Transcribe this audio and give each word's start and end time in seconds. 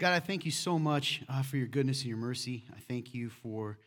God, 0.00 0.12
I 0.12 0.20
thank 0.20 0.44
you 0.44 0.52
so 0.52 0.78
much 0.78 1.22
uh, 1.28 1.42
for 1.42 1.56
your 1.56 1.66
goodness 1.66 2.02
and 2.02 2.08
your 2.08 2.18
mercy. 2.18 2.62
I 2.72 2.78
thank 2.78 3.14
you 3.14 3.30
for, 3.30 3.80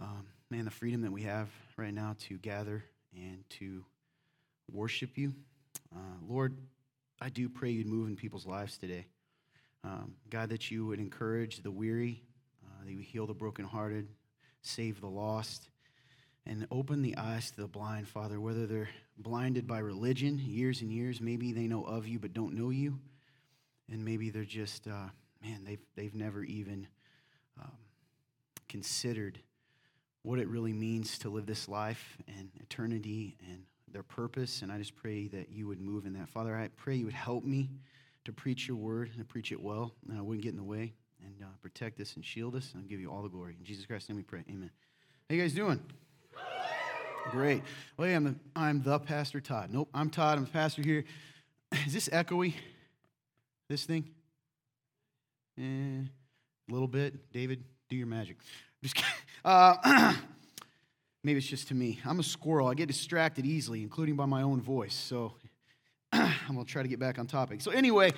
um, 0.00 0.24
man, 0.48 0.64
the 0.64 0.70
freedom 0.70 1.02
that 1.02 1.12
we 1.12 1.24
have 1.24 1.50
right 1.76 1.92
now 1.92 2.16
to 2.20 2.38
gather 2.38 2.82
and 3.14 3.44
to 3.50 3.84
worship 4.72 5.18
you. 5.18 5.34
Uh, 5.94 5.98
Lord, 6.26 6.56
I 7.20 7.28
do 7.28 7.50
pray 7.50 7.68
you'd 7.70 7.86
move 7.86 8.08
in 8.08 8.16
people's 8.16 8.46
lives 8.46 8.78
today. 8.78 9.04
Um, 9.84 10.14
God, 10.30 10.48
that 10.48 10.70
you 10.70 10.86
would 10.86 11.00
encourage 11.00 11.62
the 11.62 11.70
weary, 11.70 12.22
uh, 12.64 12.84
that 12.86 12.90
you 12.90 12.96
would 12.96 13.04
heal 13.04 13.26
the 13.26 13.34
brokenhearted, 13.34 14.08
save 14.62 15.02
the 15.02 15.06
lost, 15.06 15.68
and 16.46 16.66
open 16.70 17.02
the 17.02 17.14
eyes 17.18 17.50
to 17.50 17.60
the 17.60 17.68
blind, 17.68 18.08
Father, 18.08 18.40
whether 18.40 18.66
they're 18.66 18.88
blinded 19.18 19.66
by 19.66 19.80
religion, 19.80 20.38
years 20.38 20.80
and 20.80 20.90
years, 20.90 21.20
maybe 21.20 21.52
they 21.52 21.66
know 21.66 21.84
of 21.84 22.08
you 22.08 22.18
but 22.18 22.32
don't 22.32 22.54
know 22.54 22.70
you, 22.70 22.98
and 23.92 24.02
maybe 24.02 24.30
they're 24.30 24.42
just, 24.42 24.88
uh, 24.88 25.08
man, 25.42 25.64
they've, 25.64 25.80
they've 25.94 26.14
never 26.14 26.42
even 26.42 26.86
um, 27.60 27.72
considered 28.68 29.38
what 30.22 30.38
it 30.38 30.48
really 30.48 30.72
means 30.72 31.18
to 31.18 31.28
live 31.28 31.46
this 31.46 31.68
life 31.68 32.18
and 32.26 32.50
eternity 32.60 33.36
and 33.48 33.62
their 33.92 34.02
purpose. 34.02 34.62
And 34.62 34.72
I 34.72 34.78
just 34.78 34.96
pray 34.96 35.28
that 35.28 35.50
you 35.50 35.68
would 35.68 35.80
move 35.80 36.04
in 36.04 36.14
that. 36.14 36.28
Father, 36.28 36.56
I 36.56 36.68
pray 36.76 36.96
you 36.96 37.04
would 37.04 37.14
help 37.14 37.44
me 37.44 37.70
to 38.24 38.32
preach 38.32 38.66
your 38.66 38.76
word 38.76 39.10
and 39.16 39.28
preach 39.28 39.52
it 39.52 39.62
well, 39.62 39.94
and 40.08 40.18
I 40.18 40.22
wouldn't 40.22 40.42
get 40.42 40.50
in 40.50 40.56
the 40.56 40.64
way 40.64 40.94
and 41.24 41.34
uh, 41.42 41.46
protect 41.62 42.00
us 42.00 42.16
and 42.16 42.24
shield 42.24 42.56
us. 42.56 42.72
And 42.72 42.82
I'll 42.82 42.88
give 42.88 43.00
you 43.00 43.10
all 43.10 43.22
the 43.22 43.28
glory. 43.28 43.56
In 43.58 43.64
Jesus 43.64 43.86
Christ's 43.86 44.08
name 44.08 44.16
we 44.16 44.22
pray. 44.24 44.42
Amen. 44.50 44.70
How 45.28 45.36
you 45.36 45.42
guys 45.42 45.52
doing? 45.52 45.80
Great. 47.30 47.62
Well, 47.96 48.08
I'm 48.08 48.24
the, 48.24 48.34
I'm 48.54 48.82
the 48.82 48.98
Pastor 48.98 49.40
Todd. 49.40 49.70
Nope, 49.72 49.88
I'm 49.92 50.10
Todd. 50.10 50.38
I'm 50.38 50.44
the 50.44 50.50
pastor 50.50 50.82
here. 50.82 51.04
Is 51.86 51.92
this 51.92 52.08
echoey? 52.08 52.54
This 53.68 53.84
thing? 53.84 54.10
Eh, 55.58 55.62
a 55.62 56.72
little 56.72 56.88
bit. 56.88 57.32
David, 57.32 57.64
do 57.88 57.96
your 57.96 58.06
magic. 58.06 58.36
Just. 58.82 59.02
Uh, 59.42 60.14
maybe 61.24 61.38
it's 61.38 61.46
just 61.46 61.68
to 61.68 61.74
me. 61.74 61.98
I'm 62.04 62.20
a 62.20 62.22
squirrel. 62.22 62.68
I 62.68 62.74
get 62.74 62.88
distracted 62.88 63.46
easily, 63.46 63.82
including 63.82 64.16
by 64.16 64.26
my 64.26 64.42
own 64.42 64.60
voice. 64.60 64.94
So 64.94 65.32
I'm 66.12 66.54
going 66.54 66.66
to 66.66 66.70
try 66.70 66.82
to 66.82 66.88
get 66.88 66.98
back 66.98 67.18
on 67.18 67.26
topic. 67.26 67.62
So, 67.62 67.70
anyway, 67.70 68.12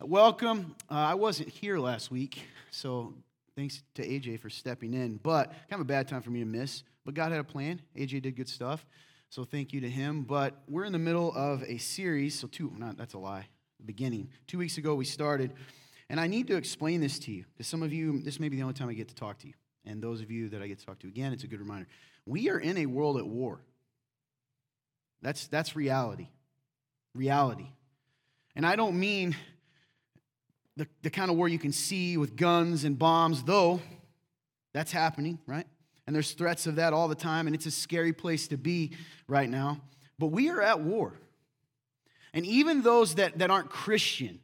welcome. 0.00 0.74
Uh, 0.90 0.94
I 0.94 1.14
wasn't 1.14 1.48
here 1.48 1.78
last 1.78 2.10
week, 2.10 2.42
so 2.72 3.14
thanks 3.54 3.82
to 3.94 4.06
AJ 4.06 4.40
for 4.40 4.50
stepping 4.50 4.94
in. 4.94 5.20
But 5.22 5.52
kind 5.68 5.80
of 5.80 5.82
a 5.82 5.84
bad 5.84 6.08
time 6.08 6.22
for 6.22 6.30
me 6.30 6.40
to 6.40 6.46
miss. 6.46 6.82
But 7.04 7.14
God 7.14 7.30
had 7.30 7.40
a 7.40 7.44
plan. 7.44 7.80
AJ 7.96 8.22
did 8.22 8.34
good 8.34 8.48
stuff. 8.48 8.84
So 9.28 9.44
thank 9.44 9.72
you 9.72 9.80
to 9.82 9.88
him. 9.88 10.22
But 10.22 10.60
we're 10.66 10.84
in 10.84 10.92
the 10.92 10.98
middle 10.98 11.32
of 11.36 11.62
a 11.62 11.78
series. 11.78 12.36
So, 12.36 12.48
two, 12.48 12.72
not, 12.76 12.96
that's 12.96 13.14
a 13.14 13.18
lie, 13.18 13.46
beginning. 13.84 14.30
Two 14.48 14.58
weeks 14.58 14.76
ago, 14.76 14.96
we 14.96 15.04
started. 15.04 15.52
And 16.10 16.18
I 16.18 16.26
need 16.26 16.48
to 16.48 16.56
explain 16.56 17.00
this 17.00 17.20
to 17.20 17.30
you 17.30 17.44
because 17.52 17.68
some 17.68 17.84
of 17.84 17.92
you, 17.92 18.20
this 18.20 18.40
may 18.40 18.48
be 18.48 18.56
the 18.56 18.62
only 18.62 18.74
time 18.74 18.88
I 18.88 18.94
get 18.94 19.08
to 19.08 19.14
talk 19.14 19.38
to 19.38 19.46
you. 19.46 19.54
And 19.86 20.02
those 20.02 20.20
of 20.20 20.30
you 20.30 20.48
that 20.48 20.60
I 20.60 20.66
get 20.66 20.80
to 20.80 20.84
talk 20.84 20.98
to 20.98 21.06
again, 21.06 21.32
it's 21.32 21.44
a 21.44 21.46
good 21.46 21.60
reminder. 21.60 21.86
We 22.26 22.50
are 22.50 22.58
in 22.58 22.76
a 22.78 22.86
world 22.86 23.16
at 23.16 23.26
war. 23.26 23.60
That's, 25.22 25.46
that's 25.46 25.76
reality. 25.76 26.28
Reality. 27.14 27.68
And 28.56 28.66
I 28.66 28.74
don't 28.74 28.98
mean 28.98 29.36
the, 30.76 30.88
the 31.02 31.10
kind 31.10 31.30
of 31.30 31.36
war 31.36 31.48
you 31.48 31.60
can 31.60 31.72
see 31.72 32.16
with 32.16 32.34
guns 32.34 32.82
and 32.82 32.98
bombs, 32.98 33.44
though 33.44 33.80
that's 34.72 34.90
happening, 34.90 35.38
right? 35.46 35.66
And 36.08 36.14
there's 36.14 36.32
threats 36.32 36.66
of 36.66 36.76
that 36.76 36.92
all 36.92 37.06
the 37.06 37.14
time, 37.14 37.46
and 37.46 37.54
it's 37.54 37.66
a 37.66 37.70
scary 37.70 38.12
place 38.12 38.48
to 38.48 38.56
be 38.56 38.96
right 39.28 39.48
now. 39.48 39.80
But 40.18 40.28
we 40.28 40.50
are 40.50 40.60
at 40.60 40.80
war. 40.80 41.20
And 42.34 42.44
even 42.46 42.82
those 42.82 43.14
that, 43.14 43.38
that 43.38 43.50
aren't 43.50 43.70
Christian, 43.70 44.40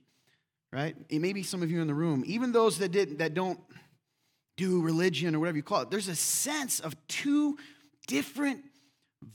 right? 0.77 0.95
It 1.09 1.23
may 1.23 1.33
be 1.33 1.43
some 1.43 1.63
of 1.63 1.71
you 1.71 1.81
in 1.81 1.87
the 1.87 1.95
room, 1.95 2.23
even 2.27 2.53
those 2.53 2.79
that, 2.81 2.93
didn't 2.93 3.19
that 3.19 3.33
don't 3.33 3.59
do 4.59 4.83
religion 4.83 5.35
or 5.35 5.39
whatever 5.39 5.57
you 5.57 5.63
call 5.63 5.81
it, 5.81 5.91
there's 5.91 6.09
a 6.09 6.15
sense 6.15 6.81
of 6.81 6.95
two 7.09 7.57
different 8.07 8.63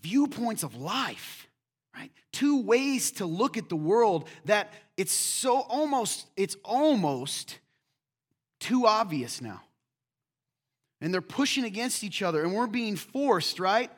viewpoints 0.04 0.62
of 0.62 0.76
life, 0.76 1.48
right? 1.96 2.12
Two 2.32 2.62
ways 2.62 3.10
to 3.14 3.26
look 3.26 3.58
at 3.58 3.70
the 3.70 3.76
world 3.76 4.30
that 4.46 4.72
it's 4.98 5.12
so 5.12 5.62
almost, 5.62 6.28
it's 6.38 6.56
almost 6.64 7.58
too 8.60 8.86
obvious 8.86 9.42
now. 9.42 9.62
And 11.02 11.12
they're 11.12 11.22
pushing 11.22 11.64
against 11.64 12.04
each 12.04 12.22
other, 12.22 12.44
and 12.44 12.54
we're 12.54 12.68
being 12.68 12.96
forced, 12.96 13.60
right, 13.60 13.90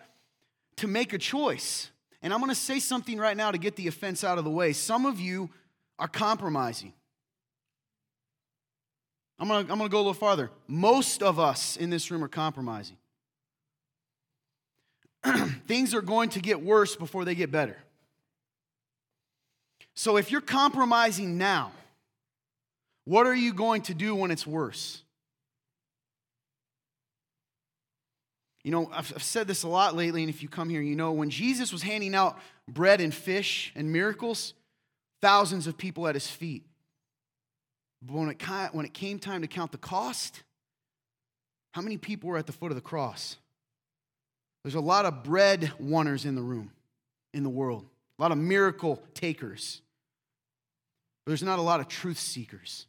to 0.77 0.87
make 0.87 1.11
a 1.11 1.17
choice. 1.17 1.91
And 2.21 2.33
I'm 2.33 2.39
gonna 2.39 2.55
say 2.55 2.79
something 2.79 3.17
right 3.17 3.35
now 3.35 3.51
to 3.51 3.57
get 3.57 3.75
the 3.75 3.89
offense 3.89 4.23
out 4.23 4.37
of 4.37 4.45
the 4.45 4.49
way. 4.49 4.71
Some 4.71 5.05
of 5.05 5.19
you 5.19 5.49
are 5.99 6.07
compromising. 6.07 6.93
I'm 9.43 9.49
gonna, 9.49 9.59
I'm 9.59 9.77
gonna 9.77 9.89
go 9.89 9.97
a 9.97 9.99
little 9.99 10.13
farther. 10.13 10.51
Most 10.69 11.21
of 11.21 11.37
us 11.37 11.75
in 11.75 11.89
this 11.89 12.09
room 12.09 12.23
are 12.23 12.29
compromising. 12.29 12.95
Things 15.67 15.93
are 15.93 16.01
going 16.01 16.29
to 16.29 16.39
get 16.39 16.63
worse 16.63 16.95
before 16.95 17.25
they 17.25 17.35
get 17.35 17.51
better. 17.51 17.75
So 19.95 20.15
if 20.15 20.31
you're 20.31 20.39
compromising 20.39 21.37
now, 21.37 21.73
what 23.03 23.27
are 23.27 23.35
you 23.35 23.53
going 23.53 23.81
to 23.81 23.93
do 23.93 24.15
when 24.15 24.31
it's 24.31 24.47
worse? 24.47 25.03
You 28.63 28.71
know, 28.71 28.89
I've, 28.93 29.11
I've, 29.13 29.23
said 29.23 29.45
this 29.45 29.63
a 29.63 29.67
lot 29.67 29.93
lately, 29.93 30.23
and 30.23 30.29
if 30.29 30.41
you 30.41 30.47
come 30.47 30.69
here, 30.69 30.81
you 30.81 30.95
know, 30.95 31.11
when 31.11 31.29
Jesus 31.29 31.73
was 31.73 31.81
handing 31.81 32.15
out 32.15 32.39
bread 32.69 33.01
and 33.01 33.13
fish 33.13 33.73
and 33.75 33.91
miracles, 33.91 34.53
thousands 35.21 35.67
of 35.67 35.77
people 35.77 36.07
at 36.07 36.15
his 36.15 36.27
feet. 36.27 36.63
But 38.05 38.13
when 38.13 38.29
it, 38.29 38.41
when 38.73 38.85
it 38.85 38.93
came 38.93 39.17
time 39.17 39.41
to 39.41 39.47
count 39.47 39.71
the 39.71 39.77
cost, 39.77 40.43
how 41.71 41.81
many 41.81 41.97
people 41.97 42.29
were 42.29 42.37
at 42.37 42.45
the 42.45 42.51
foot 42.51 42.71
of 42.71 42.75
the 42.75 42.81
cross? 42.81 43.37
There's 44.63 44.75
a 44.75 44.81
lot 44.81 45.05
of 45.05 45.23
bread 45.23 45.71
wanners 45.79 46.25
in 46.25 46.35
the 46.35 46.41
room, 46.41 46.71
in 47.33 47.43
the 47.43 47.49
world, 47.49 47.85
a 48.19 48.21
lot 48.21 48.31
of 48.31 48.37
miracle 48.37 49.01
takers. 49.13 49.81
But 51.25 51.31
there's 51.31 51.43
not 51.43 51.59
a 51.59 51.61
lot 51.61 51.79
of 51.79 51.87
truth 51.87 52.19
seekers, 52.19 52.87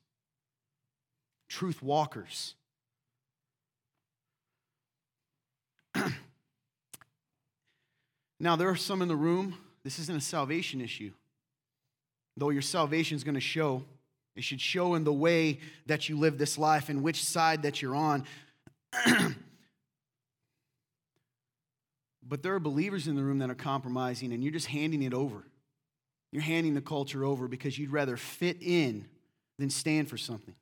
truth 1.49 1.83
walkers. 1.83 2.55
now, 8.41 8.57
there 8.57 8.69
are 8.69 8.77
some 8.77 9.01
in 9.01 9.09
the 9.09 9.15
room, 9.15 9.57
this 9.85 10.01
isn't 10.01 10.17
a 10.17 10.21
salvation 10.21 10.81
issue, 10.81 11.13
though 12.37 12.51
your 12.51 12.63
salvation 12.63 13.15
is 13.15 13.23
going 13.23 13.37
to 13.37 13.41
show 13.41 13.85
it 14.37 14.45
should 14.45 14.61
show 14.61 14.95
in 14.95 15.05
the 15.05 15.13
way 15.13 15.61
that 15.87 16.09
you 16.09 16.19
live 16.19 16.39
this 16.39 16.59
life 16.59 16.89
and 16.89 17.03
which 17.03 17.23
side 17.25 17.63
that 17.63 17.81
you're 17.81 17.95
on. 17.95 18.25
but 22.27 22.43
there 22.43 22.55
are 22.55 22.61
believers 22.61 23.07
in 23.07 23.15
the 23.17 23.23
room 23.23 23.39
that 23.39 23.51
are 23.51 23.55
compromising, 23.55 24.33
and 24.33 24.43
you're 24.43 24.53
just 24.53 24.67
handing 24.67 25.03
it 25.03 25.15
over. 25.15 25.45
You're 26.33 26.43
handing 26.43 26.75
the 26.75 26.81
culture 26.81 27.25
over 27.25 27.47
because 27.47 27.79
you'd 27.79 27.93
rather 27.93 28.17
fit 28.17 28.57
in 28.61 29.07
than 29.59 29.71
stand 29.71 30.09
for 30.11 30.17
something. 30.17 30.55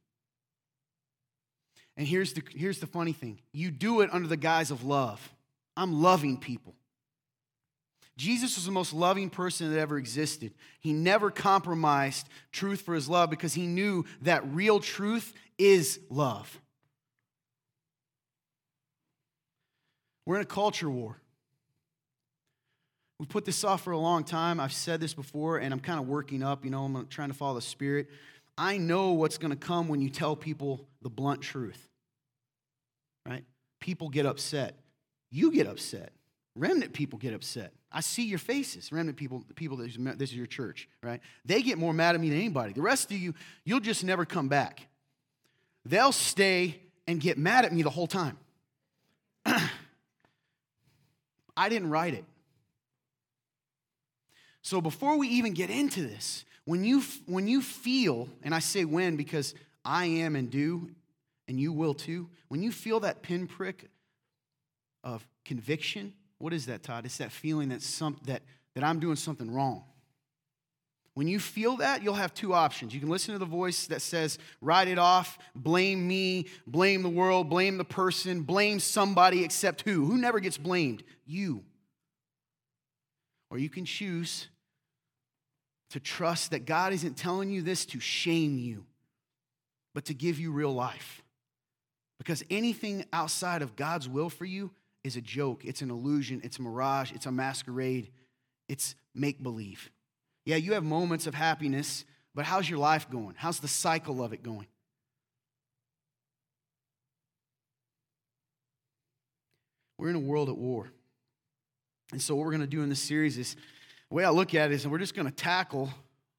And 1.97 2.07
here's 2.07 2.33
the, 2.35 2.43
here's 2.55 2.79
the 2.79 2.87
funny 2.87 3.13
thing 3.13 3.39
you 3.53 3.71
do 3.71 4.01
it 4.01 4.11
under 4.13 4.29
the 4.29 4.37
guise 4.37 4.71
of 4.71 4.85
love. 4.85 5.33
I'm 5.77 6.03
loving 6.03 6.37
people. 6.37 6.75
Jesus 8.17 8.57
was 8.57 8.67
the 8.67 8.73
most 8.73 8.93
loving 8.93 9.31
person 9.31 9.73
that 9.73 9.79
ever 9.79 9.97
existed. 9.97 10.53
He 10.81 10.93
never 10.93 11.31
compromised 11.31 12.29
truth 12.53 12.83
for 12.83 12.95
his 12.95 13.09
love 13.09 13.31
because 13.31 13.55
he 13.55 13.67
knew 13.67 14.05
that 14.23 14.47
real 14.53 14.81
truth 14.81 15.33
is 15.59 15.99
love. 16.11 16.61
We're 20.27 20.37
in 20.37 20.43
a 20.43 20.47
culture 20.47 20.91
war. 20.91 21.17
We 23.19 23.27
put 23.27 23.45
this 23.45 23.65
off 23.65 23.83
for 23.83 23.93
a 23.93 23.99
long 23.99 24.25
time. 24.25 24.61
I've 24.61 24.73
said 24.73 25.01
this 25.01 25.15
before, 25.15 25.59
and 25.59 25.73
I'm 25.73 25.81
kind 25.81 25.99
of 25.99 26.07
working 26.07 26.43
up. 26.43 26.65
You 26.65 26.71
know, 26.71 26.85
I'm 26.85 27.07
trying 27.07 27.29
to 27.29 27.35
follow 27.35 27.55
the 27.55 27.61
Spirit. 27.61 28.09
I 28.59 28.79
know 28.79 29.13
what's 29.13 29.39
going 29.39 29.51
to 29.53 29.57
come 29.57 29.89
when 29.89 30.03
you 30.03 30.11
tell 30.11 30.37
people 30.37 30.87
the 31.01 31.09
blunt 31.09 31.41
truth, 31.41 31.89
right? 33.27 33.45
People 33.81 34.09
get 34.09 34.27
upset. 34.27 34.77
You 35.31 35.51
get 35.51 35.67
upset. 35.67 36.13
Remnant 36.55 36.93
people 36.93 37.19
get 37.19 37.33
upset. 37.33 37.73
I 37.93 38.01
see 38.01 38.25
your 38.25 38.39
faces. 38.39 38.91
Remnant 38.91 39.17
people, 39.17 39.45
the 39.47 39.55
people 39.55 39.77
that 39.79 40.19
this 40.19 40.31
is 40.31 40.37
your 40.37 40.47
church, 40.47 40.89
right? 41.03 41.21
They 41.45 41.63
get 41.63 41.79
more 41.79 41.93
mad 41.93 42.15
at 42.15 42.21
me 42.21 42.31
than 42.31 42.39
anybody. 42.39 42.73
The 42.73 42.83
rest 42.83 43.11
of 43.11 43.17
you, 43.19 43.35
you'll 43.65 43.81
just 43.81 44.03
never 44.05 44.25
come 44.25 44.49
back. 44.49 44.87
They'll 45.85 46.13
stay 46.13 46.81
and 47.07 47.21
get 47.21 47.37
mad 47.39 47.65
at 47.65 47.73
me 47.73 47.83
the 47.83 47.91
whole 47.91 48.07
time. 48.07 48.39
I 51.57 51.69
didn't 51.69 51.91
write 51.91 52.15
it. 52.15 52.25
So 54.63 54.81
before 54.81 55.19
we 55.19 55.29
even 55.29 55.53
get 55.53 55.71
into 55.71 56.03
this, 56.03 56.45
when 56.65 56.85
you 56.85 57.03
when 57.27 57.49
you 57.49 57.61
feel, 57.61 58.29
and 58.43 58.55
I 58.55 58.61
say 58.61 58.85
when 58.85 59.17
because 59.17 59.55
I 59.85 60.07
am 60.07 60.37
and 60.37 60.49
do, 60.51 60.91
and 61.49 61.59
you 61.59 61.73
will 61.73 61.95
too, 61.95 62.29
when 62.49 62.63
you 62.63 62.71
feel 62.71 63.01
that 63.01 63.23
pinprick 63.23 63.91
of 65.03 65.27
conviction 65.45 66.15
what 66.43 66.53
is 66.53 66.67
that, 66.67 66.83
Todd? 66.83 67.05
It's 67.05 67.19
that 67.19 67.31
feeling 67.31 67.69
that, 67.69 67.83
some, 67.83 68.17
that, 68.25 68.43
that 68.75 68.83
I'm 68.83 68.99
doing 68.99 69.15
something 69.15 69.49
wrong. 69.49 69.85
When 71.15 71.29
you 71.29 71.39
feel 71.39 71.77
that, 71.77 72.03
you'll 72.03 72.15
have 72.15 72.35
two 72.35 72.53
options. 72.53 72.93
You 72.93 72.99
can 72.99 73.11
listen 73.11 73.33
to 73.33 73.39
the 73.39 73.45
voice 73.45 73.87
that 73.87 74.03
says, 74.03 74.41
write 74.61 74.89
it 74.89 74.99
off, 74.99 75.39
blame 75.55 76.09
me, 76.09 76.47
blame 76.67 77.05
the 77.05 77.09
world, 77.09 77.49
blame 77.49 77.79
the 77.79 77.85
person, 77.85 78.43
blame 78.43 78.81
somebody 78.81 79.45
except 79.45 79.83
who? 79.83 80.05
Who 80.05 80.19
never 80.19 80.41
gets 80.41 80.59
blamed? 80.59 81.05
You. 81.25 81.63
Or 83.49 83.57
you 83.57 83.69
can 83.69 83.85
choose 83.85 84.49
to 85.91 86.01
trust 86.01 86.51
that 86.51 86.65
God 86.65 86.93
isn't 86.93 87.17
telling 87.17 87.53
you 87.53 87.63
this 87.63 87.87
to 87.87 88.01
shame 88.01 88.59
you, 88.59 88.85
but 89.95 90.07
to 90.07 90.15
give 90.15 90.41
you 90.41 90.51
real 90.51 90.75
life. 90.75 91.23
Because 92.19 92.43
anything 92.51 93.05
outside 93.13 93.63
of 93.63 93.77
God's 93.77 94.09
will 94.09 94.29
for 94.29 94.45
you 94.45 94.73
is 95.05 95.17
a 95.17 95.21
joke, 95.21 95.65
it's 95.65 95.83
an 95.83 95.91
illusion, 95.91 96.41
it's 96.45 96.59
a 96.59 96.63
mirage, 96.63 97.13
it's 97.13 97.27
a 97.27 97.33
masquerade, 97.33 98.11
it's 98.69 98.95
make 99.15 99.43
believe. 99.43 99.91
Yeah, 100.45 100.57
you 100.57 100.73
have 100.73 100.85
moments 100.85 101.27
of 101.27 101.35
happiness, 101.35 102.05
but 102.35 102.45
how's 102.45 102.69
your 102.69 102.79
life 102.79 103.11
going? 103.11 103.35
How's 103.37 103.61
the 103.61 103.69
cycle 103.69 104.23
of 104.23 104.33
it 104.33 104.43
going? 104.43 104.67
We're 109.99 110.11
in 110.11 110.17
a 110.17 110.21
world 110.21 110.49
at 110.49 110.57
war. 110.57 110.91
And 112.11 112.21
so, 112.21 112.35
what 112.35 112.45
we're 112.45 112.51
going 112.51 112.63
to 112.63 112.67
do 112.67 112.83
in 112.83 112.89
this 112.89 113.01
series 113.01 113.39
is 113.39 113.57
the 114.09 114.17
way 114.17 114.25
I 114.25 114.31
look 114.31 114.55
at 114.55 114.71
it 114.71 114.75
is 114.75 114.87
we're 114.87 114.99
just 114.99 115.15
going 115.15 115.29
to 115.29 115.35
tackle 115.35 115.91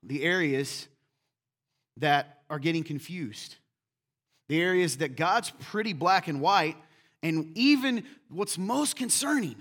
the 0.03 0.23
areas 0.23 0.87
that 1.97 2.41
are 2.49 2.59
getting 2.59 2.83
confused, 2.83 3.55
the 4.49 4.61
areas 4.61 4.97
that 4.97 5.15
God's 5.15 5.49
pretty 5.49 5.93
black 5.93 6.27
and 6.27 6.41
white. 6.41 6.75
And 7.23 7.57
even 7.57 8.03
what's 8.29 8.57
most 8.57 8.97
concerning 8.97 9.55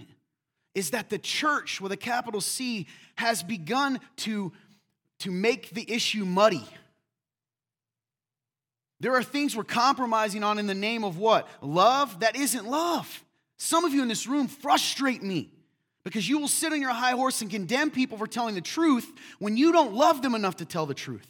is 0.75 0.91
that 0.91 1.09
the 1.09 1.19
church 1.19 1.81
with 1.81 1.93
a 1.93 1.97
capital 1.97 2.41
C 2.41 2.87
has 3.17 3.43
begun 3.43 4.00
to, 4.19 4.53
to 5.20 5.31
make 5.31 5.70
the 5.70 5.91
issue 5.91 6.25
muddy. 6.25 6.67
There 8.99 9.14
are 9.14 9.23
things 9.23 9.56
we're 9.56 9.64
compromising 9.64 10.43
on 10.43 10.59
in 10.59 10.67
the 10.67 10.75
name 10.75 11.05
of 11.05 11.19
what? 11.19 11.49
Love 11.61 12.20
that 12.20 12.37
isn't 12.37 12.67
love. 12.67 13.25
Some 13.59 13.85
of 13.85 13.94
you 13.94 14.03
in 14.03 14.08
this 14.08 14.26
room 14.26 14.49
frustrate 14.49 15.23
me 15.23 15.50
because 16.05 16.29
you 16.29 16.38
will 16.38 16.49
sit 16.49 16.73
on 16.73 16.81
your 16.81 16.91
high 16.91 17.12
horse 17.12 17.43
and 17.43 17.50
condemn 17.50 17.91
people 17.91 18.19
for 18.19 18.26
telling 18.26 18.55
the 18.56 18.61
truth 18.61 19.11
when 19.38 19.56
you 19.56 19.73
don't 19.73 19.93
love 19.93 20.23
them 20.23 20.35
enough 20.35 20.56
to 20.56 20.65
tell 20.65 20.87
the 20.87 20.94
truth. 20.94 21.29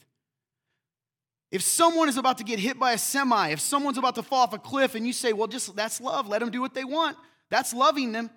If 1.52 1.60
someone 1.60 2.08
is 2.08 2.16
about 2.16 2.38
to 2.38 2.44
get 2.44 2.58
hit 2.58 2.78
by 2.78 2.92
a 2.92 2.98
semi, 2.98 3.50
if 3.50 3.60
someone's 3.60 3.98
about 3.98 4.14
to 4.14 4.22
fall 4.22 4.40
off 4.40 4.54
a 4.54 4.58
cliff 4.58 4.94
and 4.94 5.06
you 5.06 5.12
say, 5.12 5.34
well, 5.34 5.46
just 5.46 5.76
that's 5.76 6.00
love, 6.00 6.26
let 6.26 6.40
them 6.40 6.50
do 6.50 6.62
what 6.62 6.72
they 6.72 6.82
want, 6.82 7.18
that's 7.50 7.74
loving 7.74 8.12
them. 8.12 8.30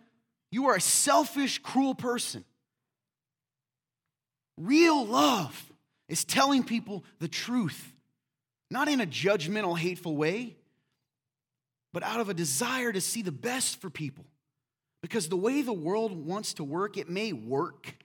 You 0.51 0.67
are 0.67 0.75
a 0.75 0.81
selfish, 0.81 1.59
cruel 1.59 1.95
person. 1.95 2.44
Real 4.57 5.06
love 5.06 5.71
is 6.09 6.25
telling 6.25 6.65
people 6.65 7.06
the 7.19 7.29
truth, 7.29 7.94
not 8.69 8.89
in 8.89 9.00
a 9.00 9.07
judgmental, 9.07 9.77
hateful 9.77 10.17
way, 10.17 10.57
but 11.94 12.03
out 12.03 12.19
of 12.19 12.27
a 12.27 12.33
desire 12.33 12.91
to 12.91 13.00
see 13.00 13.21
the 13.21 13.31
best 13.31 13.79
for 13.79 13.89
people. 13.89 14.25
Because 15.01 15.29
the 15.29 15.38
way 15.38 15.62
the 15.62 15.71
world 15.71 16.12
wants 16.12 16.56
to 16.56 16.65
work, 16.65 16.97
it 16.97 17.09
may 17.09 17.31
work, 17.31 17.95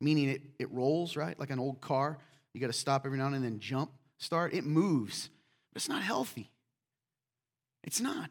meaning 0.00 0.28
it, 0.28 0.42
it 0.60 0.70
rolls, 0.70 1.16
right? 1.16 1.38
Like 1.40 1.50
an 1.50 1.58
old 1.58 1.80
car. 1.80 2.18
You 2.54 2.60
got 2.60 2.68
to 2.68 2.72
stop 2.72 3.04
every 3.04 3.18
now 3.18 3.26
and 3.26 3.42
then, 3.42 3.58
jump, 3.58 3.90
start. 4.20 4.54
It 4.54 4.64
moves, 4.64 5.28
but 5.72 5.78
it's 5.78 5.88
not 5.88 6.02
healthy. 6.02 6.50
It's 7.82 8.00
not. 8.00 8.30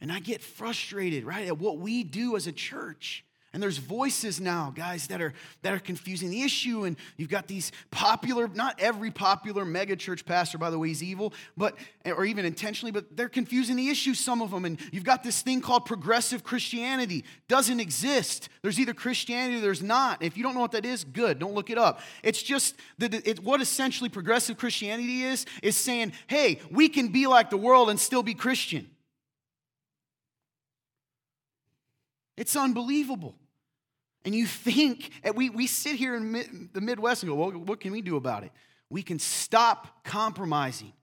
And 0.00 0.10
I 0.10 0.18
get 0.18 0.42
frustrated, 0.42 1.24
right, 1.24 1.46
at 1.46 1.58
what 1.58 1.78
we 1.78 2.02
do 2.02 2.34
as 2.34 2.46
a 2.46 2.52
church. 2.52 3.24
And 3.52 3.60
there's 3.60 3.78
voices 3.78 4.40
now, 4.40 4.72
guys, 4.72 5.08
that 5.08 5.20
are 5.20 5.32
that 5.62 5.72
are 5.72 5.80
confusing 5.80 6.30
the 6.30 6.42
issue. 6.42 6.84
And 6.84 6.96
you've 7.16 7.28
got 7.28 7.48
these 7.48 7.72
popular, 7.90 8.46
not 8.46 8.78
every 8.78 9.10
popular 9.10 9.64
mega 9.64 9.96
church 9.96 10.24
pastor, 10.24 10.56
by 10.56 10.70
the 10.70 10.78
way, 10.78 10.90
is 10.90 11.02
evil, 11.02 11.34
but 11.56 11.76
or 12.04 12.24
even 12.24 12.44
intentionally, 12.44 12.92
but 12.92 13.16
they're 13.16 13.28
confusing 13.28 13.74
the 13.74 13.88
issue, 13.88 14.14
some 14.14 14.40
of 14.40 14.52
them. 14.52 14.64
And 14.64 14.78
you've 14.92 15.04
got 15.04 15.24
this 15.24 15.42
thing 15.42 15.60
called 15.60 15.84
progressive 15.84 16.44
Christianity. 16.44 17.24
Doesn't 17.48 17.80
exist. 17.80 18.48
There's 18.62 18.78
either 18.78 18.94
Christianity 18.94 19.56
or 19.56 19.60
there's 19.60 19.82
not. 19.82 20.22
If 20.22 20.36
you 20.36 20.44
don't 20.44 20.54
know 20.54 20.60
what 20.60 20.72
that 20.72 20.86
is, 20.86 21.02
good. 21.02 21.40
Don't 21.40 21.54
look 21.54 21.70
it 21.70 21.78
up. 21.78 22.00
It's 22.22 22.42
just 22.42 22.76
that 22.98 23.14
it, 23.14 23.42
what 23.42 23.60
essentially 23.60 24.08
progressive 24.08 24.58
Christianity 24.58 25.24
is, 25.24 25.44
is 25.60 25.76
saying, 25.76 26.12
hey, 26.28 26.60
we 26.70 26.88
can 26.88 27.08
be 27.08 27.26
like 27.26 27.50
the 27.50 27.56
world 27.56 27.90
and 27.90 27.98
still 27.98 28.22
be 28.22 28.34
Christian. 28.34 28.88
It's 32.40 32.56
unbelievable. 32.56 33.34
And 34.24 34.34
you 34.34 34.46
think, 34.46 35.10
we, 35.34 35.50
we 35.50 35.66
sit 35.66 35.96
here 35.96 36.16
in 36.16 36.70
the 36.72 36.80
Midwest 36.80 37.22
and 37.22 37.28
go, 37.30 37.36
well, 37.36 37.50
what 37.50 37.80
can 37.80 37.92
we 37.92 38.00
do 38.00 38.16
about 38.16 38.44
it? 38.44 38.50
We 38.88 39.02
can 39.02 39.18
stop 39.18 40.02
compromising, 40.04 40.94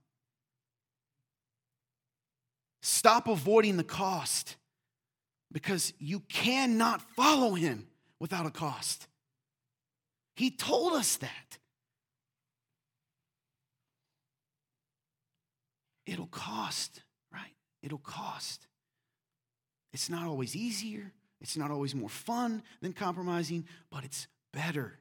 stop 2.82 3.28
avoiding 3.28 3.78
the 3.78 3.84
cost, 3.84 4.56
because 5.52 5.94
you 6.00 6.22
cannot 6.22 7.02
follow 7.16 7.54
him 7.54 7.88
without 8.20 8.48
a 8.48 8.52
cost. 8.52 9.08
He 10.36 10.50
told 10.50 10.94
us 10.94 11.18
that. 11.18 11.60
It'll 16.08 16.26
cost, 16.26 17.04
right? 17.32 17.54
It'll 17.84 18.00
cost. 18.00 18.66
It's 19.94 20.10
not 20.10 20.26
always 20.26 20.56
easier. 20.56 21.14
It's 21.42 21.58
not 21.58 21.72
always 21.72 21.94
more 21.94 22.10
fun 22.10 22.64
than 22.82 22.94
compromising, 22.94 23.66
but 23.92 24.04
it's 24.04 24.28
better. 24.54 24.98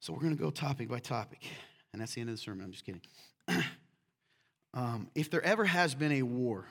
So 0.00 0.12
we're 0.12 0.20
going 0.20 0.36
to 0.36 0.42
go 0.42 0.50
topic 0.50 0.88
by 0.88 0.98
topic. 0.98 1.42
And 1.92 2.00
that's 2.02 2.14
the 2.14 2.20
end 2.20 2.28
of 2.28 2.36
the 2.36 2.42
sermon. 2.42 2.64
I'm 2.64 2.72
just 2.72 2.84
kidding. 2.84 3.00
um, 4.74 5.08
if 5.14 5.30
there 5.30 5.42
ever 5.42 5.64
has 5.64 5.94
been 5.94 6.12
a 6.12 6.22
war, 6.22 6.66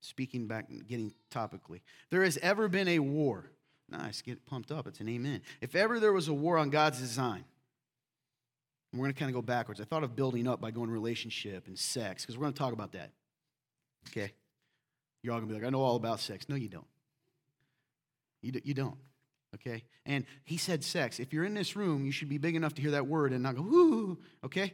speaking 0.00 0.46
back, 0.46 0.68
getting 0.88 1.12
topically, 1.30 1.80
there 2.10 2.24
has 2.24 2.38
ever 2.38 2.68
been 2.68 2.88
a 2.88 2.98
war. 2.98 3.50
Nice, 3.88 4.22
get 4.22 4.44
pumped 4.46 4.72
up. 4.72 4.86
It's 4.86 5.00
an 5.00 5.08
amen. 5.08 5.42
If 5.60 5.76
ever 5.76 6.00
there 6.00 6.12
was 6.12 6.28
a 6.28 6.32
war 6.32 6.56
on 6.56 6.70
God's 6.70 6.98
design, 6.98 7.44
we're 8.92 9.04
going 9.04 9.12
to 9.14 9.18
kind 9.18 9.30
of 9.30 9.34
go 9.34 9.42
backwards. 9.42 9.80
I 9.80 9.84
thought 9.84 10.02
of 10.02 10.16
building 10.16 10.48
up 10.48 10.60
by 10.60 10.70
going 10.70 10.90
relationship 10.90 11.66
and 11.66 11.78
sex, 11.78 12.22
because 12.22 12.36
we're 12.36 12.42
going 12.44 12.54
to 12.54 12.58
talk 12.58 12.72
about 12.72 12.92
that. 12.92 13.10
Okay? 14.08 14.32
You're 15.22 15.32
all 15.32 15.40
going 15.40 15.48
to 15.48 15.54
be 15.54 15.60
like, 15.60 15.66
I 15.66 15.70
know 15.70 15.82
all 15.82 15.96
about 15.96 16.20
sex. 16.20 16.48
No, 16.48 16.56
you 16.56 16.68
don't. 16.68 16.86
You, 18.42 18.52
you 18.64 18.74
don't. 18.74 18.96
Okay? 19.54 19.84
And 20.04 20.24
he 20.44 20.56
said 20.56 20.82
sex. 20.82 21.20
If 21.20 21.32
you're 21.32 21.44
in 21.44 21.54
this 21.54 21.76
room, 21.76 22.04
you 22.04 22.12
should 22.12 22.28
be 22.28 22.38
big 22.38 22.56
enough 22.56 22.74
to 22.74 22.82
hear 22.82 22.92
that 22.92 23.06
word 23.06 23.32
and 23.32 23.42
not 23.42 23.56
go, 23.56 23.62
whoo, 23.62 24.18
okay? 24.44 24.72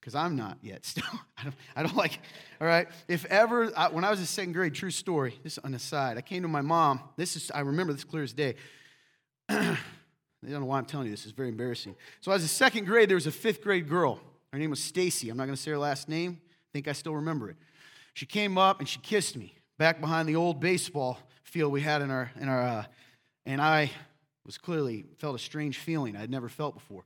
Because 0.00 0.14
I'm 0.14 0.36
not 0.36 0.58
yet 0.62 0.84
still. 0.86 1.04
I 1.36 1.44
don't, 1.44 1.54
I 1.76 1.82
don't 1.82 1.96
like, 1.96 2.18
all 2.60 2.66
right? 2.66 2.88
If 3.08 3.24
ever, 3.26 3.70
I, 3.76 3.88
when 3.88 4.04
I 4.04 4.10
was 4.10 4.20
in 4.20 4.26
second 4.26 4.52
grade, 4.52 4.74
true 4.74 4.90
story, 4.90 5.38
this 5.42 5.58
on 5.58 5.72
the 5.72 5.78
side, 5.78 6.16
I 6.16 6.22
came 6.22 6.42
to 6.42 6.48
my 6.48 6.62
mom. 6.62 7.00
This 7.16 7.36
is, 7.36 7.50
I 7.54 7.60
remember 7.60 7.92
this 7.92 8.04
clear 8.04 8.22
as 8.22 8.32
day. 8.32 8.54
I 9.48 10.50
don't 10.50 10.60
know 10.60 10.66
why 10.66 10.78
I'm 10.78 10.86
telling 10.86 11.06
you 11.06 11.12
this. 11.12 11.24
It's 11.24 11.32
very 11.32 11.50
embarrassing. 11.50 11.94
So, 12.20 12.32
I 12.32 12.34
was 12.34 12.42
in 12.42 12.48
second 12.48 12.86
grade. 12.86 13.08
There 13.08 13.16
was 13.16 13.28
a 13.28 13.32
fifth 13.32 13.62
grade 13.62 13.88
girl. 13.88 14.20
Her 14.52 14.58
name 14.58 14.70
was 14.70 14.80
Stacy. 14.80 15.30
I'm 15.30 15.36
not 15.36 15.44
going 15.44 15.56
to 15.56 15.62
say 15.62 15.70
her 15.70 15.78
last 15.78 16.08
name. 16.08 16.40
I 16.42 16.68
think 16.72 16.88
I 16.88 16.92
still 16.92 17.14
remember 17.14 17.50
it. 17.50 17.56
She 18.14 18.26
came 18.26 18.58
up 18.58 18.80
and 18.80 18.88
she 18.88 18.98
kissed 19.00 19.36
me 19.36 19.54
back 19.78 20.00
behind 20.00 20.28
the 20.28 20.36
old 20.36 20.60
baseball 20.60 21.18
field 21.44 21.72
we 21.72 21.80
had 21.80 22.02
in 22.02 22.10
our, 22.10 22.30
in 22.40 22.48
our 22.48 22.62
uh, 22.62 22.84
and 23.46 23.60
I 23.60 23.90
was 24.44 24.58
clearly 24.58 25.04
felt 25.18 25.34
a 25.34 25.38
strange 25.38 25.78
feeling 25.78 26.16
I'd 26.16 26.30
never 26.30 26.48
felt 26.48 26.74
before. 26.74 27.04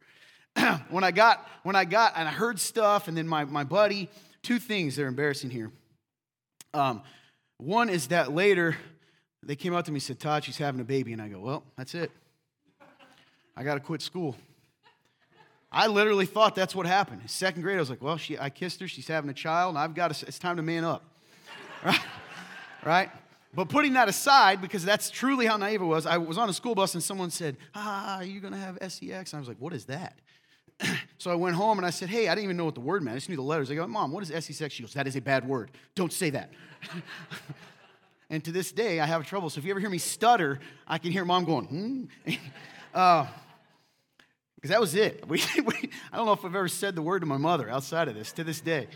when 0.90 1.04
I 1.04 1.10
got, 1.10 1.46
when 1.62 1.76
I 1.76 1.84
got, 1.84 2.14
and 2.16 2.28
I 2.28 2.32
heard 2.32 2.58
stuff, 2.58 3.08
and 3.08 3.16
then 3.16 3.28
my, 3.28 3.44
my 3.44 3.64
buddy, 3.64 4.08
two 4.42 4.58
things 4.58 4.96
that 4.96 5.02
are 5.02 5.08
embarrassing 5.08 5.50
here. 5.50 5.70
Um, 6.72 7.02
one 7.58 7.88
is 7.88 8.08
that 8.08 8.32
later 8.32 8.76
they 9.42 9.56
came 9.56 9.74
up 9.74 9.84
to 9.86 9.90
me 9.90 9.96
and 9.96 10.02
said, 10.02 10.18
Todd, 10.18 10.44
she's 10.44 10.58
having 10.58 10.80
a 10.80 10.84
baby. 10.84 11.12
And 11.12 11.22
I 11.22 11.28
go, 11.28 11.40
well, 11.40 11.62
that's 11.76 11.94
it. 11.94 12.10
I 13.56 13.64
got 13.64 13.74
to 13.74 13.80
quit 13.80 14.02
school. 14.02 14.36
I 15.76 15.88
literally 15.88 16.24
thought 16.24 16.54
that's 16.54 16.74
what 16.74 16.86
happened. 16.86 17.20
Second 17.26 17.60
grade, 17.60 17.76
I 17.76 17.80
was 17.80 17.90
like, 17.90 18.00
well, 18.00 18.16
she, 18.16 18.38
I 18.38 18.48
kissed 18.48 18.80
her, 18.80 18.88
she's 18.88 19.06
having 19.06 19.28
a 19.28 19.34
child, 19.34 19.74
and 19.74 19.78
I've 19.78 19.94
got 19.94 20.14
to, 20.14 20.26
it's 20.26 20.38
time 20.38 20.56
to 20.56 20.62
man 20.62 20.84
up. 20.84 21.04
right? 21.84 22.00
right? 22.82 23.10
But 23.52 23.68
putting 23.68 23.92
that 23.92 24.08
aside, 24.08 24.62
because 24.62 24.86
that's 24.86 25.10
truly 25.10 25.44
how 25.44 25.58
naive 25.58 25.82
it 25.82 25.84
was, 25.84 26.06
I 26.06 26.16
was 26.16 26.38
on 26.38 26.48
a 26.48 26.54
school 26.54 26.74
bus 26.74 26.94
and 26.94 27.02
someone 27.02 27.28
said, 27.28 27.58
ah, 27.74 28.22
you're 28.22 28.40
going 28.40 28.54
to 28.54 28.58
have 28.58 28.78
sex? 28.90 29.32
And 29.32 29.36
I 29.36 29.38
was 29.38 29.48
like, 29.48 29.58
what 29.58 29.74
is 29.74 29.84
that? 29.84 30.18
so 31.18 31.30
I 31.30 31.34
went 31.34 31.56
home 31.56 31.76
and 31.78 31.86
I 31.86 31.90
said, 31.90 32.08
hey, 32.08 32.28
I 32.28 32.34
didn't 32.34 32.44
even 32.44 32.56
know 32.56 32.64
what 32.64 32.74
the 32.74 32.80
word 32.80 33.02
meant. 33.02 33.14
I 33.14 33.18
just 33.18 33.28
knew 33.28 33.36
the 33.36 33.42
letters. 33.42 33.70
I 33.70 33.74
go, 33.74 33.86
Mom, 33.86 34.12
what 34.12 34.22
is 34.22 34.56
sex? 34.56 34.74
She 34.74 34.82
goes, 34.82 34.94
that 34.94 35.06
is 35.06 35.14
a 35.14 35.20
bad 35.20 35.46
word. 35.46 35.72
Don't 35.94 36.12
say 36.12 36.30
that. 36.30 36.54
and 38.30 38.42
to 38.44 38.50
this 38.50 38.72
day, 38.72 38.98
I 38.98 39.04
have 39.04 39.26
trouble. 39.26 39.50
So 39.50 39.58
if 39.58 39.66
you 39.66 39.72
ever 39.72 39.80
hear 39.80 39.90
me 39.90 39.98
stutter, 39.98 40.58
I 40.88 40.96
can 40.96 41.12
hear 41.12 41.26
Mom 41.26 41.44
going, 41.44 42.08
hmm. 42.24 42.32
uh, 42.94 43.26
because 44.66 44.74
that 44.74 44.80
was 44.80 44.94
it. 44.94 45.24
We, 45.28 45.42
we, 45.64 45.90
I 46.12 46.16
don't 46.16 46.26
know 46.26 46.32
if 46.32 46.44
I've 46.44 46.54
ever 46.54 46.68
said 46.68 46.94
the 46.94 47.02
word 47.02 47.20
to 47.20 47.26
my 47.26 47.36
mother 47.36 47.70
outside 47.70 48.08
of 48.08 48.14
this 48.14 48.32
to 48.32 48.44
this 48.44 48.60
day. 48.60 48.88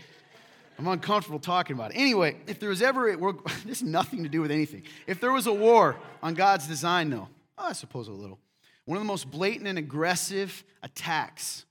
I'm 0.77 0.87
uncomfortable 0.87 1.39
talking 1.39 1.75
about 1.75 1.91
it. 1.91 1.97
Anyway, 1.97 2.37
if 2.47 2.59
there 2.59 2.69
was 2.69 2.81
ever, 2.81 3.09
a, 3.09 3.17
this 3.65 3.79
has 3.79 3.83
nothing 3.83 4.23
to 4.23 4.29
do 4.29 4.41
with 4.41 4.51
anything. 4.51 4.83
If 5.07 5.19
there 5.19 5.31
was 5.31 5.47
a 5.47 5.53
war 5.53 5.97
on 6.23 6.33
God's 6.33 6.67
design, 6.67 7.09
though, 7.09 7.27
Oh, 7.57 7.67
I 7.67 7.73
suppose 7.73 8.07
a 8.07 8.11
little. 8.11 8.39
One 8.85 8.97
of 8.97 9.03
the 9.03 9.07
most 9.07 9.29
blatant 9.29 9.67
and 9.67 9.77
aggressive 9.77 10.63
attacks 10.81 11.65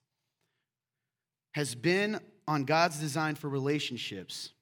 has 1.53 1.75
been 1.75 2.21
on 2.47 2.65
God's 2.65 3.01
design 3.01 3.35
for 3.35 3.49
relationships 3.49 4.53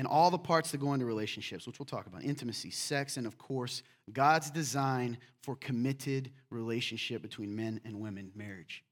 and 0.00 0.08
all 0.08 0.30
the 0.30 0.38
parts 0.38 0.70
that 0.70 0.78
go 0.78 0.94
into 0.94 1.04
relationships, 1.04 1.66
which 1.66 1.78
we'll 1.78 1.84
talk 1.84 2.06
about 2.06 2.24
intimacy, 2.24 2.70
sex, 2.70 3.18
and 3.18 3.26
of 3.26 3.36
course, 3.36 3.82
God's 4.10 4.50
design 4.50 5.18
for 5.42 5.56
committed 5.56 6.30
relationship 6.48 7.20
between 7.20 7.54
men 7.54 7.82
and 7.84 8.00
women, 8.00 8.32
marriage. 8.34 8.82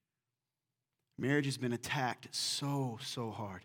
Marriage 1.17 1.47
has 1.47 1.57
been 1.57 1.73
attacked 1.73 2.29
so, 2.31 2.99
so 3.03 3.31
hard. 3.31 3.63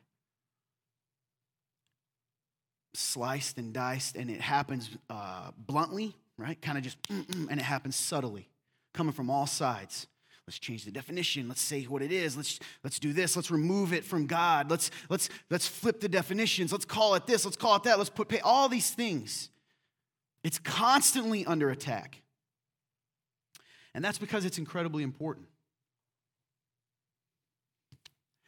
Sliced 2.93 3.57
and 3.57 3.73
diced, 3.73 4.15
and 4.15 4.29
it 4.29 4.39
happens 4.39 4.89
uh, 5.09 5.51
bluntly, 5.57 6.15
right? 6.37 6.61
Kind 6.61 6.77
of 6.77 6.85
just, 6.85 6.97
and 7.09 7.51
it 7.51 7.61
happens 7.61 7.97
subtly, 7.97 8.47
coming 8.93 9.11
from 9.11 9.29
all 9.29 9.47
sides. 9.47 10.07
Let's 10.47 10.59
change 10.59 10.83
the 10.83 10.91
definition. 10.91 11.47
Let's 11.47 11.61
say 11.61 11.83
what 11.83 12.01
it 12.01 12.11
is. 12.11 12.35
Let's, 12.35 12.59
let's 12.83 12.99
do 12.99 13.13
this. 13.13 13.35
Let's 13.35 13.49
remove 13.49 13.93
it 13.93 14.03
from 14.03 14.27
God. 14.27 14.69
Let's, 14.69 14.91
let's, 15.09 15.29
let's 15.49 15.67
flip 15.67 16.01
the 16.01 16.09
definitions. 16.09 16.71
Let's 16.71 16.85
call 16.85 17.15
it 17.15 17.25
this. 17.25 17.45
Let's 17.45 17.55
call 17.55 17.77
it 17.77 17.83
that. 17.83 17.97
Let's 17.97 18.09
put 18.09 18.27
pay, 18.27 18.39
all 18.41 18.67
these 18.67 18.91
things. 18.91 19.49
It's 20.43 20.59
constantly 20.59 21.45
under 21.45 21.69
attack. 21.69 22.21
And 23.95 24.03
that's 24.03 24.17
because 24.17 24.43
it's 24.43 24.57
incredibly 24.57 25.03
important. 25.03 25.47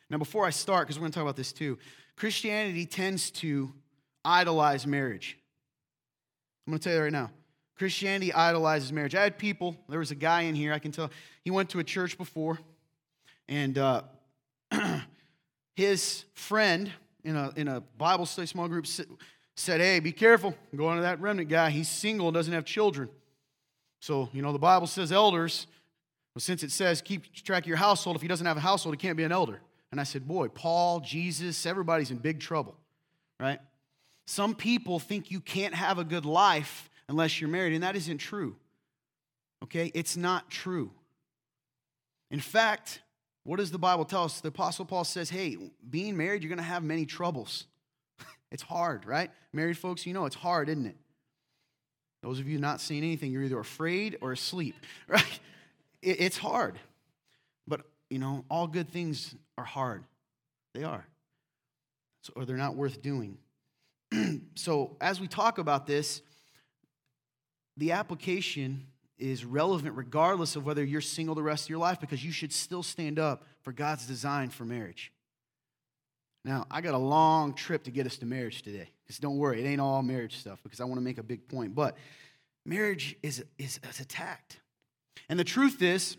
Now, 0.09 0.17
before 0.17 0.45
I 0.45 0.49
start, 0.49 0.87
because 0.87 0.99
we're 0.99 1.03
going 1.03 1.11
to 1.13 1.15
talk 1.15 1.23
about 1.23 1.35
this 1.37 1.53
too, 1.53 1.77
Christianity 2.15 2.85
tends 2.85 3.31
to 3.31 3.73
idolize 4.23 4.85
marriage. 4.85 5.37
I'm 6.65 6.71
going 6.71 6.79
to 6.79 6.83
tell 6.83 6.97
you 6.97 7.03
right 7.03 7.11
now. 7.11 7.31
Christianity 7.77 8.33
idolizes 8.33 8.91
marriage. 8.93 9.15
I 9.15 9.23
had 9.23 9.37
people, 9.37 9.75
there 9.89 9.99
was 9.99 10.11
a 10.11 10.15
guy 10.15 10.41
in 10.41 10.55
here, 10.55 10.73
I 10.73 10.79
can 10.79 10.91
tell, 10.91 11.11
he 11.43 11.51
went 11.51 11.69
to 11.71 11.79
a 11.79 11.83
church 11.83 12.17
before, 12.17 12.59
and 13.47 13.77
uh, 13.77 14.03
his 15.75 16.25
friend 16.33 16.91
in 17.23 17.35
a, 17.35 17.51
in 17.55 17.67
a 17.67 17.81
Bible 17.97 18.25
study 18.25 18.47
small 18.47 18.67
group 18.67 18.87
said, 18.87 19.81
Hey, 19.81 19.99
be 19.99 20.11
careful, 20.11 20.55
going 20.75 20.97
to 20.97 21.01
that 21.03 21.19
remnant 21.19 21.49
guy. 21.49 21.69
He's 21.69 21.89
single, 21.89 22.31
doesn't 22.31 22.53
have 22.53 22.65
children. 22.65 23.09
So, 23.99 24.29
you 24.33 24.41
know, 24.41 24.53
the 24.53 24.59
Bible 24.59 24.87
says 24.87 25.11
elders, 25.11 25.67
well, 26.33 26.41
since 26.41 26.63
it 26.63 26.71
says 26.71 27.01
keep 27.01 27.33
track 27.33 27.63
of 27.63 27.67
your 27.67 27.77
household, 27.77 28.15
if 28.15 28.21
he 28.21 28.27
doesn't 28.27 28.45
have 28.45 28.57
a 28.57 28.61
household, 28.61 28.95
he 28.95 28.97
can't 28.99 29.17
be 29.17 29.23
an 29.23 29.31
elder. 29.31 29.61
And 29.91 29.99
I 29.99 30.03
said, 30.03 30.27
Boy, 30.27 30.47
Paul, 30.47 31.01
Jesus, 31.01 31.65
everybody's 31.65 32.11
in 32.11 32.17
big 32.17 32.39
trouble, 32.39 32.75
right? 33.39 33.59
Some 34.27 34.55
people 34.55 34.99
think 34.99 35.29
you 35.29 35.39
can't 35.39 35.73
have 35.73 35.99
a 35.99 36.03
good 36.03 36.25
life 36.25 36.89
unless 37.09 37.39
you're 37.39 37.49
married, 37.49 37.73
and 37.73 37.83
that 37.83 37.95
isn't 37.95 38.17
true. 38.17 38.55
Okay? 39.63 39.91
It's 39.93 40.17
not 40.17 40.49
true. 40.49 40.91
In 42.31 42.39
fact, 42.39 43.01
what 43.43 43.57
does 43.57 43.71
the 43.71 43.77
Bible 43.77 44.05
tell 44.05 44.23
us? 44.23 44.41
The 44.41 44.47
Apostle 44.47 44.85
Paul 44.85 45.03
says, 45.03 45.29
hey, 45.29 45.57
being 45.87 46.17
married, 46.17 46.41
you're 46.41 46.49
going 46.49 46.57
to 46.57 46.63
have 46.63 46.83
many 46.83 47.05
troubles. 47.05 47.65
it's 48.51 48.63
hard, 48.63 49.05
right? 49.05 49.29
Married 49.53 49.77
folks, 49.77 50.05
you 50.05 50.13
know 50.13 50.25
it's 50.25 50.35
hard, 50.35 50.67
isn't 50.69 50.87
it? 50.87 50.97
Those 52.23 52.39
of 52.39 52.47
you 52.47 52.57
not 52.57 52.81
seeing 52.81 53.03
anything, 53.03 53.31
you're 53.31 53.43
either 53.43 53.59
afraid 53.59 54.17
or 54.19 54.31
asleep, 54.31 54.75
right? 55.07 55.39
It's 56.01 56.37
hard. 56.37 56.79
But, 57.67 57.81
you 58.09 58.17
know, 58.17 58.45
all 58.49 58.67
good 58.67 58.89
things 58.89 59.35
are 59.57 59.63
hard. 59.63 60.03
They 60.73 60.83
are. 60.83 61.05
So, 62.23 62.33
or 62.35 62.45
they're 62.45 62.57
not 62.57 62.75
worth 62.75 63.01
doing. 63.01 63.37
so, 64.55 64.97
as 64.99 65.19
we 65.19 65.27
talk 65.27 65.59
about 65.59 65.85
this, 65.85 66.21
the 67.77 67.91
application 67.91 68.87
is 69.17 69.45
relevant 69.45 69.95
regardless 69.95 70.55
of 70.55 70.65
whether 70.65 70.83
you're 70.83 71.01
single 71.01 71.35
the 71.35 71.43
rest 71.43 71.65
of 71.65 71.69
your 71.69 71.79
life 71.79 71.99
because 71.99 72.23
you 72.23 72.31
should 72.31 72.51
still 72.51 72.83
stand 72.83 73.17
up 73.17 73.43
for 73.61 73.71
God's 73.71 74.05
design 74.05 74.49
for 74.49 74.65
marriage. 74.65 75.11
Now, 76.43 76.67
I 76.69 76.81
got 76.81 76.93
a 76.93 76.99
long 76.99 77.53
trip 77.53 77.85
to 77.85 77.91
get 77.91 78.05
us 78.05 78.17
to 78.17 78.25
marriage 78.25 78.61
today. 78.61 78.89
Just 79.07 79.21
don't 79.21 79.37
worry, 79.37 79.63
it 79.63 79.67
ain't 79.67 79.81
all 79.81 80.03
marriage 80.03 80.37
stuff 80.37 80.59
because 80.63 80.79
I 80.79 80.85
want 80.85 80.97
to 80.97 81.03
make 81.03 81.17
a 81.17 81.23
big 81.23 81.47
point. 81.47 81.73
But 81.73 81.97
marriage 82.65 83.15
is, 83.23 83.43
is, 83.57 83.79
is 83.89 83.99
attacked. 83.99 84.59
And 85.29 85.39
the 85.39 85.43
truth 85.43 85.81
is, 85.81 86.17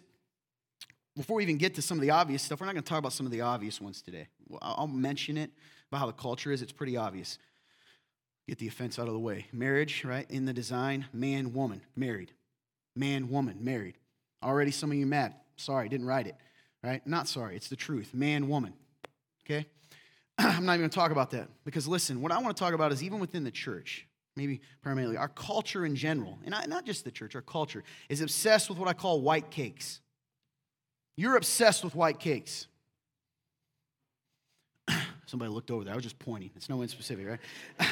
before 1.16 1.36
we 1.36 1.42
even 1.44 1.58
get 1.58 1.74
to 1.76 1.82
some 1.82 1.96
of 1.96 2.02
the 2.02 2.10
obvious 2.10 2.42
stuff, 2.42 2.60
we're 2.60 2.66
not 2.66 2.72
going 2.72 2.82
to 2.82 2.88
talk 2.88 2.98
about 2.98 3.12
some 3.12 3.24
of 3.24 3.32
the 3.32 3.40
obvious 3.40 3.80
ones 3.80 4.02
today. 4.02 4.28
I'll 4.60 4.86
mention 4.86 5.36
it 5.36 5.50
about 5.88 5.98
how 5.98 6.06
the 6.06 6.12
culture 6.12 6.52
is. 6.52 6.60
It's 6.60 6.72
pretty 6.72 6.96
obvious. 6.96 7.38
Get 8.48 8.58
the 8.58 8.68
offense 8.68 8.98
out 8.98 9.08
of 9.08 9.12
the 9.12 9.18
way. 9.18 9.46
Marriage, 9.52 10.04
right? 10.04 10.30
In 10.30 10.44
the 10.44 10.52
design, 10.52 11.06
man, 11.12 11.52
woman, 11.52 11.80
married. 11.96 12.32
Man, 12.94 13.28
woman, 13.28 13.58
married. 13.60 13.96
Already 14.42 14.70
some 14.70 14.90
of 14.90 14.96
you 14.96 15.06
mad. 15.06 15.34
Sorry, 15.56 15.88
didn't 15.88 16.06
write 16.06 16.26
it. 16.26 16.36
Right? 16.82 17.04
Not 17.06 17.26
sorry. 17.26 17.56
It's 17.56 17.68
the 17.68 17.76
truth. 17.76 18.14
Man, 18.14 18.48
woman. 18.48 18.72
Okay? 19.44 19.66
I'm 20.38 20.64
not 20.64 20.74
even 20.74 20.82
going 20.82 20.90
to 20.90 20.94
talk 20.94 21.10
about 21.10 21.30
that 21.32 21.48
because 21.64 21.88
listen, 21.88 22.20
what 22.20 22.30
I 22.30 22.38
want 22.38 22.56
to 22.56 22.60
talk 22.60 22.74
about 22.74 22.92
is 22.92 23.02
even 23.02 23.18
within 23.18 23.42
the 23.42 23.50
church, 23.50 24.06
maybe 24.36 24.60
primarily 24.82 25.16
our 25.16 25.28
culture 25.28 25.84
in 25.84 25.96
general, 25.96 26.38
and 26.44 26.54
not 26.68 26.84
just 26.84 27.04
the 27.04 27.10
church, 27.10 27.34
our 27.34 27.42
culture 27.42 27.82
is 28.08 28.20
obsessed 28.20 28.68
with 28.68 28.78
what 28.78 28.86
I 28.86 28.92
call 28.92 29.20
white 29.20 29.50
cakes. 29.50 30.00
You're 31.16 31.36
obsessed 31.36 31.82
with 31.82 31.94
white 31.94 32.20
cakes. 32.20 32.68
Somebody 35.26 35.50
looked 35.50 35.70
over 35.70 35.82
there. 35.84 35.94
I 35.94 35.96
was 35.96 36.04
just 36.04 36.18
pointing. 36.18 36.50
It's 36.54 36.68
no 36.68 36.76
one 36.76 36.88
specific, 36.88 37.26
right? 37.26 37.40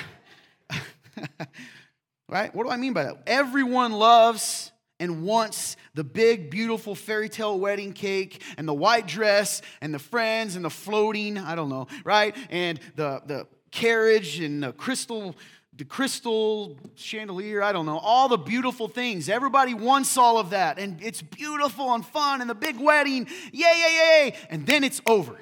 right? 2.28 2.54
What 2.54 2.64
do 2.64 2.70
I 2.70 2.76
mean 2.76 2.92
by 2.92 3.04
that? 3.04 3.22
Everyone 3.26 3.92
loves 3.92 4.72
and 5.00 5.22
wants 5.24 5.76
the 5.94 6.04
big, 6.04 6.50
beautiful 6.50 6.94
fairy 6.94 7.28
tale 7.28 7.58
wedding 7.58 7.92
cake 7.92 8.42
and 8.56 8.66
the 8.66 8.74
white 8.74 9.06
dress 9.06 9.60
and 9.80 9.92
the 9.92 9.98
friends 9.98 10.56
and 10.56 10.64
the 10.64 10.70
floating, 10.70 11.36
I 11.36 11.54
don't 11.54 11.68
know, 11.68 11.88
right? 12.04 12.36
And 12.50 12.78
the, 12.96 13.20
the 13.26 13.46
carriage 13.70 14.40
and 14.40 14.62
the 14.62 14.72
crystal 14.72 15.34
the 15.76 15.84
crystal 15.84 16.78
chandelier, 16.94 17.60
I 17.60 17.72
don't 17.72 17.86
know, 17.86 17.98
all 17.98 18.28
the 18.28 18.38
beautiful 18.38 18.86
things. 18.86 19.28
Everybody 19.28 19.74
wants 19.74 20.16
all 20.16 20.38
of 20.38 20.50
that. 20.50 20.78
And 20.78 21.02
it's 21.02 21.20
beautiful 21.20 21.92
and 21.92 22.06
fun 22.06 22.40
and 22.40 22.48
the 22.48 22.54
big 22.54 22.78
wedding. 22.78 23.26
Yay, 23.52 23.60
yay, 23.60 23.98
yay. 23.98 24.36
And 24.50 24.66
then 24.66 24.84
it's 24.84 25.00
over. 25.04 25.36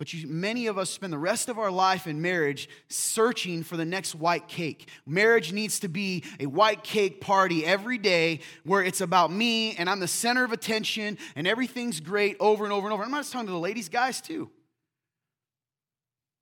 But 0.00 0.14
you, 0.14 0.26
many 0.26 0.66
of 0.66 0.78
us 0.78 0.88
spend 0.88 1.12
the 1.12 1.18
rest 1.18 1.50
of 1.50 1.58
our 1.58 1.70
life 1.70 2.06
in 2.06 2.22
marriage 2.22 2.70
searching 2.88 3.62
for 3.62 3.76
the 3.76 3.84
next 3.84 4.14
white 4.14 4.48
cake. 4.48 4.88
Marriage 5.04 5.52
needs 5.52 5.78
to 5.80 5.88
be 5.88 6.24
a 6.40 6.46
white 6.46 6.82
cake 6.82 7.20
party 7.20 7.66
every 7.66 7.98
day 7.98 8.40
where 8.64 8.82
it's 8.82 9.02
about 9.02 9.30
me 9.30 9.74
and 9.74 9.90
I'm 9.90 10.00
the 10.00 10.08
center 10.08 10.42
of 10.42 10.52
attention 10.52 11.18
and 11.36 11.46
everything's 11.46 12.00
great 12.00 12.38
over 12.40 12.64
and 12.64 12.72
over 12.72 12.86
and 12.86 12.94
over. 12.94 13.02
I'm 13.02 13.10
not 13.10 13.18
just 13.18 13.32
talking 13.34 13.48
to 13.48 13.52
the 13.52 13.58
ladies, 13.58 13.90
guys, 13.90 14.22
too. 14.22 14.48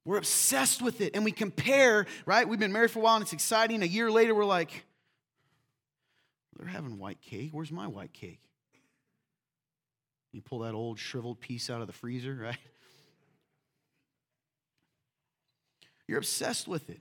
We're 0.05 0.19
obsessed 0.19 0.81
with 0.81 1.01
it 1.01 1.17
and 1.17 1.25
we 1.25 1.33
compare, 1.33 2.07
right? 2.27 2.49
We've 2.49 2.61
been 2.61 2.73
married 2.73 2.93
for 2.93 3.01
a 3.01 3.03
while 3.03 3.17
and 3.17 3.23
it's 3.23 3.33
exciting. 3.33 3.83
A 3.83 3.87
year 3.87 4.09
later, 4.09 4.37
we're 4.37 4.45
like, 4.45 4.85
they're 6.57 6.69
having 6.69 6.97
white 6.97 7.21
cake. 7.21 7.49
Where's 7.51 7.73
my 7.73 7.89
white 7.89 8.13
cake? 8.13 8.39
You 10.31 10.43
pull 10.43 10.61
that 10.61 10.75
old 10.75 11.01
shriveled 11.01 11.41
piece 11.41 11.69
out 11.71 11.81
of 11.81 11.89
the 11.89 11.93
freezer, 11.93 12.35
right? 12.41 12.57
You're 16.09 16.19
obsessed 16.19 16.67
with 16.67 16.91
it. 16.91 17.01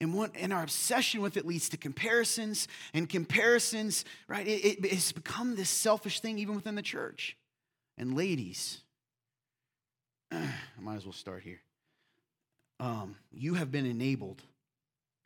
And, 0.00 0.14
one, 0.14 0.30
and 0.34 0.52
our 0.52 0.62
obsession 0.62 1.20
with 1.20 1.36
it 1.36 1.46
leads 1.46 1.68
to 1.68 1.76
comparisons, 1.76 2.66
and 2.94 3.06
comparisons, 3.06 4.06
right? 4.28 4.46
It, 4.48 4.64
it, 4.64 4.78
it's 4.86 5.12
become 5.12 5.56
this 5.56 5.68
selfish 5.68 6.20
thing 6.20 6.38
even 6.38 6.54
within 6.54 6.74
the 6.74 6.82
church. 6.82 7.36
And 7.98 8.16
ladies, 8.16 8.80
I 10.32 10.48
might 10.80 10.96
as 10.96 11.04
well 11.04 11.12
start 11.12 11.42
here. 11.42 11.60
Um, 12.80 13.16
you 13.30 13.54
have 13.54 13.70
been 13.70 13.84
enabled 13.84 14.42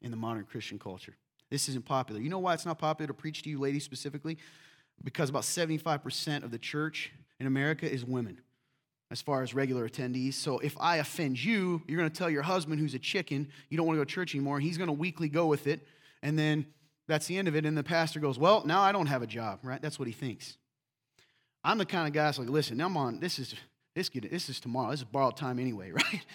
in 0.03 0.11
the 0.11 0.17
modern 0.17 0.45
Christian 0.45 0.81
culture. 0.81 1.15
This 1.51 1.69
isn't 1.69 1.85
popular. 1.85 2.21
You 2.21 2.29
know 2.29 2.41
why 2.41 2.55
it's 2.55 2.67
not 2.67 2.79
popular 2.79 3.07
to 3.07 3.15
preach 3.15 3.43
to 3.43 3.51
you, 3.51 3.61
ladies, 3.61 3.85
specifically? 3.85 4.39
Because 5.05 5.31
about 5.31 5.43
75% 5.45 6.43
of 6.43 6.51
the 6.51 6.59
church 6.59 7.13
in 7.39 7.47
America 7.47 7.89
is 7.89 8.05
women 8.05 8.41
as 9.11 9.21
far 9.23 9.43
as 9.43 9.55
regular 9.55 9.89
attendees. 9.89 10.35
So 10.35 10.59
if 10.59 10.77
I 10.81 10.97
offend 10.97 11.43
you, 11.43 11.83
you're 11.87 11.99
going 11.99 12.11
to 12.11 12.17
tell 12.17 12.31
your 12.31 12.43
husband 12.43 12.81
who's 12.81 12.95
a 12.95 12.99
chicken, 12.99 13.49
you 13.69 13.77
don't 13.77 13.87
want 13.87 13.97
to 13.97 14.01
go 14.01 14.05
to 14.05 14.11
church 14.11 14.35
anymore. 14.35 14.61
He's 14.61 14.79
going 14.79 14.89
to 14.89 14.93
weekly 14.93 15.29
go 15.29 15.47
with 15.47 15.67
it. 15.67 15.87
And 16.23 16.39
then 16.39 16.67
that's 17.07 17.27
the 17.27 17.37
end 17.37 17.49
of 17.49 17.55
it. 17.55 17.67
And 17.67 17.77
the 17.77 17.85
pastor 17.85 18.21
goes, 18.21 18.39
Well, 18.39 18.65
now 18.65 18.81
I 18.81 18.93
don't 18.93 19.07
have 19.07 19.23
a 19.23 19.27
job, 19.27 19.61
right? 19.63 19.81
That's 19.81 19.99
what 19.99 20.09
he 20.09 20.15
thinks. 20.15 20.57
I'm 21.63 21.79
the 21.79 21.87
kind 21.87 22.07
of 22.07 22.13
guy 22.13 22.25
that's 22.25 22.39
like, 22.39 22.49
Listen, 22.49 22.81
I'm 22.81 22.97
on, 22.97 23.21
this 23.21 23.39
is. 23.39 23.55
This, 23.95 24.09
this 24.09 24.49
is 24.49 24.59
tomorrow. 24.59 24.91
This 24.91 25.01
is 25.01 25.05
borrowed 25.05 25.37
time 25.37 25.61
anyway, 25.61 25.91
right? 25.93 26.27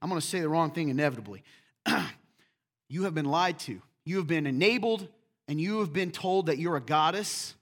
I'm 0.00 0.08
going 0.08 0.18
to 0.18 0.26
say 0.26 0.40
the 0.40 0.48
wrong 0.48 0.70
thing 0.70 0.88
inevitably. 0.88 1.42
you 2.88 3.04
have 3.04 3.14
been 3.14 3.26
lied 3.26 3.58
to. 3.60 3.82
You 4.06 4.16
have 4.16 4.26
been 4.26 4.46
enabled 4.46 5.06
and 5.48 5.60
you 5.60 5.80
have 5.80 5.92
been 5.92 6.10
told 6.10 6.46
that 6.46 6.58
you're 6.58 6.76
a 6.76 6.80
goddess. 6.80 7.54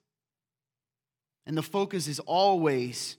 And 1.44 1.56
the 1.56 1.62
focus 1.62 2.06
is 2.06 2.20
always 2.20 3.16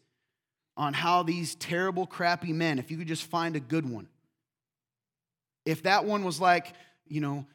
on 0.77 0.93
how 0.93 1.24
these 1.24 1.55
terrible, 1.55 2.05
crappy 2.05 2.53
men, 2.53 2.79
if 2.79 2.91
you 2.91 2.98
could 2.98 3.07
just 3.07 3.24
find 3.24 3.55
a 3.55 3.60
good 3.60 3.89
one, 3.89 4.07
if 5.65 5.84
that 5.84 6.05
one 6.05 6.24
was 6.24 6.39
like, 6.39 6.74
you 7.07 7.19
know, 7.19 7.46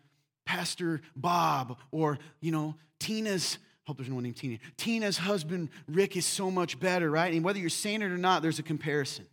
Pastor 0.45 1.01
Bob 1.17 1.79
or, 1.93 2.19
you 2.41 2.51
know, 2.51 2.75
Tina's, 2.99 3.59
hope 3.87 3.97
there's 3.97 4.09
no 4.09 4.17
one 4.17 4.25
named 4.25 4.37
Tina. 4.37 4.59
Tina's 4.77 5.17
husband, 5.17 5.71
Rick, 5.89 6.17
is 6.17 6.27
so 6.27 6.51
much 6.51 6.79
better, 6.79 7.11
right? 7.11 7.33
And 7.33 7.45
whether 7.45 7.59
you're 7.59 7.71
saying 7.71 8.03
it 8.03 8.11
or 8.11 8.19
not, 8.19 8.43
there's 8.43 8.59
a 8.59 8.63
comparison. 8.63 9.27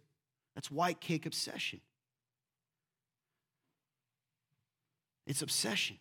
That's 0.55 0.71
white 0.71 1.01
cake 1.01 1.25
obsession. 1.25 1.81
It's 5.25 5.41
obsession. 5.41 5.97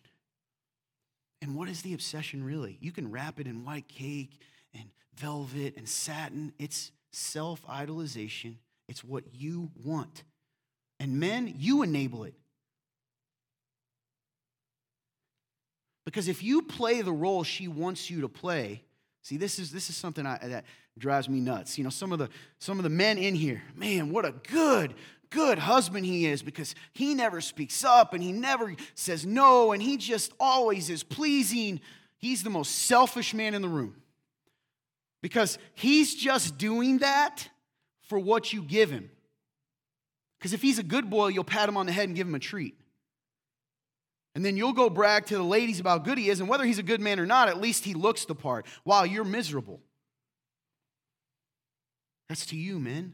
And 1.41 1.55
what 1.55 1.69
is 1.69 1.81
the 1.81 1.93
obsession 1.93 2.43
really? 2.43 2.77
You 2.81 2.91
can 2.91 3.11
wrap 3.11 3.39
it 3.39 3.47
in 3.47 3.65
white 3.65 3.87
cake 3.87 4.39
and 4.73 4.85
velvet 5.15 5.75
and 5.77 5.87
satin. 5.87 6.53
It's 6.59 6.91
self 7.11 7.65
idolization, 7.67 8.55
it's 8.87 9.03
what 9.03 9.23
you 9.33 9.71
want. 9.83 10.23
And 10.99 11.19
men, 11.19 11.53
you 11.57 11.83
enable 11.83 12.23
it. 12.25 12.33
Because 16.05 16.27
if 16.27 16.41
you 16.41 16.63
play 16.63 17.01
the 17.01 17.11
role 17.11 17.43
she 17.43 17.67
wants 17.67 18.09
you 18.09 18.21
to 18.21 18.27
play, 18.27 18.83
see, 19.21 19.37
this 19.37 19.59
is, 19.59 19.71
this 19.71 19.89
is 19.89 19.95
something 19.95 20.25
I, 20.25 20.39
that 20.41 20.65
drives 20.97 21.29
me 21.29 21.39
nuts. 21.39 21.77
You 21.77 21.83
know, 21.83 21.91
some 21.91 22.11
of, 22.11 22.19
the, 22.19 22.29
some 22.57 22.79
of 22.79 22.83
the 22.83 22.89
men 22.89 23.17
in 23.17 23.35
here, 23.35 23.61
man, 23.75 24.11
what 24.11 24.25
a 24.25 24.33
good, 24.51 24.95
good 25.29 25.59
husband 25.59 26.05
he 26.05 26.25
is 26.25 26.41
because 26.41 26.73
he 26.93 27.13
never 27.13 27.41
speaks 27.41 27.83
up 27.83 28.13
and 28.13 28.23
he 28.23 28.31
never 28.31 28.75
says 28.95 29.25
no 29.25 29.71
and 29.71 29.83
he 29.83 29.97
just 29.97 30.33
always 30.39 30.89
is 30.89 31.03
pleasing. 31.03 31.79
He's 32.17 32.43
the 32.43 32.49
most 32.49 32.71
selfish 32.71 33.33
man 33.33 33.53
in 33.53 33.61
the 33.61 33.69
room 33.69 33.95
because 35.21 35.57
he's 35.73 36.15
just 36.15 36.57
doing 36.57 36.99
that 36.99 37.47
for 38.03 38.17
what 38.17 38.53
you 38.53 38.61
give 38.61 38.89
him. 38.89 39.09
Because 40.39 40.53
if 40.53 40.61
he's 40.61 40.79
a 40.79 40.83
good 40.83 41.09
boy, 41.09 41.27
you'll 41.27 41.43
pat 41.43 41.67
him 41.67 41.77
on 41.77 41.85
the 41.85 41.91
head 41.91 42.07
and 42.07 42.15
give 42.15 42.27
him 42.27 42.35
a 42.35 42.39
treat. 42.39 42.75
And 44.35 44.45
then 44.45 44.55
you'll 44.55 44.73
go 44.73 44.89
brag 44.89 45.25
to 45.27 45.35
the 45.35 45.43
ladies 45.43 45.79
about 45.79 45.99
how 45.99 46.05
good 46.05 46.17
he 46.17 46.29
is, 46.29 46.39
and 46.39 46.47
whether 46.47 46.63
he's 46.63 46.79
a 46.79 46.83
good 46.83 47.01
man 47.01 47.19
or 47.19 47.25
not, 47.25 47.49
at 47.49 47.59
least 47.59 47.83
he 47.83 47.93
looks 47.93 48.25
the 48.25 48.35
part 48.35 48.65
while 48.83 49.05
you're 49.05 49.25
miserable. 49.25 49.81
That's 52.29 52.45
to 52.47 52.55
you, 52.55 52.79
men. 52.79 53.13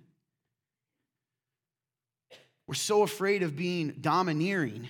We're 2.68 2.76
so 2.76 3.02
afraid 3.04 3.44
of 3.44 3.56
being 3.56 3.96
domineering 4.02 4.90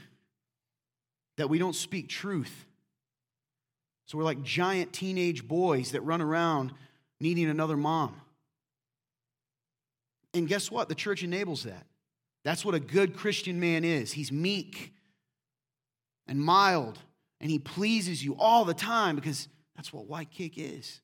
that 1.37 1.49
we 1.49 1.59
don't 1.59 1.75
speak 1.75 2.09
truth. 2.09 2.65
So 4.07 4.17
we're 4.17 4.23
like 4.23 4.43
giant 4.43 4.93
teenage 4.93 5.47
boys 5.47 5.91
that 5.91 6.01
run 6.01 6.21
around 6.21 6.73
needing 7.19 7.49
another 7.49 7.77
mom. 7.77 8.19
And 10.33 10.47
guess 10.47 10.69
what? 10.69 10.89
The 10.89 10.95
church 10.95 11.23
enables 11.23 11.63
that. 11.63 11.85
That's 12.43 12.63
what 12.63 12.75
a 12.75 12.79
good 12.79 13.15
Christian 13.15 13.59
man 13.59 13.83
is. 13.83 14.11
He's 14.11 14.31
meek 14.31 14.93
and 16.27 16.39
mild, 16.39 16.99
and 17.39 17.49
he 17.49 17.59
pleases 17.59 18.23
you 18.23 18.35
all 18.37 18.65
the 18.65 18.73
time 18.73 19.15
because 19.15 19.47
that's 19.75 19.91
what 19.91 20.07
white 20.07 20.29
cake 20.29 20.55
is. 20.57 21.01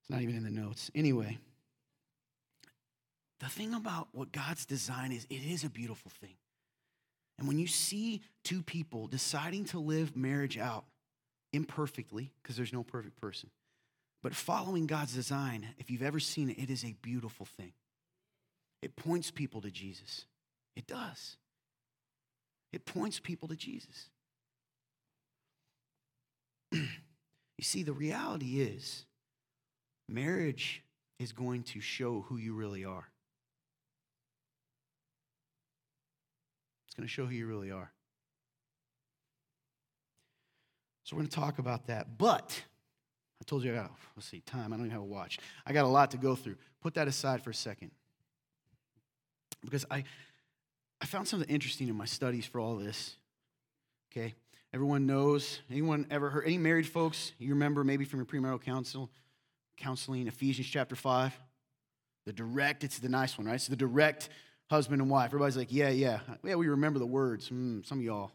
It's 0.00 0.10
not 0.10 0.22
even 0.22 0.36
in 0.36 0.44
the 0.44 0.50
notes. 0.50 0.90
Anyway, 0.94 1.38
the 3.40 3.48
thing 3.48 3.74
about 3.74 4.08
what 4.12 4.32
God's 4.32 4.64
design 4.64 5.12
is, 5.12 5.26
it 5.28 5.42
is 5.44 5.64
a 5.64 5.70
beautiful 5.70 6.10
thing. 6.20 6.36
And 7.38 7.48
when 7.48 7.58
you 7.58 7.66
see 7.66 8.22
two 8.44 8.62
people 8.62 9.06
deciding 9.06 9.64
to 9.66 9.78
live 9.78 10.14
marriage 10.14 10.58
out 10.58 10.84
imperfectly, 11.52 12.32
because 12.42 12.56
there's 12.56 12.72
no 12.72 12.82
perfect 12.82 13.20
person, 13.20 13.50
but 14.22 14.34
following 14.34 14.86
God's 14.86 15.14
design, 15.14 15.66
if 15.78 15.90
you've 15.90 16.02
ever 16.02 16.20
seen 16.20 16.50
it, 16.50 16.58
it 16.58 16.70
is 16.70 16.84
a 16.84 16.94
beautiful 17.02 17.46
thing. 17.46 17.72
It 18.82 18.96
points 18.96 19.30
people 19.30 19.60
to 19.62 19.70
Jesus. 19.70 20.26
It 20.76 20.86
does. 20.86 21.36
It 22.72 22.84
points 22.84 23.18
people 23.18 23.48
to 23.48 23.56
Jesus. 23.56 24.10
you 26.72 26.84
see, 27.62 27.82
the 27.82 27.92
reality 27.92 28.60
is 28.60 29.04
marriage 30.08 30.82
is 31.18 31.32
going 31.32 31.62
to 31.62 31.80
show 31.80 32.24
who 32.28 32.36
you 32.36 32.54
really 32.54 32.84
are. 32.84 33.08
It's 36.86 36.94
going 36.94 37.06
to 37.06 37.12
show 37.12 37.26
who 37.26 37.34
you 37.34 37.46
really 37.46 37.70
are. 37.70 37.92
So 41.10 41.16
we're 41.16 41.22
going 41.22 41.30
to 41.30 41.40
talk 41.40 41.58
about 41.58 41.88
that. 41.88 42.18
But 42.18 42.62
I 43.40 43.44
told 43.44 43.64
you 43.64 43.72
I 43.72 43.74
got, 43.74 43.90
let's 44.14 44.28
see, 44.28 44.42
time. 44.46 44.72
I 44.72 44.76
don't 44.76 44.86
even 44.86 44.92
have 44.92 45.00
a 45.00 45.04
watch. 45.04 45.40
I 45.66 45.72
got 45.72 45.84
a 45.84 45.88
lot 45.88 46.12
to 46.12 46.16
go 46.16 46.36
through. 46.36 46.54
Put 46.80 46.94
that 46.94 47.08
aside 47.08 47.42
for 47.42 47.50
a 47.50 47.54
second. 47.54 47.90
Because 49.64 49.84
I, 49.90 50.04
I 51.00 51.06
found 51.06 51.26
something 51.26 51.50
interesting 51.50 51.88
in 51.88 51.96
my 51.96 52.04
studies 52.04 52.46
for 52.46 52.60
all 52.60 52.76
this. 52.76 53.16
Okay? 54.12 54.36
Everyone 54.72 55.04
knows, 55.04 55.58
anyone 55.68 56.06
ever 56.12 56.30
heard, 56.30 56.44
any 56.46 56.58
married 56.58 56.86
folks, 56.86 57.32
you 57.40 57.50
remember 57.54 57.82
maybe 57.82 58.04
from 58.04 58.20
your 58.20 58.26
premarital 58.26 58.62
counsel, 58.62 59.10
counseling, 59.76 60.28
Ephesians 60.28 60.68
chapter 60.68 60.94
5? 60.94 61.36
The 62.26 62.32
direct, 62.32 62.84
it's 62.84 63.00
the 63.00 63.08
nice 63.08 63.36
one, 63.36 63.48
right? 63.48 63.54
It's 63.54 63.66
the 63.66 63.74
direct 63.74 64.28
husband 64.68 65.02
and 65.02 65.10
wife. 65.10 65.30
Everybody's 65.30 65.56
like, 65.56 65.72
yeah, 65.72 65.88
yeah. 65.88 66.20
Yeah, 66.44 66.54
we 66.54 66.68
remember 66.68 67.00
the 67.00 67.06
words. 67.06 67.50
Mm, 67.50 67.84
some 67.84 67.98
of 67.98 68.04
y'all, 68.04 68.30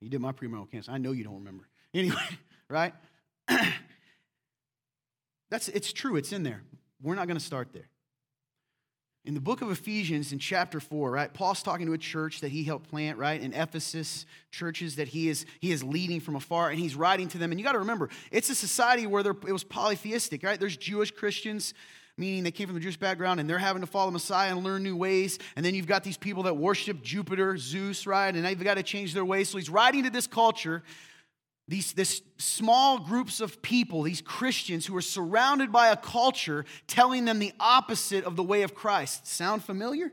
you 0.00 0.08
did 0.08 0.22
my 0.22 0.32
premarital 0.32 0.72
counseling. 0.72 0.94
I 0.94 0.98
know 0.98 1.12
you 1.12 1.24
don't 1.24 1.34
remember. 1.34 1.66
Anyway, 1.94 2.16
right? 2.68 2.94
That's, 5.50 5.68
it's 5.68 5.92
true, 5.92 6.16
it's 6.16 6.32
in 6.32 6.42
there. 6.42 6.62
We're 7.02 7.14
not 7.14 7.26
going 7.26 7.38
to 7.38 7.44
start 7.44 7.72
there. 7.72 7.88
In 9.26 9.34
the 9.34 9.40
book 9.40 9.60
of 9.60 9.70
Ephesians, 9.70 10.32
in 10.32 10.38
chapter 10.38 10.80
4, 10.80 11.10
right, 11.10 11.32
Paul's 11.32 11.62
talking 11.62 11.86
to 11.86 11.92
a 11.92 11.98
church 11.98 12.40
that 12.40 12.50
he 12.50 12.64
helped 12.64 12.88
plant, 12.88 13.18
right, 13.18 13.38
in 13.38 13.52
Ephesus, 13.52 14.24
churches 14.50 14.96
that 14.96 15.08
he 15.08 15.28
is, 15.28 15.44
he 15.60 15.72
is 15.72 15.84
leading 15.84 16.20
from 16.20 16.36
afar, 16.36 16.70
and 16.70 16.78
he's 16.78 16.96
writing 16.96 17.28
to 17.28 17.38
them. 17.38 17.50
And 17.50 17.60
you 17.60 17.64
got 17.64 17.72
to 17.72 17.80
remember, 17.80 18.08
it's 18.30 18.48
a 18.48 18.54
society 18.54 19.06
where 19.06 19.22
there, 19.22 19.36
it 19.46 19.52
was 19.52 19.62
polytheistic, 19.62 20.42
right? 20.42 20.58
There's 20.58 20.76
Jewish 20.76 21.10
Christians, 21.10 21.74
meaning 22.16 22.44
they 22.44 22.50
came 22.50 22.66
from 22.66 22.76
the 22.76 22.80
Jewish 22.80 22.96
background, 22.96 23.40
and 23.40 23.50
they're 23.50 23.58
having 23.58 23.82
to 23.82 23.86
follow 23.86 24.10
Messiah 24.10 24.52
and 24.52 24.64
learn 24.64 24.82
new 24.82 24.96
ways. 24.96 25.38
And 25.54 25.66
then 25.66 25.74
you've 25.74 25.86
got 25.86 26.02
these 26.02 26.16
people 26.16 26.44
that 26.44 26.56
worship 26.56 27.02
Jupiter, 27.02 27.58
Zeus, 27.58 28.06
right? 28.06 28.34
And 28.34 28.42
they've 28.42 28.62
got 28.62 28.78
to 28.78 28.82
change 28.82 29.12
their 29.12 29.24
ways. 29.24 29.50
So 29.50 29.58
he's 29.58 29.68
writing 29.68 30.04
to 30.04 30.10
this 30.10 30.26
culture 30.26 30.82
these 31.70 31.92
this 31.92 32.20
small 32.36 32.98
groups 32.98 33.40
of 33.40 33.62
people, 33.62 34.02
these 34.02 34.20
Christians 34.20 34.84
who 34.84 34.96
are 34.96 35.00
surrounded 35.00 35.70
by 35.70 35.88
a 35.88 35.96
culture 35.96 36.64
telling 36.88 37.26
them 37.26 37.38
the 37.38 37.52
opposite 37.60 38.24
of 38.24 38.34
the 38.34 38.42
way 38.42 38.62
of 38.62 38.74
Christ. 38.74 39.28
Sound 39.28 39.62
familiar? 39.62 40.10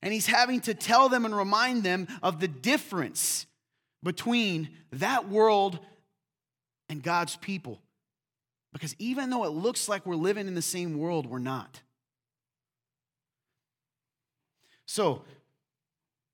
And 0.00 0.10
he's 0.10 0.26
having 0.26 0.62
to 0.62 0.72
tell 0.72 1.10
them 1.10 1.26
and 1.26 1.36
remind 1.36 1.82
them 1.82 2.08
of 2.22 2.40
the 2.40 2.48
difference 2.48 3.46
between 4.02 4.70
that 4.92 5.28
world 5.28 5.78
and 6.88 7.02
God's 7.02 7.36
people. 7.36 7.78
Because 8.72 8.96
even 8.98 9.28
though 9.28 9.44
it 9.44 9.50
looks 9.50 9.86
like 9.86 10.06
we're 10.06 10.14
living 10.14 10.48
in 10.48 10.54
the 10.54 10.62
same 10.62 10.98
world, 10.98 11.26
we're 11.26 11.40
not. 11.40 11.82
So, 14.86 15.24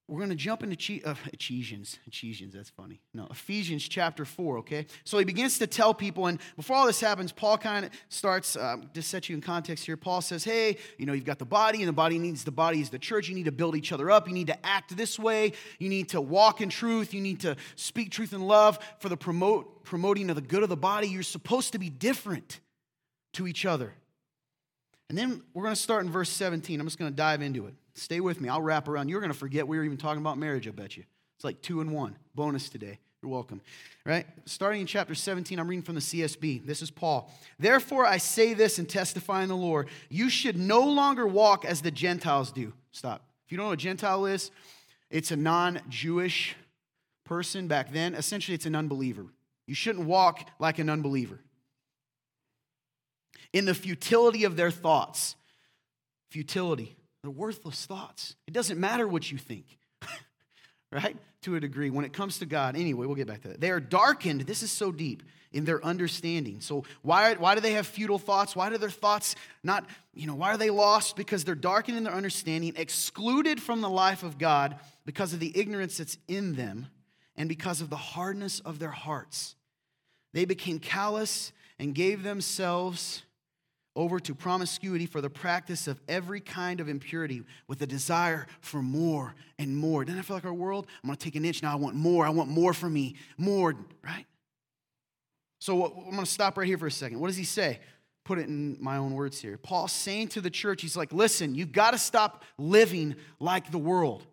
we're 0.07 0.19
going 0.19 0.31
to 0.31 0.37
jump 0.37 0.63
into 0.63 1.01
uh, 1.05 1.15
Ephesians. 1.33 1.99
Ephesians, 2.07 2.53
that's 2.53 2.69
funny. 2.69 3.01
No, 3.15 3.27
Ephesians 3.31 3.89
chapter 3.89 4.27
4, 4.27 4.59
okay? 4.59 4.87
So 5.05 5.17
he 5.17 5.25
begins 5.25 5.59
to 5.59 5.67
tell 5.67 5.95
people, 5.95 6.27
and 6.27 6.39
before 6.57 6.77
all 6.77 6.87
this 6.87 7.01
happens, 7.01 7.33
Paul 7.33 7.57
kind 7.57 7.87
of 7.87 7.91
starts, 8.11 8.55
um, 8.55 8.91
to 8.93 9.01
set 9.01 9.31
you 9.31 9.35
in 9.35 9.41
context 9.41 9.87
here, 9.87 9.97
Paul 9.97 10.21
says, 10.21 10.45
hey, 10.45 10.77
you 10.99 11.07
know, 11.07 11.15
you've 11.15 11.25
got 11.25 11.39
the 11.39 11.47
body, 11.47 11.79
and 11.79 11.89
the 11.89 11.95
body 11.95 12.19
needs 12.19 12.45
the 12.45 12.51
body 12.51 12.83
is 12.83 12.91
the 12.91 12.99
church. 12.99 13.29
You 13.29 13.35
need 13.35 13.47
to 13.47 13.53
build 13.53 13.77
each 13.77 13.93
other 13.93 14.11
up. 14.11 14.29
You 14.29 14.35
need 14.35 14.49
to 14.49 14.67
act 14.67 14.95
this 14.95 15.19
way. 15.19 15.53
You 15.79 15.89
need 15.89 16.11
to 16.11 16.21
walk 16.21 16.61
in 16.61 16.69
truth. 16.69 17.15
You 17.15 17.23
need 17.23 17.41
to 17.41 17.57
speak 17.75 18.11
truth 18.11 18.35
in 18.35 18.43
love 18.43 18.79
for 18.99 19.09
the 19.09 19.17
promote, 19.17 19.85
promoting 19.85 20.29
of 20.29 20.37
the 20.37 20.43
good 20.43 20.63
of 20.63 20.69
the 20.69 20.77
body. 20.77 21.09
You're 21.09 21.23
supposed 21.23 21.73
to 21.73 21.79
be 21.79 21.89
different 21.89 22.61
to 23.35 23.47
each 23.47 23.65
other. 23.65 23.95
And 25.09 25.17
then 25.17 25.43
we're 25.55 25.63
going 25.63 25.75
to 25.75 25.81
start 25.81 26.05
in 26.05 26.11
verse 26.11 26.31
17. 26.31 26.79
I'm 26.79 26.87
just 26.87 26.99
going 26.99 27.11
to 27.11 27.17
dive 27.17 27.41
into 27.41 27.67
it. 27.67 27.75
Stay 27.95 28.21
with 28.21 28.41
me. 28.41 28.49
I'll 28.49 28.63
wrap 28.63 28.89
around. 28.89 29.09
You're 29.09 29.21
going 29.21 29.33
to 29.33 29.39
forget 29.39 29.67
we 29.67 29.79
were 29.79 29.85
even 29.85 29.97
talking 29.97 30.21
about 30.21 30.39
marriage, 30.39 30.67
I 30.67 30.73
bet 30.73 30.97
you. 30.97 31.05
It's 31.37 31.45
like 31.45 31.63
two 31.63 31.81
and 31.81 31.93
one. 31.93 32.17
Bonus 32.35 32.69
today. 32.69 32.99
You're 33.23 33.33
welcome. 33.33 33.61
Right? 34.05 34.27
Starting 34.45 34.83
in 34.83 34.87
chapter 34.87 35.15
17, 35.15 35.59
I'm 35.59 35.67
reading 35.67 35.83
from 35.83 35.95
the 35.95 36.01
CSB. 36.01 36.67
This 36.67 36.83
is 36.83 36.91
Paul. 36.91 37.33
Therefore, 37.59 38.05
I 38.05 38.19
say 38.19 38.53
this 38.53 38.79
and 38.79 38.89
testify 38.89 39.43
in 39.43 39.49
the 39.49 39.57
Lord 39.57 39.89
you 40.11 40.29
should 40.29 40.59
no 40.59 40.81
longer 40.81 41.27
walk 41.27 41.65
as 41.65 41.81
the 41.81 41.91
Gentiles 41.91 42.53
do. 42.53 42.73
Stop. 42.93 43.25
If 43.47 43.53
you 43.53 43.57
don't 43.57 43.67
know 43.67 43.71
what 43.71 43.79
Gentile 43.79 44.27
is, 44.27 44.51
it's 45.11 45.31
a 45.31 45.37
non 45.37 45.81
Jewish 45.89 46.55
person 47.25 47.67
back 47.67 47.93
then. 47.93 48.15
Essentially, 48.15 48.55
it's 48.55 48.67
an 48.67 48.75
unbeliever. 48.75 49.27
You 49.67 49.75
shouldn't 49.75 50.07
walk 50.07 50.49
like 50.59 50.79
an 50.79 50.91
unbeliever. 50.91 51.39
In 53.53 53.65
the 53.65 53.75
futility 53.75 54.45
of 54.45 54.57
their 54.57 54.71
thoughts. 54.71 55.37
Futility. 56.31 56.97
They're 57.25 57.31
worthless 57.31 57.87
thoughts. 57.87 58.37
It 58.47 58.53
doesn't 58.53 58.79
matter 58.79 59.09
what 59.09 59.33
you 59.33 59.39
think, 59.39 59.65
right? 60.93 61.17
To 61.45 61.57
a 61.57 61.61
degree, 61.61 61.89
when 61.89 62.05
it 62.05 62.13
comes 62.13 62.41
to 62.41 62.45
God. 62.45 62.77
Anyway, 62.77 63.07
we'll 63.07 63.17
get 63.17 63.27
back 63.27 63.41
to 63.43 63.49
that. 63.49 63.63
They 63.63 63.71
are 63.71 63.81
darkened. 63.81 64.43
This 64.43 64.63
is 64.63 64.71
so 64.71 64.93
deep 64.93 65.23
in 65.51 65.65
their 65.65 65.83
understanding. 65.83 66.61
So, 66.61 66.85
why, 67.01 67.33
why 67.33 67.55
do 67.55 67.63
they 67.63 67.73
have 67.73 67.87
futile 67.87 68.19
thoughts? 68.19 68.55
Why 68.55 68.69
do 68.69 68.77
their 68.77 68.91
thoughts 68.91 69.37
not, 69.63 69.87
you 70.13 70.27
know, 70.27 70.35
why 70.35 70.49
are 70.49 70.59
they 70.59 70.69
lost? 70.69 71.17
Because 71.17 71.45
they're 71.45 71.55
darkened 71.55 71.97
in 71.97 72.05
their 72.05 72.13
understanding, 72.13 72.75
excluded 72.77 73.63
from 73.63 73.81
the 73.81 73.89
life 73.89 74.23
of 74.23 74.37
God 74.37 74.79
because 75.07 75.33
of 75.33 75.41
the 75.41 75.59
ignorance 75.59 75.97
that's 75.97 76.19
in 76.29 76.57
them, 76.57 76.89
and 77.37 77.49
because 77.49 77.81
of 77.81 77.89
the 77.89 77.97
hardness 77.97 78.61
of 78.61 78.79
their 78.81 78.91
hearts, 78.91 79.55
they 80.35 80.45
became 80.45 80.79
callous 80.79 81.53
and 81.79 81.95
gave 81.95 82.23
themselves 82.23 83.23
over 83.97 84.19
to 84.21 84.35
promiscuity 84.35 85.07
for 85.07 85.21
the 85.21 85.31
practice 85.31 85.87
of 85.87 86.01
every 86.09 86.41
kind 86.41 86.81
of 86.81 86.89
impurity 86.89 87.43
with 87.69 87.81
a 87.83 87.87
desire 87.87 88.47
for 88.61 88.83
more 88.83 89.35
and 89.59 89.77
more. 89.77 90.05
Doesn't 90.05 90.17
that 90.17 90.25
feel 90.25 90.37
like 90.37 90.45
our 90.45 90.55
world? 90.55 90.87
I'm 91.03 91.09
gonna 91.09 91.17
take 91.17 91.37
an 91.37 91.45
inch 91.45 91.63
now. 91.63 91.73
I 91.73 91.77
want 91.77 91.95
more. 91.95 92.27
I 92.27 92.31
want 92.31 92.51
more 92.51 92.73
for 92.75 92.91
me. 92.91 93.15
More, 93.37 93.75
right? 94.03 94.27
So 95.61 95.87
I'm 95.87 96.15
gonna 96.15 96.27
stop 96.27 96.59
right 96.59 96.67
here 96.67 96.79
for 96.79 96.87
a 96.87 96.91
second. 96.91 97.21
What 97.21 97.29
does 97.29 97.37
he 97.37 97.45
say? 97.45 97.81
Put 98.25 98.39
it 98.39 98.49
in 98.49 98.79
my 98.81 98.97
own 98.97 99.13
words 99.13 99.39
here. 99.39 99.59
Paul's 99.59 99.93
saying 99.93 100.29
to 100.29 100.41
the 100.41 100.51
church, 100.51 100.81
he's 100.81 100.97
like, 100.97 101.13
listen, 101.13 101.55
you've 101.55 101.73
got 101.73 101.91
to 101.91 101.99
stop 101.99 102.43
living 102.57 103.17
like 103.39 103.71
the 103.71 103.79
world. 103.79 104.27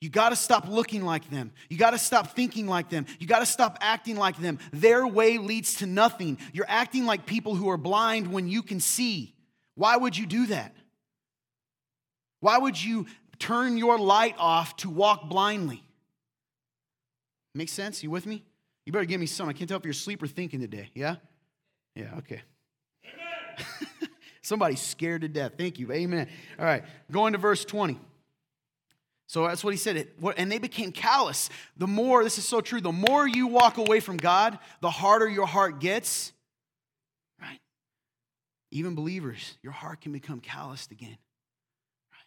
You 0.00 0.08
got 0.08 0.30
to 0.30 0.36
stop 0.36 0.66
looking 0.66 1.04
like 1.04 1.28
them. 1.28 1.52
You 1.68 1.76
got 1.76 1.90
to 1.90 1.98
stop 1.98 2.34
thinking 2.34 2.66
like 2.66 2.88
them. 2.88 3.04
You 3.18 3.26
got 3.26 3.40
to 3.40 3.46
stop 3.46 3.76
acting 3.82 4.16
like 4.16 4.38
them. 4.38 4.58
Their 4.72 5.06
way 5.06 5.36
leads 5.36 5.74
to 5.76 5.86
nothing. 5.86 6.38
You're 6.54 6.68
acting 6.68 7.04
like 7.04 7.26
people 7.26 7.54
who 7.54 7.68
are 7.68 7.76
blind 7.76 8.32
when 8.32 8.48
you 8.48 8.62
can 8.62 8.80
see. 8.80 9.34
Why 9.74 9.96
would 9.96 10.16
you 10.16 10.26
do 10.26 10.46
that? 10.46 10.74
Why 12.40 12.56
would 12.56 12.82
you 12.82 13.06
turn 13.38 13.76
your 13.76 13.98
light 13.98 14.36
off 14.38 14.74
to 14.76 14.88
walk 14.88 15.28
blindly? 15.28 15.84
Make 17.54 17.68
sense? 17.68 18.02
You 18.02 18.10
with 18.10 18.24
me? 18.24 18.42
You 18.86 18.92
better 18.92 19.04
give 19.04 19.20
me 19.20 19.26
some. 19.26 19.50
I 19.50 19.52
can't 19.52 19.68
tell 19.68 19.78
if 19.78 19.84
you're 19.84 19.92
asleep 19.92 20.22
or 20.22 20.26
thinking 20.26 20.60
today. 20.60 20.88
Yeah? 20.94 21.16
Yeah, 21.94 22.14
okay. 22.18 22.40
Somebody's 24.42 24.80
scared 24.80 25.20
to 25.20 25.28
death. 25.28 25.52
Thank 25.58 25.78
you. 25.78 25.92
Amen. 25.92 26.26
All 26.58 26.64
right, 26.64 26.84
going 27.10 27.34
to 27.34 27.38
verse 27.38 27.66
20. 27.66 27.98
So 29.30 29.46
that's 29.46 29.62
what 29.62 29.72
he 29.72 29.76
said. 29.76 29.96
It 29.96 30.16
And 30.36 30.50
they 30.50 30.58
became 30.58 30.90
callous. 30.90 31.50
The 31.76 31.86
more, 31.86 32.24
this 32.24 32.36
is 32.36 32.48
so 32.48 32.60
true, 32.60 32.80
the 32.80 32.90
more 32.90 33.28
you 33.28 33.46
walk 33.46 33.78
away 33.78 34.00
from 34.00 34.16
God, 34.16 34.58
the 34.80 34.90
harder 34.90 35.28
your 35.28 35.46
heart 35.46 35.78
gets. 35.78 36.32
Right? 37.40 37.60
Even 38.72 38.96
believers, 38.96 39.56
your 39.62 39.70
heart 39.70 40.00
can 40.00 40.10
become 40.10 40.40
calloused 40.40 40.90
again. 40.90 41.16
Right? 42.10 42.26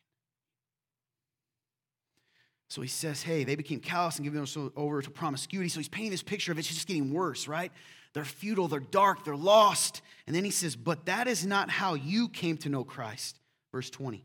So 2.69 2.81
he 2.81 2.87
says, 2.87 3.21
hey, 3.21 3.43
they 3.43 3.55
became 3.55 3.81
callous 3.81 4.15
and 4.15 4.23
giving 4.23 4.71
over 4.77 5.01
to 5.01 5.09
promiscuity. 5.09 5.67
So 5.67 5.81
he's 5.81 5.89
painting 5.89 6.11
this 6.11 6.23
picture 6.23 6.53
of 6.53 6.57
it's 6.57 6.69
just 6.69 6.87
getting 6.87 7.11
worse, 7.11 7.49
right? 7.49 7.73
They're 8.13 8.23
futile, 8.23 8.69
they're 8.69 8.79
dark, 8.79 9.25
they're 9.25 9.35
lost. 9.35 10.01
And 10.25 10.33
then 10.33 10.45
he 10.45 10.51
says, 10.51 10.77
but 10.77 11.07
that 11.07 11.27
is 11.27 11.45
not 11.45 11.69
how 11.69 11.95
you 11.95 12.29
came 12.29 12.55
to 12.59 12.69
know 12.69 12.85
Christ. 12.85 13.41
Verse 13.73 13.89
20. 13.89 14.23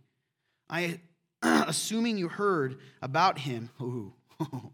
I 0.70 1.00
assuming 1.42 2.18
you 2.18 2.28
heard 2.28 2.78
about 3.02 3.38
him, 3.38 3.70
ooh, 3.80 4.12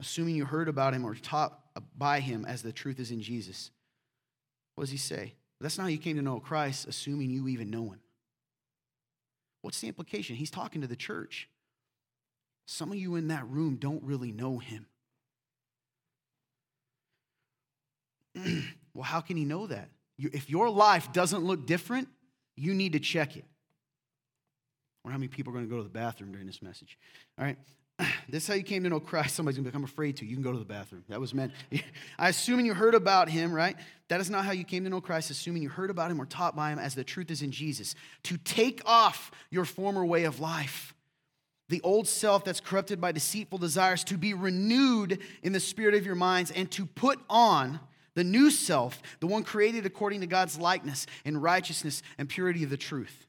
assuming 0.00 0.36
you 0.36 0.44
heard 0.44 0.68
about 0.68 0.94
him 0.94 1.04
or 1.04 1.14
taught 1.14 1.58
by 1.96 2.20
him 2.20 2.44
as 2.44 2.62
the 2.62 2.72
truth 2.72 2.98
is 3.00 3.10
in 3.10 3.22
Jesus. 3.22 3.70
What 4.74 4.84
does 4.84 4.90
he 4.90 4.98
say? 4.98 5.34
That's 5.60 5.78
not 5.78 5.84
how 5.84 5.90
you 5.90 5.98
came 5.98 6.16
to 6.16 6.22
know 6.22 6.40
Christ, 6.40 6.86
assuming 6.86 7.30
you 7.30 7.48
even 7.48 7.70
know 7.70 7.90
him. 7.90 8.00
What's 9.62 9.80
the 9.80 9.88
implication? 9.88 10.36
He's 10.36 10.50
talking 10.50 10.82
to 10.82 10.86
the 10.86 10.96
church. 10.96 11.48
Some 12.66 12.92
of 12.92 12.98
you 12.98 13.16
in 13.16 13.28
that 13.28 13.48
room 13.48 13.76
don't 13.76 14.02
really 14.04 14.30
know 14.30 14.58
him. 14.58 14.86
well, 18.94 19.04
how 19.04 19.20
can 19.20 19.36
he 19.36 19.44
know 19.44 19.66
that? 19.66 19.88
If 20.18 20.50
your 20.50 20.70
life 20.70 21.12
doesn't 21.12 21.44
look 21.44 21.66
different, 21.66 22.08
you 22.56 22.74
need 22.74 22.92
to 22.92 23.00
check 23.00 23.36
it 23.36 23.44
wonder 25.04 25.12
how 25.12 25.18
many 25.18 25.28
people 25.28 25.52
are 25.52 25.54
going 25.54 25.66
to 25.66 25.70
go 25.70 25.76
to 25.76 25.82
the 25.82 25.88
bathroom 25.88 26.32
during 26.32 26.46
this 26.46 26.62
message. 26.62 26.98
All 27.38 27.44
right. 27.44 27.58
This 28.30 28.42
is 28.42 28.48
how 28.48 28.54
you 28.54 28.62
came 28.62 28.84
to 28.84 28.90
know 28.90 29.00
Christ. 29.00 29.34
Somebody's 29.34 29.56
going 29.56 29.64
to 29.64 29.70
become 29.70 29.84
afraid 29.84 30.18
to. 30.18 30.26
You 30.26 30.34
can 30.34 30.42
go 30.42 30.52
to 30.52 30.58
the 30.58 30.64
bathroom. 30.64 31.02
That 31.08 31.18
was 31.18 31.32
meant. 31.32 31.52
I 32.18 32.28
assuming 32.28 32.66
you 32.66 32.74
heard 32.74 32.94
about 32.94 33.30
him, 33.30 33.52
right? 33.52 33.74
That 34.08 34.20
is 34.20 34.28
not 34.28 34.44
how 34.44 34.52
you 34.52 34.64
came 34.64 34.84
to 34.84 34.90
know 34.90 35.00
Christ, 35.00 35.30
assuming 35.30 35.62
you 35.62 35.70
heard 35.70 35.88
about 35.88 36.10
him 36.10 36.20
or 36.20 36.26
taught 36.26 36.54
by 36.54 36.70
him 36.70 36.78
as 36.78 36.94
the 36.94 37.04
truth 37.04 37.30
is 37.30 37.40
in 37.40 37.50
Jesus. 37.50 37.94
To 38.24 38.36
take 38.36 38.82
off 38.84 39.30
your 39.50 39.64
former 39.64 40.04
way 40.04 40.24
of 40.24 40.40
life, 40.40 40.94
the 41.70 41.80
old 41.82 42.06
self 42.06 42.44
that's 42.44 42.60
corrupted 42.60 43.00
by 43.00 43.12
deceitful 43.12 43.58
desires, 43.58 44.04
to 44.04 44.18
be 44.18 44.34
renewed 44.34 45.20
in 45.42 45.52
the 45.52 45.60
spirit 45.60 45.94
of 45.94 46.04
your 46.04 46.14
minds, 46.14 46.50
and 46.50 46.70
to 46.72 46.84
put 46.84 47.18
on 47.30 47.80
the 48.14 48.24
new 48.24 48.50
self, 48.50 49.00
the 49.20 49.26
one 49.26 49.42
created 49.42 49.86
according 49.86 50.20
to 50.20 50.26
God's 50.26 50.58
likeness 50.58 51.06
in 51.24 51.40
righteousness 51.40 52.02
and 52.18 52.28
purity 52.28 52.64
of 52.64 52.70
the 52.70 52.76
truth. 52.76 53.27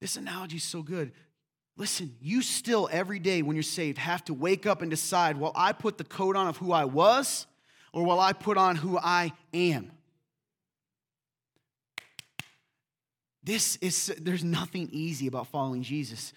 This 0.00 0.16
analogy 0.16 0.56
is 0.56 0.64
so 0.64 0.82
good. 0.82 1.12
Listen, 1.76 2.16
you 2.20 2.42
still 2.42 2.88
every 2.90 3.18
day 3.18 3.42
when 3.42 3.56
you're 3.56 3.62
saved 3.62 3.98
have 3.98 4.24
to 4.24 4.34
wake 4.34 4.66
up 4.66 4.82
and 4.82 4.90
decide, 4.90 5.36
will 5.36 5.52
I 5.54 5.72
put 5.72 5.96
the 5.98 6.04
coat 6.04 6.36
on 6.36 6.48
of 6.48 6.56
who 6.56 6.72
I 6.72 6.84
was 6.84 7.46
or 7.92 8.04
will 8.04 8.20
I 8.20 8.32
put 8.32 8.56
on 8.56 8.76
who 8.76 8.98
I 8.98 9.32
am? 9.54 9.90
This 13.42 13.76
is, 13.76 14.14
there's 14.20 14.44
nothing 14.44 14.88
easy 14.92 15.26
about 15.26 15.46
following 15.46 15.82
Jesus. 15.82 16.32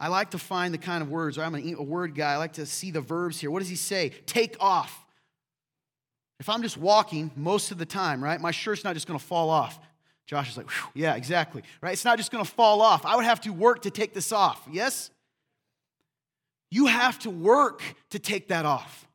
I 0.00 0.08
like 0.08 0.30
to 0.30 0.38
find 0.38 0.74
the 0.74 0.78
kind 0.78 1.02
of 1.02 1.10
words, 1.10 1.38
or 1.38 1.42
I'm 1.42 1.54
a 1.54 1.82
word 1.82 2.14
guy. 2.14 2.32
I 2.32 2.36
like 2.38 2.54
to 2.54 2.66
see 2.66 2.90
the 2.90 3.00
verbs 3.00 3.40
here. 3.40 3.50
What 3.50 3.60
does 3.60 3.68
he 3.68 3.76
say? 3.76 4.10
Take 4.26 4.56
off. 4.60 5.04
If 6.38 6.48
I'm 6.48 6.62
just 6.62 6.76
walking 6.76 7.30
most 7.34 7.70
of 7.70 7.78
the 7.78 7.86
time, 7.86 8.22
right, 8.22 8.40
my 8.40 8.50
shirt's 8.50 8.84
not 8.84 8.94
just 8.94 9.06
gonna 9.06 9.18
fall 9.18 9.48
off. 9.48 9.78
Josh 10.26 10.50
is 10.50 10.56
like, 10.56 10.68
yeah, 10.94 11.14
exactly. 11.14 11.62
Right? 11.80 11.92
It's 11.92 12.04
not 12.04 12.18
just 12.18 12.32
going 12.32 12.44
to 12.44 12.50
fall 12.50 12.82
off. 12.82 13.06
I 13.06 13.16
would 13.16 13.24
have 13.24 13.40
to 13.42 13.52
work 13.52 13.82
to 13.82 13.90
take 13.90 14.12
this 14.12 14.32
off. 14.32 14.60
Yes? 14.70 15.10
You 16.70 16.86
have 16.86 17.18
to 17.20 17.30
work 17.30 17.82
to 18.10 18.18
take 18.18 18.48
that 18.48 18.66
off. 18.66 19.06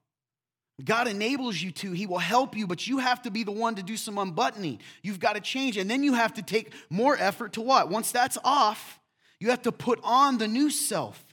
God 0.83 1.07
enables 1.07 1.61
you 1.61 1.71
to. 1.73 1.91
He 1.91 2.07
will 2.07 2.17
help 2.17 2.55
you, 2.55 2.65
but 2.65 2.87
you 2.87 2.99
have 2.99 3.21
to 3.23 3.31
be 3.31 3.43
the 3.43 3.51
one 3.51 3.75
to 3.75 3.83
do 3.83 3.97
some 3.97 4.17
unbuttoning. 4.17 4.79
You've 5.03 5.19
got 5.19 5.33
to 5.33 5.41
change. 5.41 5.77
And 5.77 5.89
then 5.89 6.01
you 6.03 6.13
have 6.13 6.33
to 6.35 6.41
take 6.41 6.73
more 6.89 7.15
effort 7.17 7.53
to 7.53 7.61
what? 7.61 7.89
Once 7.89 8.11
that's 8.11 8.37
off, 8.43 8.99
you 9.39 9.49
have 9.49 9.61
to 9.63 9.71
put 9.71 9.99
on 10.03 10.37
the 10.37 10.47
new 10.47 10.69
self. 10.69 11.23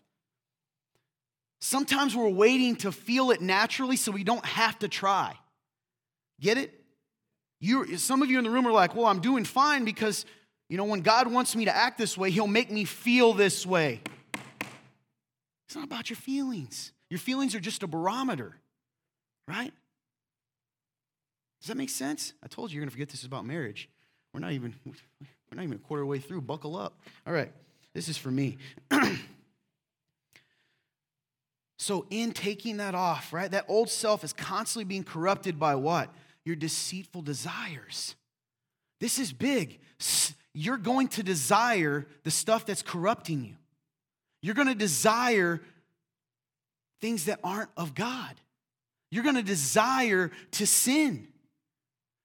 Sometimes 1.61 2.14
we're 2.14 2.29
waiting 2.29 2.77
to 2.77 2.93
feel 2.93 3.31
it 3.31 3.41
naturally 3.41 3.97
so 3.97 4.12
we 4.12 4.25
don't 4.25 4.45
have 4.45 4.79
to 4.81 4.88
try. 4.88 5.35
Get 6.41 6.59
it? 6.59 6.78
You, 7.61 7.97
some 7.97 8.23
of 8.23 8.31
you 8.31 8.38
in 8.38 8.44
the 8.44 8.51
room 8.51 8.66
are 8.66 8.73
like, 8.73 8.94
well, 8.94 9.07
I'm 9.07 9.21
doing 9.21 9.44
fine 9.44 9.85
because, 9.85 10.25
you 10.68 10.77
know, 10.77 10.85
when 10.85 11.01
God 11.01 11.31
wants 11.31 11.57
me 11.57 11.64
to 11.64 11.75
act 11.75 11.99
this 11.99 12.16
way, 12.16 12.31
He'll 12.31 12.47
make 12.47 12.71
me 12.71 12.85
feel 12.85 13.33
this 13.33 13.66
way. 13.66 14.01
It's 15.66 15.77
not 15.77 15.85
about 15.85 16.09
your 16.09 16.16
feelings. 16.16 16.92
Your 17.11 17.18
feelings 17.18 17.55
are 17.55 17.61
just 17.61 17.83
a 17.83 17.87
barometer, 17.87 18.57
right? 19.47 19.73
Does 21.61 21.68
that 21.68 21.77
make 21.77 21.90
sense? 21.90 22.33
I 22.42 22.47
told 22.47 22.71
you 22.71 22.77
you're 22.77 22.83
going 22.83 22.90
to 22.90 22.92
forget 22.92 23.09
this 23.09 23.21
is 23.21 23.27
about 23.27 23.44
marriage. 23.44 23.88
We're 24.33 24.40
not 24.40 24.53
even 24.53 24.75
we're 24.87 25.57
not 25.57 25.64
even 25.64 25.77
a 25.77 25.81
quarter 25.81 26.07
way 26.07 26.18
through. 26.18 26.42
Buckle 26.42 26.77
up. 26.77 27.01
All 27.27 27.33
right. 27.33 27.53
This 27.94 28.09
is 28.09 28.16
for 28.16 28.31
me. 28.31 28.59
so 31.79 32.07
in 32.11 32.33
taking 32.33 32.77
that 32.77 32.94
off, 32.94 33.33
right? 33.33 33.51
That 33.51 33.64
old 33.68 33.88
self 33.88 34.23
is 34.23 34.33
constantly 34.33 34.85
being 34.85 35.05
corrupted 35.05 35.59
by 35.59 35.75
what? 35.75 36.14
Your 36.48 36.56
deceitful 36.56 37.20
desires. 37.20 38.16
This 39.00 39.18
is 39.18 39.32
big. 39.32 39.78
You're 40.54 40.78
going 40.78 41.08
to 41.08 41.22
desire 41.22 42.06
the 42.24 42.30
stuff 42.30 42.64
that's 42.64 42.82
corrupting 42.82 43.44
you. 43.44 43.54
You're 44.42 44.54
going 44.54 44.68
to 44.68 44.74
desire 44.74 45.61
things 47.02 47.26
that 47.26 47.38
aren't 47.44 47.68
of 47.76 47.94
God. 47.94 48.34
You're 49.11 49.24
going 49.24 49.37
to 49.37 49.42
desire 49.42 50.32
to 50.52 50.66
sin. 50.66 51.28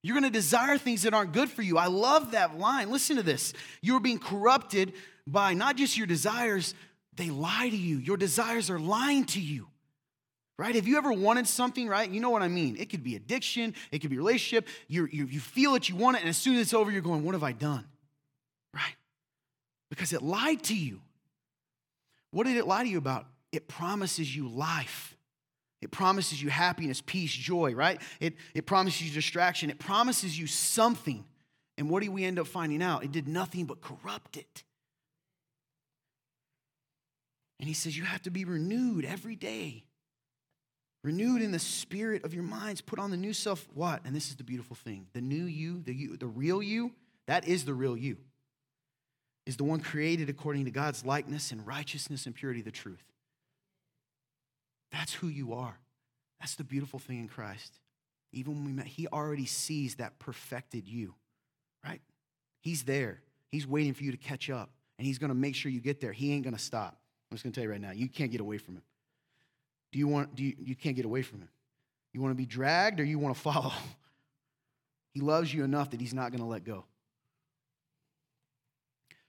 You're 0.04 0.16
going 0.16 0.32
to 0.32 0.38
desire 0.38 0.78
things 0.78 1.04
that 1.04 1.14
aren't 1.14 1.34
good 1.34 1.50
for 1.50 1.62
you. 1.62 1.78
I 1.78 1.88
love 1.88 2.32
that 2.32 2.58
line. 2.58 2.92
Listen 2.92 3.18
to 3.18 3.24
this. 3.24 3.54
You're 3.82 4.00
being 4.00 4.20
corrupted 4.20 4.94
by 5.28 5.54
not 5.54 5.76
just 5.76 5.98
your 5.98 6.08
desires, 6.08 6.76
they 7.16 7.30
lie 7.30 7.70
to 7.70 7.78
you. 7.78 7.98
Your 7.98 8.18
desires 8.18 8.70
are 8.70 8.80
lying 8.80 9.26
to 9.26 9.42
you 9.42 9.68
right? 10.58 10.76
Have 10.76 10.88
you 10.88 10.98
ever 10.98 11.12
wanted 11.12 11.48
something, 11.48 11.88
right? 11.88 12.10
You 12.10 12.20
know 12.20 12.30
what 12.30 12.42
I 12.42 12.48
mean. 12.48 12.76
It 12.78 12.90
could 12.90 13.04
be 13.04 13.16
addiction, 13.16 13.74
it 13.92 14.00
could 14.00 14.10
be 14.10 14.18
relationship. 14.18 14.68
you 14.88 15.08
you, 15.12 15.26
you 15.26 15.40
feel 15.40 15.76
it, 15.76 15.90
you 15.90 15.96
want 15.96 16.18
it, 16.18 16.22
and 16.22 16.30
as 16.30 16.38
soon 16.38 16.56
as 16.56 16.62
it's 16.62 16.74
over, 16.74 16.92
you're 16.92 17.02
going, 17.02 17.24
What 17.24 17.34
have 17.34 17.44
I 17.44 17.52
done? 17.52 17.86
Right? 18.74 18.96
Because 19.90 20.14
it 20.14 20.22
lied 20.22 20.64
to 20.64 20.76
you. 20.76 21.02
What 22.32 22.48
did 22.48 22.58
it 22.58 22.66
lie 22.66 22.84
to 22.84 22.90
you 22.90 22.98
about? 22.98 23.28
It 23.52 23.68
promises 23.68 24.36
you 24.36 24.48
life. 24.48 25.16
It 25.82 25.92
promises 25.92 26.42
you 26.42 26.50
happiness, 26.50 27.02
peace, 27.06 27.32
joy, 27.32 27.76
right? 27.76 28.02
It, 28.20 28.36
it 28.56 28.66
promises 28.66 29.04
you 29.04 29.14
distraction. 29.14 29.70
It 29.70 29.80
promises 29.80 30.40
you 30.40 30.48
something. 30.48 31.26
And 31.78 31.90
what 31.90 32.02
do 32.02 32.12
we 32.12 32.24
end 32.24 32.40
up 32.40 32.48
finding 32.48 32.82
out? 32.82 33.04
It 33.04 33.12
did 33.12 33.28
nothing 33.28 33.66
but 33.66 33.82
corrupt 33.82 34.38
it. 34.38 34.64
And 37.60 37.68
he 37.68 37.74
says, 37.74 37.98
You 37.98 38.04
have 38.04 38.22
to 38.24 38.32
be 38.32 38.46
renewed 38.46 39.06
every 39.06 39.36
day 39.36 39.84
renewed 41.04 41.42
in 41.42 41.52
the 41.52 41.60
spirit 41.60 42.24
of 42.24 42.34
your 42.34 42.44
minds 42.44 42.82
put 42.82 43.00
on 43.00 43.12
the 43.12 43.18
new 43.18 43.34
self 43.34 43.68
what 43.74 44.02
and 44.06 44.16
this 44.16 44.30
is 44.30 44.36
the 44.36 44.44
beautiful 44.44 44.76
thing 44.76 45.06
the 45.14 45.22
new 45.22 45.44
you 45.44 45.82
the 45.84 45.94
you 45.94 46.18
the 46.18 46.28
real 46.28 46.62
you 46.62 46.92
that 47.28 47.48
is 47.48 47.66
the 47.66 47.74
real 47.74 47.98
you 47.98 48.18
is 49.46 49.58
the 49.58 49.64
one 49.64 49.80
created 49.80 50.30
according 50.30 50.66
to 50.66 50.72
god's 50.72 51.06
likeness 51.06 51.52
and 51.52 51.66
righteousness 51.68 52.26
and 52.26 52.36
purity 52.36 52.62
the 52.62 52.72
truth 52.72 53.04
that's 54.92 55.14
who 55.14 55.28
you 55.28 55.54
are 55.54 55.78
That's 56.40 56.56
the 56.56 56.66
beautiful 56.66 57.00
thing 57.00 57.20
in 57.20 57.30
Christ. 57.30 57.80
Even 58.34 58.56
when 58.56 58.66
we 58.66 58.72
met, 58.74 58.86
He 58.86 59.08
already 59.08 59.46
sees 59.46 59.96
that 59.96 60.20
perfected 60.20 60.90
you, 60.90 61.16
right? 61.86 62.02
He's 62.60 62.84
there. 62.84 63.22
He's 63.50 63.66
waiting 63.66 63.94
for 63.94 64.04
you 64.04 64.12
to 64.12 64.18
catch 64.18 64.50
up, 64.50 64.70
and 64.98 65.08
He's 65.08 65.20
going 65.20 65.30
to 65.30 65.36
make 65.36 65.56
sure 65.56 65.72
you 65.72 65.80
get 65.80 66.02
there. 66.02 66.12
He 66.12 66.34
ain't 66.34 66.44
going 66.44 66.56
to 66.56 66.62
stop. 66.62 66.98
I'm 67.32 67.38
just 67.38 67.46
going 67.46 67.54
to 67.54 67.60
tell 67.60 67.64
you 67.64 67.72
right 67.72 67.80
now, 67.80 67.92
you 67.92 68.10
can't 68.10 68.30
get 68.30 68.42
away 68.42 68.58
from 68.58 68.76
Him. 68.76 68.84
Do 69.94 70.00
you 70.00 70.08
want, 70.08 70.36
do 70.36 70.44
you, 70.44 70.56
you 70.60 70.76
can't 70.76 70.96
get 70.96 71.06
away 71.06 71.22
from 71.22 71.40
Him. 71.40 71.50
You 72.14 72.22
want 72.22 72.32
to 72.32 72.36
be 72.36 72.48
dragged 72.48 73.00
or 73.00 73.04
you 73.04 73.20
want 73.20 73.36
to 73.36 73.42
follow? 73.42 73.72
He 75.14 75.22
loves 75.22 75.54
you 75.54 75.64
enough 75.64 75.92
that 75.92 76.02
He's 76.02 76.16
not 76.16 76.32
going 76.32 76.40
to 76.42 76.48
let 76.48 76.64
go. 76.64 76.74
All 76.74 76.86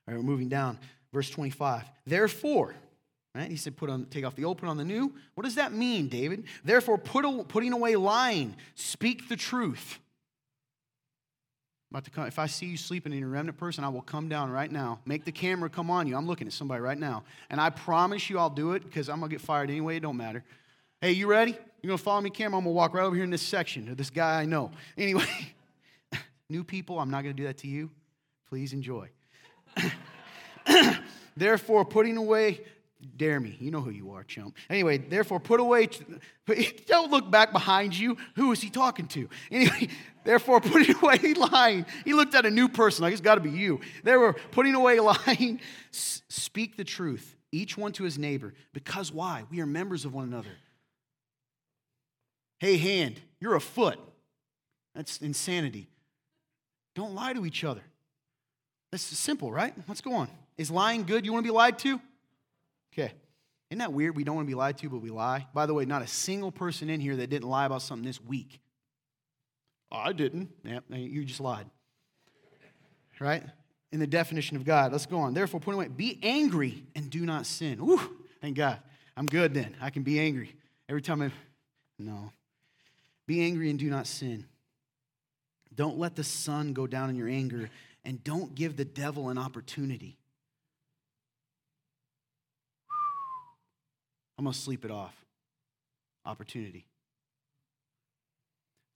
right, 0.07 0.17
we're 0.17 0.23
moving 0.23 0.49
down. 0.49 0.79
Verse 1.13 1.29
25. 1.29 1.85
Therefore, 2.07 2.75
Right? 3.35 3.51
He 3.51 3.57
said, 3.57 3.77
put 3.77 3.91
on, 3.91 4.07
take 4.07 4.25
off 4.25 4.37
the 4.37 4.45
old, 4.45 4.59
put 4.59 4.69
on 4.69 4.77
the 4.77 4.85
new. 4.85 5.13
What 5.35 5.43
does 5.43 5.57
that 5.57 5.73
mean, 5.73 6.09
David? 6.09 6.45
Therefore, 6.65 6.99
put, 6.99 7.49
putting 7.49 7.73
away 7.73 7.97
lying, 7.97 8.55
speak 8.77 9.29
the 9.29 9.37
truth. 9.37 9.99
About 11.91 12.05
to 12.05 12.11
come, 12.11 12.27
if 12.27 12.39
I 12.39 12.47
see 12.47 12.67
you 12.67 12.77
sleeping 12.77 13.13
in 13.13 13.23
a 13.23 13.29
remnant 13.29 13.57
person, 13.57 13.85
I 13.85 13.89
will 13.89 14.03
come 14.03 14.29
down 14.29 14.51
right 14.51 14.71
now. 14.71 14.99
Make 15.05 15.25
the 15.25 15.33
camera 15.33 15.71
come 15.71 15.91
on 15.91 16.07
you. 16.07 16.17
I'm 16.17 16.27
looking 16.27 16.47
at 16.47 16.53
somebody 16.53 16.81
right 16.81 16.99
now. 16.99 17.23
And 17.51 17.61
I 17.61 17.71
promise 17.71 18.29
you 18.29 18.39
I'll 18.39 18.51
do 18.51 18.73
it 18.73 18.83
because 18.83 19.09
I'm 19.09 19.21
going 19.21 19.31
to 19.31 19.37
get 19.37 19.41
fired 19.41 19.71
anyway. 19.71 19.97
It 19.97 20.01
don't 20.01 20.17
matter. 20.17 20.43
Hey, 21.01 21.13
you 21.13 21.27
ready? 21.27 21.53
You're 21.53 21.89
going 21.89 21.99
to 21.99 22.03
follow 22.03 22.21
me, 22.21 22.31
camera? 22.31 22.59
I'm 22.59 22.65
going 22.65 22.75
to 22.75 22.77
walk 22.77 22.95
right 22.95 23.05
over 23.05 23.15
here 23.15 23.25
in 23.25 23.31
this 23.31 23.43
section 23.43 23.87
to 23.87 23.95
this 23.95 24.11
guy 24.11 24.41
I 24.41 24.45
know. 24.47 24.71
Anyway, 24.97 25.27
new 26.49 26.65
people, 26.65 26.99
I'm 26.99 27.11
not 27.11 27.23
going 27.23 27.37
to 27.37 27.43
do 27.43 27.47
that 27.47 27.59
to 27.59 27.69
you. 27.69 27.91
Please 28.49 28.73
enjoy. 28.73 29.11
Therefore, 31.37 31.85
putting 31.85 32.17
away 32.17 32.61
Dare 33.05 33.41
me. 33.41 33.57
You 33.61 33.71
know 33.71 33.81
who 33.81 33.91
you 33.91 34.13
are, 34.13 34.25
chump. 34.25 34.57
Anyway, 34.69 34.99
therefore, 34.99 35.41
put 35.41 35.61
away, 35.61 35.89
don't 36.87 37.11
look 37.11 37.31
back 37.31 37.53
behind 37.53 37.97
you. 37.97 38.17
Who 38.37 38.53
is 38.53 38.61
he 38.61 38.71
talking 38.71 39.07
to? 39.09 39.29
Anyway, 39.51 39.89
therefore, 40.25 40.61
putting 40.61 40.97
away 41.03 41.35
lying. 41.35 41.87
He 42.05 42.13
looked 42.13 42.35
at 42.35 42.47
a 42.47 42.51
new 42.51 42.69
person, 42.69 43.03
like 43.03 43.13
it's 43.13 43.21
got 43.21 43.37
to 43.37 43.41
be 43.41 43.51
you. 43.51 43.81
They 44.03 44.17
were 44.17 44.33
putting 44.51 44.75
away 44.75 45.01
lying. 45.01 45.61
Speak 45.91 46.77
the 46.77 46.85
truth, 46.85 47.37
each 47.53 47.77
one 47.77 47.93
to 47.93 48.05
his 48.05 48.19
neighbor. 48.19 48.55
Because 48.73 49.13
why? 49.13 49.45
We 49.51 49.61
are 49.61 49.67
members 49.67 50.05
of 50.05 50.15
one 50.15 50.25
another. 50.25 50.51
Hey, 52.59 52.77
hand, 52.79 53.21
you're 53.41 53.55
a 53.55 53.61
foot. 53.61 53.99
That's 54.95 55.19
insanity. 55.19 55.89
Don't 56.95 57.15
lie 57.15 57.33
to 57.33 57.45
each 57.45 57.65
other. 57.65 57.83
That's 58.91 59.03
simple, 59.03 59.51
right? 59.51 59.75
Let's 59.89 60.01
go 60.01 60.15
on. 60.15 60.29
Is 60.57 60.71
lying 60.71 61.05
good? 61.05 61.27
You 61.27 61.33
want 61.33 61.45
to 61.45 61.51
be 61.51 61.55
lied 61.55 61.79
to? 61.81 62.01
Okay. 62.97 63.13
Isn't 63.71 63.81
that 63.81 63.93
weird? 63.93 64.15
We 64.15 64.23
don't 64.23 64.37
want 64.37 64.47
to 64.47 64.51
be 64.51 64.55
lied 64.55 64.79
to, 64.79 64.89
but 64.89 64.99
we 64.99 65.11
lie. 65.11 65.47
By 65.53 65.67
the 65.67 65.75
way, 65.75 65.85
not 65.85 66.03
a 66.03 66.07
single 66.07 66.53
person 66.53 66.89
in 66.89 67.01
here 67.01 67.17
that 67.17 67.29
didn't 67.29 67.49
lie 67.49 67.67
about 67.67 67.83
something 67.83 68.07
this 68.07 68.21
week. 68.21 68.61
I 69.91 70.13
didn't. 70.13 70.51
Yeah, 70.65 70.81
you 70.91 71.25
just 71.25 71.41
lied. 71.41 71.67
Right? 73.19 73.43
In 73.91 74.01
the 74.01 74.07
definition 74.07 74.57
of 74.57 74.65
God. 74.65 74.93
Let's 74.93 75.07
go 75.07 75.19
on. 75.19 75.35
Therefore, 75.35 75.61
point 75.61 75.77
away. 75.77 75.89
Be 75.89 76.19
angry 76.23 76.85
and 76.95 77.11
do 77.11 77.25
not 77.25 77.47
sin. 77.47 77.79
Ooh, 77.81 78.01
thank 78.41 78.57
God. 78.57 78.79
I'm 79.17 79.27
good 79.27 79.55
then. 79.55 79.77
I 79.81 79.91
can 79.91 80.03
be 80.03 80.21
angry. 80.21 80.55
Every 80.89 81.03
time 81.03 81.23
I. 81.23 81.31
No. 81.99 82.33
Be 83.27 83.43
angry 83.43 83.71
and 83.71 83.79
do 83.79 83.89
not 83.89 84.07
sin. 84.07 84.47
Don't 85.75 85.99
let 85.99 86.15
the 86.15 86.25
sun 86.25 86.73
go 86.73 86.87
down 86.87 87.11
in 87.11 87.17
your 87.17 87.29
anger, 87.29 87.71
and 88.05 88.23
don't 88.23 88.55
give 88.55 88.77
the 88.77 88.85
devil 88.85 89.31
an 89.31 89.39
opportunity. 89.39 90.17
I'm 94.39 94.45
going 94.45 94.53
to 94.53 94.59
sleep 94.59 94.85
it 94.85 94.91
off. 94.91 95.15
Opportunity. 96.27 96.87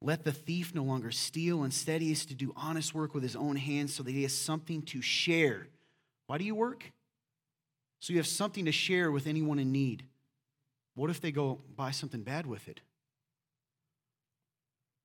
Let 0.01 0.25
the 0.25 0.33
thief 0.33 0.75
no 0.75 0.83
longer 0.83 1.11
steal. 1.11 1.65
Instead, 1.65 2.03
he 2.03 2.13
is 2.13 2.25
to 2.27 2.35
do 2.35 2.53
honest 2.57 2.95
work 2.95 3.15
with 3.15 3.23
his 3.23 3.37
own 3.37 3.57
hands 3.57 3.95
so 3.95 4.03
that 4.03 4.13
he 4.13 4.23
has 4.23 4.33
something 4.33 4.83
to 4.83 5.03
share. 5.03 5.67
Why 6.27 6.39
do 6.39 6.45
you 6.45 6.55
work? 6.55 6.93
So 8.01 8.13
you 8.13 8.19
have 8.19 8.27
something 8.27 8.65
to 8.67 8.73
share 8.73 9.11
with 9.11 9.27
anyone 9.27 9.59
in 9.59 9.73
need. 9.73 10.05
What 10.95 11.11
if 11.11 11.21
they 11.21 11.33
go 11.33 11.61
buy 11.77 11.91
something 11.91 12.23
bad 12.23 12.47
with 12.47 12.69
it? 12.69 12.81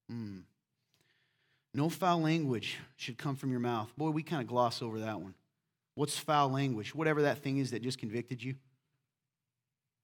Hmm. 0.10 0.40
No 1.74 1.90
foul 1.90 2.22
language 2.22 2.78
should 2.98 3.18
come 3.18 3.36
from 3.36 3.50
your 3.50 3.60
mouth. 3.60 3.92
Boy, 3.98 4.12
we 4.12 4.22
kind 4.22 4.42
of 4.42 4.48
gloss 4.48 4.82
over 4.82 5.00
that 5.00 5.20
one. 5.20 5.34
What's 5.96 6.18
foul 6.18 6.50
language? 6.50 6.94
Whatever 6.94 7.24
that 7.24 7.40
thing 7.40 7.58
is 7.58 7.72
that 7.72 7.82
just 7.82 7.98
convicted 7.98 8.44
you. 8.44 8.56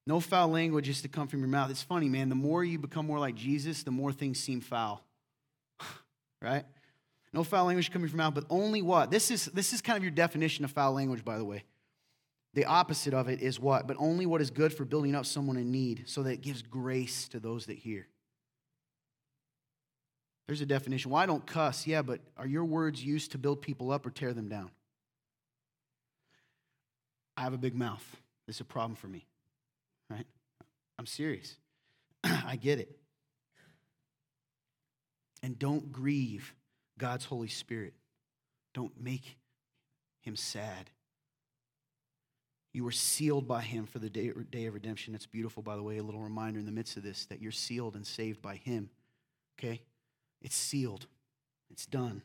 No 0.10 0.20
foul 0.20 0.48
language 0.48 0.90
is 0.90 1.04
to 1.04 1.08
come 1.08 1.28
from 1.28 1.42
your 1.42 1.50
mouth. 1.50 1.70
It's 1.70 1.84
funny, 1.84 2.10
man. 2.10 2.30
The 2.30 2.36
more 2.36 2.64
you 2.64 2.80
become 2.80 3.06
more 3.06 3.20
like 3.20 3.36
Jesus, 3.36 3.84
the 3.84 3.92
more 3.92 4.12
things 4.12 4.40
seem 4.40 4.60
foul. 4.60 5.04
right? 6.42 6.66
No 7.32 7.44
foul 7.44 7.66
language 7.66 7.92
coming 7.92 8.08
from 8.08 8.18
your 8.18 8.26
mouth, 8.26 8.34
but 8.34 8.46
only 8.50 8.82
what? 8.82 9.12
This 9.12 9.30
is, 9.30 9.46
this 9.46 9.72
is 9.72 9.82
kind 9.82 9.98
of 9.98 10.04
your 10.04 10.10
definition 10.10 10.66
of 10.66 10.72
foul 10.72 10.94
language, 10.94 11.24
by 11.24 11.38
the 11.38 11.46
way. 11.46 11.64
The 12.56 12.66
opposite 12.66 13.14
of 13.14 13.30
it 13.30 13.40
is 13.40 13.60
what? 13.60 13.86
But 13.86 13.98
only 14.00 14.26
what 14.26 14.42
is 14.42 14.50
good 14.50 14.74
for 14.74 14.84
building 14.84 15.14
up 15.14 15.28
someone 15.28 15.58
in 15.58 15.72
need 15.72 16.06
so 16.08 16.24
that 16.24 16.32
it 16.32 16.42
gives 16.42 16.64
grace 16.64 17.28
to 17.28 17.40
those 17.40 17.68
that 17.68 17.78
hear. 17.78 18.08
There's 20.48 20.62
a 20.62 20.66
definition. 20.66 21.12
Well, 21.12 21.28
don't 21.28 21.46
cuss. 21.46 21.86
Yeah, 21.86 22.02
but 22.02 22.20
are 22.36 22.48
your 22.48 22.66
words 22.66 23.06
used 23.06 23.34
to 23.34 23.38
build 23.38 23.62
people 23.62 23.92
up 23.92 24.08
or 24.08 24.10
tear 24.10 24.34
them 24.34 24.50
down? 24.50 24.72
I 27.38 27.42
have 27.42 27.54
a 27.54 27.60
big 27.60 27.76
mouth. 27.76 28.04
This 28.48 28.56
is 28.56 28.62
a 28.62 28.66
problem 28.66 28.96
for 28.96 29.06
me 29.06 29.28
right? 30.10 30.26
I'm 30.98 31.06
serious. 31.06 31.56
I 32.24 32.56
get 32.56 32.80
it. 32.80 32.98
And 35.42 35.58
don't 35.58 35.92
grieve 35.92 36.54
God's 36.98 37.26
Holy 37.26 37.48
Spirit. 37.48 37.94
Don't 38.74 38.92
make 39.02 39.38
him 40.22 40.36
sad. 40.36 40.90
You 42.74 42.84
were 42.84 42.92
sealed 42.92 43.48
by 43.48 43.62
him 43.62 43.86
for 43.86 44.00
the 44.00 44.10
day, 44.10 44.32
day 44.52 44.66
of 44.66 44.74
redemption. 44.74 45.16
It's 45.16 45.26
beautiful, 45.26 45.64
by 45.64 45.76
the 45.76 45.82
way, 45.82 45.98
a 45.98 46.04
little 46.04 46.22
reminder 46.22 46.60
in 46.60 46.66
the 46.66 46.72
midst 46.72 46.98
of 46.98 47.04
this 47.04 47.26
that 47.28 47.42
you're 47.42 47.52
sealed 47.52 47.96
and 47.96 48.06
saved 48.06 48.42
by 48.42 48.58
him. 48.58 48.90
Okay? 49.58 49.82
It's 50.42 50.56
sealed, 50.56 51.08
it's 51.72 51.86
done. 51.86 52.22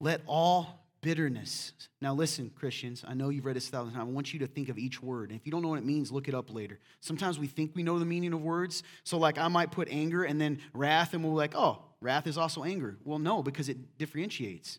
Let 0.00 0.20
all 0.26 0.83
bitterness. 1.04 1.74
Now, 2.00 2.14
listen, 2.14 2.50
Christians, 2.54 3.04
I 3.06 3.12
know 3.12 3.28
you've 3.28 3.44
read 3.44 3.56
this 3.56 3.68
a 3.68 3.70
thousand 3.70 3.92
times. 3.92 4.08
I 4.08 4.10
want 4.10 4.32
you 4.32 4.38
to 4.40 4.46
think 4.46 4.70
of 4.70 4.78
each 4.78 5.02
word. 5.02 5.30
And 5.30 5.38
if 5.38 5.44
you 5.44 5.52
don't 5.52 5.60
know 5.60 5.68
what 5.68 5.78
it 5.78 5.84
means, 5.84 6.10
look 6.10 6.28
it 6.28 6.34
up 6.34 6.52
later. 6.52 6.80
Sometimes 7.00 7.38
we 7.38 7.46
think 7.46 7.72
we 7.74 7.82
know 7.82 7.98
the 7.98 8.06
meaning 8.06 8.32
of 8.32 8.40
words. 8.40 8.82
So, 9.04 9.18
like, 9.18 9.36
I 9.36 9.48
might 9.48 9.70
put 9.70 9.88
anger 9.90 10.24
and 10.24 10.40
then 10.40 10.60
wrath, 10.72 11.12
and 11.12 11.22
we'll 11.22 11.34
be 11.34 11.36
like, 11.36 11.54
oh, 11.54 11.82
wrath 12.00 12.26
is 12.26 12.38
also 12.38 12.64
anger. 12.64 12.96
Well, 13.04 13.18
no, 13.18 13.42
because 13.42 13.68
it 13.68 13.98
differentiates. 13.98 14.78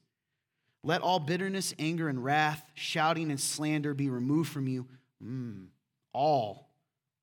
Let 0.84 1.02
all 1.02 1.20
bitterness, 1.20 1.76
anger, 1.78 2.10
and 2.10 2.24
wrath, 2.24 2.64
shouting 2.74 3.30
and 3.30 3.40
slander 3.40 3.94
be 3.94 4.10
removed 4.10 4.52
from 4.52 4.68
you. 4.68 4.88
Mm, 5.24 5.68
all 6.12 6.72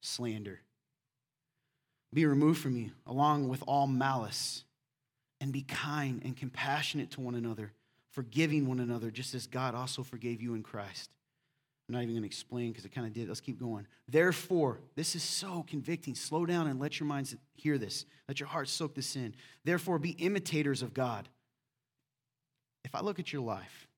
slander 0.00 0.60
be 2.14 2.24
removed 2.24 2.60
from 2.60 2.76
you, 2.76 2.92
along 3.04 3.48
with 3.48 3.64
all 3.66 3.88
malice. 3.88 4.62
And 5.40 5.52
be 5.52 5.62
kind 5.62 6.22
and 6.24 6.36
compassionate 6.36 7.10
to 7.12 7.20
one 7.20 7.34
another 7.34 7.72
forgiving 8.12 8.66
one 8.66 8.80
another 8.80 9.10
just 9.10 9.34
as 9.34 9.46
God 9.46 9.74
also 9.74 10.02
forgave 10.02 10.40
you 10.40 10.54
in 10.54 10.62
Christ. 10.62 11.10
I'm 11.88 11.94
not 11.94 12.02
even 12.02 12.14
going 12.14 12.22
to 12.22 12.26
explain 12.26 12.70
because 12.70 12.84
it 12.84 12.94
kind 12.94 13.06
of 13.06 13.12
did. 13.12 13.28
Let's 13.28 13.40
keep 13.40 13.58
going. 13.58 13.86
Therefore, 14.08 14.78
this 14.94 15.16
is 15.16 15.22
so 15.22 15.64
convicting. 15.68 16.14
Slow 16.14 16.46
down 16.46 16.68
and 16.68 16.78
let 16.78 17.00
your 17.00 17.06
minds 17.06 17.34
hear 17.54 17.76
this. 17.76 18.06
Let 18.28 18.38
your 18.38 18.48
heart 18.48 18.68
soak 18.68 18.94
this 18.94 19.16
in. 19.16 19.34
Therefore, 19.64 19.98
be 19.98 20.10
imitators 20.10 20.82
of 20.82 20.94
God. 20.94 21.28
If 22.84 22.94
I 22.94 23.00
look 23.00 23.18
at 23.18 23.32
your 23.32 23.42
life, 23.42 23.88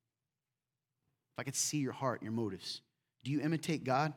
if 1.35 1.41
I 1.41 1.43
could 1.43 1.55
see 1.55 1.79
your 1.79 1.93
heart, 1.93 2.23
your 2.23 2.33
motives, 2.33 2.81
do 3.23 3.31
you 3.31 3.41
imitate 3.41 3.85
God 3.85 4.13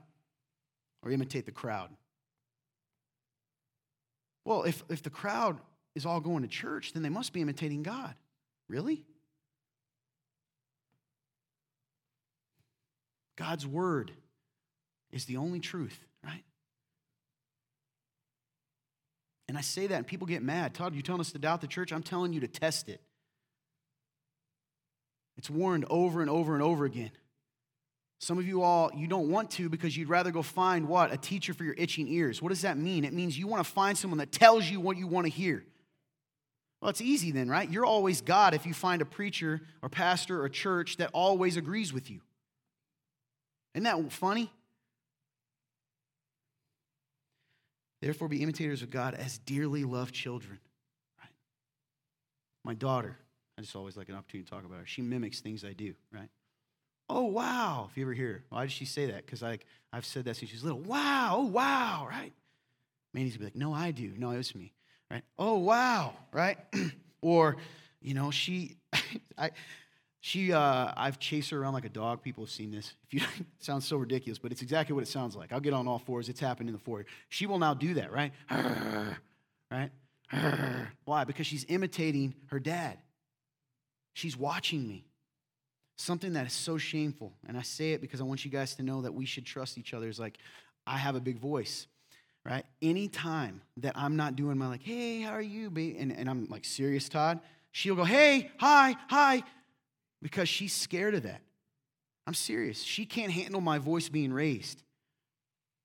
or 1.03 1.11
imitate 1.11 1.45
the 1.45 1.51
crowd? 1.51 1.89
Well, 4.45 4.63
if, 4.63 4.83
if 4.89 5.03
the 5.03 5.09
crowd 5.09 5.59
is 5.93 6.05
all 6.05 6.19
going 6.19 6.43
to 6.43 6.47
church, 6.47 6.93
then 6.93 7.03
they 7.03 7.09
must 7.09 7.33
be 7.33 7.41
imitating 7.41 7.83
God. 7.83 8.15
Really? 8.69 9.03
God's 13.37 13.65
word 13.65 14.11
is 15.11 15.25
the 15.25 15.37
only 15.37 15.59
truth, 15.59 15.97
right? 16.23 16.43
And 19.47 19.57
I 19.57 19.61
say 19.61 19.87
that, 19.87 19.95
and 19.95 20.05
people 20.05 20.27
get 20.27 20.43
mad. 20.43 20.73
Todd, 20.73 20.93
you're 20.93 21.01
telling 21.01 21.21
us 21.21 21.31
to 21.31 21.39
doubt 21.39 21.61
the 21.61 21.67
church? 21.67 21.93
I'm 21.93 22.03
telling 22.03 22.33
you 22.33 22.41
to 22.41 22.47
test 22.47 22.89
it. 22.89 23.01
It's 25.37 25.49
warned 25.49 25.85
over 25.89 26.21
and 26.21 26.29
over 26.29 26.53
and 26.53 26.63
over 26.63 26.83
again. 26.83 27.11
Some 28.19 28.39
of 28.39 28.47
you 28.47 28.63
all, 28.63 28.89
you 28.95 29.05
don't 29.05 29.29
want 29.29 29.51
to 29.51 29.69
because 29.69 29.95
you'd 29.95 30.09
rather 30.09 30.31
go 30.31 30.41
find 30.41 30.87
what? 30.87 31.13
A 31.13 31.17
teacher 31.17 31.53
for 31.53 31.63
your 31.63 31.75
itching 31.77 32.07
ears. 32.07 32.41
What 32.41 32.49
does 32.49 32.63
that 32.63 32.75
mean? 32.75 33.05
It 33.05 33.13
means 33.13 33.37
you 33.37 33.47
want 33.47 33.63
to 33.63 33.71
find 33.71 33.95
someone 33.95 34.17
that 34.17 34.31
tells 34.31 34.65
you 34.65 34.79
what 34.79 34.97
you 34.97 35.05
want 35.05 35.25
to 35.25 35.31
hear. 35.31 35.63
Well, 36.81 36.89
it's 36.89 37.01
easy 37.01 37.31
then, 37.31 37.49
right? 37.49 37.69
You're 37.69 37.85
always 37.85 38.21
God 38.21 38.55
if 38.55 38.65
you 38.65 38.73
find 38.73 39.01
a 39.01 39.05
preacher 39.05 39.61
or 39.83 39.89
pastor 39.89 40.41
or 40.41 40.49
church 40.49 40.97
that 40.97 41.11
always 41.13 41.57
agrees 41.57 41.93
with 41.93 42.09
you. 42.09 42.21
Isn't 43.77 43.83
that 43.83 44.11
funny? 44.11 44.51
Therefore, 48.01 48.27
be 48.27 48.41
imitators 48.41 48.81
of 48.81 48.89
God 48.89 49.13
as 49.13 49.37
dearly 49.37 49.83
loved 49.83 50.15
children. 50.15 50.57
Right? 51.19 51.29
My 52.65 52.73
daughter, 52.73 53.15
I 53.55 53.61
just 53.61 53.75
always 53.75 53.95
like 53.95 54.09
an 54.09 54.15
opportunity 54.15 54.45
to 54.45 54.51
talk 54.51 54.65
about 54.65 54.79
her. 54.79 54.87
She 54.87 55.03
mimics 55.03 55.41
things 55.41 55.63
I 55.63 55.73
do, 55.73 55.93
right? 56.11 56.29
Oh, 57.07 57.25
wow. 57.25 57.87
If 57.91 57.97
you 57.97 58.03
ever 58.03 58.13
hear 58.13 58.43
why 58.49 58.63
did 58.63 58.71
she 58.71 58.85
say 58.85 59.05
that? 59.11 59.27
Because 59.27 59.43
like 59.43 59.67
I've 59.93 60.05
said 60.05 60.25
that 60.25 60.37
since 60.37 60.49
she 60.49 60.55
was 60.55 60.63
little. 60.63 60.79
Wow, 60.79 61.35
oh, 61.37 61.45
wow, 61.45 62.07
right? 62.09 62.33
Mandy's 63.13 63.33
gonna 63.37 63.41
be 63.41 63.45
like, 63.45 63.55
no, 63.55 63.75
I 63.75 63.91
do. 63.91 64.11
No, 64.17 64.31
it 64.31 64.37
was 64.37 64.55
me, 64.55 64.73
right? 65.11 65.23
Oh, 65.37 65.59
wow, 65.59 66.15
right? 66.31 66.57
or, 67.21 67.57
you 68.01 68.15
know, 68.15 68.31
she, 68.31 68.77
I, 69.37 69.51
she, 70.27 70.51
uh, 70.51 70.91
I've 70.97 71.19
chased 71.19 71.51
her 71.51 71.61
around 71.61 71.73
like 71.73 71.85
a 71.85 71.89
dog. 71.89 72.21
People 72.21 72.43
have 72.43 72.51
seen 72.51 72.69
this. 72.69 72.95
If 73.05 73.13
you, 73.13 73.21
sounds 73.59 73.87
so 73.87 73.95
ridiculous, 73.95 74.37
but 74.37 74.51
it's 74.51 74.61
exactly 74.61 74.93
what 74.93 75.01
it 75.01 75.07
sounds 75.07 75.37
like. 75.37 75.53
I'll 75.53 75.61
get 75.61 75.71
on 75.71 75.87
all 75.87 75.99
fours. 75.99 76.27
It's 76.27 76.41
happened 76.41 76.67
in 76.67 76.73
the 76.73 76.81
foyer. 76.81 77.05
She 77.29 77.45
will 77.45 77.59
now 77.59 77.73
do 77.73 77.93
that, 77.93 78.11
right? 78.11 78.33
right? 79.71 79.89
Why? 81.05 81.23
Because 81.23 81.47
she's 81.47 81.65
imitating 81.69 82.35
her 82.47 82.59
dad. 82.59 82.97
She's 84.15 84.35
watching 84.35 84.85
me. 84.85 85.05
Something 85.97 86.33
that 86.33 86.45
is 86.45 86.51
so 86.51 86.77
shameful. 86.77 87.31
And 87.47 87.57
I 87.57 87.61
say 87.61 87.93
it 87.93 88.01
because 88.01 88.19
I 88.19 88.25
want 88.25 88.43
you 88.43 88.51
guys 88.51 88.75
to 88.75 88.83
know 88.83 89.03
that 89.03 89.13
we 89.13 89.25
should 89.25 89.45
trust 89.45 89.77
each 89.77 89.93
other. 89.93 90.09
Is 90.09 90.19
like, 90.19 90.39
I 90.85 90.97
have 90.97 91.15
a 91.15 91.21
big 91.21 91.39
voice, 91.39 91.87
right? 92.43 92.65
Anytime 92.81 93.61
that 93.77 93.93
I'm 93.95 94.17
not 94.17 94.35
doing 94.35 94.57
my 94.57 94.67
like, 94.67 94.83
hey, 94.83 95.21
how 95.21 95.31
are 95.31 95.41
you? 95.41 95.67
And, 95.67 96.11
and 96.11 96.29
I'm 96.29 96.47
like, 96.49 96.65
serious, 96.65 97.07
Todd, 97.07 97.39
she'll 97.71 97.95
go, 97.95 98.03
hey, 98.03 98.51
hi, 98.57 98.97
hi, 99.07 99.43
because 100.21 100.49
she's 100.49 100.73
scared 100.73 101.15
of 101.15 101.23
that. 101.23 101.41
I'm 102.25 102.33
serious. 102.33 102.81
She 102.81 103.05
can't 103.05 103.31
handle 103.31 103.61
my 103.61 103.77
voice 103.77 104.09
being 104.09 104.33
raised. 104.33 104.83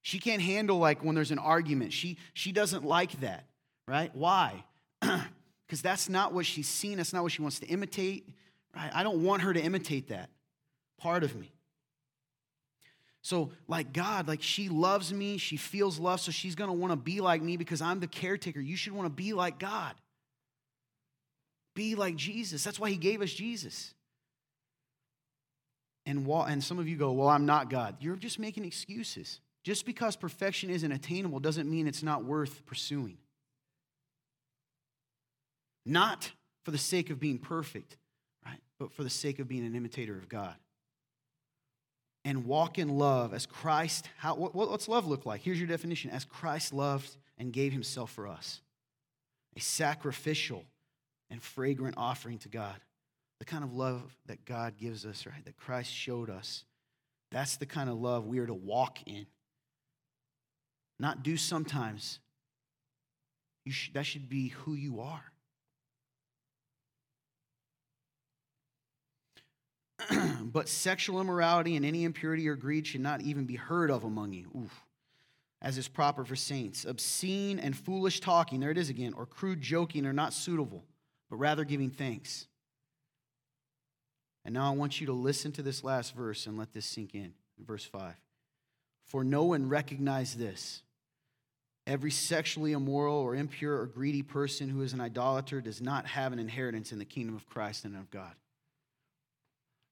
She 0.03 0.19
can't 0.19 0.43
handle 0.43 0.79
like 0.79 1.05
when 1.05 1.15
there's 1.15 1.31
an 1.31 1.39
argument. 1.39 1.93
She 1.93 2.19
she 2.35 2.51
doesn't 2.51 2.85
like 2.85 3.21
that, 3.21 3.45
right? 3.87 4.15
Why? 4.15 4.65
Because 5.67 5.81
that's 5.81 6.11
not 6.11 6.35
what 6.35 6.45
she's 6.45 6.69
seen. 6.69 6.99
That's 6.99 7.15
not 7.15 7.23
what 7.23 7.33
she 7.33 7.41
wants 7.41 7.61
to 7.61 7.67
imitate. 7.67 8.29
Right? 8.77 8.91
I 8.93 9.03
don't 9.03 9.25
want 9.25 9.41
her 9.41 9.55
to 9.55 9.61
imitate 9.61 10.09
that 10.09 10.29
part 10.99 11.25
of 11.25 11.35
me. 11.35 11.51
So, 13.23 13.53
like 13.69 13.95
God, 13.95 14.29
like 14.29 14.43
she 14.43 14.69
loves 14.69 15.15
me, 15.15 15.39
she 15.39 15.57
feels 15.57 15.99
love, 15.99 16.21
so 16.21 16.31
she's 16.31 16.57
gonna 16.57 16.75
wanna 16.75 16.97
be 16.97 17.23
like 17.23 17.41
me 17.41 17.57
because 17.57 17.81
I'm 17.81 18.01
the 18.01 18.07
caretaker. 18.07 18.61
You 18.61 18.77
should 18.77 18.93
wanna 18.93 19.09
be 19.09 19.33
like 19.33 19.59
God. 19.59 19.95
Be 21.75 21.95
like 21.95 22.17
Jesus. 22.17 22.63
That's 22.63 22.79
why 22.79 22.91
he 22.91 22.99
gave 22.99 23.23
us 23.23 23.31
Jesus. 23.33 23.95
And, 26.05 26.27
and 26.27 26.63
some 26.63 26.79
of 26.79 26.89
you 26.89 26.97
go, 26.97 27.13
Well, 27.13 27.29
I'm 27.29 27.47
not 27.47 27.71
God. 27.71 27.97
You're 28.01 28.17
just 28.17 28.39
making 28.39 28.65
excuses. 28.65 29.41
Just 29.65 29.87
because 29.87 30.17
perfection 30.17 30.71
isn't 30.71 30.91
attainable 30.91 31.39
doesn't 31.39 31.71
mean 31.71 31.87
it's 31.87 32.03
not 32.03 32.25
worth 32.25 32.67
pursuing. 32.67 33.19
Not 35.87 36.33
for 36.65 36.73
the 36.73 36.79
sake 36.79 37.11
of 37.11 37.21
being 37.21 37.39
perfect, 37.39 37.97
right? 38.45 38.59
But 38.81 38.93
for 38.93 39.05
the 39.05 39.11
sake 39.11 39.39
of 39.39 39.47
being 39.47 39.65
an 39.65 39.77
imitator 39.77 40.17
of 40.17 40.29
God. 40.29 40.55
And 42.25 42.45
walk 42.45 42.79
in 42.79 42.89
love 42.89 43.35
as 43.35 43.47
Christ. 43.47 44.09
How, 44.19 44.35
what, 44.35 44.55
what's 44.55 44.89
love 44.89 45.07
look 45.07 45.27
like? 45.27 45.43
Here's 45.43 45.59
your 45.59 45.69
definition 45.69 46.11
as 46.11 46.25
Christ 46.25 46.73
loved 46.73 47.17
and 47.39 47.53
gave 47.53 47.73
himself 47.73 48.11
for 48.13 48.27
us, 48.27 48.61
a 49.57 49.61
sacrificial 49.61 50.65
and 51.31 51.43
fragrant 51.43 51.95
offering 51.97 52.39
to 52.39 52.49
God 52.49 52.77
the 53.43 53.47
kind 53.47 53.65
of 53.65 53.75
love 53.75 54.17
that 54.27 54.45
God 54.45 54.77
gives 54.79 55.05
us, 55.05 55.27
right? 55.27 55.45
That 55.45 55.57
Christ 55.57 55.93
showed 55.93 56.31
us. 56.31 56.63
That's 57.33 57.57
the 57.57 57.67
kind 57.67 57.91
of 57.91 57.99
love 57.99 58.25
we 58.25 58.39
are 58.39 58.47
to 58.47 58.55
walk 58.55 58.99
in. 59.05 59.27
Not 61.01 61.25
do 61.25 61.37
sometimes. 61.37 62.21
You 63.65 63.73
sh- 63.73 63.91
that 63.95 64.07
should 64.07 64.29
be 64.29 64.51
who 64.51 64.75
you 64.75 65.01
are. 65.01 65.25
but 70.45 70.69
sexual 70.69 71.21
immorality 71.21 71.75
and 71.75 71.85
any 71.85 72.05
impurity 72.05 72.49
or 72.49 72.55
greed 72.55 72.87
should 72.87 73.01
not 73.01 73.23
even 73.23 73.45
be 73.45 73.57
heard 73.57 73.91
of 73.91 74.05
among 74.05 74.35
you, 74.35 74.53
Oof. 74.57 74.85
as 75.61 75.79
is 75.79 75.89
proper 75.89 76.25
for 76.25 76.37
saints. 76.37 76.85
Obscene 76.85 77.59
and 77.59 77.77
foolish 77.77 78.21
talking, 78.21 78.61
there 78.61 78.71
it 78.71 78.79
is 78.79 78.89
again, 78.89 79.13
or 79.15 79.27
crude 79.27 79.61
joking 79.61 80.07
are 80.07 80.13
not 80.13 80.33
suitable, 80.33 80.85
but 81.29 81.39
rather 81.39 81.65
giving 81.65 81.91
thanks. 81.91 82.47
And 84.45 84.55
now 84.55 84.71
I 84.71 84.75
want 84.75 85.01
you 85.01 85.07
to 85.07 85.13
listen 85.13 85.53
to 85.53 85.63
this 85.63 85.85
last 85.85 86.15
verse 86.15 86.47
and 86.47 86.59
let 86.59 86.73
this 86.73 86.87
sink 86.87 87.15
in. 87.15 87.35
Verse 87.59 87.85
5. 87.85 88.15
For 89.05 89.25
no 89.25 89.45
one 89.45 89.69
recognized 89.69 90.39
this. 90.39 90.83
Every 91.87 92.11
sexually 92.11 92.73
immoral 92.73 93.17
or 93.17 93.35
impure 93.35 93.81
or 93.81 93.87
greedy 93.87 94.23
person 94.23 94.69
who 94.69 94.83
is 94.83 94.93
an 94.93 95.01
idolater 95.01 95.61
does 95.61 95.81
not 95.81 96.07
have 96.07 96.33
an 96.33 96.39
inheritance 96.39 96.93
in 96.93 96.99
the 96.99 97.05
kingdom 97.05 97.35
of 97.35 97.49
Christ 97.49 97.85
and 97.85 97.97
of 97.97 98.11
God. 98.11 98.33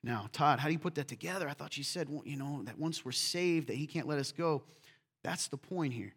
Now, 0.02 0.28
Todd, 0.32 0.60
how 0.60 0.68
do 0.68 0.72
you 0.72 0.78
put 0.78 0.94
that 0.94 1.08
together? 1.08 1.48
I 1.48 1.52
thought 1.52 1.76
you 1.76 1.84
said, 1.84 2.08
you 2.24 2.36
know, 2.36 2.62
that 2.64 2.78
once 2.78 3.04
we're 3.04 3.12
saved, 3.12 3.68
that 3.68 3.76
he 3.76 3.86
can't 3.86 4.06
let 4.06 4.18
us 4.18 4.32
go. 4.32 4.62
That's 5.22 5.48
the 5.48 5.56
point 5.56 5.92
here. 5.92 6.14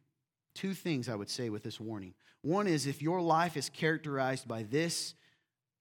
Two 0.56 0.74
things 0.74 1.10
I 1.10 1.16
would 1.16 1.30
say 1.30 1.50
with 1.50 1.64
this 1.64 1.80
warning. 1.80 2.14
One 2.42 2.68
is 2.68 2.88
if 2.88 3.02
your 3.02 3.22
life 3.22 3.58
is 3.58 3.70
characterized 3.70 4.48
by 4.48 4.64
this, 4.64 5.16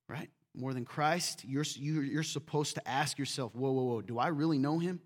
right? 0.08 0.30
More 0.54 0.74
than 0.74 0.84
Christ, 0.84 1.44
you're, 1.46 1.64
you're 1.64 2.22
supposed 2.22 2.74
to 2.74 2.88
ask 2.88 3.18
yourself, 3.18 3.54
whoa, 3.54 3.72
whoa, 3.72 3.82
whoa, 3.82 4.00
do 4.02 4.18
I 4.18 4.28
really 4.28 4.58
know 4.58 4.78
him? 4.78 5.00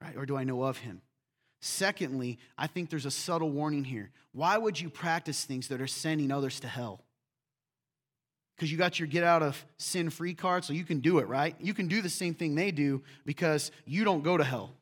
Right? 0.00 0.16
Or 0.16 0.26
do 0.26 0.36
I 0.36 0.44
know 0.44 0.62
of 0.62 0.78
him? 0.78 1.00
Secondly, 1.60 2.38
I 2.58 2.66
think 2.66 2.90
there's 2.90 3.06
a 3.06 3.10
subtle 3.10 3.50
warning 3.50 3.84
here. 3.84 4.10
Why 4.32 4.58
would 4.58 4.78
you 4.78 4.90
practice 4.90 5.44
things 5.44 5.68
that 5.68 5.80
are 5.80 5.86
sending 5.86 6.30
others 6.30 6.60
to 6.60 6.68
hell? 6.68 7.02
Because 8.54 8.70
you 8.70 8.78
got 8.78 9.00
your 9.00 9.08
get 9.08 9.24
out 9.24 9.42
of 9.42 9.64
sin 9.78 10.10
free 10.10 10.34
card, 10.34 10.64
so 10.64 10.72
you 10.72 10.84
can 10.84 11.00
do 11.00 11.18
it, 11.18 11.26
right? 11.26 11.56
You 11.58 11.74
can 11.74 11.88
do 11.88 12.02
the 12.02 12.10
same 12.10 12.34
thing 12.34 12.54
they 12.54 12.70
do 12.70 13.02
because 13.24 13.72
you 13.84 14.04
don't 14.04 14.22
go 14.22 14.36
to 14.36 14.44
hell. 14.44 14.74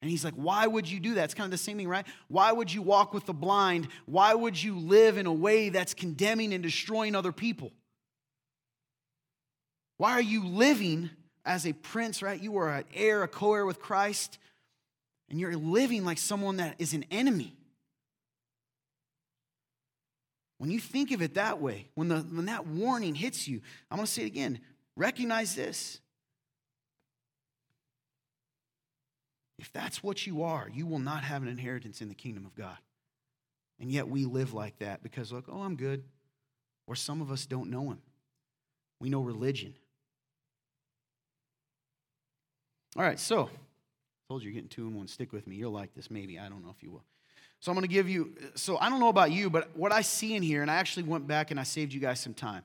And 0.00 0.10
he's 0.10 0.24
like, 0.24 0.34
Why 0.34 0.66
would 0.66 0.88
you 0.88 1.00
do 1.00 1.14
that? 1.14 1.24
It's 1.24 1.34
kind 1.34 1.46
of 1.46 1.50
the 1.50 1.58
same 1.58 1.76
thing, 1.76 1.88
right? 1.88 2.06
Why 2.28 2.52
would 2.52 2.72
you 2.72 2.82
walk 2.82 3.12
with 3.12 3.26
the 3.26 3.34
blind? 3.34 3.88
Why 4.06 4.32
would 4.32 4.62
you 4.62 4.78
live 4.78 5.18
in 5.18 5.26
a 5.26 5.32
way 5.32 5.68
that's 5.68 5.92
condemning 5.92 6.54
and 6.54 6.62
destroying 6.62 7.14
other 7.14 7.32
people? 7.32 7.72
Why 9.98 10.12
are 10.12 10.22
you 10.22 10.44
living 10.44 11.10
as 11.44 11.66
a 11.66 11.72
prince, 11.72 12.22
right? 12.22 12.40
You 12.40 12.56
are 12.58 12.70
an 12.70 12.84
heir, 12.94 13.22
a 13.22 13.28
co 13.28 13.54
heir 13.54 13.66
with 13.66 13.80
Christ, 13.80 14.38
and 15.28 15.38
you're 15.38 15.56
living 15.56 16.04
like 16.04 16.18
someone 16.18 16.56
that 16.56 16.76
is 16.78 16.94
an 16.94 17.04
enemy. 17.10 17.54
When 20.58 20.70
you 20.70 20.80
think 20.80 21.12
of 21.12 21.22
it 21.22 21.34
that 21.34 21.60
way, 21.60 21.88
when, 21.94 22.08
the, 22.08 22.18
when 22.18 22.46
that 22.46 22.66
warning 22.66 23.14
hits 23.14 23.46
you, 23.46 23.60
I'm 23.90 23.98
going 23.98 24.06
to 24.06 24.12
say 24.12 24.22
it 24.22 24.26
again 24.26 24.60
recognize 24.96 25.54
this. 25.54 26.00
If 29.58 29.72
that's 29.72 30.02
what 30.02 30.26
you 30.26 30.42
are, 30.42 30.68
you 30.72 30.86
will 30.86 30.98
not 30.98 31.24
have 31.24 31.42
an 31.42 31.48
inheritance 31.48 32.00
in 32.00 32.08
the 32.08 32.14
kingdom 32.14 32.44
of 32.44 32.54
God. 32.54 32.76
And 33.80 33.90
yet 33.90 34.08
we 34.08 34.24
live 34.24 34.52
like 34.52 34.78
that 34.78 35.02
because, 35.02 35.32
look, 35.32 35.44
oh, 35.48 35.62
I'm 35.62 35.76
good. 35.76 36.04
Or 36.86 36.96
some 36.96 37.20
of 37.20 37.30
us 37.30 37.46
don't 37.46 37.70
know 37.70 37.90
Him. 37.90 38.00
We 39.00 39.08
know 39.08 39.20
religion. 39.20 39.74
All 42.96 43.02
right, 43.02 43.20
so 43.20 43.50
told 44.28 44.42
you 44.42 44.50
you're 44.50 44.54
getting 44.54 44.68
two 44.68 44.86
and 44.86 44.94
one. 44.94 45.08
Stick 45.08 45.32
with 45.32 45.46
me. 45.46 45.56
You'll 45.56 45.72
like 45.72 45.94
this, 45.94 46.10
maybe. 46.10 46.38
I 46.38 46.48
don't 46.48 46.62
know 46.62 46.74
if 46.76 46.82
you 46.82 46.90
will. 46.90 47.04
So 47.60 47.72
I'm 47.72 47.76
going 47.76 47.88
to 47.88 47.92
give 47.92 48.08
you. 48.08 48.34
So 48.54 48.78
I 48.78 48.88
don't 48.90 49.00
know 49.00 49.08
about 49.08 49.32
you, 49.32 49.50
but 49.50 49.76
what 49.76 49.92
I 49.92 50.02
see 50.02 50.34
in 50.34 50.42
here, 50.42 50.62
and 50.62 50.70
I 50.70 50.76
actually 50.76 51.04
went 51.04 51.26
back 51.26 51.50
and 51.50 51.58
I 51.58 51.62
saved 51.62 51.92
you 51.92 52.00
guys 52.00 52.20
some 52.20 52.34
time. 52.34 52.62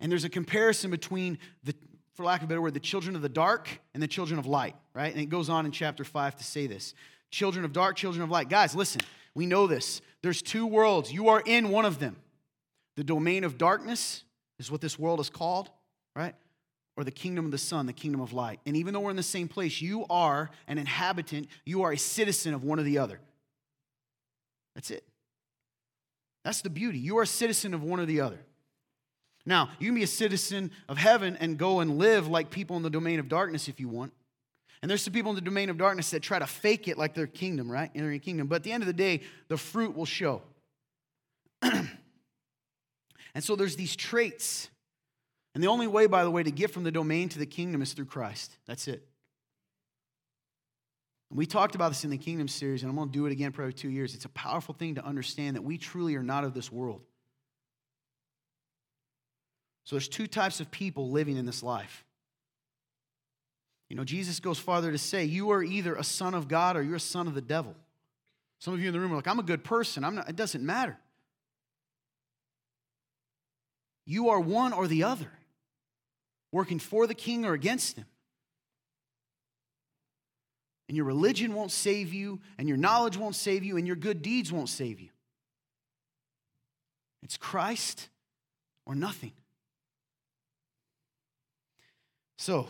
And 0.00 0.10
there's 0.12 0.24
a 0.24 0.28
comparison 0.28 0.90
between 0.90 1.38
the, 1.62 1.74
for 2.14 2.24
lack 2.24 2.40
of 2.40 2.44
a 2.44 2.48
better 2.48 2.60
word, 2.60 2.74
the 2.74 2.80
children 2.80 3.16
of 3.16 3.22
the 3.22 3.28
dark 3.28 3.68
and 3.94 4.02
the 4.02 4.08
children 4.08 4.38
of 4.38 4.46
light, 4.46 4.76
right? 4.94 5.12
And 5.12 5.20
it 5.20 5.30
goes 5.30 5.48
on 5.48 5.66
in 5.66 5.72
chapter 5.72 6.04
five 6.04 6.36
to 6.36 6.44
say 6.44 6.66
this: 6.66 6.94
children 7.30 7.64
of 7.64 7.72
dark, 7.72 7.96
children 7.96 8.22
of 8.22 8.30
light. 8.30 8.48
Guys, 8.48 8.74
listen. 8.74 9.00
We 9.34 9.46
know 9.46 9.66
this. 9.66 10.00
There's 10.22 10.42
two 10.42 10.64
worlds. 10.64 11.12
You 11.12 11.28
are 11.28 11.42
in 11.44 11.70
one 11.70 11.84
of 11.84 11.98
them. 11.98 12.16
The 12.96 13.04
domain 13.04 13.42
of 13.42 13.58
darkness 13.58 14.22
is 14.60 14.70
what 14.70 14.80
this 14.80 14.96
world 14.96 15.18
is 15.18 15.28
called, 15.28 15.70
right? 16.14 16.36
Or 16.96 17.04
the 17.04 17.10
kingdom 17.10 17.44
of 17.44 17.50
the 17.50 17.58
sun, 17.58 17.86
the 17.86 17.92
kingdom 17.92 18.20
of 18.20 18.32
light. 18.32 18.60
And 18.66 18.76
even 18.76 18.94
though 18.94 19.00
we're 19.00 19.10
in 19.10 19.16
the 19.16 19.22
same 19.22 19.48
place, 19.48 19.80
you 19.80 20.06
are 20.08 20.50
an 20.68 20.78
inhabitant, 20.78 21.48
you 21.64 21.82
are 21.82 21.92
a 21.92 21.98
citizen 21.98 22.54
of 22.54 22.62
one 22.62 22.78
or 22.78 22.84
the 22.84 22.98
other. 22.98 23.20
That's 24.74 24.90
it. 24.90 25.04
That's 26.44 26.62
the 26.62 26.70
beauty. 26.70 26.98
You 26.98 27.18
are 27.18 27.22
a 27.22 27.26
citizen 27.26 27.74
of 27.74 27.82
one 27.82 28.00
or 28.00 28.06
the 28.06 28.20
other. 28.20 28.38
Now, 29.46 29.70
you 29.78 29.88
can 29.88 29.94
be 29.94 30.02
a 30.02 30.06
citizen 30.06 30.70
of 30.88 30.96
heaven 30.96 31.36
and 31.36 31.58
go 31.58 31.80
and 31.80 31.98
live 31.98 32.28
like 32.28 32.50
people 32.50 32.76
in 32.76 32.82
the 32.82 32.90
domain 32.90 33.18
of 33.18 33.28
darkness 33.28 33.68
if 33.68 33.80
you 33.80 33.88
want. 33.88 34.12
And 34.80 34.90
there's 34.90 35.02
some 35.02 35.12
people 35.12 35.30
in 35.30 35.34
the 35.34 35.40
domain 35.40 35.70
of 35.70 35.78
darkness 35.78 36.10
that 36.10 36.20
try 36.20 36.38
to 36.38 36.46
fake 36.46 36.88
it 36.88 36.98
like 36.98 37.14
their 37.14 37.26
kingdom, 37.26 37.70
right? 37.70 37.90
In 37.94 38.08
their 38.08 38.18
kingdom. 38.18 38.46
But 38.46 38.56
at 38.56 38.62
the 38.64 38.72
end 38.72 38.82
of 38.82 38.86
the 38.86 38.92
day, 38.92 39.22
the 39.48 39.56
fruit 39.56 39.96
will 39.96 40.04
show. 40.04 40.42
and 41.62 41.88
so 43.40 43.56
there's 43.56 43.76
these 43.76 43.96
traits 43.96 44.68
and 45.54 45.62
the 45.62 45.68
only 45.68 45.86
way, 45.86 46.06
by 46.06 46.24
the 46.24 46.30
way, 46.30 46.42
to 46.42 46.50
get 46.50 46.70
from 46.70 46.82
the 46.82 46.90
domain 46.90 47.28
to 47.30 47.38
the 47.38 47.46
kingdom 47.46 47.80
is 47.80 47.92
through 47.92 48.06
Christ. 48.06 48.56
That's 48.66 48.88
it. 48.88 49.06
We 51.30 51.46
talked 51.46 51.74
about 51.74 51.88
this 51.88 52.04
in 52.04 52.10
the 52.10 52.18
Kingdom 52.18 52.46
series, 52.46 52.82
and 52.82 52.90
I'm 52.90 52.96
going 52.96 53.08
to 53.08 53.12
do 53.12 53.26
it 53.26 53.32
again 53.32 53.52
every 53.56 53.72
two 53.72 53.90
years. 53.90 54.14
It's 54.14 54.24
a 54.24 54.30
powerful 54.30 54.72
thing 54.72 54.94
to 54.96 55.04
understand 55.04 55.56
that 55.56 55.62
we 55.62 55.78
truly 55.78 56.14
are 56.14 56.22
not 56.22 56.44
of 56.44 56.54
this 56.54 56.70
world. 56.70 57.00
So 59.84 59.96
there's 59.96 60.08
two 60.08 60.28
types 60.28 60.60
of 60.60 60.70
people 60.70 61.10
living 61.10 61.36
in 61.36 61.44
this 61.44 61.62
life. 61.62 62.04
You 63.88 63.96
know, 63.96 64.04
Jesus 64.04 64.40
goes 64.40 64.58
farther 64.58 64.92
to 64.92 64.98
say, 64.98 65.24
you 65.24 65.50
are 65.50 65.62
either 65.62 65.94
a 65.94 66.04
son 66.04 66.34
of 66.34 66.48
God 66.48 66.76
or 66.76 66.82
you're 66.82 66.96
a 66.96 67.00
son 67.00 67.26
of 67.26 67.34
the 67.34 67.42
devil. 67.42 67.74
Some 68.60 68.72
of 68.72 68.80
you 68.80 68.86
in 68.88 68.92
the 68.92 69.00
room 69.00 69.12
are 69.12 69.16
like, 69.16 69.28
I'm 69.28 69.38
a 69.38 69.44
good 69.44 69.62
person. 69.62 70.04
I'm 70.04 70.14
not, 70.14 70.28
it 70.28 70.36
doesn't 70.36 70.64
matter. 70.64 70.96
You 74.06 74.30
are 74.30 74.40
one 74.40 74.72
or 74.72 74.86
the 74.86 75.02
other, 75.02 75.30
working 76.54 76.78
for 76.78 77.08
the 77.08 77.14
king 77.14 77.44
or 77.44 77.52
against 77.52 77.96
him. 77.96 78.06
And 80.88 80.96
your 80.96 81.04
religion 81.04 81.52
won't 81.52 81.72
save 81.72 82.14
you, 82.14 82.40
and 82.58 82.68
your 82.68 82.78
knowledge 82.78 83.16
won't 83.16 83.34
save 83.34 83.64
you, 83.64 83.76
and 83.76 83.86
your 83.88 83.96
good 83.96 84.22
deeds 84.22 84.52
won't 84.52 84.68
save 84.68 85.00
you. 85.00 85.08
It's 87.24 87.36
Christ 87.36 88.08
or 88.86 88.94
nothing. 88.94 89.32
So, 92.38 92.68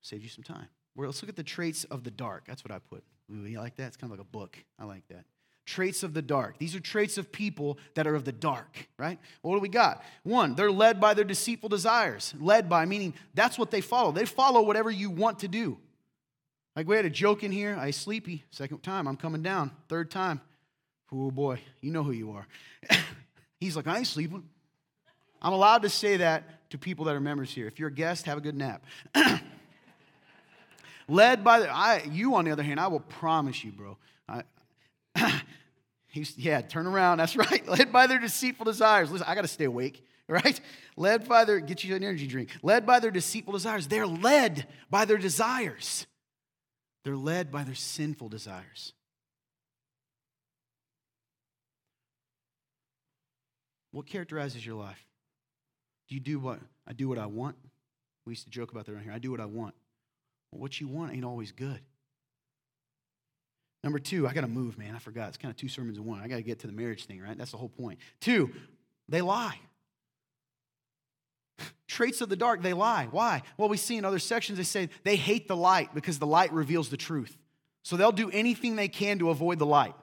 save 0.00 0.22
you 0.22 0.28
some 0.28 0.44
time. 0.44 0.68
Well, 0.94 1.08
let's 1.08 1.22
look 1.22 1.30
at 1.30 1.36
the 1.36 1.42
traits 1.42 1.82
of 1.84 2.04
the 2.04 2.10
dark. 2.10 2.44
That's 2.46 2.62
what 2.62 2.70
I 2.70 2.78
put. 2.78 3.02
Ooh, 3.32 3.46
you 3.46 3.58
like 3.58 3.76
that? 3.76 3.88
It's 3.88 3.96
kind 3.96 4.12
of 4.12 4.18
like 4.18 4.24
a 4.24 4.30
book. 4.30 4.56
I 4.78 4.84
like 4.84 5.08
that. 5.08 5.24
Traits 5.66 6.02
of 6.02 6.12
the 6.12 6.22
dark. 6.22 6.58
These 6.58 6.74
are 6.74 6.80
traits 6.80 7.16
of 7.16 7.32
people 7.32 7.78
that 7.94 8.06
are 8.06 8.14
of 8.14 8.24
the 8.24 8.32
dark, 8.32 8.88
right? 8.98 9.18
Well, 9.42 9.52
what 9.52 9.56
do 9.56 9.62
we 9.62 9.68
got? 9.68 10.02
One, 10.22 10.54
they're 10.54 10.70
led 10.70 11.00
by 11.00 11.14
their 11.14 11.24
deceitful 11.24 11.70
desires. 11.70 12.34
Led 12.38 12.68
by, 12.68 12.84
meaning 12.84 13.14
that's 13.34 13.58
what 13.58 13.70
they 13.70 13.80
follow. 13.80 14.12
They 14.12 14.26
follow 14.26 14.62
whatever 14.62 14.90
you 14.90 15.10
want 15.10 15.38
to 15.40 15.48
do. 15.48 15.78
Like 16.76 16.88
we 16.88 16.96
had 16.96 17.04
a 17.04 17.10
joke 17.10 17.44
in 17.44 17.52
here. 17.52 17.76
I 17.80 17.92
sleepy. 17.92 18.44
Second 18.50 18.82
time, 18.82 19.06
I'm 19.06 19.16
coming 19.16 19.42
down. 19.42 19.70
Third 19.88 20.10
time. 20.10 20.40
Oh 21.12 21.30
boy, 21.30 21.60
you 21.80 21.92
know 21.92 22.02
who 22.02 22.12
you 22.12 22.32
are. 22.32 22.46
He's 23.60 23.76
like, 23.76 23.86
I 23.86 23.98
ain't 23.98 24.06
sleeping. 24.06 24.42
I'm 25.40 25.52
allowed 25.52 25.82
to 25.82 25.90
say 25.90 26.18
that 26.18 26.70
to 26.70 26.78
people 26.78 27.04
that 27.04 27.14
are 27.14 27.20
members 27.20 27.52
here. 27.52 27.66
If 27.66 27.78
you're 27.78 27.88
a 27.88 27.92
guest, 27.92 28.26
have 28.26 28.38
a 28.38 28.40
good 28.40 28.56
nap. 28.56 28.84
Led 31.08 31.44
by 31.44 31.60
the, 31.60 31.68
I, 31.70 32.02
you 32.10 32.34
on 32.34 32.46
the 32.46 32.50
other 32.50 32.62
hand, 32.62 32.80
I 32.80 32.86
will 32.86 33.00
promise 33.00 33.62
you, 33.62 33.70
bro. 33.70 33.98
I, 34.28 34.42
he's, 36.08 36.36
yeah, 36.36 36.60
turn 36.60 36.86
around. 36.86 37.18
That's 37.18 37.36
right. 37.50 37.66
Led 37.66 37.92
by 37.92 38.06
their 38.06 38.18
deceitful 38.18 38.64
desires. 38.64 39.10
Listen, 39.10 39.26
I 39.28 39.34
got 39.34 39.42
to 39.42 39.48
stay 39.48 39.64
awake, 39.64 40.04
right? 40.28 40.60
Led 40.96 41.28
by 41.28 41.44
their, 41.44 41.60
get 41.60 41.84
you 41.84 41.94
an 41.94 42.02
energy 42.02 42.26
drink. 42.26 42.50
Led 42.62 42.86
by 42.86 43.00
their 43.00 43.10
deceitful 43.10 43.52
desires. 43.52 43.88
They're 43.88 44.06
led 44.06 44.66
by 44.90 45.04
their 45.04 45.18
desires. 45.18 46.06
They're 47.04 47.16
led 47.16 47.50
by 47.50 47.64
their 47.64 47.74
sinful 47.74 48.30
desires. 48.30 48.94
What 53.92 54.06
characterizes 54.06 54.64
your 54.66 54.74
life? 54.74 55.06
Do 56.08 56.14
you 56.14 56.20
do 56.20 56.40
what? 56.40 56.58
I 56.86 56.92
do 56.92 57.08
what 57.08 57.18
I 57.18 57.26
want. 57.26 57.56
We 58.26 58.32
used 58.32 58.44
to 58.44 58.50
joke 58.50 58.72
about 58.72 58.86
that 58.86 58.92
around 58.92 59.04
here. 59.04 59.12
I 59.12 59.18
do 59.18 59.30
what 59.30 59.40
I 59.40 59.44
want. 59.44 59.74
Well, 60.50 60.60
what 60.60 60.80
you 60.80 60.88
want 60.88 61.12
ain't 61.12 61.24
always 61.24 61.52
good. 61.52 61.80
Number 63.84 63.98
two, 63.98 64.26
I 64.26 64.32
got 64.32 64.40
to 64.40 64.48
move, 64.48 64.78
man. 64.78 64.96
I 64.96 64.98
forgot. 64.98 65.28
It's 65.28 65.36
kind 65.36 65.50
of 65.50 65.58
two 65.58 65.68
sermons 65.68 65.98
in 65.98 66.06
one. 66.06 66.22
I 66.22 66.26
got 66.26 66.36
to 66.36 66.42
get 66.42 66.60
to 66.60 66.66
the 66.66 66.72
marriage 66.72 67.04
thing, 67.04 67.20
right? 67.20 67.36
That's 67.36 67.50
the 67.50 67.58
whole 67.58 67.68
point. 67.68 67.98
Two, 68.18 68.50
they 69.10 69.20
lie. 69.20 69.60
Traits 71.86 72.22
of 72.22 72.30
the 72.30 72.36
dark, 72.36 72.62
they 72.62 72.72
lie. 72.72 73.08
Why? 73.10 73.42
Well, 73.58 73.68
we 73.68 73.76
see 73.76 73.98
in 73.98 74.06
other 74.06 74.18
sections, 74.18 74.56
they 74.56 74.64
say 74.64 74.88
they 75.02 75.16
hate 75.16 75.48
the 75.48 75.54
light 75.56 75.94
because 75.94 76.18
the 76.18 76.26
light 76.26 76.50
reveals 76.54 76.88
the 76.88 76.96
truth. 76.96 77.36
So 77.82 77.98
they'll 77.98 78.10
do 78.10 78.30
anything 78.30 78.74
they 78.74 78.88
can 78.88 79.18
to 79.18 79.28
avoid 79.28 79.58
the 79.58 79.66
light. 79.66 79.94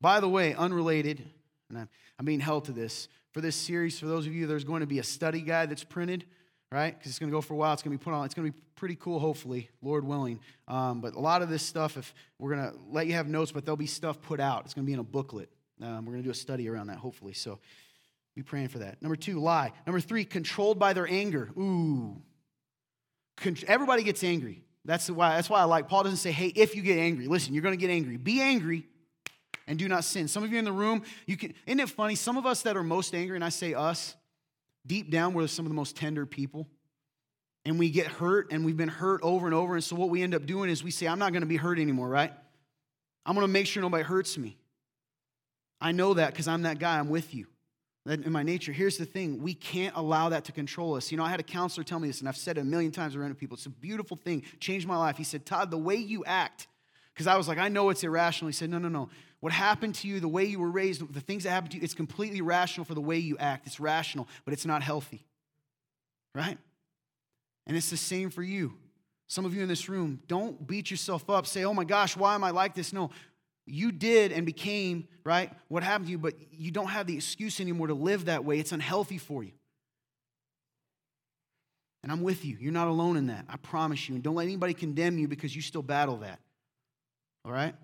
By 0.00 0.20
the 0.20 0.30
way, 0.30 0.54
unrelated, 0.54 1.22
and 1.68 1.86
I'm 2.18 2.24
being 2.24 2.40
held 2.40 2.64
to 2.64 2.72
this, 2.72 3.08
for 3.32 3.42
this 3.42 3.54
series, 3.54 3.98
for 3.98 4.06
those 4.06 4.26
of 4.26 4.32
you, 4.32 4.46
there's 4.46 4.64
going 4.64 4.80
to 4.80 4.86
be 4.86 4.98
a 4.98 5.04
study 5.04 5.42
guide 5.42 5.70
that's 5.70 5.84
printed, 5.84 6.24
right? 6.72 6.96
Because 6.96 7.10
it's 7.10 7.18
going 7.18 7.30
to 7.30 7.36
go 7.36 7.40
for 7.40 7.54
a 7.54 7.56
while. 7.56 7.72
It's 7.72 7.82
going 7.82 7.96
to 7.96 7.98
be 7.98 8.04
put 8.04 8.14
on. 8.14 8.24
It's 8.24 8.34
going 8.34 8.48
to 8.48 8.52
be 8.52 8.58
pretty 8.76 8.96
cool, 8.96 9.18
hopefully, 9.18 9.68
Lord 9.82 10.04
willing. 10.04 10.40
Um, 10.68 11.00
but 11.00 11.14
a 11.14 11.20
lot 11.20 11.42
of 11.42 11.48
this 11.48 11.62
stuff, 11.62 11.96
if 11.96 12.14
we're 12.38 12.54
going 12.54 12.70
to 12.70 12.78
let 12.90 13.06
you 13.06 13.14
have 13.14 13.28
notes, 13.28 13.52
but 13.52 13.64
there'll 13.64 13.76
be 13.76 13.86
stuff 13.86 14.20
put 14.22 14.40
out. 14.40 14.64
It's 14.64 14.74
going 14.74 14.84
to 14.84 14.86
be 14.86 14.92
in 14.92 15.00
a 15.00 15.04
booklet. 15.04 15.50
Um, 15.82 16.04
we're 16.04 16.12
going 16.12 16.22
to 16.22 16.26
do 16.26 16.30
a 16.30 16.34
study 16.34 16.68
around 16.68 16.88
that, 16.88 16.98
hopefully. 16.98 17.32
So 17.32 17.58
be 18.36 18.42
praying 18.42 18.68
for 18.68 18.78
that. 18.78 19.02
Number 19.02 19.16
two, 19.16 19.40
lie. 19.40 19.72
Number 19.86 20.00
three, 20.00 20.24
controlled 20.24 20.78
by 20.78 20.92
their 20.92 21.08
anger. 21.08 21.50
Ooh. 21.58 22.22
Con- 23.36 23.56
everybody 23.66 24.02
gets 24.02 24.22
angry. 24.22 24.62
That's 24.84 25.10
why, 25.10 25.36
that's 25.36 25.50
why 25.50 25.60
I 25.60 25.64
like, 25.64 25.88
Paul 25.88 26.04
doesn't 26.04 26.18
say, 26.18 26.32
hey, 26.32 26.48
if 26.48 26.74
you 26.76 26.82
get 26.82 26.98
angry. 26.98 27.26
Listen, 27.26 27.52
you're 27.52 27.62
going 27.62 27.76
to 27.76 27.80
get 27.80 27.90
angry. 27.90 28.16
Be 28.16 28.40
angry 28.40 28.86
and 29.66 29.78
do 29.78 29.88
not 29.88 30.04
sin. 30.04 30.28
Some 30.28 30.42
of 30.42 30.52
you 30.52 30.58
in 30.58 30.64
the 30.64 30.72
room, 30.72 31.02
you 31.26 31.36
can, 31.36 31.54
isn't 31.66 31.80
it 31.80 31.88
funny? 31.90 32.14
Some 32.14 32.36
of 32.36 32.46
us 32.46 32.62
that 32.62 32.76
are 32.76 32.82
most 32.82 33.14
angry, 33.14 33.36
and 33.36 33.44
I 33.44 33.50
say 33.50 33.74
us, 33.74 34.16
deep 34.86 35.10
down, 35.10 35.34
we're 35.34 35.46
some 35.46 35.66
of 35.66 35.70
the 35.70 35.76
most 35.76 35.96
tender 35.96 36.26
people. 36.26 36.66
And 37.64 37.78
we 37.78 37.90
get 37.90 38.06
hurt, 38.06 38.52
and 38.52 38.64
we've 38.64 38.76
been 38.76 38.88
hurt 38.88 39.20
over 39.22 39.46
and 39.46 39.54
over. 39.54 39.74
And 39.74 39.84
so 39.84 39.94
what 39.94 40.08
we 40.08 40.22
end 40.22 40.34
up 40.34 40.46
doing 40.46 40.70
is 40.70 40.82
we 40.82 40.90
say, 40.90 41.06
I'm 41.06 41.18
not 41.18 41.32
going 41.32 41.42
to 41.42 41.46
be 41.46 41.58
hurt 41.58 41.78
anymore, 41.78 42.08
right? 42.08 42.32
I'm 43.26 43.34
going 43.34 43.46
to 43.46 43.52
make 43.52 43.66
sure 43.66 43.82
nobody 43.82 44.02
hurts 44.02 44.38
me. 44.38 44.56
I 45.80 45.92
know 45.92 46.14
that 46.14 46.32
because 46.32 46.48
I'm 46.48 46.62
that 46.62 46.78
guy. 46.78 46.98
I'm 46.98 47.10
with 47.10 47.34
you. 47.34 47.46
In 48.06 48.32
my 48.32 48.42
nature. 48.42 48.72
Here's 48.72 48.96
the 48.96 49.04
thing 49.04 49.42
we 49.42 49.52
can't 49.52 49.94
allow 49.94 50.30
that 50.30 50.44
to 50.46 50.52
control 50.52 50.94
us. 50.94 51.12
You 51.12 51.18
know, 51.18 51.24
I 51.24 51.28
had 51.28 51.38
a 51.38 51.44
counselor 51.44 51.84
tell 51.84 52.00
me 52.00 52.08
this, 52.08 52.20
and 52.20 52.28
I've 52.28 52.36
said 52.36 52.56
it 52.56 52.62
a 52.62 52.64
million 52.64 52.92
times 52.92 53.14
around 53.14 53.34
people. 53.38 53.56
It's 53.56 53.66
a 53.66 53.70
beautiful 53.70 54.16
thing, 54.16 54.42
changed 54.58 54.88
my 54.88 54.96
life. 54.96 55.18
He 55.18 55.24
said, 55.24 55.44
Todd, 55.44 55.70
the 55.70 55.78
way 55.78 55.96
you 55.96 56.24
act, 56.24 56.66
because 57.12 57.26
I 57.26 57.36
was 57.36 57.46
like, 57.46 57.58
I 57.58 57.68
know 57.68 57.90
it's 57.90 58.02
irrational. 58.02 58.48
He 58.48 58.54
said, 58.54 58.70
No, 58.70 58.78
no, 58.78 58.88
no. 58.88 59.10
What 59.40 59.52
happened 59.52 59.94
to 59.96 60.08
you, 60.08 60.20
the 60.20 60.28
way 60.28 60.44
you 60.44 60.60
were 60.60 60.70
raised, 60.70 61.12
the 61.12 61.20
things 61.20 61.44
that 61.44 61.50
happened 61.50 61.72
to 61.72 61.78
you, 61.78 61.82
it's 61.82 61.94
completely 61.94 62.42
rational 62.42 62.84
for 62.84 62.94
the 62.94 63.00
way 63.00 63.18
you 63.18 63.38
act. 63.38 63.66
It's 63.66 63.80
rational, 63.80 64.28
but 64.44 64.52
it's 64.52 64.66
not 64.66 64.82
healthy. 64.82 65.26
Right? 66.34 66.58
And 67.66 67.76
it's 67.76 67.90
the 67.90 67.96
same 67.96 68.30
for 68.30 68.42
you. 68.42 68.74
Some 69.28 69.44
of 69.44 69.54
you 69.54 69.62
in 69.62 69.68
this 69.68 69.88
room, 69.88 70.20
don't 70.26 70.66
beat 70.66 70.90
yourself 70.90 71.30
up. 71.30 71.46
Say, 71.46 71.64
oh 71.64 71.72
my 71.72 71.84
gosh, 71.84 72.16
why 72.16 72.34
am 72.34 72.44
I 72.44 72.50
like 72.50 72.74
this? 72.74 72.92
No, 72.92 73.10
you 73.64 73.92
did 73.92 74.32
and 74.32 74.44
became, 74.44 75.06
right, 75.24 75.50
what 75.68 75.82
happened 75.82 76.06
to 76.06 76.10
you, 76.10 76.18
but 76.18 76.34
you 76.52 76.70
don't 76.70 76.88
have 76.88 77.06
the 77.06 77.14
excuse 77.14 77.60
anymore 77.60 77.86
to 77.86 77.94
live 77.94 78.26
that 78.26 78.44
way. 78.44 78.58
It's 78.58 78.72
unhealthy 78.72 79.18
for 79.18 79.44
you. 79.44 79.52
And 82.02 82.10
I'm 82.10 82.22
with 82.22 82.44
you. 82.44 82.56
You're 82.58 82.72
not 82.72 82.88
alone 82.88 83.16
in 83.16 83.26
that. 83.28 83.44
I 83.48 83.56
promise 83.56 84.08
you. 84.08 84.14
And 84.14 84.24
don't 84.24 84.34
let 84.34 84.44
anybody 84.44 84.74
condemn 84.74 85.18
you 85.18 85.28
because 85.28 85.54
you 85.54 85.62
still 85.62 85.82
battle 85.82 86.18
that. 86.18 86.40
All 87.44 87.52
right? 87.52 87.74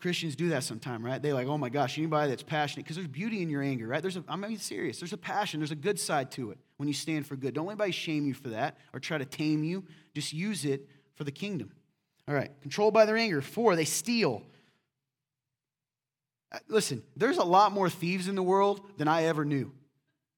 Christians 0.00 0.34
do 0.34 0.48
that 0.50 0.64
sometime, 0.64 1.04
right? 1.04 1.20
They 1.20 1.32
like, 1.32 1.46
oh 1.46 1.58
my 1.58 1.68
gosh, 1.68 1.98
anybody 1.98 2.30
that's 2.30 2.42
passionate, 2.42 2.84
because 2.84 2.96
there's 2.96 3.08
beauty 3.08 3.42
in 3.42 3.50
your 3.50 3.62
anger, 3.62 3.86
right? 3.86 4.00
There's 4.00 4.16
a, 4.16 4.24
I'm 4.28 4.40
mean, 4.40 4.58
serious. 4.58 4.98
There's 4.98 5.12
a 5.12 5.18
passion. 5.18 5.60
There's 5.60 5.72
a 5.72 5.76
good 5.76 6.00
side 6.00 6.30
to 6.32 6.52
it 6.52 6.58
when 6.78 6.88
you 6.88 6.94
stand 6.94 7.26
for 7.26 7.36
good. 7.36 7.52
Don't 7.52 7.66
let 7.66 7.72
anybody 7.72 7.92
shame 7.92 8.26
you 8.26 8.32
for 8.32 8.48
that 8.48 8.78
or 8.94 9.00
try 9.00 9.18
to 9.18 9.26
tame 9.26 9.62
you. 9.62 9.84
Just 10.14 10.32
use 10.32 10.64
it 10.64 10.88
for 11.16 11.24
the 11.24 11.30
kingdom. 11.30 11.70
All 12.26 12.34
right, 12.34 12.50
controlled 12.62 12.94
by 12.94 13.04
their 13.04 13.16
anger. 13.16 13.42
Four, 13.42 13.76
they 13.76 13.84
steal. 13.84 14.42
Uh, 16.50 16.58
listen, 16.68 17.02
there's 17.16 17.38
a 17.38 17.44
lot 17.44 17.72
more 17.72 17.90
thieves 17.90 18.26
in 18.26 18.36
the 18.36 18.42
world 18.42 18.80
than 18.96 19.06
I 19.06 19.24
ever 19.24 19.44
knew. 19.44 19.70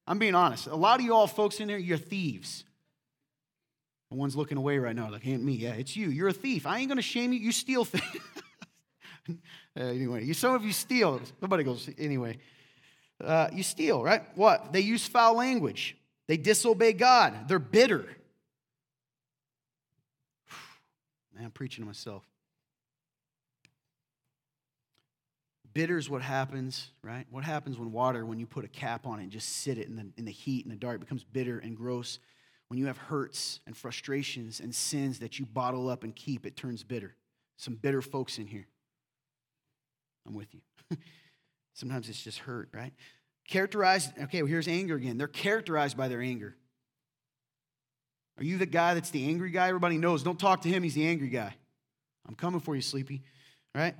I'm 0.05 0.19
being 0.19 0.35
honest. 0.35 0.67
A 0.67 0.75
lot 0.75 0.99
of 0.99 1.05
you 1.05 1.13
all 1.13 1.27
folks 1.27 1.61
in 1.61 1.69
there, 1.69 1.77
you're 1.77 1.97
thieves. 1.97 2.65
The 4.11 4.17
one's 4.17 4.35
looking 4.35 4.57
away 4.57 4.77
right 4.77 4.95
now, 4.95 5.09
like, 5.09 5.25
ain't 5.25 5.43
me. 5.43 5.53
Yeah, 5.53 5.73
it's 5.73 5.95
you. 5.95 6.09
You're 6.09 6.27
a 6.27 6.33
thief. 6.33 6.67
I 6.67 6.79
ain't 6.79 6.89
going 6.89 6.97
to 6.97 7.01
shame 7.01 7.31
you. 7.31 7.39
You 7.39 7.51
steal 7.53 7.85
things. 7.85 8.23
uh, 9.29 9.83
anyway, 9.83 10.23
you, 10.23 10.33
some 10.33 10.53
of 10.53 10.63
you 10.63 10.71
steal. 10.71 11.21
Nobody 11.41 11.63
goes, 11.63 11.89
anyway. 11.97 12.37
Uh, 13.23 13.49
you 13.53 13.63
steal, 13.63 14.03
right? 14.03 14.23
What? 14.35 14.73
They 14.73 14.81
use 14.81 15.07
foul 15.07 15.37
language. 15.37 15.95
They 16.27 16.37
disobey 16.37 16.93
God. 16.93 17.47
They're 17.47 17.59
bitter. 17.59 18.05
Man, 21.35 21.45
I'm 21.45 21.51
preaching 21.51 21.83
to 21.83 21.87
myself. 21.87 22.23
Bitter 25.73 25.97
is 25.97 26.09
what 26.09 26.21
happens, 26.21 26.91
right? 27.01 27.25
What 27.31 27.43
happens 27.43 27.79
when 27.79 27.91
water, 27.91 28.25
when 28.25 28.39
you 28.39 28.45
put 28.45 28.63
a 28.63 28.67
cap 28.67 29.07
on 29.07 29.19
it 29.19 29.23
and 29.23 29.31
just 29.31 29.49
sit 29.49 29.79
it 29.79 29.87
in 29.87 29.95
the, 29.95 30.05
in 30.17 30.25
the 30.25 30.31
heat 30.31 30.65
and 30.65 30.71
the 30.71 30.77
dark, 30.77 30.99
becomes 30.99 31.23
bitter 31.23 31.57
and 31.57 31.75
gross. 31.75 32.19
When 32.67 32.79
you 32.79 32.85
have 32.85 32.97
hurts 32.97 33.59
and 33.65 33.75
frustrations 33.75 34.59
and 34.59 34.73
sins 34.73 35.19
that 35.19 35.39
you 35.39 35.45
bottle 35.45 35.89
up 35.89 36.03
and 36.03 36.15
keep, 36.15 36.45
it 36.45 36.55
turns 36.55 36.83
bitter. 36.83 37.15
Some 37.57 37.75
bitter 37.75 38.01
folks 38.01 38.37
in 38.37 38.45
here. 38.45 38.67
I'm 40.27 40.33
with 40.33 40.47
you. 40.53 40.61
Sometimes 41.73 42.09
it's 42.09 42.23
just 42.23 42.39
hurt, 42.39 42.69
right? 42.73 42.93
Characterized, 43.47 44.11
okay, 44.23 44.41
well, 44.41 44.49
here's 44.49 44.67
anger 44.67 44.95
again. 44.95 45.17
They're 45.17 45.27
characterized 45.27 45.97
by 45.97 46.07
their 46.07 46.21
anger. 46.21 46.55
Are 48.37 48.43
you 48.43 48.57
the 48.57 48.65
guy 48.65 48.93
that's 48.93 49.09
the 49.09 49.27
angry 49.27 49.51
guy? 49.51 49.67
Everybody 49.67 49.97
knows. 49.97 50.23
Don't 50.23 50.39
talk 50.39 50.61
to 50.61 50.69
him, 50.69 50.83
he's 50.83 50.95
the 50.95 51.07
angry 51.07 51.29
guy. 51.29 51.55
I'm 52.27 52.35
coming 52.35 52.59
for 52.59 52.75
you, 52.75 52.81
sleepy. 52.81 53.21
Right? 53.75 53.95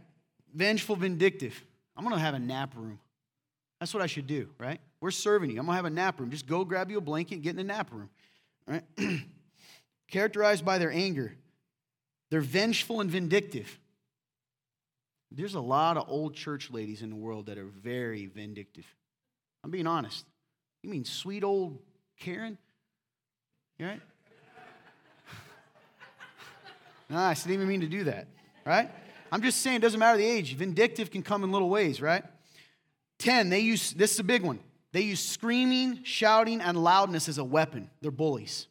Vengeful, 0.53 0.95
vindictive. 0.95 1.61
I'm 1.97 2.03
going 2.03 2.15
to 2.15 2.21
have 2.21 2.33
a 2.33 2.39
nap 2.39 2.73
room. 2.75 2.99
That's 3.79 3.93
what 3.93 4.01
I 4.01 4.07
should 4.07 4.27
do, 4.27 4.49
right? 4.57 4.79
We're 5.01 5.11
serving 5.11 5.51
you. 5.51 5.59
I'm 5.59 5.65
going 5.65 5.73
to 5.73 5.77
have 5.77 5.85
a 5.85 5.89
nap 5.89 6.19
room. 6.19 6.31
Just 6.31 6.47
go 6.47 6.63
grab 6.63 6.89
you 6.89 6.97
a 6.97 7.01
blanket 7.01 7.35
and 7.35 7.43
get 7.43 7.51
in 7.51 7.55
the 7.57 7.63
nap 7.63 7.91
room, 7.91 8.09
right? 8.65 8.83
characterized 10.09 10.63
by 10.63 10.77
their 10.77 10.91
anger. 10.91 11.35
They're 12.29 12.41
vengeful 12.41 13.01
and 13.01 13.11
vindictive. 13.11 13.79
There's 15.35 15.55
a 15.55 15.61
lot 15.61 15.97
of 15.97 16.07
old 16.07 16.35
church 16.35 16.69
ladies 16.69 17.01
in 17.01 17.09
the 17.09 17.15
world 17.15 17.47
that 17.47 17.57
are 17.57 17.65
very 17.65 18.27
vindictive. 18.27 18.85
I'm 19.63 19.71
being 19.71 19.87
honest. 19.87 20.25
You 20.83 20.89
mean 20.89 21.05
sweet 21.05 21.43
old 21.43 21.79
Karen? 22.19 22.57
You 23.79 23.87
right? 23.87 24.01
nice. 27.09 27.45
I 27.45 27.49
didn't 27.49 27.55
even 27.55 27.67
mean 27.67 27.81
to 27.81 27.87
do 27.87 28.03
that, 28.03 28.27
right? 28.65 28.91
I'm 29.31 29.41
just 29.41 29.61
saying, 29.61 29.77
it 29.77 29.81
doesn't 29.81 29.99
matter 29.99 30.17
the 30.17 30.25
age. 30.25 30.55
Vindictive 30.55 31.09
can 31.09 31.23
come 31.23 31.43
in 31.43 31.51
little 31.51 31.69
ways, 31.69 31.99
right? 31.99 32.23
10, 33.17 33.49
they 33.49 33.61
use, 33.61 33.91
this 33.91 34.13
is 34.13 34.19
a 34.19 34.23
big 34.23 34.43
one. 34.43 34.59
They 34.91 35.01
use 35.01 35.19
screaming, 35.19 36.01
shouting, 36.03 36.61
and 36.61 36.77
loudness 36.77 37.27
as 37.27 37.39
a 37.39 37.43
weapon. 37.43 37.89
They're 38.01 38.11
bullies. 38.11 38.67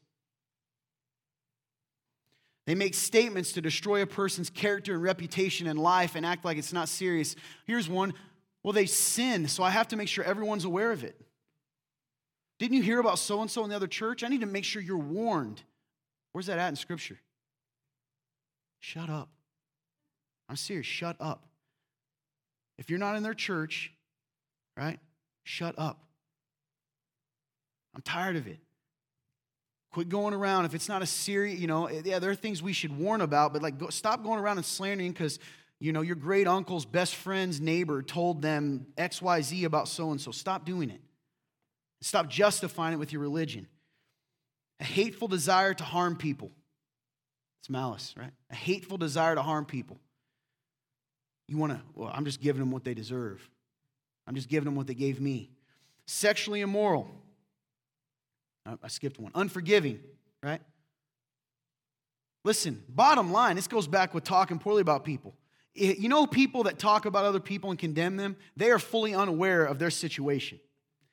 They 2.67 2.75
make 2.75 2.95
statements 2.95 3.53
to 3.53 3.61
destroy 3.61 4.03
a 4.03 4.07
person's 4.07 4.51
character 4.51 4.95
and 4.95 5.03
reputation 5.03 5.67
and 5.67 5.79
life 5.79 6.15
and 6.15 6.25
act 6.25 6.45
like 6.45 6.59
it's 6.59 6.73
not 6.73 6.89
serious. 6.89 7.35
Here's 7.67 7.89
one 7.89 8.15
well, 8.63 8.73
they 8.73 8.87
sin, 8.87 9.49
so 9.49 9.65
I 9.65 9.71
have 9.71 9.89
to 9.89 9.97
make 9.97 10.07
sure 10.07 10.25
everyone's 10.25 10.65
aware 10.65 10.93
of 10.93 11.03
it. 11.03 11.21
Didn't 12.61 12.77
you 12.77 12.83
hear 12.83 13.01
about 13.01 13.19
so 13.19 13.41
and 13.41 13.51
so 13.51 13.65
in 13.65 13.71
the 13.71 13.77
other 13.77 13.89
church? 13.89 14.23
I 14.23 14.29
need 14.29 14.43
to 14.43 14.47
make 14.47 14.65
sure 14.65 14.81
you're 14.81 14.97
warned. 14.97 15.61
Where's 16.31 16.47
that 16.47 16.61
at 16.61 16.69
in 16.69 16.77
Scripture? 16.77 17.19
Shut 18.79 19.11
up. 19.11 19.29
I'm 20.49 20.57
serious. 20.57 20.87
Shut 20.87 21.17
up. 21.19 21.45
If 22.79 22.89
you're 22.89 23.01
not 23.01 23.17
in 23.17 23.23
their 23.23 23.35
church, 23.35 23.93
right? 24.77 25.01
Shut 25.45 25.75
up. 25.77 26.05
I'm 27.95 28.03
tired 28.03 28.37
of 28.37 28.47
it. 28.47 28.59
Quit 29.93 30.09
going 30.09 30.32
around. 30.34 30.64
If 30.64 30.74
it's 30.74 30.88
not 30.88 31.03
a 31.03 31.07
serious, 31.07 31.61
you 31.61 31.66
know, 31.66 31.88
yeah, 31.88 32.18
there 32.18 32.30
are 32.30 32.34
things 32.34 32.62
we 32.62 32.72
should 32.72 32.97
warn 32.97 33.20
about, 33.20 33.53
but 33.53 33.62
like, 33.62 33.78
go, 33.78 33.88
stop 33.90 34.22
going 34.22 34.40
around 34.40 34.57
and 34.57 34.64
slandering 34.66 35.12
because, 35.12 35.38
you 35.78 35.93
know, 35.93 36.01
your 36.01 36.16
great 36.16 36.49
uncle's 36.49 36.86
best 36.86 37.14
friend's 37.14 37.61
neighbor 37.61 38.03
told 38.03 38.40
them 38.40 38.86
XYZ 38.97 39.64
about 39.64 39.88
so 39.88 40.11
and 40.11 40.20
so. 40.20 40.30
Stop 40.30 40.64
doing 40.64 40.88
it. 40.88 41.01
Stop 42.01 42.28
justifying 42.28 42.95
it 42.95 42.97
with 42.97 43.12
your 43.12 43.20
religion. 43.20 43.68
A 44.80 44.84
hateful 44.84 45.28
desire 45.28 45.74
to 45.74 45.84
harm 45.84 46.16
people. 46.16 46.51
It's 47.61 47.70
malice, 47.70 48.14
right? 48.16 48.32
A 48.51 48.57
hateful 48.57 48.99
desire 48.99 49.34
to 49.34 49.43
harm 49.43 49.66
people. 49.66 50.01
You 51.47 51.59
want 51.59 51.72
to, 51.72 51.80
well, 51.95 52.11
I'm 52.12 52.24
just 52.24 52.40
giving 52.40 52.61
them 52.61 52.70
what 52.70 52.82
they 52.82 52.95
deserve. 52.95 53.47
I'm 54.26 54.34
just 54.34 54.49
giving 54.49 54.64
them 54.64 54.74
what 54.74 54.86
they 54.86 54.95
gave 54.95 55.20
me. 55.20 55.51
Sexually 56.07 56.62
immoral. 56.62 57.11
I 58.65 58.89
skipped 58.89 59.19
one. 59.19 59.33
Unforgiving, 59.35 60.01
right? 60.43 60.61
Listen, 62.45 62.83
bottom 62.89 63.33
line, 63.33 63.57
this 63.57 63.69
goes 63.69 63.87
back 63.87 64.15
with 64.15 64.25
talking 64.25 64.59
poorly 64.59 64.81
about 64.81 65.05
people. 65.05 65.35
You 65.75 66.09
know, 66.09 66.27
people 66.27 66.65
that 66.65 66.79
talk 66.79 67.07
about 67.07 67.25
other 67.25 67.41
people 67.41 67.71
and 67.71 67.79
condemn 67.79 68.17
them, 68.17 68.37
they 68.57 68.71
are 68.71 68.79
fully 68.79 69.15
unaware 69.15 69.65
of 69.65 69.79
their 69.79 69.91
situation. 69.91 70.61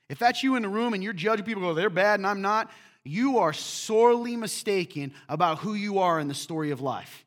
If 0.09 0.19
that's 0.19 0.43
you 0.43 0.55
in 0.55 0.63
the 0.63 0.69
room 0.69 0.93
and 0.93 1.03
you're 1.03 1.13
judging 1.13 1.45
people, 1.45 1.61
go, 1.61 1.73
they're 1.73 1.89
bad 1.89 2.19
and 2.19 2.27
I'm 2.27 2.41
not, 2.41 2.69
you 3.03 3.37
are 3.37 3.53
sorely 3.53 4.35
mistaken 4.35 5.13
about 5.29 5.59
who 5.59 5.75
you 5.75 5.99
are 5.99 6.19
in 6.19 6.27
the 6.27 6.33
story 6.33 6.71
of 6.71 6.81
life. 6.81 7.25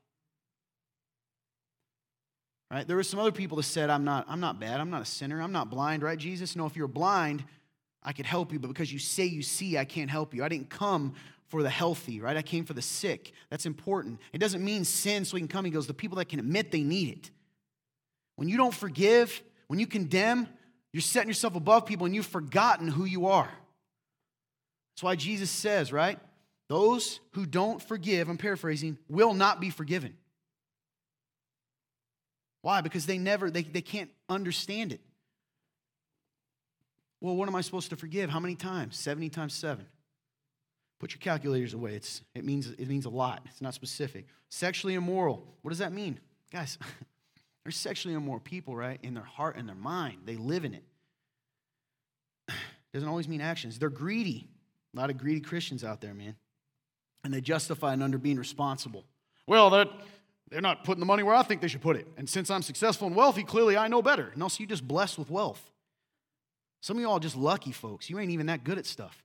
Right? 2.70 2.86
There 2.86 2.96
were 2.96 3.02
some 3.02 3.20
other 3.20 3.32
people 3.32 3.56
that 3.58 3.64
said, 3.64 3.90
I'm 3.90 4.04
not, 4.04 4.26
I'm 4.28 4.40
not 4.40 4.58
bad, 4.58 4.80
I'm 4.80 4.90
not 4.90 5.02
a 5.02 5.06
sinner, 5.06 5.40
I'm 5.40 5.52
not 5.52 5.70
blind, 5.70 6.02
right, 6.02 6.18
Jesus? 6.18 6.56
No, 6.56 6.66
if 6.66 6.76
you're 6.76 6.88
blind, 6.88 7.44
I 8.04 8.12
could 8.12 8.26
help 8.26 8.52
you, 8.52 8.58
but 8.58 8.68
because 8.68 8.92
you 8.92 8.98
say 8.98 9.24
you 9.24 9.42
see, 9.42 9.78
I 9.78 9.84
can't 9.84 10.10
help 10.10 10.34
you. 10.34 10.42
I 10.42 10.48
didn't 10.48 10.70
come 10.70 11.14
for 11.48 11.62
the 11.62 11.70
healthy, 11.70 12.20
right? 12.20 12.36
I 12.36 12.42
came 12.42 12.64
for 12.64 12.72
the 12.72 12.82
sick. 12.82 13.32
That's 13.50 13.66
important. 13.66 14.20
It 14.32 14.38
doesn't 14.38 14.64
mean 14.64 14.84
sin 14.84 15.24
so 15.24 15.36
he 15.36 15.40
can 15.40 15.48
come. 15.48 15.64
He 15.64 15.70
goes, 15.70 15.86
the 15.86 15.94
people 15.94 16.16
that 16.16 16.28
can 16.28 16.40
admit 16.40 16.70
they 16.70 16.82
need 16.82 17.10
it. 17.10 17.30
When 18.36 18.48
you 18.48 18.56
don't 18.56 18.74
forgive, 18.74 19.42
when 19.68 19.78
you 19.78 19.86
condemn, 19.86 20.48
you're 20.92 21.00
setting 21.00 21.28
yourself 21.28 21.54
above 21.54 21.86
people 21.86 22.06
and 22.06 22.14
you've 22.14 22.26
forgotten 22.26 22.88
who 22.88 23.04
you 23.04 23.26
are. 23.26 23.50
That's 24.94 25.02
why 25.02 25.16
Jesus 25.16 25.50
says, 25.50 25.92
right? 25.92 26.18
Those 26.68 27.20
who 27.32 27.46
don't 27.46 27.82
forgive, 27.82 28.28
I'm 28.28 28.38
paraphrasing, 28.38 28.98
will 29.08 29.34
not 29.34 29.60
be 29.60 29.70
forgiven. 29.70 30.16
Why? 32.62 32.80
Because 32.80 33.06
they 33.06 33.18
never, 33.18 33.50
they, 33.50 33.62
they 33.62 33.82
can't 33.82 34.10
understand 34.28 34.92
it. 34.92 35.00
Well, 37.22 37.36
what 37.36 37.48
am 37.48 37.54
I 37.54 37.60
supposed 37.60 37.88
to 37.90 37.96
forgive? 37.96 38.30
How 38.30 38.40
many 38.40 38.56
times? 38.56 38.98
70 38.98 39.28
times 39.28 39.54
7. 39.54 39.86
Put 40.98 41.12
your 41.12 41.20
calculators 41.20 41.72
away. 41.72 41.94
It's, 41.94 42.20
it, 42.34 42.44
means, 42.44 42.68
it 42.70 42.88
means 42.88 43.04
a 43.04 43.10
lot. 43.10 43.42
It's 43.46 43.62
not 43.62 43.74
specific. 43.74 44.26
Sexually 44.48 44.94
immoral. 44.94 45.46
What 45.62 45.68
does 45.68 45.78
that 45.78 45.92
mean? 45.92 46.18
Guys, 46.52 46.78
they're 47.64 47.70
sexually 47.70 48.16
immoral 48.16 48.40
people, 48.40 48.74
right? 48.74 48.98
In 49.04 49.14
their 49.14 49.22
heart 49.22 49.54
and 49.54 49.68
their 49.68 49.76
mind. 49.76 50.22
They 50.24 50.34
live 50.34 50.64
in 50.64 50.74
it. 50.74 50.82
Doesn't 52.92 53.08
always 53.08 53.28
mean 53.28 53.40
actions. 53.40 53.78
They're 53.78 53.88
greedy. 53.88 54.48
A 54.92 54.98
lot 54.98 55.08
of 55.08 55.16
greedy 55.16 55.40
Christians 55.40 55.84
out 55.84 56.00
there, 56.00 56.14
man. 56.14 56.34
And 57.22 57.32
they 57.32 57.40
justify 57.40 57.92
it 57.94 58.02
under 58.02 58.18
being 58.18 58.36
responsible. 58.36 59.04
Well, 59.46 59.70
that 59.70 59.88
they're 60.50 60.60
not 60.60 60.82
putting 60.82 61.00
the 61.00 61.06
money 61.06 61.22
where 61.22 61.36
I 61.36 61.44
think 61.44 61.60
they 61.60 61.68
should 61.68 61.82
put 61.82 61.94
it. 61.94 62.08
And 62.16 62.28
since 62.28 62.50
I'm 62.50 62.62
successful 62.62 63.06
and 63.06 63.14
wealthy, 63.14 63.44
clearly 63.44 63.76
I 63.76 63.86
know 63.86 64.02
better. 64.02 64.32
No, 64.34 64.48
so 64.48 64.60
you 64.60 64.66
just 64.66 64.86
blessed 64.88 65.18
with 65.18 65.30
wealth. 65.30 65.71
Some 66.82 66.96
of 66.96 67.00
you 67.00 67.08
all 67.08 67.20
just 67.20 67.36
lucky 67.36 67.72
folks. 67.72 68.10
You 68.10 68.18
ain't 68.18 68.32
even 68.32 68.46
that 68.46 68.64
good 68.64 68.76
at 68.76 68.86
stuff. 68.86 69.24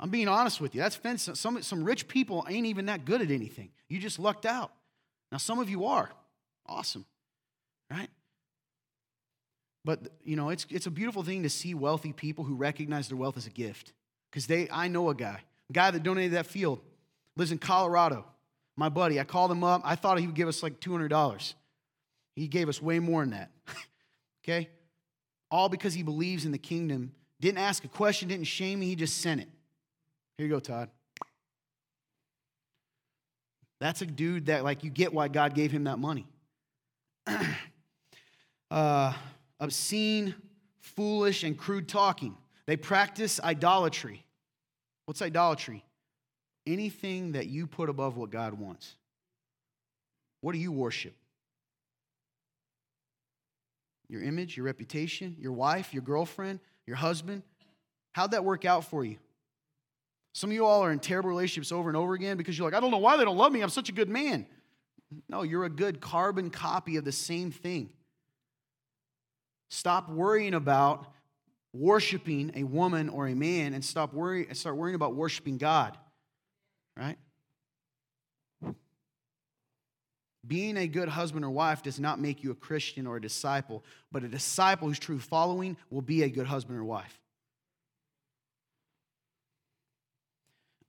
I'm 0.00 0.10
being 0.10 0.26
honest 0.26 0.60
with 0.60 0.74
you. 0.74 0.80
That's 0.80 0.96
fence. 0.96 1.28
Some, 1.34 1.62
some 1.62 1.84
rich 1.84 2.08
people 2.08 2.44
ain't 2.48 2.66
even 2.66 2.86
that 2.86 3.04
good 3.04 3.20
at 3.20 3.30
anything. 3.30 3.68
You 3.88 4.00
just 4.00 4.18
lucked 4.18 4.46
out. 4.46 4.72
Now, 5.30 5.38
some 5.38 5.58
of 5.58 5.68
you 5.68 5.84
are. 5.84 6.10
Awesome. 6.66 7.04
Right? 7.90 8.08
But, 9.84 10.00
you 10.24 10.34
know, 10.34 10.48
it's, 10.48 10.66
it's 10.70 10.86
a 10.86 10.90
beautiful 10.90 11.22
thing 11.22 11.42
to 11.42 11.50
see 11.50 11.74
wealthy 11.74 12.12
people 12.12 12.42
who 12.42 12.54
recognize 12.54 13.08
their 13.08 13.18
wealth 13.18 13.36
as 13.36 13.46
a 13.46 13.50
gift. 13.50 13.92
Because 14.30 14.46
they, 14.46 14.66
I 14.72 14.88
know 14.88 15.10
a 15.10 15.14
guy, 15.14 15.40
a 15.68 15.72
guy 15.72 15.90
that 15.90 16.02
donated 16.02 16.32
that 16.32 16.46
field, 16.46 16.80
lives 17.36 17.52
in 17.52 17.58
Colorado. 17.58 18.24
My 18.76 18.88
buddy, 18.88 19.20
I 19.20 19.24
called 19.24 19.52
him 19.52 19.62
up. 19.62 19.82
I 19.84 19.94
thought 19.94 20.18
he 20.18 20.26
would 20.26 20.34
give 20.34 20.48
us 20.48 20.62
like 20.62 20.80
$200. 20.80 21.54
He 22.34 22.48
gave 22.48 22.70
us 22.70 22.80
way 22.80 22.98
more 22.98 23.20
than 23.20 23.30
that. 23.30 23.50
okay? 24.44 24.70
All 25.52 25.68
because 25.68 25.92
he 25.92 26.02
believes 26.02 26.44
in 26.46 26.50
the 26.50 26.58
kingdom. 26.58 27.12
Didn't 27.38 27.58
ask 27.58 27.84
a 27.84 27.88
question, 27.88 28.28
didn't 28.28 28.46
shame 28.46 28.80
me, 28.80 28.86
he 28.86 28.96
just 28.96 29.18
sent 29.18 29.40
it. 29.40 29.48
Here 30.38 30.46
you 30.46 30.52
go, 30.52 30.58
Todd. 30.58 30.88
That's 33.78 34.00
a 34.00 34.06
dude 34.06 34.46
that, 34.46 34.64
like, 34.64 34.82
you 34.82 34.90
get 34.90 35.12
why 35.12 35.28
God 35.28 35.54
gave 35.54 35.70
him 35.70 35.84
that 35.84 35.98
money. 35.98 36.26
uh, 38.70 39.12
obscene, 39.60 40.34
foolish, 40.80 41.44
and 41.44 41.58
crude 41.58 41.88
talking. 41.88 42.36
They 42.66 42.76
practice 42.76 43.40
idolatry. 43.40 44.24
What's 45.04 45.20
idolatry? 45.20 45.84
Anything 46.66 47.32
that 47.32 47.48
you 47.48 47.66
put 47.66 47.88
above 47.88 48.16
what 48.16 48.30
God 48.30 48.54
wants. 48.54 48.94
What 50.40 50.52
do 50.52 50.58
you 50.58 50.72
worship? 50.72 51.14
Your 54.12 54.22
image, 54.22 54.58
your 54.58 54.66
reputation, 54.66 55.34
your 55.38 55.52
wife, 55.52 55.94
your 55.94 56.02
girlfriend, 56.02 56.60
your 56.86 56.96
husband? 56.96 57.42
How'd 58.12 58.32
that 58.32 58.44
work 58.44 58.66
out 58.66 58.84
for 58.84 59.04
you? 59.04 59.16
Some 60.34 60.50
of 60.50 60.54
you 60.54 60.66
all 60.66 60.84
are 60.84 60.92
in 60.92 60.98
terrible 60.98 61.30
relationships 61.30 61.72
over 61.72 61.88
and 61.88 61.96
over 61.96 62.12
again 62.12 62.36
because 62.36 62.56
you're 62.56 62.66
like, 62.66 62.74
I 62.74 62.80
don't 62.80 62.90
know 62.90 62.98
why 62.98 63.16
they 63.16 63.24
don't 63.24 63.38
love 63.38 63.52
me. 63.52 63.62
I'm 63.62 63.70
such 63.70 63.88
a 63.88 63.92
good 63.92 64.10
man. 64.10 64.46
No, 65.28 65.42
you're 65.42 65.64
a 65.64 65.70
good 65.70 66.00
carbon 66.00 66.50
copy 66.50 66.96
of 66.96 67.04
the 67.04 67.12
same 67.12 67.50
thing. 67.50 67.90
Stop 69.70 70.10
worrying 70.10 70.52
about 70.52 71.06
worshiping 71.72 72.52
a 72.54 72.64
woman 72.64 73.08
or 73.08 73.28
a 73.28 73.34
man 73.34 73.72
and 73.72 73.82
stop 73.82 74.12
worry, 74.12 74.46
start 74.52 74.76
worrying 74.76 74.94
about 74.94 75.14
worshiping 75.14 75.56
God. 75.56 75.96
Right? 76.96 77.16
Being 80.46 80.76
a 80.76 80.88
good 80.88 81.08
husband 81.08 81.44
or 81.44 81.50
wife 81.50 81.82
does 81.82 82.00
not 82.00 82.18
make 82.20 82.42
you 82.42 82.50
a 82.50 82.54
Christian 82.54 83.06
or 83.06 83.16
a 83.16 83.20
disciple, 83.20 83.84
but 84.10 84.24
a 84.24 84.28
disciple 84.28 84.88
who's 84.88 84.98
true 84.98 85.20
following 85.20 85.76
will 85.90 86.02
be 86.02 86.24
a 86.24 86.28
good 86.28 86.46
husband 86.46 86.78
or 86.78 86.84
wife. 86.84 87.18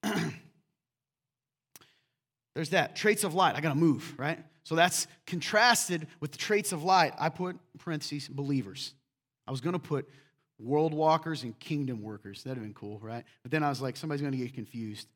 There's 2.56 2.70
that. 2.70 2.96
Traits 2.96 3.24
of 3.24 3.36
light. 3.36 3.56
I 3.56 3.62
got 3.62 3.70
to 3.70 3.76
move, 3.76 4.14
right? 4.18 4.40
So 4.64 4.76
that's 4.76 5.08
contrasted 5.28 6.08
with 6.20 6.32
the 6.32 6.38
traits 6.38 6.72
of 6.72 6.84
light. 6.84 7.14
I 7.20 7.30
put 7.30 7.58
parentheses 7.80 8.28
believers. 8.28 8.94
I 9.48 9.52
was 9.52 9.62
going 9.62 9.74
to 9.74 9.80
put 9.80 10.10
world 10.60 10.94
walkers 10.94 11.44
and 11.44 11.58
kingdom 11.60 12.02
workers. 12.02 12.44
That'd 12.44 12.58
have 12.58 12.64
been 12.64 12.74
cool, 12.74 13.00
right? 13.00 13.26
But 13.44 13.52
then 13.52 13.64
I 13.64 13.70
was 13.70 13.82
like, 13.82 13.98
somebody's 13.98 14.22
going 14.22 14.32
to 14.32 14.38
get 14.38 14.54
confused. 14.54 15.08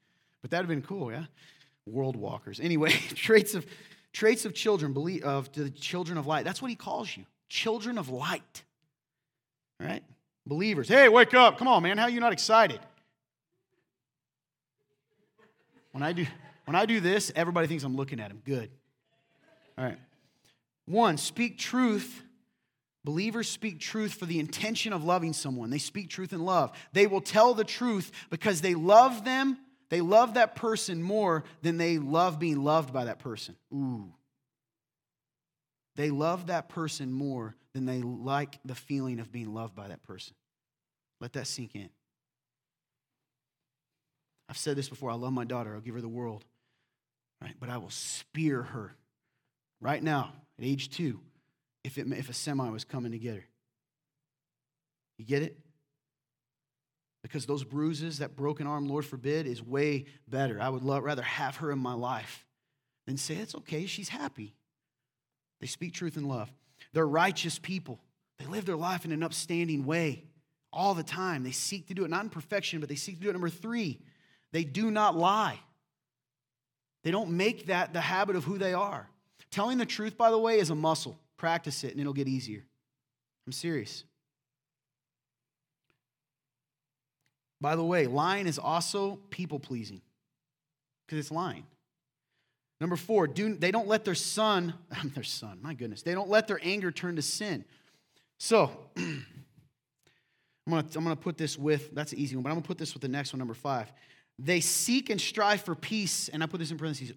But 0.41 0.51
that'd 0.51 0.69
have 0.69 0.69
been 0.69 0.88
cool, 0.88 1.11
yeah? 1.11 1.25
World 1.85 2.15
walkers. 2.15 2.59
Anyway, 2.59 2.91
traits 3.15 3.55
of 3.55 3.65
Traits 4.18 4.45
of 4.45 4.55
children, 4.55 4.93
believe, 4.93 5.24
of 5.24 5.51
the 5.51 5.70
children 5.70 6.18
of 6.18 6.26
light. 6.26 6.43
That's 6.43 6.59
what 6.59 6.72
he 6.72 6.76
calls 6.76 7.15
you. 7.15 7.24
Children 7.49 7.99
of 7.99 8.09
light. 8.09 8.63
Right? 9.80 10.03
Believers. 10.43 10.88
Hey, 10.88 11.07
wake 11.07 11.36
up. 11.36 11.59
Come 11.59 11.68
on, 11.68 11.84
man. 11.84 11.99
How 11.99 12.05
are 12.05 12.09
you 12.09 12.20
not 12.20 12.34
excited? 12.34 12.80
When 15.91 16.01
I 16.01 16.13
do 16.13 16.26
When 16.65 16.76
I 16.76 16.88
do 16.88 16.99
this, 16.99 17.32
everybody 17.36 17.68
thinks 17.68 17.84
I'm 17.84 17.95
looking 17.95 18.20
at 18.20 18.32
him. 18.32 18.41
Good. 18.43 18.72
All 19.78 19.86
right. 19.86 19.99
One, 20.88 21.18
speak 21.18 21.59
truth. 21.59 22.24
Believers 23.03 23.47
speak 23.47 23.80
truth 23.80 24.15
for 24.15 24.26
the 24.26 24.39
intention 24.39 24.93
of 24.93 25.03
loving 25.03 25.34
someone. 25.34 25.70
They 25.70 25.78
speak 25.78 26.09
truth 26.09 26.34
in 26.34 26.43
love. 26.43 26.72
They 26.91 27.05
will 27.05 27.22
tell 27.22 27.53
the 27.53 27.63
truth 27.63 28.11
because 28.32 28.61
they 28.61 28.74
love 28.74 29.24
them. 29.24 29.59
They 29.89 30.01
love 30.01 30.33
that 30.33 30.55
person 30.55 31.01
more 31.01 31.43
than 31.61 31.77
they 31.77 31.97
love 31.97 32.39
being 32.39 32.63
loved 32.63 32.91
by 32.91 33.05
that 33.05 33.19
person. 33.19 33.55
Ooh. 33.73 34.13
They 35.95 36.09
love 36.09 36.47
that 36.47 36.69
person 36.69 37.11
more 37.11 37.55
than 37.73 37.85
they 37.85 38.01
like 38.01 38.59
the 38.65 38.75
feeling 38.75 39.19
of 39.19 39.31
being 39.31 39.53
loved 39.53 39.75
by 39.75 39.88
that 39.88 40.03
person. 40.03 40.35
Let 41.19 41.33
that 41.33 41.47
sink 41.47 41.75
in. 41.75 41.89
I've 44.49 44.57
said 44.57 44.75
this 44.75 44.89
before. 44.89 45.09
I 45.09 45.15
love 45.15 45.33
my 45.33 45.43
daughter. 45.43 45.73
I'll 45.73 45.81
give 45.81 45.95
her 45.95 46.01
the 46.01 46.07
world. 46.07 46.45
Right? 47.41 47.55
But 47.59 47.69
I 47.69 47.77
will 47.77 47.89
spear 47.89 48.63
her 48.63 48.95
right 49.79 50.01
now 50.01 50.33
at 50.59 50.65
age 50.65 50.89
two 50.89 51.19
if, 51.83 51.97
it, 51.97 52.07
if 52.11 52.29
a 52.29 52.33
semi 52.33 52.69
was 52.69 52.83
coming 52.83 53.11
to 53.11 53.19
get 53.19 53.35
her. 53.35 53.45
You 55.17 55.25
get 55.25 55.43
it? 55.43 55.57
Because 57.28 57.45
those 57.45 57.65
bruises, 57.65 58.19
that 58.19 58.38
broken 58.38 58.67
arm, 58.67 58.88
Lord 58.88 59.05
forbid, 59.05 59.47
is 59.47 59.61
way 59.61 60.05
better. 60.30 60.61
I 60.61 60.69
would 60.69 60.84
love, 60.84 61.03
rather 61.03 61.21
have 61.21 61.57
her 61.57 61.71
in 61.71 61.80
my 61.80 61.93
life 61.93 62.45
than 63.05 63.17
say, 63.17 63.36
it's 63.36 63.53
okay, 63.53 63.86
she's 63.86 64.07
happy. 64.07 64.55
They 65.59 65.67
speak 65.67 65.93
truth 65.93 66.15
in 66.15 66.30
love. 66.30 66.49
They're 66.93 67.07
righteous 67.07 67.59
people. 67.59 67.99
They 68.39 68.45
live 68.45 68.65
their 68.65 68.78
life 68.78 69.03
in 69.03 69.11
an 69.11 69.23
upstanding 69.23 69.86
way 69.86 70.23
all 70.71 70.93
the 70.93 71.03
time. 71.03 71.43
They 71.43 71.51
seek 71.51 71.88
to 71.88 71.93
do 71.93 72.05
it, 72.05 72.09
not 72.09 72.23
in 72.23 72.30
perfection, 72.30 72.80
but 72.80 72.88
they 72.88 72.95
seek 72.95 73.15
to 73.15 73.21
do 73.21 73.30
it. 73.30 73.34
Number 73.34 73.49
three, 73.49 73.99
they 74.53 74.63
do 74.63 74.89
not 74.89 75.17
lie. 75.17 75.59
They 77.03 77.11
don't 77.11 77.32
make 77.32 77.65
that 77.65 77.91
the 77.91 78.01
habit 78.01 78.38
of 78.38 78.45
who 78.45 78.57
they 78.57 78.73
are. 78.73 79.09
Telling 79.51 79.78
the 79.78 79.86
truth, 79.86 80.17
by 80.17 80.32
the 80.32 80.38
way, 80.38 80.59
is 80.59 80.69
a 80.69 80.75
muscle. 80.75 81.19
Practice 81.36 81.84
it 81.84 81.91
and 81.91 81.99
it'll 81.99 82.13
get 82.13 82.30
easier. 82.30 82.63
I'm 83.45 83.51
serious. 83.51 84.05
By 87.60 87.76
the 87.76 87.84
way, 87.84 88.08
lying 88.08 88.47
is 88.47 88.60
also 88.60 89.20
people 89.30 89.60
pleasing 89.60 90.01
because 91.05 91.20
it's 91.20 91.32
lying. 91.32 91.66
Number 92.80 92.95
four, 92.95 93.26
do, 93.28 93.55
they 93.55 93.72
don't 93.72 93.88
let 93.88 94.05
their 94.05 94.16
son, 94.16 94.74
their 95.16 95.24
son, 95.24 95.60
my 95.62 95.74
goodness, 95.74 96.03
they 96.03 96.14
don't 96.14 96.30
let 96.30 96.47
their 96.47 96.60
anger 96.62 96.91
turn 96.91 97.16
to 97.16 97.22
sin. 97.22 97.66
So, 98.39 98.72
I'm 98.97 99.26
gonna, 100.68 100.86
I'm 100.95 101.03
gonna 101.03 101.16
put 101.16 101.38
this 101.38 101.58
with, 101.58 101.95
that's 101.95 102.12
an 102.12 102.20
easy 102.20 102.36
one, 102.36 102.43
but 102.43 102.49
I'm 102.49 102.55
gonna 102.55 102.68
put 102.68 102.78
this 102.78 102.93
with 102.93 103.01
the 103.01 103.08
next 103.08 103.34
one, 103.34 103.39
number 103.39 103.53
five. 103.53 103.91
They 104.38 104.60
seek 104.60 105.10
and 105.10 105.20
strive 105.20 105.62
for 105.62 105.74
peace, 105.74 106.30
and 106.30 106.43
I 106.43 106.45
put 106.45 106.60
this 106.60 106.70
in 106.70 106.78
parentheses 106.78 107.16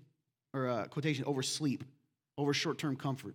or 0.54 0.68
uh, 0.68 0.84
quotation 0.86 1.24
over 1.26 1.42
sleep, 1.42 1.84
over 2.38 2.54
short 2.54 2.78
term 2.78 2.96
comfort. 2.96 3.34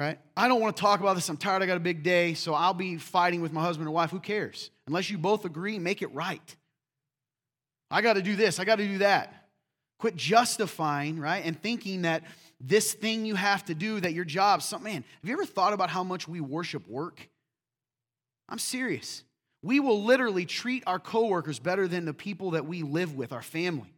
Right? 0.00 0.18
I 0.34 0.48
don't 0.48 0.62
want 0.62 0.74
to 0.74 0.80
talk 0.80 1.00
about 1.00 1.14
this. 1.14 1.28
I'm 1.28 1.36
tired. 1.36 1.62
I 1.62 1.66
got 1.66 1.76
a 1.76 1.80
big 1.80 2.02
day. 2.02 2.32
So 2.32 2.54
I'll 2.54 2.72
be 2.72 2.96
fighting 2.96 3.42
with 3.42 3.52
my 3.52 3.60
husband 3.60 3.86
or 3.86 3.90
wife. 3.90 4.10
Who 4.10 4.18
cares? 4.18 4.70
Unless 4.86 5.10
you 5.10 5.18
both 5.18 5.44
agree, 5.44 5.78
make 5.78 6.00
it 6.00 6.10
right. 6.14 6.56
I 7.90 8.00
got 8.00 8.14
to 8.14 8.22
do 8.22 8.34
this. 8.34 8.58
I 8.58 8.64
got 8.64 8.76
to 8.76 8.86
do 8.86 8.98
that. 8.98 9.48
Quit 9.98 10.16
justifying, 10.16 11.20
right? 11.20 11.44
And 11.44 11.60
thinking 11.60 12.02
that 12.02 12.22
this 12.58 12.94
thing 12.94 13.26
you 13.26 13.34
have 13.34 13.66
to 13.66 13.74
do, 13.74 14.00
that 14.00 14.14
your 14.14 14.24
job, 14.24 14.62
some 14.62 14.82
man, 14.84 15.04
have 15.20 15.28
you 15.28 15.34
ever 15.34 15.44
thought 15.44 15.74
about 15.74 15.90
how 15.90 16.02
much 16.02 16.26
we 16.26 16.40
worship 16.40 16.88
work? 16.88 17.28
I'm 18.48 18.58
serious. 18.58 19.22
We 19.62 19.80
will 19.80 20.02
literally 20.02 20.46
treat 20.46 20.82
our 20.86 20.98
coworkers 20.98 21.58
better 21.58 21.86
than 21.86 22.06
the 22.06 22.14
people 22.14 22.52
that 22.52 22.64
we 22.64 22.82
live 22.82 23.14
with, 23.14 23.34
our 23.34 23.42
family. 23.42 23.92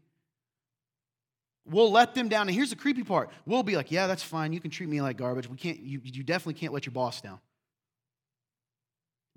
We'll 1.65 1.93
let 1.93 2.15
them 2.15 2.29
down. 2.29 2.49
And 2.49 2.57
here's 2.57 2.71
the 2.71 2.77
creepy 2.77 3.05
part. 3.05 3.31
We'll 3.47 3.63
be 3.63 3.77
like, 3.77 3.91
yeah, 3.93 4.07
that's 4.07 4.23
fine. 4.23 4.53
You 4.53 4.61
can 4.61 4.71
treat 4.71 4.89
me 4.89 5.01
like 5.01 5.17
garbage. 5.17 5.49
We 5.49 5.57
can't, 5.57 5.79
you, 5.79 6.01
you 6.03 6.23
definitely 6.23 6.55
can't 6.55 6.73
let 6.73 6.87
your 6.87 6.93
boss 6.93 7.21
down. 7.21 7.39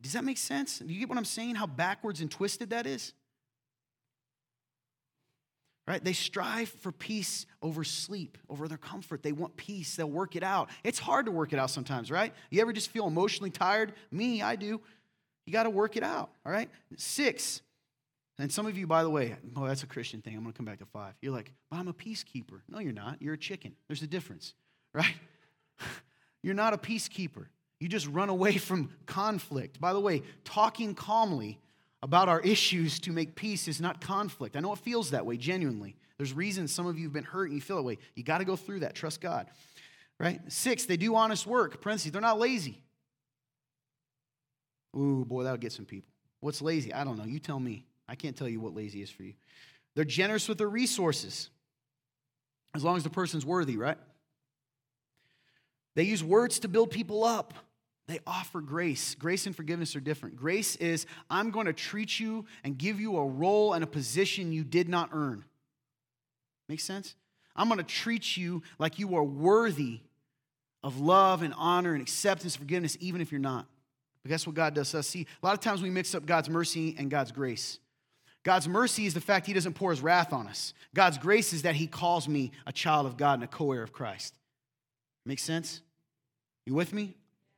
Does 0.01 0.13
that 0.13 0.23
make 0.23 0.38
sense? 0.38 0.80
Do 0.80 0.93
you 0.93 0.99
get 0.99 1.09
what 1.09 1.17
I'm 1.17 1.26
saying? 1.26 1.55
How 1.55 1.67
backwards 1.67 2.21
and 2.21 2.30
twisted 2.30 2.71
that 2.71 2.88
is? 2.88 3.13
Right? 5.88 6.03
They 6.03 6.13
strive 6.13 6.69
for 6.69 6.91
peace 6.91 7.45
over 7.61 7.84
sleep, 7.84 8.39
over 8.49 8.67
their 8.67 8.78
comfort. 8.78 9.21
They 9.21 9.32
want 9.32 9.55
peace. 9.55 9.95
They'll 9.95 10.09
work 10.09 10.36
it 10.36 10.43
out. 10.43 10.69
It's 10.84 10.97
hard 10.97 11.28
to 11.28 11.32
work 11.32 11.53
it 11.53 11.59
out 11.59 11.69
sometimes, 11.69 12.09
right? 12.09 12.34
You 12.49 12.61
ever 12.61 12.73
just 12.73 12.89
feel 12.89 13.05
emotionally 13.05 13.51
tired? 13.51 13.93
Me, 14.09 14.41
I 14.41 14.55
do. 14.55 14.82
You 15.45 15.53
got 15.53 15.63
to 15.63 15.69
work 15.69 15.95
it 15.95 16.01
out, 16.01 16.32
all 16.43 16.51
right? 16.51 16.69
Six, 16.97 17.61
and 18.38 18.51
some 18.51 18.65
of 18.65 18.77
you, 18.77 18.86
by 18.86 19.03
the 19.03 19.09
way, 19.09 19.36
oh, 19.55 19.65
that's 19.65 19.83
a 19.83 19.88
Christian 19.88 20.21
thing. 20.21 20.36
I'm 20.36 20.41
going 20.41 20.51
to 20.51 20.57
come 20.57 20.65
back 20.65 20.79
to 20.79 20.86
five. 20.86 21.13
You're 21.21 21.31
like, 21.31 21.53
but 21.69 21.77
I'm 21.77 21.88
a 21.88 21.93
peacekeeper. 21.93 22.61
No, 22.67 22.79
you're 22.79 22.91
not. 22.91 23.21
You're 23.21 23.36
a 23.36 23.38
chicken. 23.38 23.73
There's 23.88 24.01
a 24.01 24.07
difference, 24.07 24.53
right? 24.93 25.15
you're 26.43 26.53
not 26.53 26.73
a 26.73 26.77
peacekeeper. 26.77 27.45
You 27.79 27.88
just 27.88 28.07
run 28.07 28.29
away 28.29 28.57
from 28.57 28.91
conflict. 29.05 29.79
By 29.79 29.93
the 29.93 29.99
way, 29.99 30.23
talking 30.43 30.95
calmly 30.95 31.59
about 32.03 32.29
our 32.29 32.41
issues 32.41 32.99
to 33.01 33.11
make 33.11 33.36
peace 33.36 33.67
is 33.67 33.79
not 33.79 34.01
conflict. 34.01 34.57
I 34.57 34.59
know 34.59 34.73
it 34.73 34.79
feels 34.79 35.11
that 35.11 35.25
way, 35.25 35.38
genuinely. 35.38 35.95
There's 36.17 36.33
reasons 36.33 36.73
some 36.73 36.88
of 36.88 36.97
you 36.97 37.05
have 37.05 37.13
been 37.13 37.23
hurt 37.23 37.45
and 37.45 37.55
you 37.55 37.61
feel 37.61 37.77
that 37.77 37.83
way. 37.83 37.97
You 38.15 38.23
got 38.23 38.38
to 38.39 38.45
go 38.45 38.55
through 38.55 38.81
that. 38.81 38.95
Trust 38.95 39.21
God, 39.21 39.47
right? 40.19 40.39
Six, 40.49 40.86
they 40.86 40.97
do 40.97 41.15
honest 41.15 41.47
work. 41.47 41.81
Parentheses, 41.81 42.11
they're 42.11 42.21
not 42.21 42.39
lazy. 42.39 42.81
Ooh, 44.95 45.25
boy, 45.25 45.43
that'll 45.43 45.57
get 45.57 45.71
some 45.71 45.86
people. 45.86 46.09
What's 46.39 46.61
lazy? 46.61 46.93
I 46.93 47.03
don't 47.03 47.17
know. 47.17 47.25
You 47.25 47.39
tell 47.39 47.59
me. 47.59 47.86
I 48.08 48.16
can't 48.16 48.36
tell 48.36 48.47
you 48.47 48.60
what 48.60 48.76
lazy 48.76 49.01
is 49.01 49.10
for 49.10 49.24
you. 49.24 49.34
They're 49.95 50.06
generous 50.06 50.47
with 50.47 50.58
their 50.58 50.70
resources, 50.70 51.49
as 52.76 52.84
long 52.84 52.97
as 52.97 53.03
the 53.03 53.10
person's 53.10 53.45
worthy, 53.45 53.78
right? 53.78 53.97
They 55.95 56.03
use 56.03 56.24
words 56.24 56.60
to 56.60 56.68
build 56.68 56.91
people 56.91 57.24
up. 57.24 57.53
They 58.08 58.20
offer 58.28 58.62
grace. 58.62 59.16
Grace 59.16 59.47
and 59.47 59.56
forgiveness 59.56 59.95
are 59.95 59.99
different. 60.01 60.36
Grace 60.36 60.76
is, 60.76 61.08
I'm 61.30 61.49
going 61.49 61.66
to 61.66 61.74
treat 61.74 62.20
you 62.20 62.45
and 62.64 62.78
give 62.78 62.99
you 62.99 63.18
a 63.18 63.26
role 63.26 63.74
and 63.74 63.84
a 63.84 63.88
position 63.88 64.51
you 64.51 64.64
did 64.64 64.89
not 64.89 65.10
earn. 65.12 65.45
Make 66.70 66.82
sense? 66.82 67.16
I'm 67.56 67.68
going 67.68 67.80
to 67.80 67.84
treat 67.84 68.38
you 68.38 68.62
like 68.78 68.99
you 68.99 69.16
are 69.16 69.24
worthy 69.24 70.01
of 70.84 70.99
love 70.99 71.41
and 71.41 71.53
honor 71.58 71.93
and 71.93 72.01
acceptance, 72.01 72.56
forgiveness, 72.56 72.97
even 72.99 73.22
if 73.22 73.32
you're 73.32 73.39
not. 73.39 73.66
But 74.22 74.30
guess 74.30 74.45
what 74.45 74.56
God 74.56 74.76
does 74.76 74.91
to 74.91 74.99
us? 74.99 75.08
See, 75.08 75.26
a 75.41 75.45
lot 75.45 75.53
of 75.53 75.62
times 75.62 75.82
we 75.82 75.89
mix 75.89 76.14
up 76.14 76.26
God's 76.26 76.49
mercy 76.49 76.95
and 76.99 77.10
God's 77.10 77.32
grace. 77.32 77.80
God's 78.45 78.67
mercy 78.67 79.07
is 79.07 79.15
the 79.15 79.21
fact 79.21 79.47
He 79.47 79.53
doesn't 79.53 79.73
pour 79.73 79.89
His 79.89 80.01
wrath 80.01 80.31
on 80.31 80.47
us. 80.47 80.73
God's 80.93 81.17
grace 81.17 81.51
is 81.51 81.63
that 81.63 81.75
He 81.75 81.87
calls 81.87 82.27
me 82.29 82.51
a 82.65 82.71
child 82.71 83.07
of 83.07 83.17
God 83.17 83.33
and 83.33 83.43
a 83.43 83.47
co 83.47 83.71
heir 83.71 83.81
of 83.81 83.91
Christ. 83.91 84.35
Make 85.25 85.39
sense? 85.39 85.81
You 86.65 86.75
with 86.75 86.93
me? 86.93 87.15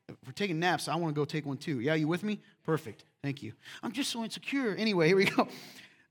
If 0.08 0.16
we're 0.26 0.32
taking 0.32 0.60
naps, 0.60 0.88
I 0.88 0.96
want 0.96 1.14
to 1.14 1.20
go 1.20 1.26
take 1.26 1.46
one 1.46 1.58
too. 1.58 1.82
Yeah, 1.82 1.96
you 1.96 2.08
with 2.08 2.24
me? 2.24 2.40
Perfect. 2.64 3.04
Thank 3.22 3.44
you. 3.44 3.52
I'm 3.84 3.92
just 3.92 4.10
so 4.10 4.24
insecure. 4.24 4.74
Anyway, 4.76 5.08
here 5.08 5.18
we 5.18 5.26
go. 5.26 5.50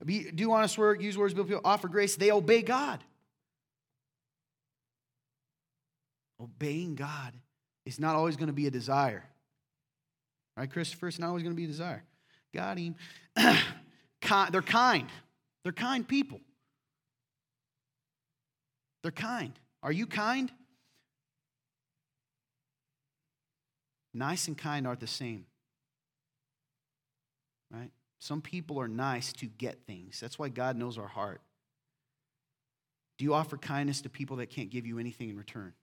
Be, 0.05 0.29
do 0.29 0.51
honest 0.51 0.77
work, 0.77 1.01
use 1.01 1.17
words, 1.17 1.33
build 1.33 1.47
people, 1.47 1.61
offer 1.65 1.87
grace. 1.87 2.15
They 2.15 2.31
obey 2.31 2.61
God. 2.61 3.03
Obeying 6.39 6.93
God 6.93 7.33
is 7.87 7.99
not 7.99 8.15
always 8.15 8.35
going 8.35 8.47
to 8.47 8.53
be 8.53 8.67
a 8.67 8.71
desire. 8.71 9.25
Right, 10.55 10.71
Christopher? 10.71 11.07
It's 11.07 11.17
not 11.17 11.29
always 11.29 11.41
going 11.41 11.55
to 11.55 11.59
be 11.59 11.63
a 11.63 11.67
desire. 11.67 12.03
Got 12.53 12.77
him. 12.77 12.95
they're 14.51 14.61
kind. 14.61 15.07
They're 15.63 15.71
kind 15.71 16.07
people. 16.07 16.39
They're 19.03 19.11
kind. 19.11 19.53
Are 19.83 19.91
you 19.91 20.07
kind? 20.07 20.51
Nice 24.13 24.47
and 24.47 24.57
kind 24.57 24.87
aren't 24.87 24.99
the 24.99 25.07
same. 25.07 25.45
Right? 27.71 27.91
Some 28.19 28.41
people 28.41 28.79
are 28.79 28.87
nice 28.87 29.33
to 29.33 29.45
get 29.45 29.85
things. 29.85 30.19
That's 30.19 30.39
why 30.39 30.49
God 30.49 30.75
knows 30.75 30.97
our 30.97 31.07
heart. 31.07 31.41
Do 33.17 33.25
you 33.25 33.33
offer 33.33 33.57
kindness 33.57 34.01
to 34.01 34.09
people 34.09 34.37
that 34.37 34.49
can't 34.49 34.69
give 34.69 34.85
you 34.85 34.99
anything 34.99 35.29
in 35.29 35.37
return? 35.37 35.73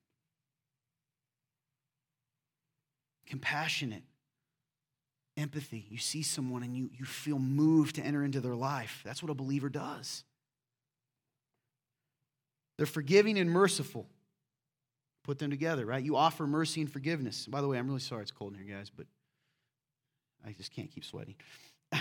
Compassionate 3.27 4.03
empathy. 5.37 5.87
You 5.91 5.99
see 5.99 6.23
someone 6.23 6.63
and 6.63 6.77
you, 6.77 6.91
you 6.93 7.05
feel 7.05 7.39
moved 7.39 7.97
to 7.97 8.03
enter 8.03 8.25
into 8.25 8.41
their 8.41 8.55
life. 8.55 9.03
That's 9.05 9.23
what 9.23 9.31
a 9.31 9.35
believer 9.35 9.69
does. 9.69 10.25
They're 12.77 12.87
forgiving 12.87 13.39
and 13.39 13.51
merciful. 13.51 14.07
Put 15.23 15.39
them 15.39 15.51
together, 15.51 15.87
right? 15.87 16.03
You 16.03 16.17
offer 16.17 16.47
mercy 16.47 16.81
and 16.81 16.91
forgiveness. 16.91 17.47
By 17.47 17.61
the 17.61 17.69
way, 17.69 17.79
I'm 17.79 17.87
really 17.87 18.01
sorry 18.01 18.23
it's 18.23 18.31
cold 18.31 18.53
in 18.55 18.65
here, 18.65 18.77
guys, 18.77 18.91
but 18.95 19.07
I 20.47 20.53
just 20.53 20.73
can't 20.73 20.91
keep 20.91 21.05
sweating. 21.05 21.37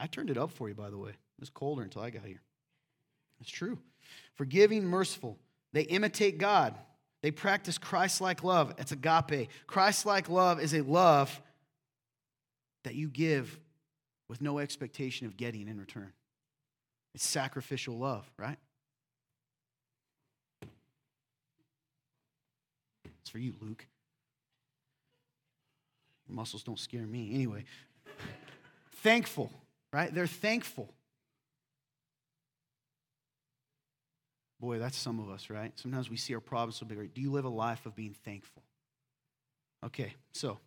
I 0.00 0.06
turned 0.08 0.30
it 0.30 0.38
up 0.38 0.50
for 0.50 0.68
you, 0.68 0.74
by 0.74 0.90
the 0.90 0.98
way. 0.98 1.10
It 1.10 1.40
was 1.40 1.50
colder 1.50 1.82
until 1.82 2.02
I 2.02 2.10
got 2.10 2.24
here. 2.24 2.42
It's 3.40 3.50
true. 3.50 3.78
Forgiving, 4.34 4.84
merciful. 4.84 5.38
They 5.72 5.82
imitate 5.82 6.38
God. 6.38 6.74
They 7.22 7.30
practice 7.30 7.78
Christ 7.78 8.20
like 8.20 8.42
love. 8.44 8.74
It's 8.78 8.92
agape. 8.92 9.48
Christ 9.66 10.04
like 10.04 10.28
love 10.28 10.60
is 10.60 10.74
a 10.74 10.82
love 10.82 11.40
that 12.84 12.94
you 12.94 13.08
give 13.08 13.58
with 14.28 14.40
no 14.40 14.58
expectation 14.58 15.26
of 15.26 15.36
getting 15.36 15.68
in 15.68 15.78
return. 15.78 16.12
It's 17.14 17.26
sacrificial 17.26 17.98
love, 17.98 18.30
right? 18.38 18.58
It's 23.20 23.30
for 23.30 23.38
you, 23.38 23.54
Luke. 23.60 23.86
Your 26.28 26.36
muscles 26.36 26.62
don't 26.62 26.78
scare 26.78 27.06
me. 27.06 27.34
Anyway, 27.34 27.64
thankful, 28.96 29.50
right? 29.92 30.12
They're 30.14 30.26
thankful. 30.26 30.88
Boy, 34.60 34.78
that's 34.78 34.96
some 34.96 35.20
of 35.20 35.28
us, 35.28 35.50
right? 35.50 35.72
Sometimes 35.78 36.08
we 36.08 36.16
see 36.16 36.34
our 36.34 36.40
problems 36.40 36.76
so 36.76 36.86
big. 36.86 37.12
Do 37.12 37.20
you 37.20 37.30
live 37.30 37.44
a 37.44 37.50
life 37.50 37.84
of 37.86 37.94
being 37.94 38.14
thankful? 38.24 38.62
Okay, 39.84 40.14
so 40.32 40.58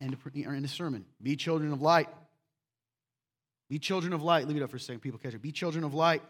of, 0.00 0.18
end 0.36 0.64
of 0.64 0.70
sermon. 0.70 1.04
Be 1.22 1.36
children 1.36 1.72
of 1.72 1.82
light. 1.82 2.08
Be 3.68 3.78
children 3.78 4.12
of 4.12 4.22
light. 4.22 4.48
Leave 4.48 4.56
it 4.56 4.62
up 4.62 4.70
for 4.70 4.76
a 4.76 4.80
second. 4.80 5.00
People 5.00 5.18
catch 5.18 5.34
it. 5.34 5.42
Be 5.42 5.52
children 5.52 5.84
of 5.84 5.94
light. 5.94 6.22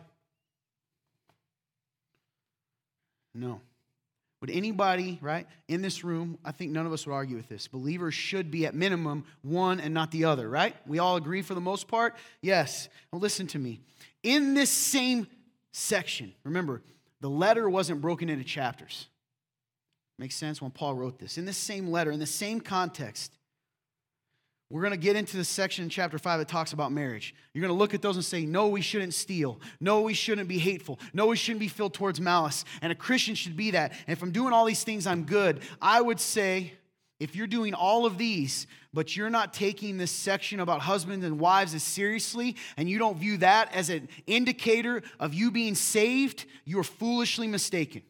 No. 3.35 3.61
Would 4.41 4.51
anybody, 4.51 5.19
right, 5.21 5.47
in 5.69 5.83
this 5.83 6.03
room, 6.03 6.39
I 6.45 6.53
think 6.53 6.73
none 6.73 6.87
of 6.87 6.93
us 6.93 7.07
would 7.07 7.13
argue 7.13 7.37
with 7.37 7.49
this. 7.49 7.69
Believers 7.69 8.15
should 8.15 8.51
be 8.51 8.65
at 8.65 8.75
minimum 8.75 9.25
one 9.43 9.81
and 9.81 9.93
not 9.93 10.11
the 10.11 10.25
other, 10.25 10.49
right? 10.49 10.75
We 10.87 10.99
all 10.99 11.17
agree 11.17 11.43
for 11.43 11.55
the 11.55 11.61
most 11.61 11.89
part? 11.89 12.17
Yes. 12.41 12.89
Well, 13.13 13.21
listen 13.21 13.47
to 13.49 13.59
me. 13.59 13.81
In 14.23 14.55
this 14.55 14.71
same 14.71 15.27
section, 15.73 16.33
remember, 16.43 16.83
the 17.21 17.29
letter 17.29 17.69
wasn't 17.69 18.01
broken 18.01 18.31
into 18.31 18.45
chapters. 18.45 19.09
Makes 20.19 20.37
sense 20.37 20.61
when 20.61 20.71
Paul 20.71 20.95
wrote 20.95 21.19
this. 21.19 21.39
In 21.39 21.45
this 21.45 21.57
same 21.57 21.89
letter, 21.89 22.11
in 22.11 22.19
the 22.19 22.27
same 22.27 22.61
context, 22.61 23.33
we're 24.71 24.83
going 24.83 24.93
to 24.93 24.97
get 24.97 25.17
into 25.17 25.37
the 25.37 25.45
section 25.45 25.83
in 25.83 25.91
chapter 25.91 26.17
5 26.17 26.39
that 26.39 26.47
talks 26.49 26.73
about 26.73 26.93
marriage. 26.93 27.35
You're 27.53 27.63
going 27.63 27.75
to 27.75 27.79
look 27.79 27.93
at 27.93 28.03
those 28.03 28.15
and 28.15 28.25
say, 28.25 28.47
no, 28.47 28.69
we 28.69 28.81
shouldn't 28.81 29.15
steal. 29.15 29.61
No, 29.81 30.03
we 30.03 30.15
shouldn't 30.15 30.49
be 30.49 30.59
hateful. 30.59 31.01
No, 31.13 31.27
we 31.27 31.37
shouldn't 31.37 31.59
be 31.61 31.69
filled 31.69 31.93
towards 31.93 32.21
malice. 32.21 32.65
And 32.81 32.93
a 32.93 32.95
Christian 32.95 33.35
should 33.35 33.57
be 33.57 33.73
that. 33.73 33.91
And 34.07 34.17
if 34.17 34.23
I'm 34.23 34.31
doing 34.31 34.53
all 34.53 34.65
these 34.65 34.85
things, 34.85 35.09
I'm 35.09 35.25
good. 35.25 35.61
I 35.83 36.01
would 36.01 36.21
say, 36.21 36.75
if 37.19 37.35
you're 37.35 37.49
doing 37.49 37.75
all 37.75 38.07
of 38.07 38.17
these, 38.17 38.69
but 38.95 39.17
you're 39.17 39.29
not 39.29 39.53
taking 39.53 39.99
this 39.99 40.13
section 40.13 40.61
about 40.61 40.81
husbands 40.81 41.25
and 41.25 41.41
wives 41.41 41.75
as 41.75 41.83
seriously, 41.83 42.55
and 42.77 42.89
you 42.89 42.99
don't 42.99 43.19
view 43.19 43.39
that 43.39 43.75
as 43.75 43.91
an 43.91 44.09
indicator 44.29 45.03
of 45.19 45.35
you 45.35 45.51
being 45.51 45.75
saved, 45.75 46.47
you're 46.65 46.85
foolishly 46.85 47.49
mistaken 47.49 48.03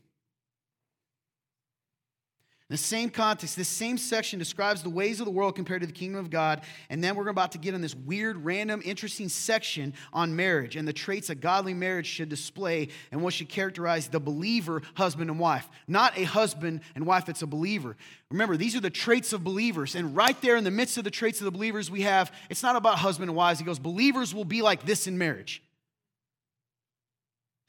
the 2.71 2.77
same 2.77 3.11
context, 3.11 3.57
this 3.57 3.69
same 3.69 3.99
section 3.99 4.39
describes 4.39 4.83
the 4.83 4.91
ways 4.91 5.19
of 5.19 5.27
the 5.27 5.33
world 5.33 5.57
compared 5.57 5.81
to 5.81 5.89
the 5.89 5.93
kingdom 5.93 6.21
of 6.21 6.31
God. 6.31 6.63
And 6.89 7.03
then 7.03 7.17
we're 7.17 7.27
about 7.27 7.51
to 7.53 7.59
get 7.59 7.75
in 7.75 7.81
this 7.81 7.97
weird, 7.97 8.45
random, 8.45 8.81
interesting 8.85 9.29
section 9.29 9.93
on 10.13 10.37
marriage 10.37 10.77
and 10.77 10.87
the 10.87 10.93
traits 10.93 11.31
a 11.31 11.35
godly 11.35 11.75
marriage 11.75 12.07
should 12.07 12.29
display 12.29 12.89
and 13.11 13.23
what 13.23 13.35
should 13.35 13.49
characterize 13.49 14.07
the 14.07 14.21
believer 14.21 14.83
husband 14.95 15.31
and 15.31 15.41
wife. 15.41 15.69
Not 15.89 16.17
a 16.17 16.23
husband 16.23 16.83
and 16.95 17.05
wife 17.05 17.27
that's 17.27 17.43
a 17.43 17.47
believer. 17.47 17.97
Remember, 18.31 18.57
these 18.57 18.77
are 18.77 18.81
the 18.81 18.89
traits 18.89 19.33
of 19.33 19.43
believers. 19.43 19.97
And 19.97 20.15
right 20.15 20.41
there 20.41 20.55
in 20.55 20.63
the 20.63 20.71
midst 20.71 20.97
of 20.97 21.03
the 21.03 21.11
traits 21.11 21.41
of 21.41 21.47
the 21.47 21.51
believers, 21.51 21.91
we 21.91 22.03
have 22.03 22.33
it's 22.49 22.63
not 22.63 22.77
about 22.77 22.99
husband 22.99 23.31
and 23.31 23.37
wives. 23.37 23.59
He 23.59 23.67
goes, 23.67 23.81
believers 23.81 24.33
will 24.33 24.45
be 24.45 24.63
like 24.63 24.87
this 24.87 25.09
in 25.09 25.19
marriage. 25.19 25.61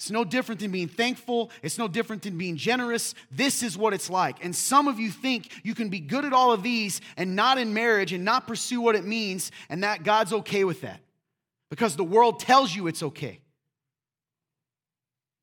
It's 0.01 0.09
no 0.09 0.23
different 0.23 0.61
than 0.61 0.71
being 0.71 0.87
thankful. 0.87 1.51
It's 1.61 1.77
no 1.77 1.87
different 1.87 2.23
than 2.23 2.35
being 2.35 2.57
generous. 2.57 3.13
This 3.29 3.61
is 3.61 3.77
what 3.77 3.93
it's 3.93 4.09
like. 4.09 4.43
And 4.43 4.55
some 4.55 4.87
of 4.87 4.99
you 4.99 5.11
think 5.11 5.51
you 5.63 5.75
can 5.75 5.89
be 5.89 5.99
good 5.99 6.25
at 6.25 6.33
all 6.33 6.51
of 6.51 6.63
these 6.63 7.01
and 7.17 7.35
not 7.35 7.59
in 7.59 7.71
marriage 7.75 8.11
and 8.11 8.25
not 8.25 8.47
pursue 8.47 8.81
what 8.81 8.95
it 8.95 9.05
means, 9.05 9.51
and 9.69 9.83
that 9.83 10.01
God's 10.01 10.33
okay 10.33 10.63
with 10.63 10.81
that 10.81 11.01
because 11.69 11.95
the 11.95 12.03
world 12.03 12.39
tells 12.39 12.75
you 12.75 12.87
it's 12.87 13.03
okay. 13.03 13.41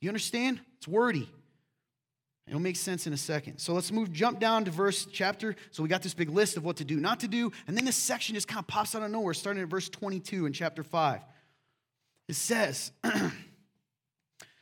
You 0.00 0.10
understand? 0.10 0.60
It's 0.78 0.88
wordy. 0.88 1.30
It'll 2.48 2.58
make 2.58 2.74
sense 2.74 3.06
in 3.06 3.12
a 3.12 3.16
second. 3.16 3.58
So 3.58 3.74
let's 3.74 3.92
move, 3.92 4.10
jump 4.10 4.40
down 4.40 4.64
to 4.64 4.72
verse 4.72 5.06
chapter. 5.12 5.54
So 5.70 5.84
we 5.84 5.88
got 5.88 6.02
this 6.02 6.14
big 6.14 6.30
list 6.30 6.56
of 6.56 6.64
what 6.64 6.78
to 6.78 6.84
do, 6.84 6.96
not 6.96 7.20
to 7.20 7.28
do. 7.28 7.52
And 7.68 7.76
then 7.76 7.84
this 7.84 7.94
section 7.94 8.34
just 8.34 8.48
kind 8.48 8.58
of 8.58 8.66
pops 8.66 8.96
out 8.96 9.04
of 9.04 9.10
nowhere, 9.12 9.34
starting 9.34 9.62
at 9.62 9.68
verse 9.68 9.88
22 9.88 10.46
in 10.46 10.52
chapter 10.52 10.82
5. 10.82 11.20
It 12.26 12.34
says, 12.34 12.90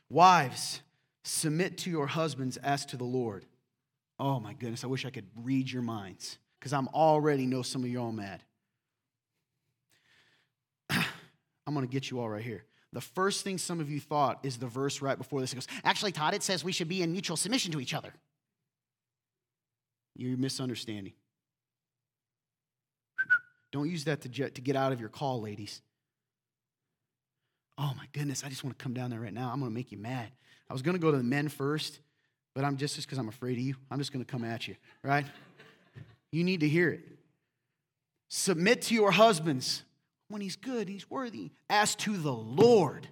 Wives, 0.08 0.82
submit 1.24 1.78
to 1.78 1.90
your 1.90 2.06
husbands 2.06 2.56
as 2.58 2.86
to 2.86 2.96
the 2.96 3.04
Lord. 3.04 3.44
Oh 4.18 4.40
my 4.40 4.54
goodness, 4.54 4.84
I 4.84 4.86
wish 4.86 5.04
I 5.04 5.10
could 5.10 5.26
read 5.36 5.70
your 5.70 5.82
minds 5.82 6.38
because 6.58 6.72
I'm 6.72 6.88
already 6.88 7.46
know 7.46 7.62
some 7.62 7.82
of 7.82 7.90
you 7.90 8.00
all 8.00 8.12
mad. 8.12 8.42
I'm 10.90 11.74
going 11.74 11.86
to 11.86 11.92
get 11.92 12.10
you 12.10 12.20
all 12.20 12.28
right 12.28 12.42
here. 12.42 12.64
The 12.92 13.00
first 13.00 13.44
thing 13.44 13.58
some 13.58 13.80
of 13.80 13.90
you 13.90 14.00
thought 14.00 14.40
is 14.42 14.56
the 14.56 14.68
verse 14.68 15.02
right 15.02 15.18
before 15.18 15.40
this. 15.40 15.52
It 15.52 15.56
goes, 15.56 15.66
Actually, 15.84 16.12
Todd, 16.12 16.34
it 16.34 16.42
says 16.42 16.64
we 16.64 16.72
should 16.72 16.88
be 16.88 17.02
in 17.02 17.12
mutual 17.12 17.36
submission 17.36 17.72
to 17.72 17.80
each 17.80 17.92
other. 17.92 18.14
You're 20.14 20.38
misunderstanding. 20.38 21.12
Don't 23.70 23.90
use 23.90 24.04
that 24.04 24.22
to, 24.22 24.28
to 24.48 24.60
get 24.62 24.76
out 24.76 24.92
of 24.92 25.00
your 25.00 25.10
call, 25.10 25.42
ladies. 25.42 25.82
Oh 27.78 27.92
my 27.96 28.06
goodness, 28.12 28.42
I 28.44 28.48
just 28.48 28.64
want 28.64 28.78
to 28.78 28.82
come 28.82 28.94
down 28.94 29.10
there 29.10 29.20
right 29.20 29.34
now. 29.34 29.50
I'm 29.52 29.60
going 29.60 29.70
to 29.70 29.74
make 29.74 29.92
you 29.92 29.98
mad. 29.98 30.28
I 30.68 30.72
was 30.72 30.82
going 30.82 30.96
to 30.96 31.00
go 31.00 31.10
to 31.10 31.16
the 31.18 31.24
men 31.24 31.48
first, 31.48 32.00
but 32.54 32.64
I'm 32.64 32.76
just 32.76 32.96
because 32.96 33.18
I'm 33.18 33.28
afraid 33.28 33.58
of 33.58 33.64
you. 33.64 33.74
I'm 33.90 33.98
just 33.98 34.12
going 34.12 34.24
to 34.24 34.30
come 34.30 34.44
at 34.44 34.66
you, 34.66 34.76
right? 35.02 35.26
You 36.32 36.42
need 36.42 36.60
to 36.60 36.68
hear 36.68 36.90
it. 36.90 37.00
Submit 38.28 38.82
to 38.82 38.94
your 38.94 39.10
husbands 39.10 39.82
when 40.28 40.40
he's 40.40 40.56
good, 40.56 40.88
he's 40.88 41.08
worthy, 41.08 41.52
as 41.70 41.94
to 41.96 42.16
the 42.16 42.32
Lord. 42.32 43.08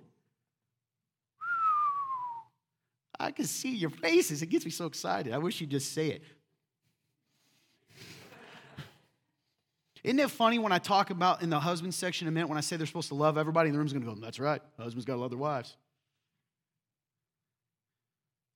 I 3.21 3.31
can 3.31 3.45
see 3.45 3.75
your 3.75 3.91
faces. 3.91 4.43
It 4.43 4.47
gets 4.47 4.65
me 4.65 4.71
so 4.71 4.87
excited. 4.87 5.33
I 5.33 5.39
wish 5.39 5.61
you'd 5.61 5.71
just 5.71 5.93
say 5.93 6.09
it. 6.09 6.23
Isn't 10.05 10.19
it 10.19 10.31
funny 10.31 10.59
when 10.59 10.71
I 10.71 10.79
talk 10.79 11.09
about 11.09 11.43
in 11.43 11.49
the 11.49 11.59
husband 11.59 11.95
section 11.95 12.29
a 12.29 12.31
minute 12.31 12.49
when 12.49 12.59
I 12.59 12.61
say 12.61 12.77
they're 12.77 12.87
supposed 12.87 13.09
to 13.09 13.15
love 13.15 13.39
everybody 13.39 13.69
in 13.69 13.73
the 13.73 13.79
room's 13.79 13.95
going 13.95 14.05
to 14.05 14.15
go, 14.15 14.21
that's 14.21 14.39
right. 14.39 14.61
Husbands 14.79 15.07
got 15.07 15.15
to 15.15 15.21
love 15.21 15.31
their 15.31 15.39
wives. 15.39 15.77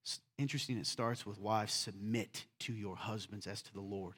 It's 0.03 0.19
interesting, 0.37 0.77
it 0.77 0.85
starts 0.85 1.25
with 1.25 1.39
wives 1.39 1.73
submit 1.73 2.45
to 2.59 2.73
your 2.73 2.95
husbands 2.95 3.47
as 3.47 3.63
to 3.63 3.73
the 3.73 3.81
Lord. 3.81 4.13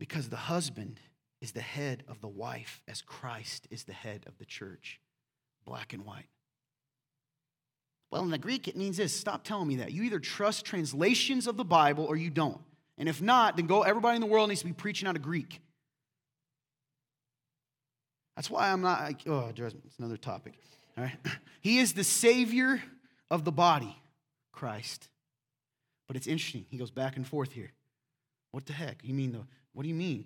Because 0.00 0.28
the 0.28 0.36
husband 0.36 0.98
is 1.40 1.52
the 1.52 1.60
head 1.60 2.02
of 2.08 2.20
the 2.20 2.28
wife 2.28 2.82
as 2.88 3.00
Christ 3.00 3.68
is 3.70 3.84
the 3.84 3.92
head 3.92 4.24
of 4.26 4.38
the 4.38 4.44
church. 4.44 5.00
Black 5.64 5.92
and 5.92 6.04
white. 6.04 6.26
Well, 8.10 8.24
in 8.24 8.30
the 8.30 8.38
Greek, 8.38 8.66
it 8.66 8.76
means 8.76 8.96
this. 8.96 9.16
Stop 9.16 9.44
telling 9.44 9.68
me 9.68 9.76
that. 9.76 9.92
You 9.92 10.02
either 10.02 10.18
trust 10.18 10.64
translations 10.64 11.46
of 11.46 11.56
the 11.56 11.64
Bible 11.64 12.04
or 12.04 12.16
you 12.16 12.28
don't. 12.28 12.60
And 13.02 13.08
if 13.08 13.20
not, 13.20 13.56
then 13.56 13.66
go, 13.66 13.82
everybody 13.82 14.14
in 14.14 14.20
the 14.20 14.28
world 14.28 14.48
needs 14.48 14.60
to 14.60 14.66
be 14.68 14.72
preaching 14.72 15.08
out 15.08 15.16
of 15.16 15.22
Greek. 15.22 15.60
That's 18.36 18.48
why 18.48 18.70
I'm 18.70 18.80
not, 18.80 19.12
oh, 19.26 19.50
it's 19.52 19.98
another 19.98 20.16
topic. 20.16 20.52
All 20.96 21.02
right. 21.02 21.16
He 21.60 21.80
is 21.80 21.94
the 21.94 22.04
Savior 22.04 22.80
of 23.28 23.44
the 23.44 23.50
body, 23.50 23.96
Christ. 24.52 25.08
But 26.06 26.16
it's 26.16 26.28
interesting. 26.28 26.64
He 26.70 26.76
goes 26.76 26.92
back 26.92 27.16
and 27.16 27.26
forth 27.26 27.50
here. 27.50 27.72
What 28.52 28.66
the 28.66 28.72
heck? 28.72 29.00
You 29.02 29.14
mean 29.14 29.32
the, 29.32 29.46
what 29.72 29.82
do 29.82 29.88
you 29.88 29.96
mean? 29.96 30.24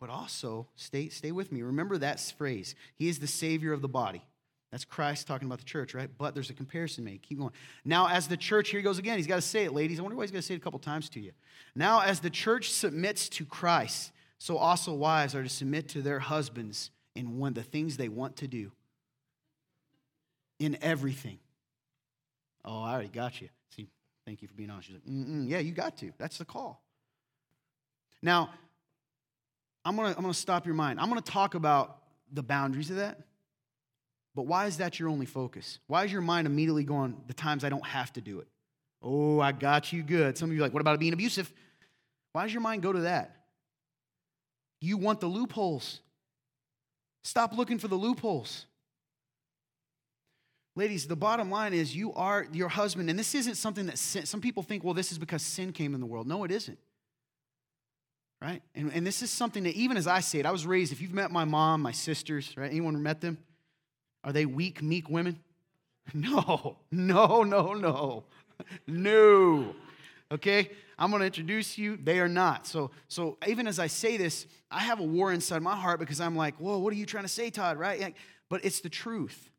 But 0.00 0.10
also, 0.10 0.66
stay, 0.74 1.10
stay 1.10 1.30
with 1.30 1.52
me. 1.52 1.62
Remember 1.62 1.96
that 1.98 2.18
phrase. 2.36 2.74
He 2.96 3.08
is 3.08 3.20
the 3.20 3.28
Savior 3.28 3.72
of 3.72 3.82
the 3.82 3.88
body. 3.88 4.24
That's 4.70 4.84
Christ 4.84 5.26
talking 5.26 5.46
about 5.46 5.58
the 5.58 5.64
church, 5.64 5.94
right? 5.94 6.08
But 6.16 6.34
there's 6.34 6.50
a 6.50 6.54
comparison 6.54 7.04
made. 7.04 7.22
Keep 7.22 7.38
going. 7.38 7.52
Now, 7.84 8.08
as 8.08 8.28
the 8.28 8.36
church, 8.36 8.70
here 8.70 8.78
he 8.78 8.84
goes 8.84 8.98
again. 8.98 9.16
He's 9.16 9.26
got 9.26 9.36
to 9.36 9.42
say 9.42 9.64
it, 9.64 9.72
ladies. 9.72 9.98
I 9.98 10.02
wonder 10.02 10.16
why 10.16 10.22
he's 10.22 10.30
going 10.30 10.42
to 10.42 10.46
say 10.46 10.54
it 10.54 10.58
a 10.58 10.60
couple 10.60 10.78
times 10.78 11.08
to 11.10 11.20
you. 11.20 11.32
Now, 11.74 12.00
as 12.00 12.20
the 12.20 12.30
church 12.30 12.70
submits 12.70 13.28
to 13.30 13.44
Christ, 13.44 14.12
so 14.38 14.56
also 14.56 14.94
wives 14.94 15.34
are 15.34 15.42
to 15.42 15.48
submit 15.48 15.88
to 15.88 16.02
their 16.02 16.20
husbands 16.20 16.90
in 17.16 17.38
one 17.38 17.52
the 17.52 17.62
things 17.62 17.96
they 17.96 18.08
want 18.08 18.36
to 18.36 18.46
do. 18.46 18.70
In 20.60 20.78
everything. 20.82 21.38
Oh, 22.64 22.82
I 22.82 22.92
already 22.92 23.08
got 23.08 23.40
you. 23.40 23.48
See, 23.74 23.88
thank 24.24 24.42
you 24.42 24.48
for 24.48 24.54
being 24.54 24.70
honest. 24.70 24.88
She's 24.88 24.96
like, 24.96 25.50
yeah, 25.50 25.58
you 25.58 25.72
got 25.72 25.96
to. 25.98 26.12
That's 26.18 26.38
the 26.38 26.44
call. 26.44 26.82
Now, 28.22 28.50
I'm 29.84 29.96
gonna 29.96 30.10
I'm 30.10 30.22
gonna 30.22 30.34
stop 30.34 30.66
your 30.66 30.74
mind. 30.74 31.00
I'm 31.00 31.08
gonna 31.08 31.22
talk 31.22 31.54
about 31.54 31.98
the 32.32 32.42
boundaries 32.42 32.90
of 32.90 32.96
that. 32.96 33.20
But 34.34 34.46
why 34.46 34.66
is 34.66 34.76
that 34.78 34.98
your 34.98 35.08
only 35.08 35.26
focus? 35.26 35.78
Why 35.86 36.04
is 36.04 36.12
your 36.12 36.22
mind 36.22 36.46
immediately 36.46 36.84
going, 36.84 37.16
the 37.26 37.34
times 37.34 37.64
I 37.64 37.68
don't 37.68 37.86
have 37.86 38.12
to 38.14 38.20
do 38.20 38.40
it? 38.40 38.48
Oh, 39.02 39.40
I 39.40 39.52
got 39.52 39.92
you 39.92 40.02
good. 40.02 40.38
Some 40.38 40.50
of 40.50 40.56
you 40.56 40.60
are 40.60 40.64
like, 40.64 40.72
what 40.72 40.80
about 40.80 40.98
being 41.00 41.12
abusive? 41.12 41.52
Why 42.32 42.44
does 42.44 42.52
your 42.52 42.62
mind 42.62 42.82
go 42.82 42.92
to 42.92 43.00
that? 43.00 43.36
You 44.80 44.96
want 44.96 45.20
the 45.20 45.26
loopholes. 45.26 46.00
Stop 47.22 47.56
looking 47.56 47.78
for 47.78 47.88
the 47.88 47.96
loopholes. 47.96 48.66
Ladies, 50.76 51.06
the 51.06 51.16
bottom 51.16 51.50
line 51.50 51.72
is 51.74 51.94
you 51.94 52.12
are 52.14 52.46
your 52.52 52.68
husband, 52.68 53.10
and 53.10 53.18
this 53.18 53.34
isn't 53.34 53.56
something 53.56 53.86
that 53.86 53.98
sin, 53.98 54.24
some 54.24 54.40
people 54.40 54.62
think, 54.62 54.84
well, 54.84 54.94
this 54.94 55.10
is 55.10 55.18
because 55.18 55.42
sin 55.42 55.72
came 55.72 55.94
in 55.94 56.00
the 56.00 56.06
world. 56.06 56.26
No, 56.26 56.44
it 56.44 56.50
isn't. 56.50 56.78
Right? 58.40 58.62
And, 58.74 58.90
and 58.94 59.06
this 59.06 59.22
is 59.22 59.30
something 59.30 59.64
that 59.64 59.74
even 59.74 59.96
as 59.96 60.06
I 60.06 60.20
say 60.20 60.38
it, 60.38 60.46
I 60.46 60.52
was 60.52 60.64
raised, 60.64 60.92
if 60.92 61.02
you've 61.02 61.12
met 61.12 61.30
my 61.30 61.44
mom, 61.44 61.82
my 61.82 61.92
sisters, 61.92 62.54
right? 62.56 62.70
Anyone 62.70 63.02
met 63.02 63.20
them? 63.20 63.36
Are 64.24 64.32
they 64.32 64.46
weak, 64.46 64.82
meek 64.82 65.08
women? 65.08 65.38
No, 66.12 66.78
no, 66.90 67.44
no, 67.44 67.74
no, 67.74 68.24
no. 68.88 69.74
Okay, 70.32 70.70
I'm 70.98 71.10
going 71.10 71.20
to 71.20 71.26
introduce 71.26 71.78
you. 71.78 71.96
They 71.96 72.18
are 72.18 72.28
not. 72.28 72.66
So, 72.66 72.90
so 73.06 73.38
even 73.46 73.68
as 73.68 73.78
I 73.78 73.86
say 73.86 74.16
this, 74.16 74.46
I 74.70 74.80
have 74.80 74.98
a 74.98 75.04
war 75.04 75.32
inside 75.32 75.62
my 75.62 75.76
heart 75.76 76.00
because 76.00 76.20
I'm 76.20 76.34
like, 76.34 76.56
whoa, 76.56 76.78
what 76.78 76.92
are 76.92 76.96
you 76.96 77.06
trying 77.06 77.24
to 77.24 77.28
say, 77.28 77.50
Todd? 77.50 77.78
Right? 77.78 78.14
But 78.48 78.64
it's 78.64 78.80
the 78.80 78.88
truth. 78.88 79.50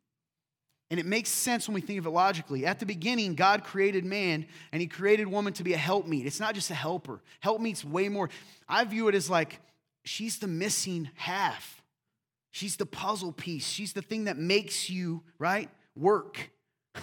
And 0.91 0.99
it 0.99 1.05
makes 1.05 1.29
sense 1.29 1.69
when 1.69 1.75
we 1.75 1.81
think 1.81 1.99
of 1.99 2.05
it 2.05 2.09
logically. 2.09 2.65
At 2.65 2.79
the 2.79 2.85
beginning, 2.85 3.35
God 3.35 3.63
created 3.63 4.03
man 4.03 4.45
and 4.73 4.81
he 4.81 4.87
created 4.87 5.25
woman 5.25 5.53
to 5.53 5.63
be 5.63 5.73
a 5.73 5.77
helpmeet. 5.77 6.25
It's 6.25 6.39
not 6.41 6.53
just 6.53 6.69
a 6.69 6.73
helper. 6.75 7.21
Helpmeet's 7.39 7.85
way 7.85 8.09
more. 8.09 8.29
I 8.67 8.83
view 8.83 9.07
it 9.07 9.15
as 9.15 9.29
like 9.29 9.59
she's 10.03 10.39
the 10.39 10.47
missing 10.47 11.09
half. 11.15 11.80
She's 12.51 12.75
the 12.75 12.85
puzzle 12.85 13.31
piece. 13.31 13.65
She's 13.65 13.93
the 13.93 14.01
thing 14.01 14.25
that 14.25 14.37
makes 14.37 14.89
you, 14.89 15.23
right, 15.39 15.69
work. 15.95 16.51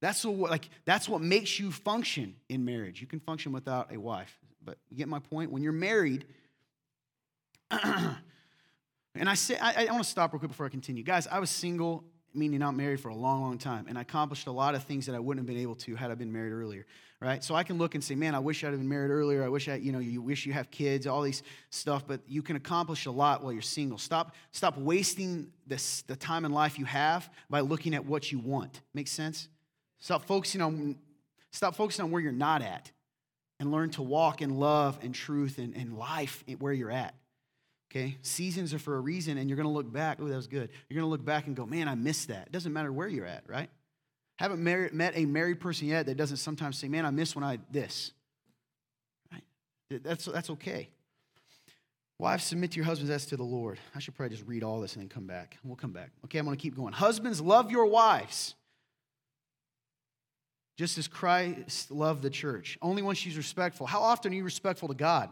That's 0.00 0.24
what, 0.24 0.50
like, 0.50 0.68
that's 0.84 1.08
what 1.08 1.22
makes 1.22 1.58
you 1.58 1.72
function 1.72 2.36
in 2.48 2.64
marriage. 2.64 3.00
You 3.00 3.06
can 3.06 3.18
function 3.18 3.50
without 3.52 3.92
a 3.92 3.98
wife. 3.98 4.38
But 4.62 4.78
you 4.90 4.96
get 4.96 5.08
my 5.08 5.18
point? 5.18 5.50
When 5.50 5.62
you're 5.62 5.72
married, 5.72 6.26
and 7.70 8.18
I 9.16 9.34
say, 9.34 9.56
I, 9.56 9.86
I 9.86 9.92
want 9.92 10.04
to 10.04 10.10
stop 10.10 10.32
real 10.32 10.38
quick 10.38 10.50
before 10.50 10.66
I 10.66 10.68
continue. 10.68 11.02
Guys, 11.02 11.26
I 11.26 11.38
was 11.38 11.50
single 11.50 12.04
meaning 12.36 12.60
not 12.60 12.76
married 12.76 13.00
for 13.00 13.08
a 13.08 13.14
long, 13.14 13.42
long 13.42 13.58
time. 13.58 13.86
And 13.88 13.96
I 13.98 14.02
accomplished 14.02 14.46
a 14.46 14.52
lot 14.52 14.74
of 14.74 14.84
things 14.84 15.06
that 15.06 15.14
I 15.14 15.18
wouldn't 15.18 15.40
have 15.40 15.52
been 15.52 15.62
able 15.62 15.74
to 15.76 15.96
had 15.96 16.10
I 16.10 16.14
been 16.14 16.32
married 16.32 16.52
earlier, 16.52 16.86
right? 17.20 17.42
So 17.42 17.54
I 17.54 17.62
can 17.62 17.78
look 17.78 17.94
and 17.94 18.04
say, 18.04 18.14
man, 18.14 18.34
I 18.34 18.38
wish 18.38 18.62
I'd 18.62 18.68
have 18.68 18.78
been 18.78 18.88
married 18.88 19.10
earlier. 19.10 19.44
I 19.44 19.48
wish 19.48 19.68
I, 19.68 19.76
you 19.76 19.92
know, 19.92 19.98
you 19.98 20.20
wish 20.20 20.46
you 20.46 20.52
have 20.52 20.70
kids, 20.70 21.06
all 21.06 21.22
these 21.22 21.42
stuff, 21.70 22.06
but 22.06 22.20
you 22.26 22.42
can 22.42 22.56
accomplish 22.56 23.06
a 23.06 23.10
lot 23.10 23.42
while 23.42 23.52
you're 23.52 23.62
single. 23.62 23.98
Stop, 23.98 24.34
stop 24.52 24.76
wasting 24.76 25.48
this, 25.66 26.02
the 26.02 26.16
time 26.16 26.44
in 26.44 26.52
life 26.52 26.78
you 26.78 26.84
have 26.84 27.30
by 27.48 27.60
looking 27.60 27.94
at 27.94 28.04
what 28.04 28.30
you 28.30 28.38
want. 28.38 28.82
Make 28.92 29.08
sense? 29.08 29.48
Stop 29.98 30.26
focusing 30.26 30.60
on, 30.60 30.96
stop 31.52 31.74
focusing 31.74 32.04
on 32.04 32.10
where 32.10 32.20
you're 32.20 32.32
not 32.32 32.62
at 32.62 32.90
and 33.58 33.72
learn 33.72 33.90
to 33.90 34.02
walk 34.02 34.42
in 34.42 34.58
love 34.58 34.98
and 35.02 35.14
truth 35.14 35.58
and, 35.58 35.74
and 35.74 35.96
life 35.96 36.44
where 36.58 36.72
you're 36.72 36.90
at. 36.90 37.14
Okay? 37.90 38.18
Seasons 38.20 38.74
are 38.74 38.78
for 38.78 38.96
a 38.96 39.00
reason, 39.00 39.38
and 39.38 39.48
you're 39.48 39.56
going 39.56 39.68
to 39.68 39.72
look 39.72 39.90
back. 39.90 40.18
Oh, 40.20 40.26
that 40.26 40.36
was 40.36 40.48
good. 40.48 40.70
You're 40.88 41.00
going 41.00 41.06
to 41.06 41.10
look 41.10 41.24
back 41.24 41.46
and 41.46 41.56
go, 41.56 41.64
man, 41.64 41.88
I 41.88 41.94
missed 41.94 42.28
that. 42.28 42.48
It 42.48 42.52
doesn't 42.52 42.72
matter 42.72 42.92
where 42.92 43.08
you're 43.08 43.26
at, 43.26 43.44
right? 43.48 43.70
Haven't 44.36 44.62
met 44.62 45.12
a 45.16 45.24
married 45.24 45.60
person 45.60 45.88
yet 45.88 46.06
that 46.06 46.16
doesn't 46.16 46.36
sometimes 46.36 46.78
say, 46.78 46.88
man, 46.88 47.06
I 47.06 47.10
miss 47.10 47.34
when 47.34 47.44
I 47.44 47.58
this. 47.70 48.12
Right? 49.32 49.42
That's, 50.02 50.26
that's 50.26 50.50
okay. 50.50 50.90
Wives, 52.18 52.44
submit 52.44 52.72
to 52.72 52.76
your 52.76 52.84
husbands 52.84 53.10
as 53.10 53.26
to 53.26 53.36
the 53.36 53.44
Lord. 53.44 53.78
I 53.94 53.98
should 53.98 54.14
probably 54.14 54.36
just 54.36 54.48
read 54.48 54.62
all 54.62 54.80
this 54.80 54.94
and 54.94 55.02
then 55.02 55.08
come 55.08 55.26
back. 55.26 55.58
We'll 55.64 55.76
come 55.76 55.92
back. 55.92 56.10
Okay, 56.24 56.38
I'm 56.38 56.44
going 56.44 56.56
to 56.56 56.62
keep 56.62 56.76
going. 56.76 56.92
Husbands, 56.92 57.40
love 57.40 57.70
your 57.70 57.86
wives 57.86 58.54
just 60.76 60.98
as 60.98 61.08
Christ 61.08 61.90
loved 61.90 62.22
the 62.22 62.30
church, 62.30 62.78
only 62.82 63.02
when 63.02 63.16
she's 63.16 63.36
respectful. 63.36 63.86
How 63.86 64.00
often 64.00 64.32
are 64.32 64.36
you 64.36 64.44
respectful 64.44 64.88
to 64.88 64.94
God? 64.94 65.30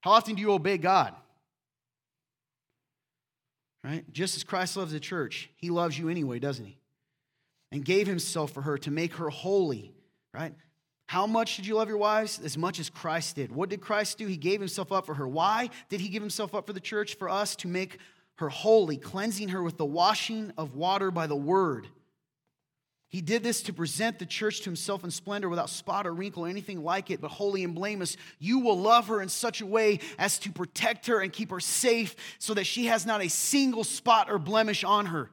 How 0.00 0.12
often 0.12 0.36
do 0.36 0.40
you 0.40 0.52
obey 0.52 0.78
God? 0.78 1.14
Right? 3.82 4.04
Just 4.12 4.36
as 4.36 4.44
Christ 4.44 4.76
loves 4.76 4.92
the 4.92 5.00
church, 5.00 5.50
he 5.56 5.70
loves 5.70 5.98
you 5.98 6.08
anyway, 6.08 6.38
doesn't 6.38 6.64
he? 6.64 6.78
And 7.74 7.84
gave 7.84 8.06
himself 8.06 8.52
for 8.52 8.62
her 8.62 8.78
to 8.78 8.90
make 8.90 9.14
her 9.16 9.28
holy, 9.28 9.92
right? 10.32 10.54
How 11.06 11.26
much 11.26 11.56
did 11.56 11.66
you 11.66 11.74
love 11.74 11.88
your 11.88 11.98
wives? 11.98 12.40
As 12.42 12.56
much 12.56 12.80
as 12.80 12.88
Christ 12.88 13.36
did. 13.36 13.52
What 13.52 13.68
did 13.68 13.82
Christ 13.82 14.16
do? 14.16 14.26
He 14.26 14.38
gave 14.38 14.60
himself 14.60 14.90
up 14.90 15.04
for 15.04 15.14
her. 15.14 15.28
Why 15.28 15.68
did 15.90 16.00
he 16.00 16.08
give 16.08 16.22
himself 16.22 16.54
up 16.54 16.66
for 16.66 16.72
the 16.72 16.80
church? 16.80 17.16
For 17.16 17.28
us 17.28 17.54
to 17.56 17.68
make 17.68 17.98
her 18.36 18.48
holy, 18.48 18.96
cleansing 18.96 19.50
her 19.50 19.62
with 19.62 19.76
the 19.76 19.84
washing 19.84 20.52
of 20.56 20.74
water 20.74 21.10
by 21.10 21.26
the 21.26 21.36
word 21.36 21.88
he 23.14 23.20
did 23.20 23.44
this 23.44 23.62
to 23.62 23.72
present 23.72 24.18
the 24.18 24.26
church 24.26 24.58
to 24.58 24.64
himself 24.64 25.04
in 25.04 25.12
splendor 25.12 25.48
without 25.48 25.70
spot 25.70 26.04
or 26.04 26.12
wrinkle 26.12 26.46
or 26.46 26.48
anything 26.48 26.82
like 26.82 27.12
it, 27.12 27.20
but 27.20 27.30
holy 27.30 27.62
and 27.62 27.72
blameless. 27.72 28.16
You 28.40 28.58
will 28.58 28.76
love 28.76 29.06
her 29.06 29.22
in 29.22 29.28
such 29.28 29.60
a 29.60 29.66
way 29.66 30.00
as 30.18 30.36
to 30.40 30.50
protect 30.50 31.06
her 31.06 31.20
and 31.20 31.32
keep 31.32 31.52
her 31.52 31.60
safe 31.60 32.16
so 32.40 32.54
that 32.54 32.64
she 32.64 32.86
has 32.86 33.06
not 33.06 33.22
a 33.22 33.28
single 33.28 33.84
spot 33.84 34.28
or 34.28 34.40
blemish 34.40 34.82
on 34.82 35.06
her. 35.06 35.30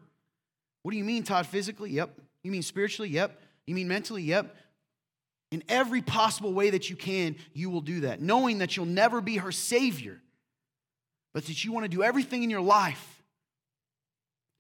What 0.84 0.92
do 0.92 0.98
you 1.00 1.04
mean, 1.04 1.24
Todd? 1.24 1.48
Physically? 1.48 1.90
Yep. 1.90 2.22
You 2.44 2.52
mean 2.52 2.64
spiritually? 2.64 3.10
Yep. 3.10 3.40
You 3.66 3.76
mean 3.76 3.88
mentally? 3.88 4.24
Yep. 4.24 4.56
In 5.52 5.64
every 5.68 6.02
possible 6.02 6.54
way 6.54 6.70
that 6.70 6.90
you 6.90 6.96
can, 6.96 7.36
you 7.54 7.70
will 7.70 7.82
do 7.82 8.02
that, 8.02 8.22
knowing 8.22 8.60
that 8.60 8.78
you'll 8.78 8.86
never 8.86 9.20
be 9.20 9.38
her 9.38 9.52
savior, 9.52 10.22
but 11.34 11.46
that 11.46 11.64
you 11.64 11.72
want 11.72 11.84
to 11.84 11.90
do 11.90 12.04
everything 12.04 12.44
in 12.44 12.50
your 12.50 12.62
life 12.62 13.24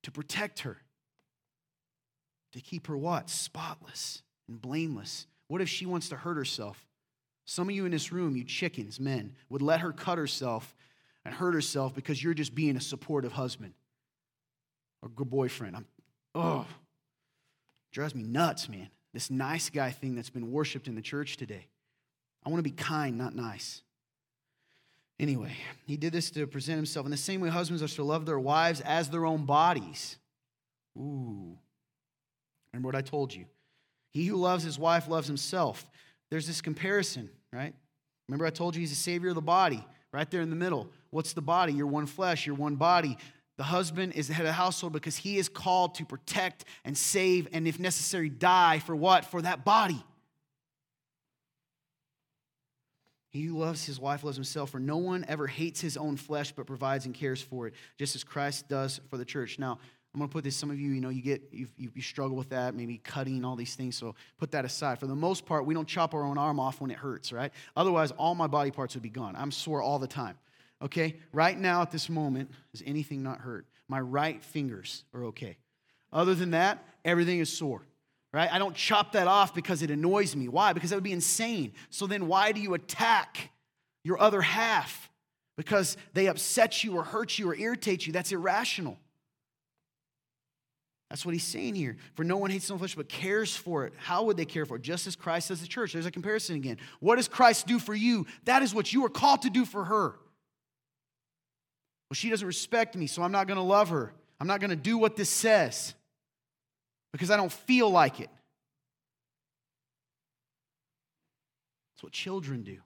to 0.03 0.11
protect 0.11 0.61
her 0.61 0.77
to 2.53 2.61
keep 2.61 2.87
her 2.87 2.97
what? 2.97 3.29
Spotless 3.29 4.21
and 4.47 4.61
blameless. 4.61 5.27
What 5.47 5.61
if 5.61 5.69
she 5.69 5.85
wants 5.85 6.09
to 6.09 6.15
hurt 6.15 6.37
herself? 6.37 6.85
Some 7.45 7.69
of 7.69 7.75
you 7.75 7.85
in 7.85 7.91
this 7.91 8.11
room, 8.11 8.35
you 8.35 8.43
chickens, 8.43 8.99
men, 8.99 9.33
would 9.49 9.61
let 9.61 9.81
her 9.81 9.91
cut 9.91 10.17
herself 10.17 10.75
and 11.25 11.33
hurt 11.33 11.53
herself 11.53 11.93
because 11.93 12.23
you're 12.23 12.33
just 12.33 12.55
being 12.55 12.77
a 12.77 12.81
supportive 12.81 13.33
husband 13.33 13.73
or 15.01 15.09
good 15.09 15.29
boyfriend. 15.29 15.75
I'm, 15.75 15.85
oh, 16.35 16.65
drives 17.91 18.15
me 18.15 18.23
nuts, 18.23 18.69
man. 18.69 18.89
This 19.13 19.29
nice 19.29 19.69
guy 19.69 19.91
thing 19.91 20.15
that's 20.15 20.29
been 20.29 20.51
worshiped 20.51 20.87
in 20.87 20.95
the 20.95 21.01
church 21.01 21.37
today. 21.37 21.67
I 22.45 22.49
want 22.49 22.59
to 22.59 22.69
be 22.69 22.75
kind, 22.75 23.17
not 23.17 23.35
nice. 23.35 23.81
Anyway, 25.19 25.51
he 25.85 25.97
did 25.97 26.13
this 26.13 26.31
to 26.31 26.47
present 26.47 26.77
himself. 26.77 27.05
In 27.05 27.11
the 27.11 27.17
same 27.17 27.41
way, 27.41 27.49
husbands 27.49 27.83
are 27.83 27.87
to 27.87 28.03
love 28.03 28.25
their 28.25 28.39
wives 28.39 28.81
as 28.81 29.09
their 29.09 29.25
own 29.25 29.45
bodies. 29.45 30.17
Ooh, 30.97 31.57
Remember 32.73 32.87
what 32.87 32.95
I 32.95 33.01
told 33.01 33.33
you. 33.33 33.45
He 34.11 34.25
who 34.25 34.37
loves 34.37 34.63
his 34.63 34.79
wife 34.79 35.07
loves 35.07 35.27
himself. 35.27 35.85
There's 36.29 36.47
this 36.47 36.61
comparison, 36.61 37.29
right? 37.51 37.73
Remember, 38.27 38.45
I 38.45 38.49
told 38.49 38.75
you 38.75 38.79
he's 38.79 38.89
the 38.91 38.95
savior 38.95 39.29
of 39.29 39.35
the 39.35 39.41
body, 39.41 39.85
right 40.13 40.29
there 40.29 40.41
in 40.41 40.49
the 40.49 40.55
middle. 40.55 40.89
What's 41.09 41.33
the 41.33 41.41
body? 41.41 41.73
You're 41.73 41.87
one 41.87 42.05
flesh, 42.05 42.45
you're 42.45 42.55
one 42.55 42.75
body. 42.75 43.17
The 43.61 43.65
husband 43.65 44.13
is 44.13 44.27
the 44.27 44.33
head 44.33 44.47
of 44.47 44.49
the 44.49 44.53
household 44.53 44.91
because 44.91 45.15
he 45.15 45.37
is 45.37 45.47
called 45.47 45.93
to 45.95 46.03
protect 46.03 46.65
and 46.83 46.97
save 46.97 47.47
and, 47.53 47.67
if 47.67 47.79
necessary, 47.79 48.27
die 48.27 48.79
for 48.79 48.95
what? 48.95 49.23
For 49.23 49.39
that 49.39 49.63
body. 49.63 50.03
He 53.29 53.43
who 53.43 53.59
loves 53.59 53.85
his 53.85 53.99
wife 53.99 54.23
loves 54.23 54.35
himself, 54.35 54.71
for 54.71 54.79
no 54.79 54.97
one 54.97 55.25
ever 55.27 55.45
hates 55.45 55.79
his 55.79 55.95
own 55.95 56.17
flesh 56.17 56.51
but 56.53 56.65
provides 56.65 57.05
and 57.05 57.13
cares 57.13 57.39
for 57.39 57.67
it, 57.67 57.75
just 57.99 58.15
as 58.15 58.23
Christ 58.23 58.67
does 58.67 58.99
for 59.11 59.17
the 59.17 59.25
church. 59.25 59.59
Now, 59.59 59.77
I'm 60.11 60.19
going 60.19 60.27
to 60.27 60.33
put 60.33 60.43
this, 60.43 60.55
some 60.55 60.71
of 60.71 60.79
you, 60.79 60.89
you 60.89 60.99
know, 60.99 61.09
you 61.09 61.21
get, 61.21 61.43
you, 61.51 61.67
you 61.77 62.01
struggle 62.01 62.35
with 62.35 62.49
that, 62.49 62.73
maybe 62.73 62.97
cutting, 62.97 63.45
all 63.45 63.55
these 63.55 63.75
things, 63.75 63.95
so 63.95 64.15
put 64.39 64.49
that 64.53 64.65
aside. 64.65 64.97
For 64.97 65.05
the 65.05 65.13
most 65.13 65.45
part, 65.45 65.67
we 65.67 65.75
don't 65.75 65.87
chop 65.87 66.15
our 66.15 66.23
own 66.23 66.39
arm 66.39 66.59
off 66.59 66.81
when 66.81 66.89
it 66.89 66.97
hurts, 66.97 67.31
right? 67.31 67.53
Otherwise, 67.75 68.09
all 68.09 68.33
my 68.33 68.47
body 68.47 68.71
parts 68.71 68.95
would 68.95 69.03
be 69.03 69.11
gone. 69.11 69.35
I'm 69.35 69.51
sore 69.51 69.83
all 69.83 69.99
the 69.99 70.07
time, 70.07 70.39
okay? 70.81 71.17
Right 71.31 71.57
now, 71.57 71.81
at 71.81 71.91
this 71.91 72.09
moment, 72.09 72.51
is 72.73 72.83
anything 72.85 73.23
not 73.23 73.39
hurt? 73.39 73.65
My 73.87 73.99
right 73.99 74.43
fingers 74.43 75.03
are 75.13 75.25
okay. 75.25 75.57
Other 76.13 76.35
than 76.35 76.51
that, 76.51 76.83
everything 77.05 77.39
is 77.39 77.55
sore, 77.55 77.83
right? 78.33 78.51
I 78.51 78.57
don't 78.57 78.75
chop 78.75 79.13
that 79.13 79.27
off 79.27 79.53
because 79.53 79.81
it 79.81 79.91
annoys 79.91 80.35
me. 80.35 80.47
Why? 80.47 80.73
Because 80.73 80.89
that 80.89 80.97
would 80.97 81.03
be 81.03 81.11
insane. 81.11 81.73
So 81.89 82.07
then, 82.07 82.27
why 82.27 82.51
do 82.51 82.61
you 82.61 82.73
attack 82.73 83.51
your 84.03 84.19
other 84.19 84.41
half? 84.41 85.09
Because 85.57 85.97
they 86.13 86.27
upset 86.27 86.83
you 86.83 86.95
or 86.95 87.03
hurt 87.03 87.37
you 87.37 87.49
or 87.49 87.55
irritate 87.55 88.07
you. 88.07 88.13
That's 88.13 88.31
irrational. 88.31 88.97
That's 91.09 91.25
what 91.25 91.33
he's 91.33 91.43
saying 91.43 91.75
here. 91.75 91.97
For 92.15 92.23
no 92.23 92.37
one 92.37 92.51
hates 92.51 92.63
his 92.63 92.71
own 92.71 92.77
flesh, 92.77 92.95
but 92.95 93.09
cares 93.09 93.53
for 93.53 93.85
it. 93.85 93.93
How 93.97 94.23
would 94.23 94.37
they 94.37 94.45
care 94.45 94.65
for 94.65 94.77
it? 94.77 94.81
Just 94.81 95.07
as 95.07 95.17
Christ 95.17 95.49
does 95.49 95.59
the 95.59 95.67
church. 95.67 95.91
There's 95.91 96.05
a 96.05 96.11
comparison 96.11 96.55
again. 96.55 96.77
What 97.01 97.17
does 97.17 97.27
Christ 97.27 97.67
do 97.67 97.79
for 97.79 97.93
you? 97.93 98.25
That 98.45 98.63
is 98.63 98.73
what 98.73 98.93
you 98.93 99.05
are 99.05 99.09
called 99.09 99.41
to 99.41 99.49
do 99.49 99.65
for 99.65 99.83
her. 99.83 100.15
Well, 102.11 102.15
she 102.15 102.29
doesn't 102.29 102.45
respect 102.45 102.97
me, 102.97 103.07
so 103.07 103.23
I'm 103.23 103.31
not 103.31 103.47
going 103.47 103.55
to 103.55 103.63
love 103.63 103.87
her. 103.87 104.11
I'm 104.37 104.45
not 104.45 104.59
going 104.59 104.71
to 104.71 104.75
do 104.75 104.97
what 104.97 105.15
this 105.15 105.29
says 105.29 105.93
because 107.13 107.31
I 107.31 107.37
don't 107.37 107.53
feel 107.53 107.89
like 107.89 108.19
it. 108.19 108.29
That's 111.93 112.03
what 112.03 112.11
children 112.11 112.63
do. 112.63 112.79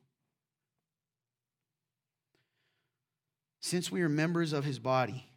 Since 3.61 3.91
we 3.91 4.03
are 4.03 4.09
members 4.09 4.53
of 4.53 4.63
his 4.63 4.77
body, 4.77 5.27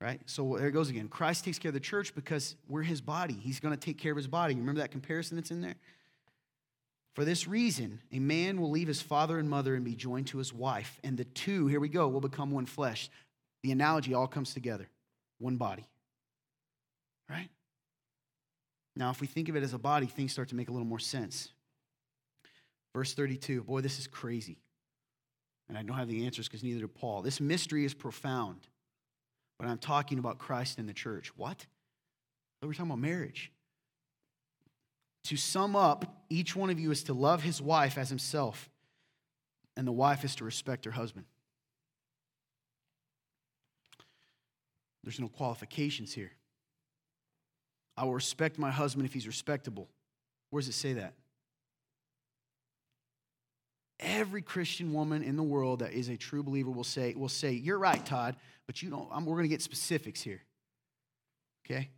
right? 0.00 0.22
So 0.24 0.56
there 0.56 0.68
it 0.68 0.72
goes 0.72 0.88
again. 0.88 1.08
Christ 1.08 1.44
takes 1.44 1.58
care 1.58 1.68
of 1.68 1.74
the 1.74 1.80
church 1.80 2.14
because 2.14 2.56
we're 2.66 2.80
his 2.80 3.02
body. 3.02 3.34
He's 3.34 3.60
going 3.60 3.74
to 3.74 3.78
take 3.78 3.98
care 3.98 4.12
of 4.12 4.16
his 4.16 4.26
body. 4.26 4.54
Remember 4.54 4.80
that 4.80 4.90
comparison 4.90 5.36
that's 5.36 5.50
in 5.50 5.60
there? 5.60 5.74
For 7.18 7.24
this 7.24 7.48
reason, 7.48 7.98
a 8.12 8.20
man 8.20 8.60
will 8.60 8.70
leave 8.70 8.86
his 8.86 9.02
father 9.02 9.40
and 9.40 9.50
mother 9.50 9.74
and 9.74 9.84
be 9.84 9.96
joined 9.96 10.28
to 10.28 10.38
his 10.38 10.54
wife, 10.54 11.00
and 11.02 11.18
the 11.18 11.24
two, 11.24 11.66
here 11.66 11.80
we 11.80 11.88
go, 11.88 12.06
will 12.06 12.20
become 12.20 12.52
one 12.52 12.64
flesh. 12.64 13.10
The 13.64 13.72
analogy 13.72 14.14
all 14.14 14.28
comes 14.28 14.54
together 14.54 14.88
one 15.40 15.56
body, 15.56 15.88
right? 17.28 17.48
Now, 18.94 19.10
if 19.10 19.20
we 19.20 19.26
think 19.26 19.48
of 19.48 19.56
it 19.56 19.64
as 19.64 19.74
a 19.74 19.78
body, 19.78 20.06
things 20.06 20.30
start 20.30 20.50
to 20.50 20.54
make 20.54 20.68
a 20.68 20.72
little 20.72 20.86
more 20.86 21.00
sense. 21.00 21.48
Verse 22.94 23.14
32, 23.14 23.64
boy, 23.64 23.80
this 23.80 23.98
is 23.98 24.06
crazy. 24.06 24.58
And 25.68 25.76
I 25.76 25.82
don't 25.82 25.96
have 25.96 26.06
the 26.06 26.24
answers 26.24 26.46
because 26.46 26.62
neither 26.62 26.82
did 26.82 26.94
Paul. 26.94 27.22
This 27.22 27.40
mystery 27.40 27.84
is 27.84 27.94
profound 27.94 28.68
but 29.58 29.66
I'm 29.66 29.78
talking 29.78 30.20
about 30.20 30.38
Christ 30.38 30.78
and 30.78 30.88
the 30.88 30.92
church. 30.92 31.32
What? 31.36 31.66
We're 32.62 32.72
talking 32.74 32.86
about 32.86 33.00
marriage. 33.00 33.50
To 35.24 35.36
sum 35.36 35.76
up, 35.76 36.22
each 36.30 36.56
one 36.56 36.70
of 36.70 36.78
you 36.78 36.90
is 36.90 37.02
to 37.04 37.12
love 37.12 37.42
his 37.42 37.60
wife 37.60 37.98
as 37.98 38.08
himself, 38.08 38.70
and 39.76 39.86
the 39.86 39.92
wife 39.92 40.24
is 40.24 40.34
to 40.36 40.44
respect 40.44 40.84
her 40.84 40.90
husband. 40.90 41.26
There's 45.04 45.20
no 45.20 45.28
qualifications 45.28 46.12
here. 46.12 46.32
I 47.96 48.04
will 48.04 48.14
respect 48.14 48.58
my 48.58 48.70
husband 48.70 49.06
if 49.06 49.12
he's 49.12 49.26
respectable. 49.26 49.88
Where 50.50 50.60
does 50.60 50.68
it 50.68 50.74
say 50.74 50.94
that? 50.94 51.14
Every 54.00 54.42
Christian 54.42 54.92
woman 54.92 55.24
in 55.24 55.36
the 55.36 55.42
world 55.42 55.80
that 55.80 55.92
is 55.92 56.08
a 56.08 56.16
true 56.16 56.42
believer 56.42 56.70
will 56.70 56.84
say, 56.84 57.14
will 57.14 57.28
say, 57.28 57.52
You're 57.52 57.78
right, 57.78 58.04
Todd, 58.04 58.36
but 58.66 58.80
you 58.82 58.90
don't, 58.90 59.08
I'm, 59.10 59.24
we're 59.26 59.34
going 59.34 59.44
to 59.44 59.48
get 59.48 59.62
specifics 59.62 60.20
here. 60.20 60.42
Okay? 61.66 61.88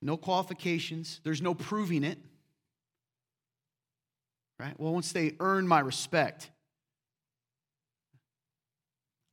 No 0.00 0.16
qualifications, 0.16 1.20
there's 1.24 1.42
no 1.42 1.52
proving 1.52 2.04
it. 2.04 2.18
Right? 4.60 4.74
Well, 4.76 4.92
once 4.92 5.12
they 5.12 5.36
earn 5.40 5.66
my 5.66 5.80
respect, 5.80 6.50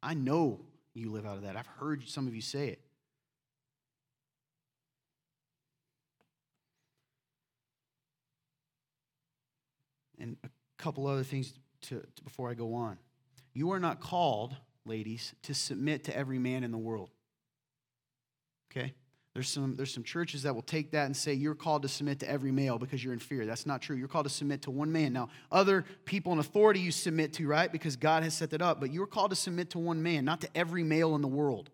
I 0.02 0.14
know 0.14 0.62
you 0.94 1.12
live 1.12 1.26
out 1.26 1.36
of 1.36 1.44
that. 1.44 1.58
I've 1.58 1.68
heard 1.68 2.08
some 2.08 2.28
of 2.28 2.34
you 2.36 2.40
say 2.40 2.70
it. 2.70 2.82
And 10.18 10.38
a 10.46 10.50
couple 10.78 11.06
other 11.08 11.24
things 11.24 11.54
to, 11.82 12.00
to, 12.00 12.24
before 12.24 12.50
I 12.50 12.54
go 12.54 12.74
on. 12.76 12.98
You 13.54 13.72
are 13.72 13.82
not 13.82 14.00
called, 14.00 14.56
ladies, 14.86 15.34
to 15.44 15.54
submit 15.54 16.06
to 16.06 16.16
every 16.16 16.40
man 16.40 16.64
in 16.64 16.72
the 16.72 16.78
world. 16.78 17.10
Okay? 18.72 18.94
There's 19.38 19.50
some, 19.50 19.76
there's 19.76 19.94
some 19.94 20.04
churches 20.04 20.42
that 20.42 20.56
will 20.56 20.64
take 20.64 20.90
that 20.94 21.06
and 21.06 21.16
say 21.16 21.32
you're 21.32 21.54
called 21.54 21.84
to 21.84 21.88
submit 21.88 22.22
to 22.22 22.28
every 22.28 22.52
male 22.52 22.80
because 22.80 23.04
you're 23.04 23.14
in 23.14 23.20
fear. 23.20 23.46
That's 23.46 23.68
not 23.68 23.84
true. 23.84 23.96
You're 23.96 24.08
called 24.08 24.26
to 24.26 24.32
submit 24.32 24.64
to 24.64 24.72
one 24.72 24.92
man. 24.92 25.14
Now, 25.14 25.30
other 25.52 25.86
people 26.06 26.34
in 26.34 26.40
authority 26.40 26.80
you 26.80 26.92
submit 26.92 27.34
to, 27.34 27.46
right? 27.48 27.72
Because 27.72 27.96
God 27.98 28.24
has 28.24 28.34
set 28.34 28.50
that 28.50 28.64
up. 28.64 28.80
But 28.80 28.92
you're 28.92 29.06
called 29.06 29.30
to 29.30 29.36
submit 29.36 29.70
to 29.70 29.78
one 29.78 30.02
man, 30.02 30.26
not 30.26 30.42
to 30.42 30.50
every 30.56 30.82
male 30.82 31.14
in 31.14 31.22
the 31.22 31.28
world. 31.28 31.70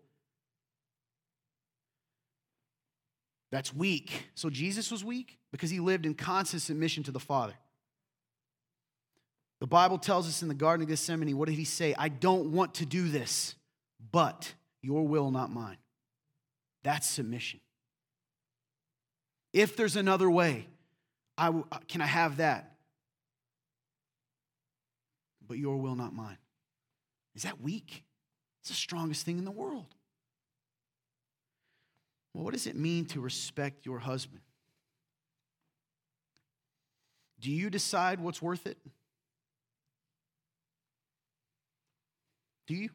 That's 3.50 3.72
weak. 3.72 4.28
So 4.34 4.50
Jesus 4.50 4.90
was 4.90 5.02
weak 5.02 5.38
because 5.50 5.70
he 5.70 5.80
lived 5.80 6.04
in 6.04 6.12
constant 6.12 6.60
submission 6.60 7.02
to 7.04 7.12
the 7.12 7.18
Father. 7.18 7.54
The 9.60 9.66
Bible 9.66 9.96
tells 9.96 10.28
us 10.28 10.42
in 10.42 10.48
the 10.48 10.54
Garden 10.54 10.82
of 10.82 10.90
Gethsemane, 10.90 11.34
what 11.34 11.48
did 11.48 11.54
he 11.54 11.64
say? 11.64 11.94
I 11.96 12.10
don't 12.10 12.52
want 12.52 12.74
to 12.74 12.84
do 12.84 13.08
this, 13.08 13.54
but 14.12 14.52
your 14.82 15.08
will, 15.08 15.30
not 15.30 15.50
mine. 15.50 15.78
That's 16.84 17.06
submission. 17.06 17.60
If 19.52 19.76
there's 19.76 19.96
another 19.96 20.30
way, 20.30 20.66
I 21.36 21.46
w- 21.46 21.66
uh, 21.72 21.78
can 21.88 22.00
I 22.00 22.06
have 22.06 22.36
that? 22.36 22.76
But 25.46 25.58
your 25.58 25.78
will, 25.78 25.96
not 25.96 26.14
mine. 26.14 26.38
Is 27.34 27.42
that 27.42 27.60
weak? 27.60 28.04
It's 28.60 28.68
the 28.68 28.76
strongest 28.76 29.24
thing 29.24 29.38
in 29.38 29.44
the 29.44 29.50
world. 29.50 29.86
Well, 32.32 32.44
what 32.44 32.52
does 32.52 32.66
it 32.66 32.76
mean 32.76 33.06
to 33.06 33.20
respect 33.20 33.86
your 33.86 33.98
husband? 33.98 34.40
Do 37.40 37.50
you 37.50 37.70
decide 37.70 38.20
what's 38.20 38.42
worth 38.42 38.66
it? 38.66 38.78
Do 42.66 42.74
you? 42.74 42.90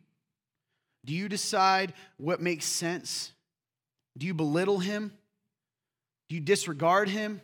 Do 1.06 1.14
you 1.14 1.30
decide 1.30 1.94
what 2.18 2.42
makes 2.42 2.66
sense? 2.66 3.32
Do 4.20 4.28
you 4.28 4.36
belittle 4.36 4.78
him? 4.78 5.12
Do 6.28 6.36
you 6.36 6.42
disregard 6.42 7.10
him? 7.10 7.42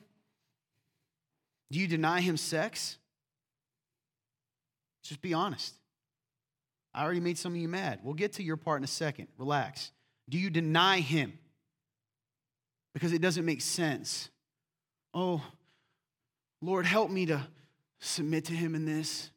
Do 1.71 1.79
you 1.79 1.87
deny 1.87 2.21
him 2.21 2.37
sex? 2.37 2.97
Just 5.03 5.21
be 5.21 5.33
honest. 5.33 5.73
I 6.93 7.03
already 7.03 7.21
made 7.21 7.37
some 7.37 7.53
of 7.53 7.57
you 7.57 7.67
mad. 7.67 7.99
We'll 8.03 8.13
get 8.13 8.33
to 8.33 8.43
your 8.43 8.57
part 8.57 8.79
in 8.79 8.83
a 8.83 8.87
second. 8.87 9.27
Relax. 9.37 9.91
Do 10.29 10.37
you 10.37 10.49
deny 10.49 10.99
him? 10.99 11.37
Because 12.93 13.13
it 13.13 13.21
doesn't 13.21 13.45
make 13.45 13.61
sense. 13.61 14.29
Oh, 15.13 15.41
Lord, 16.61 16.85
help 16.85 17.09
me 17.09 17.25
to 17.27 17.41
submit 17.99 18.45
to 18.45 18.53
him 18.53 18.75
in 18.75 18.85
this. 18.85 19.29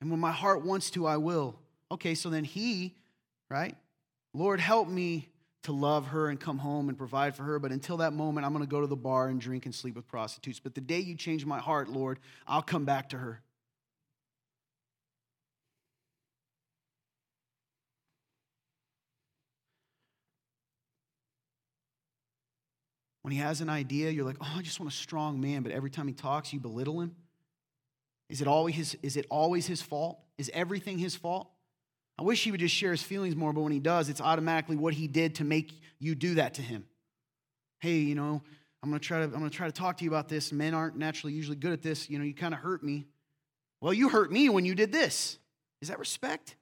And 0.00 0.10
when 0.10 0.20
my 0.20 0.32
heart 0.32 0.64
wants 0.64 0.90
to, 0.90 1.06
I 1.06 1.18
will. 1.18 1.58
Okay, 1.90 2.14
so 2.14 2.30
then 2.30 2.44
he, 2.44 2.94
right? 3.50 3.76
Lord, 4.34 4.60
help 4.60 4.88
me 4.88 5.28
to 5.66 5.72
love 5.72 6.06
her 6.08 6.28
and 6.28 6.40
come 6.40 6.58
home 6.58 6.88
and 6.88 6.98
provide 6.98 7.36
for 7.36 7.42
her. 7.44 7.58
But 7.58 7.70
until 7.70 7.98
that 7.98 8.12
moment, 8.12 8.46
I'm 8.46 8.52
going 8.52 8.64
to 8.64 8.70
go 8.70 8.80
to 8.80 8.86
the 8.86 8.96
bar 8.96 9.28
and 9.28 9.40
drink 9.40 9.66
and 9.66 9.74
sleep 9.74 9.94
with 9.94 10.08
prostitutes. 10.08 10.58
But 10.58 10.74
the 10.74 10.80
day 10.80 11.00
you 11.00 11.14
change 11.14 11.44
my 11.44 11.58
heart, 11.58 11.88
Lord, 11.88 12.18
I'll 12.46 12.62
come 12.62 12.84
back 12.84 13.10
to 13.10 13.18
her. 13.18 13.42
When 23.22 23.32
he 23.32 23.38
has 23.38 23.60
an 23.60 23.68
idea, 23.68 24.10
you're 24.10 24.24
like, 24.24 24.36
oh, 24.40 24.54
I 24.56 24.62
just 24.62 24.78
want 24.78 24.92
a 24.92 24.96
strong 24.96 25.40
man. 25.40 25.64
But 25.64 25.72
every 25.72 25.90
time 25.90 26.06
he 26.06 26.14
talks, 26.14 26.52
you 26.52 26.60
belittle 26.60 27.00
him. 27.00 27.16
Is 28.28 28.40
it 28.40 28.46
always 28.46 28.76
his, 28.76 28.96
is 29.02 29.16
it 29.16 29.26
always 29.30 29.66
his 29.66 29.82
fault? 29.82 30.20
Is 30.38 30.50
everything 30.54 30.98
his 30.98 31.16
fault? 31.16 31.50
I 32.18 32.22
wish 32.22 32.44
he 32.44 32.50
would 32.50 32.60
just 32.60 32.74
share 32.74 32.92
his 32.92 33.02
feelings 33.02 33.36
more, 33.36 33.52
but 33.52 33.60
when 33.60 33.72
he 33.72 33.80
does, 33.80 34.08
it's 34.08 34.20
automatically 34.20 34.76
what 34.76 34.94
he 34.94 35.06
did 35.06 35.36
to 35.36 35.44
make 35.44 35.72
you 35.98 36.14
do 36.14 36.34
that 36.36 36.54
to 36.54 36.62
him. 36.62 36.86
Hey, 37.80 37.98
you 37.98 38.14
know, 38.14 38.42
I'm 38.82 38.90
gonna 38.90 39.00
try 39.00 39.18
to 39.18 39.24
I'm 39.24 39.32
gonna 39.32 39.50
try 39.50 39.66
to 39.66 39.72
talk 39.72 39.98
to 39.98 40.04
you 40.04 40.10
about 40.10 40.28
this. 40.28 40.52
Men 40.52 40.72
aren't 40.72 40.96
naturally 40.96 41.34
usually 41.34 41.56
good 41.56 41.72
at 41.72 41.82
this. 41.82 42.08
You 42.08 42.18
know, 42.18 42.24
you 42.24 42.34
kind 42.34 42.54
of 42.54 42.60
hurt 42.60 42.82
me. 42.82 43.06
Well, 43.80 43.92
you 43.92 44.08
hurt 44.08 44.32
me 44.32 44.48
when 44.48 44.64
you 44.64 44.74
did 44.74 44.92
this. 44.92 45.38
Is 45.82 45.88
that 45.88 45.98
respect? 45.98 46.56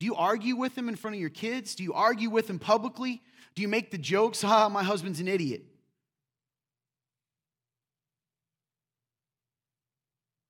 Do 0.00 0.06
you 0.06 0.14
argue 0.14 0.56
with 0.56 0.76
him 0.78 0.88
in 0.88 0.96
front 0.96 1.16
of 1.16 1.20
your 1.20 1.30
kids? 1.30 1.74
Do 1.74 1.82
you 1.82 1.92
argue 1.92 2.30
with 2.30 2.48
him 2.48 2.58
publicly? 2.58 3.20
Do 3.54 3.62
you 3.62 3.68
make 3.68 3.90
the 3.90 3.98
jokes, 3.98 4.44
ah, 4.44 4.68
my 4.68 4.82
husband's 4.82 5.20
an 5.20 5.28
idiot? 5.28 5.64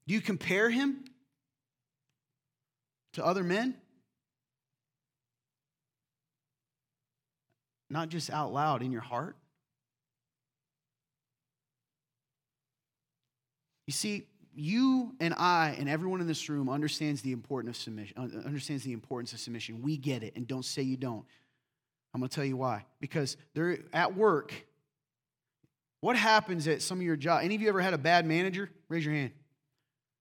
Do 0.06 0.14
you 0.14 0.20
compare 0.20 0.70
him? 0.70 1.04
To 3.18 3.26
other 3.26 3.44
men? 3.44 3.74
Not 7.90 8.08
just 8.08 8.30
out 8.30 8.52
loud 8.52 8.82
in 8.82 8.90
your 8.92 9.00
heart? 9.02 9.36
You 13.86 13.92
see, 13.92 14.26
you 14.54 15.14
and 15.20 15.32
I 15.34 15.76
and 15.78 15.88
everyone 15.88 16.20
in 16.20 16.26
this 16.26 16.48
room 16.48 16.68
understands 16.68 17.22
the 17.22 17.32
importance 17.32 17.78
of 17.78 17.82
submission, 17.84 18.16
uh, 18.18 18.46
understands 18.46 18.84
the 18.84 18.92
importance 18.92 19.32
of 19.32 19.40
submission. 19.40 19.82
We 19.82 19.96
get 19.96 20.22
it, 20.22 20.34
and 20.36 20.46
don't 20.46 20.64
say 20.64 20.82
you 20.82 20.96
don't. 20.96 21.24
I'm 22.12 22.20
going 22.20 22.28
to 22.28 22.34
tell 22.34 22.44
you 22.44 22.56
why. 22.56 22.84
Because 23.00 23.36
they're 23.54 23.78
at 23.92 24.16
work. 24.16 24.52
What 26.00 26.16
happens 26.16 26.68
at 26.68 26.82
some 26.82 26.98
of 26.98 27.02
your 27.02 27.16
job? 27.16 27.42
Any 27.42 27.54
of 27.54 27.62
you 27.62 27.68
ever 27.68 27.80
had 27.80 27.94
a 27.94 27.98
bad 27.98 28.26
manager? 28.26 28.70
Raise 28.88 29.04
your 29.04 29.14
hand. 29.14 29.32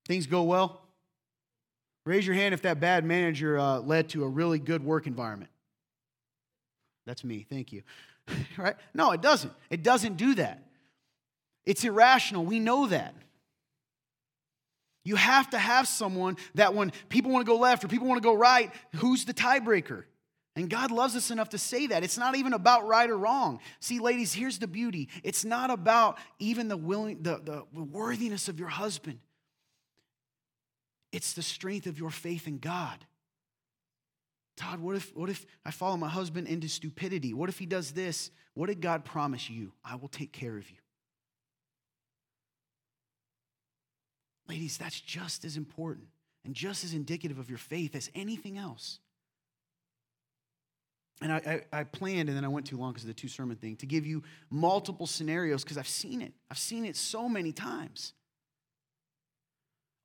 Things 0.08 0.28
go 0.28 0.44
well? 0.44 0.87
Raise 2.08 2.26
your 2.26 2.38
hand 2.38 2.54
if 2.54 2.62
that 2.62 2.80
bad 2.80 3.04
manager 3.04 3.60
uh, 3.60 3.80
led 3.80 4.08
to 4.10 4.24
a 4.24 4.28
really 4.30 4.60
good 4.60 4.82
work 4.82 5.08
environment. 5.08 5.52
That's 7.06 7.22
me, 7.22 7.46
thank 7.50 7.74
you. 7.74 7.84
right? 8.58 8.78
No, 8.94 9.12
it 9.12 9.22
doesn't. 9.22 9.52
It 9.70 9.84
doesn't 9.84 10.16
do 10.16 10.36
that. 10.36 10.64
It's 11.66 11.84
irrational. 11.84 12.46
We 12.46 12.62
know 12.62 12.88
that. 12.88 13.14
You 15.04 15.18
have 15.18 15.50
to 15.50 15.58
have 15.58 15.86
someone 15.86 16.38
that 16.56 16.74
when 16.74 16.94
people 17.10 17.32
want 17.32 17.46
to 17.46 17.52
go 17.52 17.58
left 17.58 17.84
or 17.84 17.90
people 17.90 18.08
want 18.08 18.22
to 18.22 18.26
go 18.26 18.34
right, 18.34 18.72
who's 18.96 19.26
the 19.26 19.34
tiebreaker? 19.34 20.06
And 20.56 20.70
God 20.70 20.92
loves 20.92 21.14
us 21.18 21.30
enough 21.30 21.50
to 21.50 21.58
say 21.58 21.88
that. 21.88 22.06
It's 22.06 22.18
not 22.18 22.38
even 22.38 22.54
about 22.54 22.88
right 22.88 23.10
or 23.10 23.18
wrong. 23.18 23.60
See, 23.82 24.00
ladies, 24.00 24.34
here's 24.34 24.60
the 24.60 24.68
beauty. 24.68 25.10
It's 25.24 25.44
not 25.44 25.72
about 25.72 26.18
even 26.40 26.70
the 26.70 26.78
willing 26.78 27.22
the, 27.22 27.66
the 27.74 27.84
worthiness 27.84 28.48
of 28.48 28.60
your 28.60 28.70
husband. 28.70 29.20
It's 31.12 31.34
the 31.34 31.42
strength 31.42 31.88
of 31.88 32.00
your 32.00 32.10
faith 32.10 32.48
in 32.48 32.60
God. 32.60 33.06
Todd, 34.58 34.80
what 34.80 34.96
if, 34.96 35.16
what 35.16 35.30
if 35.30 35.46
I 35.64 35.72
follow 35.72 35.98
my 35.98 36.10
husband 36.10 36.48
into 36.48 36.68
stupidity? 36.68 37.34
What 37.34 37.48
if 37.48 37.60
he 37.60 37.66
does 37.66 37.92
this? 37.92 38.32
What 38.56 38.68
did 38.68 38.82
God 38.82 39.06
promise 39.06 39.50
you? 39.50 39.72
I 39.86 39.96
will 39.96 40.08
take 40.08 40.32
care 40.32 40.58
of 40.58 40.70
you. 40.70 40.78
Ladies, 44.50 44.78
that's 44.78 45.00
just 45.00 45.46
as 45.46 45.58
important 45.58 46.08
and 46.44 46.56
just 46.56 46.84
as 46.84 46.94
indicative 46.94 47.38
of 47.38 47.50
your 47.50 47.60
faith 47.60 47.96
as 47.96 48.10
anything 48.16 48.58
else. 48.58 49.00
And 51.22 51.32
I, 51.32 51.64
I, 51.74 51.80
I 51.80 51.84
planned, 51.84 52.30
and 52.30 52.38
then 52.38 52.46
I 52.46 52.48
went 52.48 52.68
too 52.68 52.78
long 52.78 52.94
because 52.94 53.04
of 53.04 53.08
the 53.08 53.14
two 53.14 53.28
sermon 53.28 53.58
thing, 53.58 53.76
to 53.78 53.86
give 53.86 54.06
you 54.06 54.24
multiple 54.50 55.08
scenarios 55.08 55.64
because 55.64 55.78
I've 55.78 55.88
seen 55.88 56.22
it. 56.22 56.34
I've 56.50 56.60
seen 56.60 56.86
it 56.86 56.96
so 56.96 57.28
many 57.28 57.52
times 57.52 58.14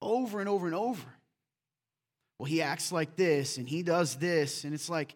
over 0.02 0.40
and 0.40 0.48
over 0.48 0.66
and 0.66 0.74
over. 0.74 1.02
Well, 2.38 2.46
he 2.46 2.60
acts 2.60 2.90
like 2.92 3.16
this 3.16 3.56
and 3.56 3.68
he 3.68 3.82
does 3.82 4.16
this. 4.16 4.64
And 4.64 4.74
it's 4.74 4.88
like, 4.88 5.14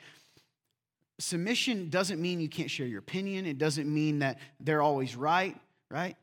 submission 1.19 1.89
doesn't 1.89 2.21
mean 2.21 2.41
you 2.41 2.49
can't 2.49 2.71
share 2.71 2.87
your 2.87 3.01
opinion. 3.01 3.47
It 3.47 3.59
doesn't 3.59 3.93
mean 3.93 4.21
that 4.21 4.39
they're 4.61 4.83
always 4.83 5.17
right, 5.17 5.57
right? 5.91 6.17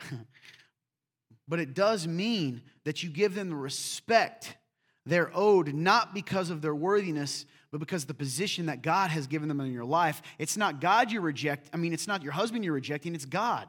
but 1.48 1.60
it 1.60 1.74
does 1.74 2.06
mean 2.06 2.62
that 2.84 3.02
you 3.02 3.10
give 3.10 3.34
them 3.34 3.50
the 3.50 3.56
respect 3.56 4.56
they're 5.04 5.30
owed, 5.34 5.74
not 5.74 6.14
because 6.14 6.50
of 6.50 6.62
their 6.62 6.74
worthiness, 6.74 7.44
but 7.72 7.78
because 7.78 8.04
of 8.04 8.08
the 8.08 8.14
position 8.14 8.66
that 8.66 8.82
God 8.82 9.10
has 9.10 9.26
given 9.26 9.48
them 9.48 9.60
in 9.60 9.72
your 9.72 9.84
life. 9.84 10.22
It's 10.38 10.56
not 10.56 10.80
God 10.80 11.10
you 11.10 11.20
reject. 11.20 11.68
I 11.72 11.76
mean, 11.76 11.92
it's 11.92 12.06
not 12.06 12.22
your 12.22 12.32
husband 12.32 12.64
you're 12.64 12.74
rejecting, 12.74 13.14
it's 13.14 13.24
God. 13.24 13.68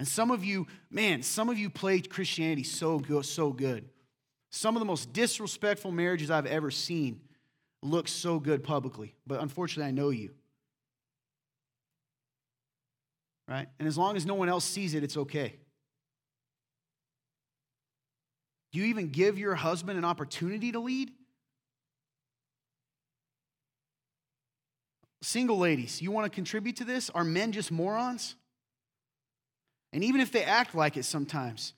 And 0.00 0.08
some 0.08 0.30
of 0.30 0.42
you, 0.42 0.66
man, 0.90 1.22
some 1.22 1.50
of 1.50 1.58
you 1.58 1.68
play 1.68 2.00
Christianity 2.00 2.64
so 2.64 2.98
good, 2.98 3.26
so 3.26 3.52
good. 3.52 3.86
Some 4.48 4.74
of 4.74 4.80
the 4.80 4.86
most 4.86 5.12
disrespectful 5.12 5.92
marriages 5.92 6.30
I've 6.30 6.46
ever 6.46 6.70
seen 6.70 7.20
look 7.82 8.08
so 8.08 8.40
good 8.40 8.64
publicly, 8.64 9.14
but 9.26 9.42
unfortunately, 9.42 9.88
I 9.88 9.90
know 9.90 10.08
you. 10.08 10.30
Right? 13.46 13.68
And 13.78 13.86
as 13.86 13.98
long 13.98 14.16
as 14.16 14.24
no 14.24 14.32
one 14.32 14.48
else 14.48 14.64
sees 14.64 14.94
it, 14.94 15.04
it's 15.04 15.18
okay. 15.18 15.56
Do 18.72 18.78
you 18.78 18.86
even 18.86 19.10
give 19.10 19.38
your 19.38 19.54
husband 19.54 19.98
an 19.98 20.06
opportunity 20.06 20.72
to 20.72 20.80
lead? 20.80 21.10
Single 25.20 25.58
ladies, 25.58 26.00
you 26.00 26.10
want 26.10 26.24
to 26.24 26.34
contribute 26.34 26.76
to 26.76 26.86
this? 26.86 27.10
Are 27.10 27.22
men 27.22 27.52
just 27.52 27.70
morons? 27.70 28.36
And 29.92 30.04
even 30.04 30.20
if 30.20 30.30
they 30.30 30.44
act 30.44 30.74
like 30.74 30.96
it 30.96 31.04
sometimes, 31.04 31.74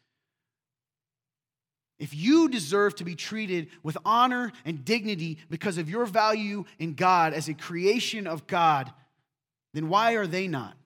if 1.98 2.14
you 2.14 2.48
deserve 2.48 2.96
to 2.96 3.04
be 3.04 3.14
treated 3.14 3.68
with 3.82 3.96
honor 4.04 4.52
and 4.64 4.84
dignity 4.84 5.38
because 5.48 5.78
of 5.78 5.88
your 5.88 6.04
value 6.04 6.64
in 6.78 6.94
God 6.94 7.32
as 7.32 7.48
a 7.48 7.54
creation 7.54 8.26
of 8.26 8.46
God, 8.46 8.92
then 9.72 9.88
why 9.88 10.14
are 10.14 10.26
they 10.26 10.48
not? 10.48 10.76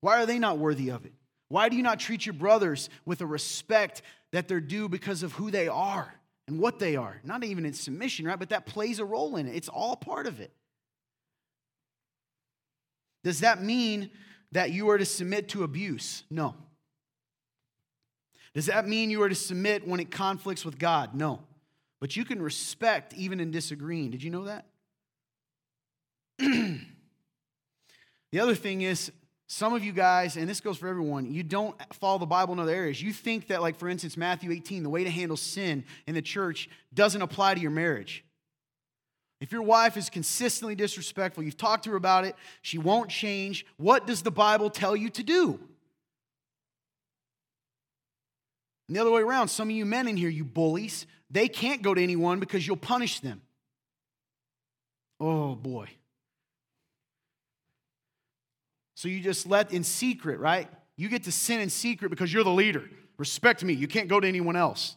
Why 0.00 0.20
are 0.20 0.26
they 0.26 0.38
not 0.38 0.58
worthy 0.58 0.90
of 0.90 1.06
it? 1.06 1.12
Why 1.48 1.68
do 1.68 1.76
you 1.76 1.82
not 1.82 2.00
treat 2.00 2.26
your 2.26 2.32
brothers 2.32 2.90
with 3.06 3.20
a 3.20 3.26
respect 3.26 4.02
that 4.32 4.48
they're 4.48 4.60
due 4.60 4.88
because 4.88 5.22
of 5.22 5.32
who 5.32 5.50
they 5.50 5.68
are 5.68 6.12
and 6.48 6.58
what 6.58 6.78
they 6.78 6.96
are? 6.96 7.20
Not 7.22 7.44
even 7.44 7.64
in 7.64 7.72
submission, 7.72 8.26
right? 8.26 8.38
But 8.38 8.48
that 8.48 8.66
plays 8.66 8.98
a 8.98 9.04
role 9.04 9.36
in 9.36 9.46
it. 9.46 9.54
It's 9.54 9.68
all 9.68 9.94
part 9.94 10.26
of 10.26 10.40
it. 10.40 10.52
Does 13.22 13.40
that 13.40 13.62
mean 13.62 14.10
that 14.54 14.70
you 14.70 14.88
are 14.88 14.98
to 14.98 15.04
submit 15.04 15.50
to 15.50 15.62
abuse? 15.64 16.24
No. 16.30 16.54
Does 18.54 18.66
that 18.66 18.88
mean 18.88 19.10
you 19.10 19.20
are 19.22 19.28
to 19.28 19.34
submit 19.34 19.86
when 19.86 20.00
it 20.00 20.10
conflicts 20.10 20.64
with 20.64 20.78
God? 20.78 21.14
No. 21.14 21.40
But 22.00 22.16
you 22.16 22.24
can 22.24 22.40
respect 22.40 23.12
even 23.14 23.40
in 23.40 23.50
disagreeing. 23.50 24.10
Did 24.10 24.22
you 24.22 24.30
know 24.30 24.44
that? 24.44 24.66
the 26.38 26.80
other 28.40 28.54
thing 28.54 28.82
is, 28.82 29.10
some 29.46 29.74
of 29.74 29.84
you 29.84 29.92
guys, 29.92 30.36
and 30.36 30.48
this 30.48 30.60
goes 30.60 30.78
for 30.78 30.88
everyone, 30.88 31.32
you 31.32 31.42
don't 31.42 31.76
follow 31.94 32.18
the 32.18 32.26
Bible 32.26 32.54
in 32.54 32.60
other 32.60 32.72
areas. 32.72 33.02
You 33.02 33.12
think 33.12 33.48
that, 33.48 33.60
like, 33.60 33.76
for 33.76 33.88
instance, 33.88 34.16
Matthew 34.16 34.52
18, 34.52 34.82
the 34.82 34.88
way 34.88 35.04
to 35.04 35.10
handle 35.10 35.36
sin 35.36 35.84
in 36.06 36.14
the 36.14 36.22
church 36.22 36.68
doesn't 36.94 37.20
apply 37.20 37.54
to 37.54 37.60
your 37.60 37.70
marriage. 37.70 38.24
If 39.40 39.52
your 39.52 39.62
wife 39.62 39.96
is 39.96 40.08
consistently 40.08 40.74
disrespectful, 40.74 41.42
you've 41.42 41.56
talked 41.56 41.84
to 41.84 41.90
her 41.90 41.96
about 41.96 42.24
it, 42.24 42.34
she 42.62 42.78
won't 42.78 43.10
change, 43.10 43.66
what 43.76 44.06
does 44.06 44.22
the 44.22 44.30
Bible 44.30 44.70
tell 44.70 44.96
you 44.96 45.10
to 45.10 45.22
do? 45.22 45.60
And 48.88 48.96
the 48.96 49.00
other 49.00 49.10
way 49.10 49.22
around, 49.22 49.48
some 49.48 49.68
of 49.68 49.74
you 49.74 49.84
men 49.84 50.08
in 50.08 50.16
here, 50.16 50.28
you 50.28 50.44
bullies, 50.44 51.06
they 51.30 51.48
can't 51.48 51.82
go 51.82 51.94
to 51.94 52.02
anyone 52.02 52.38
because 52.38 52.66
you'll 52.66 52.76
punish 52.76 53.20
them. 53.20 53.42
Oh 55.20 55.54
boy. 55.54 55.88
So 58.94 59.08
you 59.08 59.20
just 59.20 59.46
let 59.46 59.72
in 59.72 59.84
secret, 59.84 60.38
right? 60.38 60.68
You 60.96 61.08
get 61.08 61.24
to 61.24 61.32
sin 61.32 61.60
in 61.60 61.70
secret 61.70 62.08
because 62.08 62.32
you're 62.32 62.44
the 62.44 62.50
leader. 62.50 62.84
Respect 63.18 63.64
me. 63.64 63.72
You 63.72 63.88
can't 63.88 64.08
go 64.08 64.20
to 64.20 64.26
anyone 64.26 64.56
else. 64.56 64.96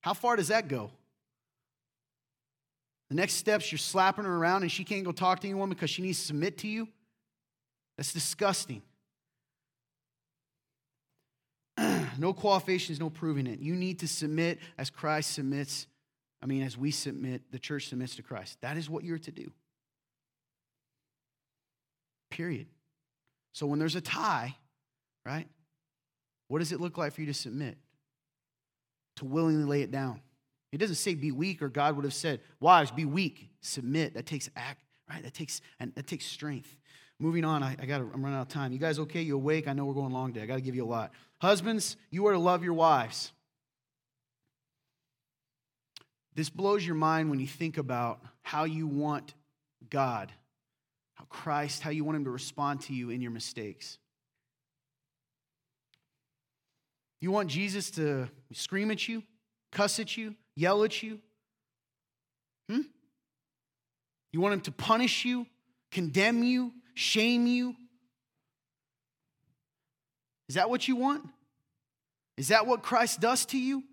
How 0.00 0.14
far 0.14 0.36
does 0.36 0.48
that 0.48 0.68
go? 0.68 0.90
The 3.10 3.16
next 3.16 3.34
steps, 3.34 3.70
you're 3.72 3.78
slapping 3.78 4.24
her 4.24 4.36
around 4.36 4.62
and 4.62 4.70
she 4.70 4.84
can't 4.84 5.04
go 5.04 5.12
talk 5.12 5.40
to 5.40 5.48
anyone 5.48 5.68
because 5.68 5.90
she 5.90 6.00
needs 6.00 6.18
to 6.20 6.26
submit 6.26 6.58
to 6.58 6.68
you. 6.68 6.88
That's 7.96 8.12
disgusting. 8.12 8.82
no 12.18 12.32
qualifications, 12.32 13.00
no 13.00 13.10
proving 13.10 13.48
it. 13.48 13.58
You 13.58 13.74
need 13.74 13.98
to 13.98 14.08
submit 14.08 14.60
as 14.78 14.90
Christ 14.90 15.32
submits. 15.32 15.88
I 16.40 16.46
mean, 16.46 16.62
as 16.62 16.78
we 16.78 16.92
submit, 16.92 17.42
the 17.50 17.58
church 17.58 17.88
submits 17.88 18.14
to 18.16 18.22
Christ. 18.22 18.58
That 18.60 18.76
is 18.76 18.88
what 18.88 19.02
you're 19.02 19.18
to 19.18 19.32
do. 19.32 19.50
Period. 22.30 22.68
So 23.52 23.66
when 23.66 23.80
there's 23.80 23.96
a 23.96 24.00
tie, 24.00 24.54
right, 25.26 25.48
what 26.46 26.60
does 26.60 26.70
it 26.70 26.80
look 26.80 26.96
like 26.96 27.12
for 27.12 27.22
you 27.22 27.26
to 27.26 27.34
submit? 27.34 27.76
To 29.16 29.24
willingly 29.24 29.64
lay 29.64 29.82
it 29.82 29.90
down. 29.90 30.20
It 30.72 30.78
doesn't 30.78 30.96
say 30.96 31.14
be 31.14 31.32
weak, 31.32 31.62
or 31.62 31.68
God 31.68 31.96
would 31.96 32.04
have 32.04 32.14
said, 32.14 32.40
wives, 32.60 32.90
be 32.90 33.04
weak, 33.04 33.50
submit. 33.60 34.14
That 34.14 34.26
takes 34.26 34.48
act, 34.54 34.82
right? 35.08 35.22
That 35.22 35.34
takes 35.34 35.60
and 35.78 35.94
that 35.94 36.06
takes 36.06 36.26
strength. 36.26 36.76
Moving 37.18 37.44
on, 37.44 37.62
I, 37.62 37.76
I 37.80 37.86
got 37.86 38.00
I'm 38.00 38.22
running 38.22 38.38
out 38.38 38.42
of 38.42 38.48
time. 38.48 38.72
You 38.72 38.78
guys 38.78 38.98
okay? 39.00 39.22
You 39.22 39.34
awake? 39.34 39.68
I 39.68 39.72
know 39.72 39.84
we're 39.84 39.94
going 39.94 40.12
long 40.12 40.32
day. 40.32 40.42
I 40.42 40.46
got 40.46 40.54
to 40.54 40.60
give 40.60 40.74
you 40.74 40.84
a 40.84 40.86
lot. 40.86 41.12
Husbands, 41.38 41.96
you 42.10 42.26
are 42.26 42.32
to 42.32 42.38
love 42.38 42.62
your 42.62 42.74
wives. 42.74 43.32
This 46.34 46.48
blows 46.48 46.86
your 46.86 46.94
mind 46.94 47.28
when 47.28 47.40
you 47.40 47.46
think 47.46 47.76
about 47.76 48.20
how 48.42 48.64
you 48.64 48.86
want 48.86 49.34
God 49.90 50.32
how 51.20 51.26
Christ, 51.28 51.82
how 51.82 51.90
you 51.90 52.02
want 52.02 52.16
him 52.16 52.24
to 52.24 52.30
respond 52.30 52.80
to 52.82 52.94
you 52.94 53.10
in 53.10 53.20
your 53.20 53.30
mistakes. 53.30 53.98
You 57.20 57.30
want 57.30 57.50
Jesus 57.50 57.90
to 57.92 58.28
scream 58.52 58.90
at 58.90 59.06
you, 59.06 59.22
cuss 59.70 60.00
at 60.00 60.16
you, 60.16 60.34
yell 60.60 60.84
at 60.84 61.02
you? 61.02 61.18
Hmm? 62.68 62.82
You 64.32 64.40
want 64.40 64.54
him 64.54 64.60
to 64.62 64.72
punish 64.72 65.24
you, 65.24 65.46
condemn 65.90 66.42
you, 66.42 66.72
shame 66.94 67.46
you? 67.46 67.74
Is 70.48 70.56
that 70.56 70.68
what 70.68 70.86
you 70.86 70.96
want? 70.96 71.24
Is 72.36 72.48
that 72.48 72.66
what 72.66 72.82
Christ 72.82 73.20
does 73.20 73.44
to 73.46 73.58
you? 73.58 73.84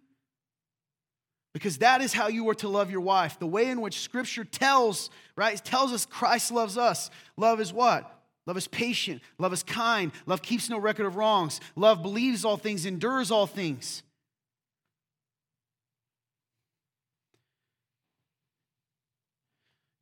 Because 1.54 1.80
that 1.80 2.02
is 2.02 2.14
how 2.14 2.28
you 2.28 2.48
are 2.50 2.56
to 2.56 2.68
love 2.68 2.92
your 2.92 3.02
wife. 3.02 3.40
The 3.40 3.48
way 3.48 3.70
in 3.70 3.82
which 3.82 4.02
Scripture 4.02 4.44
tells, 4.44 5.10
right, 5.36 5.56
tells 5.64 5.92
us 5.92 6.06
Christ 6.06 6.52
loves 6.52 6.78
us. 6.78 7.10
Love 7.36 7.60
is 7.60 7.74
what? 7.74 8.14
Love 8.46 8.58
is 8.58 8.68
patient. 8.68 9.22
Love 9.40 9.54
is 9.54 9.64
kind. 9.64 10.12
Love 10.26 10.42
keeps 10.42 10.70
no 10.70 10.78
record 10.78 11.06
of 11.06 11.16
wrongs. 11.16 11.60
Love 11.76 12.02
believes 12.02 12.46
all 12.46 12.58
things, 12.58 12.86
endures 12.86 13.32
all 13.32 13.48
things. 13.48 14.04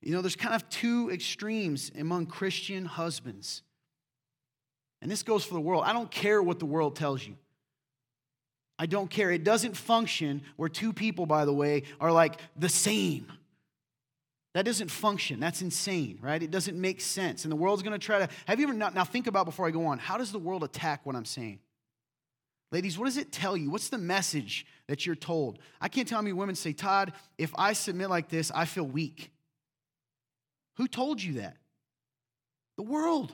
You 0.06 0.12
know, 0.12 0.22
there's 0.22 0.36
kind 0.36 0.54
of 0.54 0.70
two 0.70 1.10
extremes 1.12 1.92
among 2.00 2.28
Christian 2.28 2.86
husbands. 2.86 3.64
And 5.02 5.10
this 5.10 5.24
goes 5.24 5.44
for 5.44 5.56
the 5.56 5.60
world. 5.60 5.84
I 5.86 5.94
don't 5.94 6.12
care 6.12 6.42
what 6.42 6.60
the 6.60 6.66
world 6.66 6.96
tells 6.96 7.26
you. 7.26 7.36
I 8.78 8.86
don't 8.86 9.10
care. 9.10 9.32
It 9.32 9.44
doesn't 9.44 9.76
function 9.76 10.44
where 10.58 10.70
two 10.70 10.94
people, 10.94 11.26
by 11.26 11.46
the 11.46 11.54
way, 11.54 11.84
are 12.00 12.12
like 12.12 12.40
the 12.56 12.70
same. 12.70 13.32
That 14.54 14.64
doesn't 14.64 14.92
function. 14.92 15.40
That's 15.40 15.64
insane, 15.64 16.20
right? 16.22 16.42
It 16.42 16.52
doesn't 16.52 16.80
make 16.80 17.02
sense. 17.02 17.44
And 17.44 17.52
the 17.52 17.56
world's 17.56 17.82
going 17.82 18.00
to 18.00 18.06
try 18.06 18.20
to. 18.20 18.30
Have 18.46 18.60
you 18.60 18.68
ever, 18.68 18.74
now 18.76 19.04
think 19.04 19.26
about 19.26 19.46
before 19.46 19.66
I 19.66 19.72
go 19.72 19.88
on, 19.88 19.98
how 19.98 20.18
does 20.18 20.32
the 20.32 20.40
world 20.40 20.64
attack 20.64 21.06
what 21.06 21.16
I'm 21.16 21.26
saying? 21.26 21.60
Ladies, 22.72 22.98
what 22.98 23.06
does 23.06 23.18
it 23.18 23.32
tell 23.32 23.58
you? 23.58 23.72
What's 23.72 23.90
the 23.90 23.98
message 23.98 24.68
that 24.88 25.06
you're 25.06 25.16
told? 25.16 25.60
I 25.82 25.88
can't 25.88 26.08
tell 26.08 26.22
me 26.22 26.32
women 26.32 26.56
say, 26.56 26.74
Todd, 26.74 27.14
if 27.40 27.52
I 27.58 27.74
submit 27.74 28.10
like 28.10 28.30
this, 28.30 28.52
I 28.54 28.66
feel 28.66 28.86
weak. 28.86 29.32
Who 30.78 30.88
told 30.88 31.22
you 31.22 31.34
that? 31.34 31.58
The 32.78 32.84
world. 32.84 33.34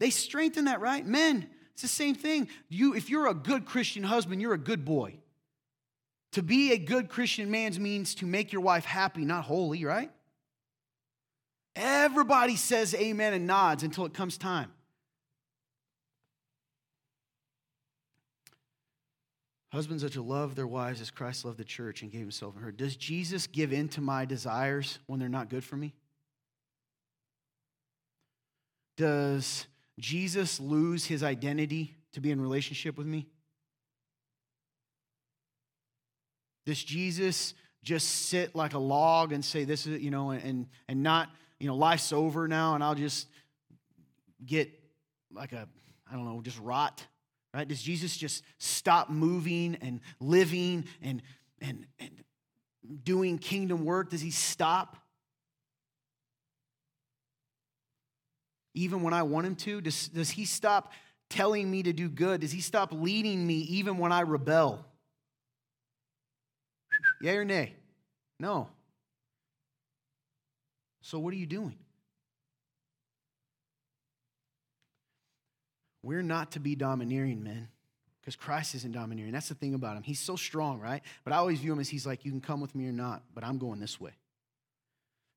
They 0.00 0.10
strengthen 0.10 0.64
that, 0.66 0.80
right? 0.80 1.04
Men, 1.04 1.48
it's 1.72 1.82
the 1.82 1.88
same 1.88 2.14
thing. 2.14 2.48
You, 2.68 2.94
if 2.94 3.10
you're 3.10 3.28
a 3.28 3.34
good 3.34 3.66
Christian 3.66 4.02
husband, 4.02 4.40
you're 4.40 4.54
a 4.54 4.58
good 4.58 4.84
boy. 4.84 5.18
To 6.32 6.42
be 6.42 6.72
a 6.72 6.78
good 6.78 7.08
Christian 7.08 7.50
man 7.50 7.80
means 7.80 8.14
to 8.16 8.26
make 8.26 8.52
your 8.52 8.62
wife 8.62 8.84
happy, 8.84 9.24
not 9.24 9.44
holy, 9.44 9.84
right? 9.84 10.10
Everybody 11.76 12.56
says 12.56 12.94
amen 12.94 13.34
and 13.34 13.46
nods 13.46 13.82
until 13.82 14.04
it 14.04 14.14
comes 14.14 14.38
time. 14.38 14.72
Husbands 19.72 20.04
are 20.04 20.08
to 20.10 20.22
love 20.22 20.54
their 20.54 20.68
wives 20.68 21.00
as 21.00 21.10
Christ 21.10 21.44
loved 21.44 21.58
the 21.58 21.64
church 21.64 22.02
and 22.02 22.12
gave 22.12 22.20
himself 22.20 22.54
for 22.54 22.60
her. 22.60 22.70
Does 22.70 22.94
Jesus 22.94 23.48
give 23.48 23.72
in 23.72 23.88
to 23.88 24.00
my 24.00 24.24
desires 24.24 25.00
when 25.06 25.18
they're 25.18 25.28
not 25.28 25.50
good 25.50 25.64
for 25.64 25.76
me? 25.76 25.94
Does 28.96 29.66
Jesus 29.98 30.60
lose 30.60 31.04
his 31.04 31.22
identity 31.22 31.94
to 32.12 32.20
be 32.20 32.30
in 32.30 32.40
relationship 32.40 32.96
with 32.96 33.06
me? 33.06 33.26
Does 36.66 36.82
Jesus 36.82 37.54
just 37.82 38.08
sit 38.08 38.54
like 38.54 38.74
a 38.74 38.78
log 38.78 39.32
and 39.32 39.44
say, 39.44 39.64
this 39.64 39.86
is, 39.86 40.00
you 40.00 40.10
know, 40.10 40.30
and, 40.30 40.66
and 40.88 41.02
not, 41.02 41.28
you 41.60 41.66
know, 41.66 41.76
life's 41.76 42.12
over 42.12 42.48
now 42.48 42.74
and 42.74 42.82
I'll 42.82 42.94
just 42.94 43.28
get 44.44 44.70
like 45.32 45.52
a, 45.52 45.68
I 46.10 46.14
don't 46.14 46.24
know, 46.24 46.40
just 46.40 46.58
rot, 46.58 47.04
right? 47.52 47.68
Does 47.68 47.82
Jesus 47.82 48.16
just 48.16 48.42
stop 48.58 49.10
moving 49.10 49.76
and 49.82 50.00
living 50.20 50.84
and, 51.02 51.22
and, 51.60 51.86
and 51.98 52.10
doing 53.02 53.38
kingdom 53.38 53.84
work? 53.84 54.10
Does 54.10 54.22
he 54.22 54.30
stop? 54.30 54.96
Even 58.74 59.02
when 59.02 59.14
I 59.14 59.22
want 59.22 59.46
him 59.46 59.54
to? 59.56 59.80
Does, 59.80 60.08
does 60.08 60.30
he 60.30 60.44
stop 60.44 60.92
telling 61.30 61.70
me 61.70 61.82
to 61.84 61.92
do 61.92 62.08
good? 62.08 62.40
Does 62.40 62.52
he 62.52 62.60
stop 62.60 62.92
leading 62.92 63.46
me 63.46 63.54
even 63.54 63.98
when 63.98 64.12
I 64.12 64.20
rebel? 64.20 64.84
Yay 67.20 67.36
or 67.36 67.44
nay? 67.44 67.74
No. 68.38 68.68
So, 71.00 71.18
what 71.18 71.32
are 71.32 71.36
you 71.36 71.46
doing? 71.46 71.76
We're 76.02 76.22
not 76.22 76.52
to 76.52 76.60
be 76.60 76.74
domineering 76.74 77.42
men 77.42 77.68
because 78.20 78.36
Christ 78.36 78.74
isn't 78.74 78.92
domineering. 78.92 79.32
That's 79.32 79.48
the 79.48 79.54
thing 79.54 79.74
about 79.74 79.96
him. 79.96 80.02
He's 80.02 80.20
so 80.20 80.36
strong, 80.36 80.80
right? 80.80 81.02
But 81.24 81.32
I 81.32 81.36
always 81.36 81.60
view 81.60 81.72
him 81.72 81.80
as 81.80 81.88
he's 81.88 82.06
like, 82.06 82.24
you 82.24 82.30
can 82.30 82.40
come 82.40 82.60
with 82.60 82.74
me 82.74 82.86
or 82.86 82.92
not, 82.92 83.22
but 83.34 83.44
I'm 83.44 83.58
going 83.58 83.80
this 83.80 84.00
way. 84.00 84.12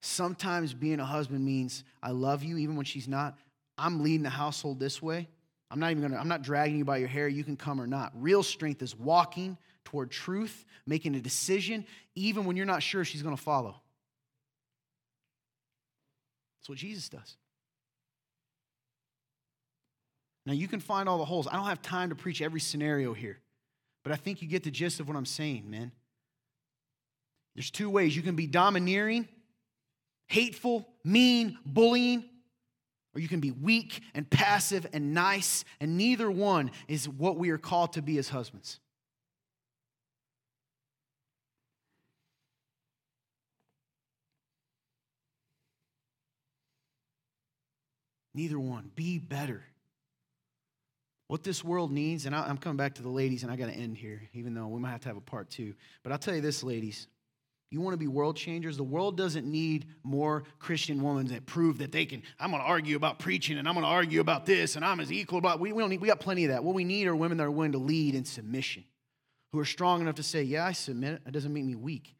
Sometimes 0.02 0.74
being 0.74 1.00
a 1.00 1.06
husband 1.06 1.44
means 1.44 1.84
I 2.02 2.12
love 2.12 2.44
you 2.44 2.58
even 2.58 2.76
when 2.76 2.86
she's 2.86 3.08
not. 3.08 3.38
I'm 3.78 4.04
leading 4.04 4.24
the 4.24 4.30
household 4.30 4.80
this 4.80 5.02
way. 5.02 5.28
I'm 5.70 5.80
not 5.80 5.92
even 5.92 6.02
gonna, 6.02 6.18
I'm 6.18 6.28
not 6.28 6.44
dragging 6.44 6.78
you 6.78 6.86
by 6.86 6.98
your 6.98 7.08
hair. 7.08 7.28
You 7.28 7.44
can 7.44 7.58
come 7.58 7.82
or 7.82 7.88
not. 7.88 8.12
Real 8.16 8.44
strength 8.44 8.82
is 8.82 8.96
walking 8.96 9.58
toward 9.84 10.12
truth, 10.12 10.66
making 10.86 11.16
a 11.16 11.20
decision, 11.20 11.86
even 12.16 12.46
when 12.46 12.56
you're 12.56 12.66
not 12.66 12.84
sure 12.84 13.04
she's 13.04 13.24
gonna 13.24 13.38
follow. 13.38 13.76
That's 16.60 16.70
what 16.70 16.78
Jesus 16.78 17.10
does. 17.10 17.38
Now, 20.46 20.54
you 20.54 20.70
can 20.70 20.80
find 20.80 21.10
all 21.10 21.18
the 21.18 21.26
holes. 21.26 21.46
I 21.46 21.58
don't 21.58 21.66
have 21.66 21.82
time 21.82 22.10
to 22.10 22.16
preach 22.16 22.42
every 22.42 22.62
scenario 22.62 23.14
here, 23.14 23.38
but 24.04 24.14
I 24.14 24.16
think 24.16 24.42
you 24.42 24.48
get 24.48 24.64
the 24.64 24.72
gist 24.72 25.02
of 25.02 25.08
what 25.10 25.18
I'm 25.18 25.26
saying, 25.26 25.70
man. 25.70 25.92
There's 27.54 27.70
two 27.70 27.90
ways 27.90 28.16
you 28.16 28.22
can 28.22 28.36
be 28.36 28.48
domineering, 28.48 29.28
hateful, 30.28 30.88
mean, 31.04 31.58
bullying, 31.66 32.24
or 33.16 33.20
you 33.20 33.28
can 33.28 33.40
be 33.40 33.52
weak 33.52 34.02
and 34.14 34.30
passive 34.30 34.86
and 34.94 35.14
nice, 35.14 35.66
and 35.80 35.98
neither 35.98 36.30
one 36.30 36.72
is 36.88 37.10
what 37.10 37.38
we 37.38 37.50
are 37.50 37.58
called 37.58 37.94
to 37.94 38.02
be 38.02 38.18
as 38.18 38.30
husbands. 38.30 38.80
Neither 48.36 48.60
one. 48.60 48.92
Be 48.96 49.18
better. 49.18 49.64
What 51.28 51.44
this 51.44 51.64
world 51.64 51.92
needs, 51.92 52.28
and 52.28 52.36
I'm 52.36 52.60
coming 52.60 52.78
back 52.78 52.94
to 52.96 53.02
the 53.02 53.10
ladies, 53.10 53.42
and 53.42 53.52
I 53.52 53.56
got 53.56 53.66
to 53.66 53.74
end 53.74 53.98
here, 53.98 54.30
even 54.34 54.54
though 54.54 54.68
we 54.68 54.80
might 54.80 54.92
have 54.92 55.02
to 55.02 55.08
have 55.08 55.18
a 55.18 55.22
part 55.22 55.50
two. 55.50 55.74
But 56.04 56.12
I'll 56.12 56.20
tell 56.20 56.36
you 56.36 56.42
this, 56.42 56.64
ladies. 56.64 57.08
You 57.70 57.82
want 57.82 57.94
to 57.94 57.98
be 57.98 58.08
world 58.08 58.38
changers? 58.38 58.78
The 58.78 58.84
world 58.84 59.18
doesn't 59.18 59.46
need 59.46 59.88
more 60.04 60.44
Christian 60.58 61.04
women 61.04 61.28
that 61.28 61.46
prove 61.46 61.80
that 61.80 61.92
they 61.92 62.06
can. 62.06 62.24
I'm 62.40 62.52
going 62.52 62.62
to 62.62 62.68
argue 62.68 62.96
about 62.96 63.20
preaching 63.20 63.58
and 63.58 63.68
I'm 63.68 63.74
going 63.74 63.84
to 63.84 63.92
argue 63.92 64.22
about 64.22 64.46
this 64.46 64.78
and 64.78 64.86
I'm 64.86 65.02
as 65.02 65.12
equal 65.12 65.38
about. 65.38 65.60
We, 65.60 65.74
we 65.74 65.82
don't 65.82 65.90
need, 65.90 66.00
we 66.00 66.08
got 66.08 66.22
plenty 66.22 66.46
of 66.46 66.52
that. 66.52 66.64
What 66.64 66.76
we 66.76 66.86
need 66.86 67.08
are 67.08 67.16
women 67.16 67.38
that 67.40 67.44
are 67.44 67.52
willing 67.52 67.74
to 67.74 67.78
lead 67.78 68.16
in 68.16 68.24
submission, 68.24 68.86
who 69.52 69.60
are 69.60 69.66
strong 69.66 70.00
enough 70.00 70.16
to 70.16 70.24
say, 70.24 70.44
Yeah, 70.44 70.66
I 70.66 70.72
submit. 70.72 71.22
It 71.26 71.32
doesn't 71.32 71.54
make 71.54 71.66
me 71.66 71.76
weak. 71.76 72.16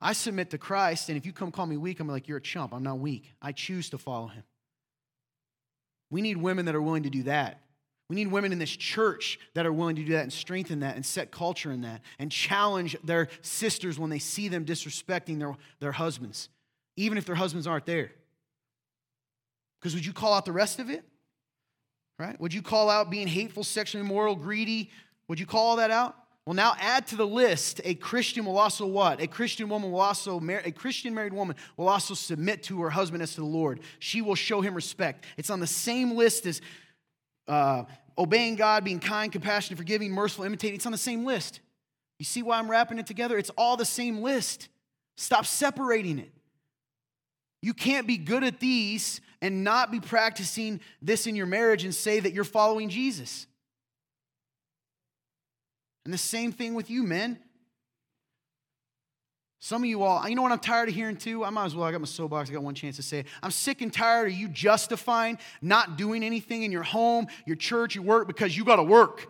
I 0.00 0.14
submit 0.14 0.50
to 0.50 0.58
Christ, 0.58 1.10
and 1.10 1.18
if 1.18 1.26
you 1.26 1.32
come 1.32 1.52
call 1.52 1.66
me 1.66 1.76
weak, 1.76 2.00
I'm 2.00 2.08
like, 2.08 2.26
You're 2.26 2.38
a 2.38 2.42
chump. 2.42 2.74
I'm 2.74 2.82
not 2.82 2.98
weak. 2.98 3.32
I 3.40 3.52
choose 3.52 3.90
to 3.90 3.98
follow 3.98 4.28
him. 4.28 4.42
We 6.10 6.22
need 6.22 6.38
women 6.38 6.64
that 6.64 6.74
are 6.74 6.82
willing 6.82 7.04
to 7.04 7.10
do 7.10 7.22
that. 7.24 7.60
We 8.10 8.16
need 8.16 8.26
women 8.26 8.50
in 8.50 8.58
this 8.58 8.76
church 8.76 9.38
that 9.54 9.66
are 9.66 9.72
willing 9.72 9.94
to 9.94 10.02
do 10.02 10.14
that 10.14 10.24
and 10.24 10.32
strengthen 10.32 10.80
that 10.80 10.96
and 10.96 11.06
set 11.06 11.30
culture 11.30 11.70
in 11.70 11.82
that 11.82 12.00
and 12.18 12.30
challenge 12.30 12.96
their 13.04 13.28
sisters 13.40 14.00
when 14.00 14.10
they 14.10 14.18
see 14.18 14.48
them 14.48 14.64
disrespecting 14.64 15.38
their, 15.38 15.56
their 15.78 15.92
husbands, 15.92 16.48
even 16.96 17.16
if 17.16 17.24
their 17.24 17.36
husbands 17.36 17.68
aren't 17.68 17.86
there. 17.86 18.10
Because 19.78 19.94
would 19.94 20.04
you 20.04 20.12
call 20.12 20.34
out 20.34 20.44
the 20.44 20.50
rest 20.50 20.80
of 20.80 20.90
it? 20.90 21.04
Right? 22.18 22.38
Would 22.40 22.52
you 22.52 22.62
call 22.62 22.90
out 22.90 23.10
being 23.10 23.28
hateful, 23.28 23.62
sexually 23.62 24.04
immoral, 24.04 24.34
greedy? 24.34 24.90
Would 25.28 25.38
you 25.38 25.46
call 25.46 25.68
all 25.68 25.76
that 25.76 25.92
out? 25.92 26.16
Well, 26.44 26.54
now 26.54 26.74
add 26.80 27.06
to 27.08 27.16
the 27.16 27.26
list 27.26 27.80
a 27.84 27.94
Christian 27.94 28.44
will 28.44 28.58
also 28.58 28.86
what? 28.86 29.20
A 29.20 29.28
Christian 29.28 29.68
woman 29.68 29.92
will 29.92 30.00
also, 30.00 30.40
a 30.64 30.72
Christian 30.72 31.14
married 31.14 31.32
woman 31.32 31.54
will 31.76 31.88
also 31.88 32.14
submit 32.14 32.64
to 32.64 32.82
her 32.82 32.90
husband 32.90 33.22
as 33.22 33.34
to 33.34 33.40
the 33.40 33.46
Lord. 33.46 33.78
She 34.00 34.20
will 34.20 34.34
show 34.34 34.60
him 34.60 34.74
respect. 34.74 35.26
It's 35.36 35.48
on 35.50 35.60
the 35.60 35.68
same 35.68 36.16
list 36.16 36.46
as 36.46 36.60
uh, 37.50 37.84
obeying 38.18 38.56
God, 38.56 38.84
being 38.84 39.00
kind, 39.00 39.30
compassionate, 39.30 39.78
forgiving, 39.78 40.12
merciful, 40.12 40.44
imitating. 40.44 40.76
It's 40.76 40.86
on 40.86 40.92
the 40.92 40.98
same 40.98 41.24
list. 41.24 41.60
You 42.18 42.24
see 42.24 42.42
why 42.42 42.58
I'm 42.58 42.70
wrapping 42.70 42.98
it 42.98 43.06
together? 43.06 43.38
It's 43.38 43.50
all 43.50 43.76
the 43.76 43.84
same 43.84 44.22
list. 44.22 44.68
Stop 45.16 45.46
separating 45.46 46.18
it. 46.18 46.30
You 47.62 47.74
can't 47.74 48.06
be 48.06 48.16
good 48.16 48.44
at 48.44 48.60
these 48.60 49.20
and 49.42 49.64
not 49.64 49.90
be 49.90 50.00
practicing 50.00 50.80
this 51.02 51.26
in 51.26 51.36
your 51.36 51.46
marriage 51.46 51.84
and 51.84 51.94
say 51.94 52.20
that 52.20 52.32
you're 52.32 52.44
following 52.44 52.88
Jesus. 52.88 53.46
And 56.04 56.14
the 56.14 56.18
same 56.18 56.52
thing 56.52 56.74
with 56.74 56.90
you, 56.90 57.02
men. 57.02 57.38
Some 59.62 59.82
of 59.82 59.88
you 59.90 60.02
all, 60.02 60.26
you 60.26 60.34
know 60.34 60.40
what 60.40 60.52
I'm 60.52 60.58
tired 60.58 60.88
of 60.88 60.94
hearing 60.94 61.16
too? 61.16 61.44
I 61.44 61.50
might 61.50 61.66
as 61.66 61.76
well, 61.76 61.86
I 61.86 61.92
got 61.92 62.00
my 62.00 62.06
soapbox, 62.06 62.48
I 62.48 62.54
got 62.54 62.62
one 62.62 62.74
chance 62.74 62.96
to 62.96 63.02
say 63.02 63.20
it. 63.20 63.26
I'm 63.42 63.50
sick 63.50 63.82
and 63.82 63.92
tired 63.92 64.28
of 64.28 64.34
you 64.34 64.48
justifying 64.48 65.38
not 65.60 65.98
doing 65.98 66.22
anything 66.22 66.62
in 66.62 66.72
your 66.72 66.82
home, 66.82 67.26
your 67.44 67.56
church, 67.56 67.94
your 67.94 68.04
work 68.04 68.26
because 68.26 68.56
you 68.56 68.64
got 68.64 68.76
to 68.76 68.82
work. 68.82 69.28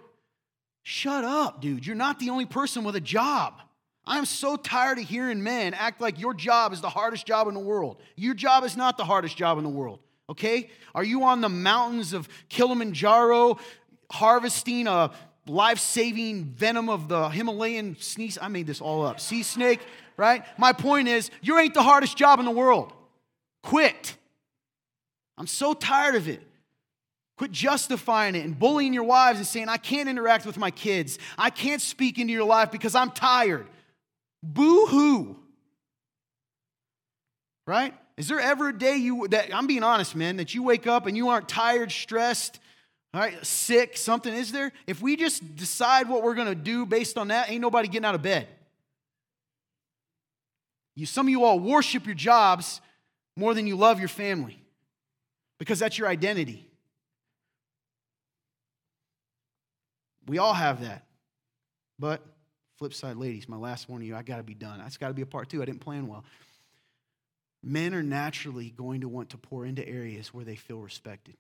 Shut 0.85 1.24
up, 1.24 1.61
dude. 1.61 1.85
You're 1.85 1.97
not 1.97 2.20
the 2.20 2.31
only 2.31 2.47
person 2.47 2.85
with 2.85 2.94
a 2.94 3.01
job. 3.01 3.61
I'm 4.07 4.24
so 4.24 4.57
tired 4.57 4.98
of 4.98 5.05
hearing 5.05 5.43
men 5.43 5.74
act 5.74 6.01
like 6.01 6.20
your 6.20 6.32
job 6.32 6.73
is 6.73 6.81
the 6.81 6.89
hardest 6.89 7.27
job 7.27 7.48
in 7.48 7.55
the 7.55 7.61
world. 7.61 8.01
Your 8.15 8.35
job 8.35 8.65
is 8.65 8.77
not 8.77 8.97
the 8.97 9.05
hardest 9.05 9.36
job 9.36 9.59
in 9.59 9.65
the 9.65 9.70
world, 9.70 9.98
okay? 10.28 10.70
Are 10.94 11.05
you 11.05 11.24
on 11.24 11.40
the 11.40 11.48
mountains 11.48 12.12
of 12.12 12.28
Kilimanjaro 12.48 13.59
harvesting 14.11 14.86
a 14.86 15.11
life 15.47 15.78
saving 15.81 16.44
venom 16.44 16.89
of 16.89 17.09
the 17.09 17.28
Himalayan 17.28 17.97
sneeze? 17.98 18.39
I 18.40 18.48
made 18.48 18.66
this 18.66 18.81
all 18.81 19.05
up. 19.05 19.20
Sea 19.20 19.43
snake? 19.43 19.81
Right? 20.21 20.45
My 20.59 20.75
point 20.75 21.09
is, 21.09 21.31
you 21.41 21.59
ain't 21.59 21.73
the 21.73 21.83
hardest 21.83 22.15
job 22.15 22.41
in 22.41 22.45
the 22.45 22.51
world. 22.51 22.93
Quit. 23.63 24.19
I'm 25.39 25.47
so 25.47 25.73
tired 25.73 26.15
of 26.15 26.29
it. 26.29 26.43
Quit 27.39 27.51
justifying 27.53 28.35
it 28.35 28.45
and 28.45 28.59
bullying 28.59 28.93
your 28.93 29.05
wives 29.05 29.39
and 29.39 29.47
saying, 29.47 29.71
I 29.71 29.79
can't 29.79 30.11
interact 30.11 30.45
with 30.45 30.59
my 30.59 30.71
kids. 30.71 31.19
I 31.39 31.49
can't 31.49 31.81
speak 31.81 32.19
into 32.19 32.35
your 32.35 32.45
life 32.45 32.71
because 32.71 32.95
I'm 32.95 33.11
tired. 33.13 33.67
Boo 34.43 34.85
hoo. 34.85 35.37
Right? 37.67 37.95
Is 38.19 38.29
there 38.29 38.41
ever 38.41 38.69
a 38.69 38.79
day 38.79 38.97
you 38.97 39.27
that 39.29 39.55
I'm 39.55 39.67
being 39.67 39.83
honest, 39.83 40.15
man, 40.15 40.37
that 40.37 40.53
you 40.53 40.63
wake 40.63 40.87
up 40.87 41.07
and 41.07 41.17
you 41.17 41.31
aren't 41.31 41.49
tired, 41.49 41.91
stressed, 41.91 42.61
all 43.15 43.23
right, 43.23 43.47
sick, 43.47 43.97
something 43.97 44.35
is 44.35 44.53
there? 44.53 44.71
If 44.87 45.01
we 45.01 45.17
just 45.17 45.57
decide 45.57 46.11
what 46.11 46.23
we're 46.23 46.35
gonna 46.35 46.55
do 46.55 46.85
based 46.85 47.17
on 47.17 47.29
that, 47.29 47.51
ain't 47.51 47.63
nobody 47.63 47.89
getting 47.89 48.05
out 48.05 48.15
of 48.15 48.21
bed. 48.21 48.49
You, 51.01 51.07
some 51.07 51.27
of 51.27 51.31
you 51.31 51.45
all 51.45 51.59
worship 51.59 52.05
your 52.05 52.15
jobs 52.15 52.83
more 53.35 53.55
than 53.55 53.67
you 53.67 53.75
love 53.75 54.01
your 54.01 54.09
family 54.09 54.63
because 55.59 55.79
that's 55.79 55.97
your 55.97 56.07
identity. 56.07 56.69
We 60.27 60.37
all 60.37 60.53
have 60.53 60.83
that. 60.83 61.07
But, 61.99 62.21
flip 62.77 62.93
side, 62.93 63.17
ladies, 63.17 63.49
my 63.49 63.57
last 63.57 63.89
of 63.89 64.03
you, 64.03 64.15
I 64.15 64.21
got 64.21 64.37
to 64.37 64.43
be 64.43 64.53
done. 64.53 64.79
That's 64.79 64.99
got 64.99 65.09
to 65.09 65.15
be 65.15 65.23
a 65.23 65.27
part 65.27 65.49
two. 65.49 65.63
I 65.63 65.65
didn't 65.65 65.81
plan 65.81 66.07
well. 66.07 66.23
Men 67.63 67.95
are 67.95 68.03
naturally 68.03 68.69
going 68.69 69.01
to 69.01 69.09
want 69.09 69.31
to 69.31 69.39
pour 69.39 69.65
into 69.65 69.87
areas 69.89 70.35
where 70.35 70.45
they 70.45 70.57
feel 70.57 70.81
respected. 70.81 71.37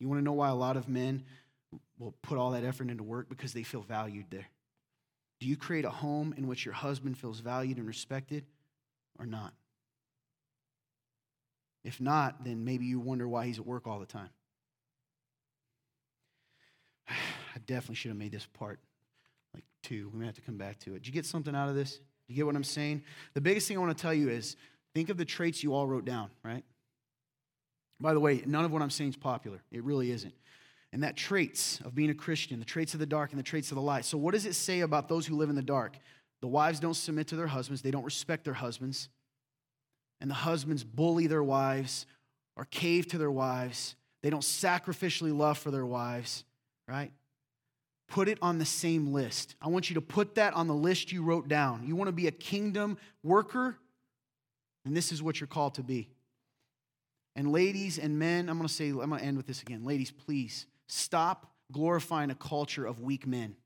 You 0.00 0.06
want 0.06 0.20
to 0.20 0.24
know 0.24 0.34
why 0.34 0.50
a 0.50 0.54
lot 0.54 0.76
of 0.76 0.86
men 0.86 1.24
will 1.98 2.14
put 2.20 2.36
all 2.36 2.50
that 2.50 2.62
effort 2.62 2.90
into 2.90 3.04
work? 3.04 3.30
Because 3.30 3.54
they 3.54 3.62
feel 3.62 3.80
valued 3.80 4.26
there. 4.28 4.48
Do 5.40 5.46
you 5.46 5.56
create 5.56 5.86
a 5.86 5.90
home 5.90 6.34
in 6.36 6.46
which 6.46 6.66
your 6.66 6.74
husband 6.74 7.16
feels 7.16 7.40
valued 7.40 7.78
and 7.78 7.86
respected? 7.86 8.44
Or 9.18 9.26
not? 9.26 9.52
If 11.84 12.00
not, 12.00 12.44
then 12.44 12.64
maybe 12.64 12.84
you 12.84 12.98
wonder 12.98 13.28
why 13.28 13.46
he's 13.46 13.58
at 13.58 13.66
work 13.66 13.86
all 13.86 14.00
the 14.00 14.06
time. 14.06 14.30
I 17.08 17.58
definitely 17.66 17.94
should 17.94 18.10
have 18.10 18.18
made 18.18 18.32
this 18.32 18.46
part 18.46 18.80
like 19.54 19.64
two. 19.82 20.10
We 20.12 20.18
may 20.18 20.26
have 20.26 20.34
to 20.34 20.40
come 20.40 20.58
back 20.58 20.78
to 20.80 20.90
it. 20.94 21.02
Did 21.02 21.06
you 21.06 21.12
get 21.12 21.26
something 21.26 21.54
out 21.54 21.68
of 21.68 21.74
this? 21.74 21.92
Do 21.92 22.34
You 22.34 22.36
get 22.36 22.46
what 22.46 22.56
I'm 22.56 22.64
saying? 22.64 23.02
The 23.34 23.40
biggest 23.40 23.68
thing 23.68 23.76
I 23.76 23.80
want 23.80 23.96
to 23.96 24.02
tell 24.02 24.12
you 24.12 24.28
is 24.28 24.56
think 24.94 25.10
of 25.10 25.16
the 25.16 25.24
traits 25.24 25.62
you 25.62 25.74
all 25.74 25.86
wrote 25.86 26.04
down, 26.04 26.30
right? 26.42 26.64
By 28.00 28.14
the 28.14 28.20
way, 28.20 28.42
none 28.44 28.64
of 28.64 28.72
what 28.72 28.82
I'm 28.82 28.90
saying 28.90 29.10
is 29.10 29.16
popular. 29.16 29.62
It 29.70 29.84
really 29.84 30.10
isn't. 30.10 30.34
And 30.92 31.02
that 31.02 31.16
traits 31.16 31.80
of 31.84 31.94
being 31.94 32.10
a 32.10 32.14
Christian, 32.14 32.58
the 32.58 32.64
traits 32.64 32.94
of 32.94 33.00
the 33.00 33.06
dark 33.06 33.30
and 33.30 33.38
the 33.38 33.44
traits 33.44 33.70
of 33.70 33.76
the 33.76 33.82
light. 33.82 34.04
So, 34.04 34.18
what 34.18 34.34
does 34.34 34.46
it 34.46 34.54
say 34.54 34.80
about 34.80 35.08
those 35.08 35.26
who 35.26 35.36
live 35.36 35.50
in 35.50 35.56
the 35.56 35.62
dark? 35.62 35.96
The 36.46 36.50
wives 36.50 36.78
don't 36.78 36.94
submit 36.94 37.26
to 37.26 37.36
their 37.36 37.48
husbands, 37.48 37.82
they 37.82 37.90
don't 37.90 38.04
respect 38.04 38.44
their 38.44 38.54
husbands. 38.54 39.08
And 40.20 40.30
the 40.30 40.34
husbands 40.36 40.84
bully 40.84 41.26
their 41.26 41.42
wives 41.42 42.06
or 42.54 42.66
cave 42.66 43.08
to 43.08 43.18
their 43.18 43.32
wives. 43.32 43.96
They 44.22 44.30
don't 44.30 44.44
sacrificially 44.44 45.36
love 45.36 45.58
for 45.58 45.72
their 45.72 45.84
wives, 45.84 46.44
right? 46.86 47.10
Put 48.06 48.28
it 48.28 48.38
on 48.42 48.58
the 48.58 48.64
same 48.64 49.12
list. 49.12 49.56
I 49.60 49.66
want 49.66 49.90
you 49.90 49.94
to 49.94 50.00
put 50.00 50.36
that 50.36 50.54
on 50.54 50.68
the 50.68 50.74
list 50.74 51.10
you 51.10 51.24
wrote 51.24 51.48
down. 51.48 51.84
You 51.84 51.96
want 51.96 52.06
to 52.06 52.12
be 52.12 52.28
a 52.28 52.30
kingdom 52.30 52.96
worker? 53.24 53.76
And 54.84 54.96
this 54.96 55.10
is 55.10 55.20
what 55.20 55.40
you're 55.40 55.48
called 55.48 55.74
to 55.74 55.82
be. 55.82 56.10
And 57.34 57.50
ladies 57.50 57.98
and 57.98 58.20
men, 58.20 58.48
I'm 58.48 58.56
going 58.56 58.68
to 58.68 58.72
say, 58.72 58.90
I'm 58.90 59.08
going 59.08 59.18
to 59.18 59.24
end 59.24 59.36
with 59.36 59.48
this 59.48 59.62
again. 59.62 59.84
Ladies, 59.84 60.12
please 60.12 60.66
stop 60.86 61.50
glorifying 61.72 62.30
a 62.30 62.36
culture 62.36 62.86
of 62.86 63.00
weak 63.00 63.26
men. 63.26 63.56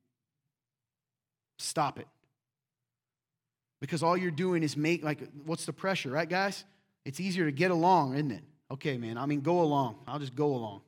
Stop 1.58 1.98
it. 1.98 2.08
Because 3.80 4.02
all 4.02 4.16
you're 4.16 4.30
doing 4.30 4.62
is 4.62 4.76
make, 4.76 5.02
like, 5.02 5.20
what's 5.44 5.66
the 5.66 5.72
pressure, 5.72 6.10
right, 6.10 6.28
guys? 6.28 6.64
It's 7.04 7.18
easier 7.18 7.46
to 7.46 7.52
get 7.52 7.70
along, 7.70 8.14
isn't 8.14 8.30
it? 8.30 8.44
Okay, 8.70 8.98
man, 8.98 9.18
I 9.18 9.26
mean, 9.26 9.40
go 9.40 9.62
along. 9.62 9.96
I'll 10.06 10.18
just 10.18 10.34
go 10.34 10.46
along. 10.46 10.82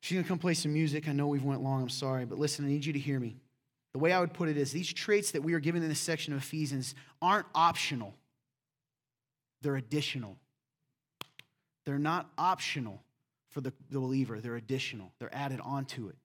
She's 0.00 0.16
gonna 0.16 0.28
come 0.28 0.38
play 0.38 0.54
some 0.54 0.72
music. 0.72 1.08
I 1.08 1.12
know 1.12 1.28
we've 1.28 1.44
went 1.44 1.62
long, 1.62 1.82
I'm 1.82 1.88
sorry, 1.88 2.26
but 2.26 2.38
listen, 2.38 2.66
I 2.66 2.68
need 2.68 2.84
you 2.84 2.92
to 2.92 2.98
hear 2.98 3.18
me. 3.18 3.36
The 3.94 3.98
way 4.00 4.12
I 4.12 4.20
would 4.20 4.34
put 4.34 4.48
it 4.48 4.56
is 4.56 4.72
these 4.72 4.92
traits 4.92 5.30
that 5.30 5.42
we 5.42 5.54
are 5.54 5.60
given 5.60 5.82
in 5.82 5.88
this 5.88 6.00
section 6.00 6.34
of 6.34 6.40
Ephesians 6.40 6.94
aren't 7.22 7.46
optional, 7.54 8.14
they're 9.62 9.76
additional. 9.76 10.36
They're 11.86 11.98
not 11.98 12.30
optional 12.38 13.02
for 13.50 13.60
the, 13.60 13.72
the 13.90 14.00
believer, 14.00 14.40
they're 14.40 14.56
additional, 14.56 15.12
they're 15.18 15.34
added 15.34 15.60
onto 15.62 16.08
it. 16.08 16.16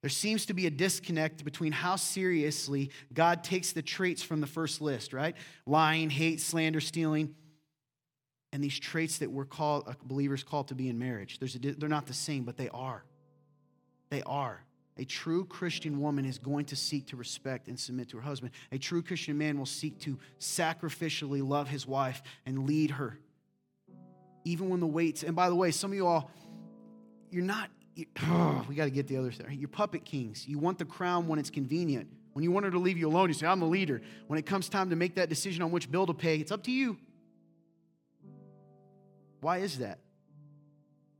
There 0.00 0.10
seems 0.10 0.46
to 0.46 0.54
be 0.54 0.66
a 0.66 0.70
disconnect 0.70 1.44
between 1.44 1.72
how 1.72 1.96
seriously 1.96 2.90
God 3.12 3.42
takes 3.42 3.72
the 3.72 3.82
traits 3.82 4.22
from 4.22 4.40
the 4.40 4.46
first 4.46 4.80
list, 4.80 5.12
right? 5.12 5.34
Lying, 5.66 6.08
hate, 6.08 6.40
slander, 6.40 6.80
stealing, 6.80 7.34
and 8.52 8.62
these 8.62 8.78
traits 8.78 9.18
that 9.18 9.30
we're 9.30 9.44
called, 9.44 9.84
uh, 9.88 9.94
believers 10.04 10.44
called 10.44 10.68
to 10.68 10.74
be 10.74 10.88
in 10.88 10.98
marriage. 10.98 11.38
A, 11.42 11.58
they're 11.58 11.88
not 11.88 12.06
the 12.06 12.14
same, 12.14 12.44
but 12.44 12.56
they 12.56 12.68
are. 12.68 13.04
They 14.10 14.22
are. 14.22 14.62
A 14.96 15.04
true 15.04 15.44
Christian 15.44 16.00
woman 16.00 16.24
is 16.24 16.38
going 16.38 16.66
to 16.66 16.76
seek 16.76 17.08
to 17.08 17.16
respect 17.16 17.68
and 17.68 17.78
submit 17.78 18.08
to 18.10 18.16
her 18.16 18.22
husband. 18.22 18.52
A 18.72 18.78
true 18.78 19.02
Christian 19.02 19.36
man 19.36 19.58
will 19.58 19.66
seek 19.66 20.00
to 20.00 20.18
sacrificially 20.40 21.46
love 21.46 21.68
his 21.68 21.86
wife 21.86 22.22
and 22.46 22.66
lead 22.66 22.92
her. 22.92 23.18
Even 24.44 24.70
when 24.70 24.80
the 24.80 24.86
weights, 24.86 25.22
and 25.22 25.36
by 25.36 25.48
the 25.48 25.54
way, 25.54 25.70
some 25.70 25.90
of 25.90 25.96
you 25.96 26.06
all, 26.06 26.30
you're 27.30 27.44
not 27.44 27.70
oh, 28.22 28.64
we 28.68 28.74
got 28.74 28.84
to 28.84 28.90
get 28.90 29.08
the 29.08 29.16
other 29.16 29.32
side. 29.32 29.46
You're 29.52 29.68
puppet 29.68 30.04
kings. 30.04 30.46
You 30.46 30.58
want 30.58 30.78
the 30.78 30.84
crown 30.84 31.28
when 31.28 31.38
it's 31.38 31.50
convenient. 31.50 32.08
When 32.32 32.42
you 32.42 32.52
want 32.52 32.64
her 32.66 32.70
to 32.70 32.78
leave 32.78 32.98
you 32.98 33.08
alone, 33.08 33.28
you 33.28 33.34
say, 33.34 33.46
I'm 33.46 33.60
the 33.60 33.66
leader. 33.66 34.00
When 34.26 34.38
it 34.38 34.46
comes 34.46 34.68
time 34.68 34.90
to 34.90 34.96
make 34.96 35.16
that 35.16 35.28
decision 35.28 35.62
on 35.62 35.70
which 35.70 35.90
bill 35.90 36.06
to 36.06 36.14
pay, 36.14 36.36
it's 36.36 36.52
up 36.52 36.62
to 36.64 36.70
you. 36.70 36.98
Why 39.40 39.58
is 39.58 39.78
that? 39.78 39.98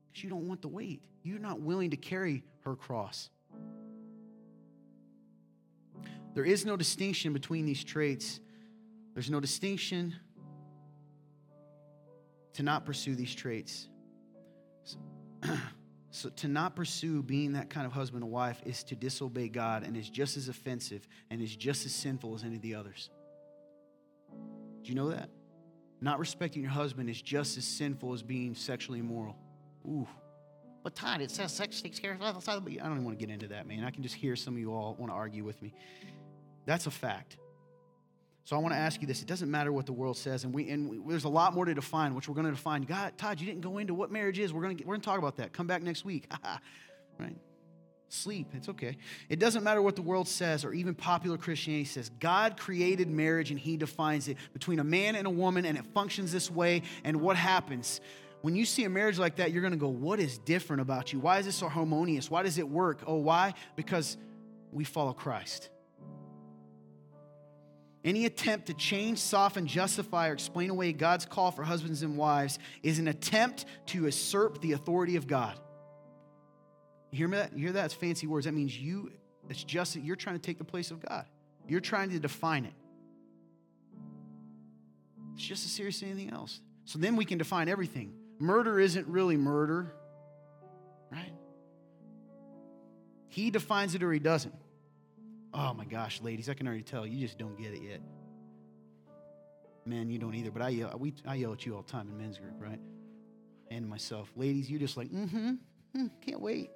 Because 0.06 0.24
you 0.24 0.30
don't 0.30 0.46
want 0.46 0.62
the 0.62 0.68
weight. 0.68 1.02
You're 1.22 1.38
not 1.38 1.60
willing 1.60 1.90
to 1.90 1.96
carry 1.96 2.44
her 2.64 2.76
cross. 2.76 3.30
There 6.34 6.44
is 6.44 6.64
no 6.64 6.76
distinction 6.76 7.32
between 7.32 7.66
these 7.66 7.82
traits. 7.82 8.40
There's 9.14 9.30
no 9.30 9.40
distinction 9.40 10.14
to 12.54 12.62
not 12.62 12.84
pursue 12.84 13.14
these 13.14 13.34
traits. 13.34 13.88
So 14.84 14.98
to 16.36 16.48
not 16.48 16.74
pursue 16.74 17.22
being 17.22 17.52
that 17.52 17.68
kind 17.68 17.86
of 17.86 17.92
husband 17.92 18.24
or 18.24 18.30
wife 18.30 18.60
is 18.64 18.82
to 18.84 18.94
disobey 18.94 19.48
God 19.48 19.82
and 19.82 19.96
is 19.96 20.08
just 20.08 20.36
as 20.36 20.48
offensive 20.48 21.06
and 21.30 21.42
is 21.42 21.54
just 21.54 21.84
as 21.84 21.94
sinful 21.94 22.34
as 22.34 22.44
any 22.44 22.56
of 22.56 22.62
the 22.62 22.74
others. 22.74 23.10
Do 24.82 24.88
you 24.88 24.94
know 24.94 25.10
that? 25.10 25.28
Not 26.00 26.18
respecting 26.18 26.62
your 26.62 26.70
husband 26.70 27.10
is 27.10 27.20
just 27.20 27.58
as 27.58 27.64
sinful 27.64 28.14
as 28.14 28.22
being 28.22 28.54
sexually 28.54 29.00
immoral. 29.00 29.36
Ooh. 29.86 30.06
But 30.82 30.94
Todd, 30.94 31.20
it 31.20 31.30
says 31.30 31.52
sex 31.52 31.82
takes 31.82 31.98
care 31.98 32.12
of. 32.12 32.22
I 32.22 32.32
don't 32.32 32.68
even 32.70 33.04
want 33.04 33.18
to 33.18 33.26
get 33.26 33.32
into 33.32 33.48
that, 33.48 33.66
man. 33.66 33.84
I 33.84 33.90
can 33.90 34.02
just 34.02 34.14
hear 34.14 34.36
some 34.36 34.54
of 34.54 34.60
you 34.60 34.72
all 34.72 34.94
want 34.98 35.10
to 35.12 35.16
argue 35.16 35.44
with 35.44 35.60
me. 35.60 35.74
That's 36.64 36.86
a 36.86 36.90
fact. 36.90 37.36
So 38.48 38.56
I 38.56 38.60
want 38.60 38.72
to 38.72 38.78
ask 38.78 39.02
you 39.02 39.06
this. 39.06 39.20
It 39.20 39.28
doesn't 39.28 39.50
matter 39.50 39.70
what 39.74 39.84
the 39.84 39.92
world 39.92 40.16
says, 40.16 40.44
and, 40.44 40.54
we, 40.54 40.70
and 40.70 40.88
we, 40.88 40.98
there's 41.06 41.24
a 41.24 41.28
lot 41.28 41.52
more 41.52 41.66
to 41.66 41.74
define, 41.74 42.14
which 42.14 42.30
we're 42.30 42.34
going 42.34 42.46
to 42.46 42.52
define. 42.52 42.80
God, 42.80 43.12
Todd, 43.18 43.38
you 43.38 43.46
didn't 43.46 43.60
go 43.60 43.76
into 43.76 43.92
what 43.92 44.10
marriage 44.10 44.38
is. 44.38 44.54
We're 44.54 44.62
going 44.62 44.78
to, 44.78 44.84
we're 44.84 44.94
going 44.94 45.02
to 45.02 45.04
talk 45.04 45.18
about 45.18 45.36
that. 45.36 45.52
Come 45.52 45.66
back 45.66 45.82
next 45.82 46.06
week. 46.06 46.32
right? 47.18 47.36
Sleep. 48.08 48.46
It's 48.54 48.70
okay. 48.70 48.96
It 49.28 49.38
doesn't 49.38 49.62
matter 49.62 49.82
what 49.82 49.96
the 49.96 50.02
world 50.02 50.28
says 50.28 50.64
or 50.64 50.72
even 50.72 50.94
popular 50.94 51.36
Christianity 51.36 51.84
says. 51.84 52.10
God 52.20 52.56
created 52.58 53.10
marriage 53.10 53.50
and 53.50 53.60
He 53.60 53.76
defines 53.76 54.28
it 54.28 54.38
between 54.54 54.78
a 54.78 54.84
man 54.84 55.14
and 55.14 55.26
a 55.26 55.30
woman, 55.30 55.66
and 55.66 55.76
it 55.76 55.84
functions 55.92 56.32
this 56.32 56.50
way. 56.50 56.80
And 57.04 57.20
what 57.20 57.36
happens? 57.36 58.00
When 58.40 58.56
you 58.56 58.64
see 58.64 58.84
a 58.84 58.88
marriage 58.88 59.18
like 59.18 59.36
that, 59.36 59.52
you're 59.52 59.60
going 59.60 59.74
to 59.74 59.78
go, 59.78 59.88
What 59.88 60.20
is 60.20 60.38
different 60.38 60.80
about 60.80 61.12
you? 61.12 61.20
Why 61.20 61.38
is 61.38 61.44
this 61.44 61.56
so 61.56 61.68
harmonious? 61.68 62.30
Why 62.30 62.44
does 62.44 62.56
it 62.56 62.66
work? 62.66 63.02
Oh, 63.06 63.16
why? 63.16 63.52
Because 63.76 64.16
we 64.72 64.84
follow 64.84 65.12
Christ. 65.12 65.68
Any 68.04 68.26
attempt 68.26 68.66
to 68.66 68.74
change, 68.74 69.18
soften, 69.18 69.66
justify, 69.66 70.28
or 70.28 70.32
explain 70.32 70.70
away 70.70 70.92
God's 70.92 71.26
call 71.26 71.50
for 71.50 71.64
husbands 71.64 72.02
and 72.02 72.16
wives 72.16 72.58
is 72.82 72.98
an 72.98 73.08
attempt 73.08 73.64
to 73.86 74.04
usurp 74.04 74.60
the 74.60 74.72
authority 74.72 75.16
of 75.16 75.26
God. 75.26 75.58
You 77.10 77.18
hear 77.18 77.28
that? 77.28 77.52
You 77.54 77.64
hear 77.64 77.72
that? 77.72 77.86
It's 77.86 77.94
fancy 77.94 78.26
words. 78.26 78.46
That 78.46 78.52
means 78.52 78.78
you, 78.78 79.10
it's 79.48 79.64
just 79.64 79.94
that 79.94 80.04
you're 80.04 80.16
trying 80.16 80.36
to 80.36 80.42
take 80.42 80.58
the 80.58 80.64
place 80.64 80.90
of 80.90 81.00
God. 81.00 81.26
You're 81.66 81.80
trying 81.80 82.10
to 82.10 82.18
define 82.18 82.64
it. 82.64 82.74
It's 85.34 85.44
just 85.44 85.64
as 85.64 85.72
serious 85.72 86.02
as 86.02 86.08
anything 86.08 86.30
else. 86.30 86.60
So 86.84 86.98
then 86.98 87.16
we 87.16 87.24
can 87.24 87.38
define 87.38 87.68
everything. 87.68 88.12
Murder 88.38 88.78
isn't 88.78 89.06
really 89.08 89.36
murder, 89.36 89.92
right? 91.10 91.32
He 93.28 93.50
defines 93.50 93.94
it 93.94 94.02
or 94.02 94.12
he 94.12 94.18
doesn't. 94.18 94.54
Oh 95.52 95.72
my 95.74 95.84
gosh, 95.84 96.20
ladies, 96.20 96.48
I 96.48 96.54
can 96.54 96.66
already 96.66 96.82
tell 96.82 97.06
you 97.06 97.26
just 97.26 97.38
don't 97.38 97.56
get 97.56 97.72
it 97.72 97.82
yet. 97.82 98.00
Men, 99.86 100.10
you 100.10 100.18
don't 100.18 100.34
either, 100.34 100.50
but 100.50 100.60
I 100.60 100.68
yell, 100.68 100.94
we, 100.98 101.14
I 101.26 101.36
yell 101.36 101.52
at 101.52 101.64
you 101.64 101.74
all 101.74 101.82
the 101.82 101.90
time 101.90 102.08
in 102.08 102.18
men's 102.18 102.38
group, 102.38 102.54
right? 102.58 102.80
And 103.70 103.88
myself. 103.88 104.30
Ladies, 104.36 104.70
you're 104.70 104.80
just 104.80 104.96
like, 104.96 105.08
mm-hmm, 105.08 105.52
mm, 105.96 106.10
can't 106.20 106.40
wait. 106.40 106.70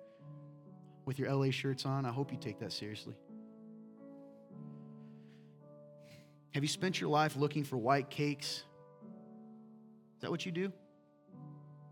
With 1.05 1.19
your 1.19 1.35
LA 1.35 1.51
shirts 1.51 1.85
on, 1.85 2.07
I 2.07 2.11
hope 2.11 2.33
you 2.33 2.39
take 2.39 2.61
that 2.61 2.73
seriously. 2.73 3.15
Have 6.53 6.63
you 6.63 6.69
spent 6.69 7.01
your 7.01 7.11
life 7.11 7.37
looking 7.37 7.65
for 7.65 7.77
white 7.77 8.09
cakes? 8.09 8.65
Is 10.17 10.21
that 10.21 10.31
what 10.31 10.47
you 10.47 10.53
do? 10.53 10.73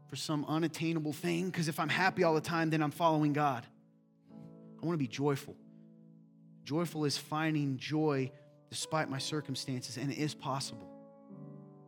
For 0.08 0.16
some 0.16 0.44
unattainable 0.48 1.12
thing? 1.12 1.50
Because 1.50 1.68
if 1.68 1.80
I'm 1.80 1.88
happy 1.88 2.24
all 2.24 2.34
the 2.34 2.40
time, 2.40 2.70
then 2.70 2.82
I'm 2.82 2.90
following 2.90 3.32
God. 3.32 3.66
I 4.82 4.86
want 4.86 4.94
to 4.94 4.98
be 4.98 5.08
joyful. 5.08 5.56
Joyful 6.70 7.04
is 7.04 7.18
finding 7.18 7.78
joy 7.78 8.30
despite 8.68 9.10
my 9.10 9.18
circumstances, 9.18 9.96
and 9.96 10.12
it 10.12 10.18
is 10.18 10.36
possible 10.36 10.88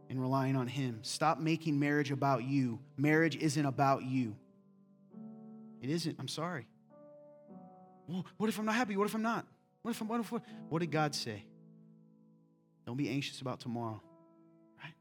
in 0.08 0.18
relying 0.18 0.56
on 0.56 0.66
Him. 0.66 0.98
Stop 1.02 1.38
making 1.38 1.78
marriage 1.78 2.10
about 2.10 2.42
you. 2.42 2.80
Marriage 2.96 3.36
isn't 3.36 3.64
about 3.64 4.02
you. 4.02 4.34
It 5.80 5.88
isn't. 5.88 6.16
I'm 6.18 6.26
sorry. 6.26 6.66
What 8.36 8.48
if 8.48 8.58
I'm 8.58 8.64
not 8.64 8.74
happy? 8.74 8.96
What 8.96 9.04
if 9.06 9.14
I'm 9.14 9.22
not? 9.22 9.46
What 9.82 9.92
if 9.92 10.00
I'm, 10.00 10.08
what 10.08 10.18
if, 10.18 10.32
what, 10.32 10.42
what 10.68 10.80
did 10.80 10.90
God 10.90 11.14
say? 11.14 11.44
Don't 12.84 12.96
be 12.96 13.08
anxious 13.08 13.40
about 13.40 13.60
tomorrow, 13.60 14.02
right? 14.82 14.94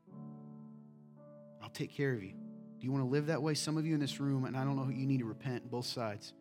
I'll 1.64 1.72
take 1.72 1.92
care 1.92 2.14
of 2.14 2.22
you. 2.22 2.34
Do 2.34 2.86
you 2.86 2.92
want 2.92 3.04
to 3.04 3.10
live 3.10 3.26
that 3.26 3.42
way? 3.42 3.56
Some 3.56 3.78
of 3.78 3.88
you 3.88 3.96
in 3.96 4.00
this 4.00 4.20
room, 4.20 4.46
and 4.46 4.56
I 4.56 4.64
don't 4.64 4.76
know 4.76 4.84
who 4.84 4.94
you 4.94 5.08
need 5.08 5.22
to 5.22 5.26
repent, 5.26 5.72
both 5.72 5.88
sides. 5.88 6.34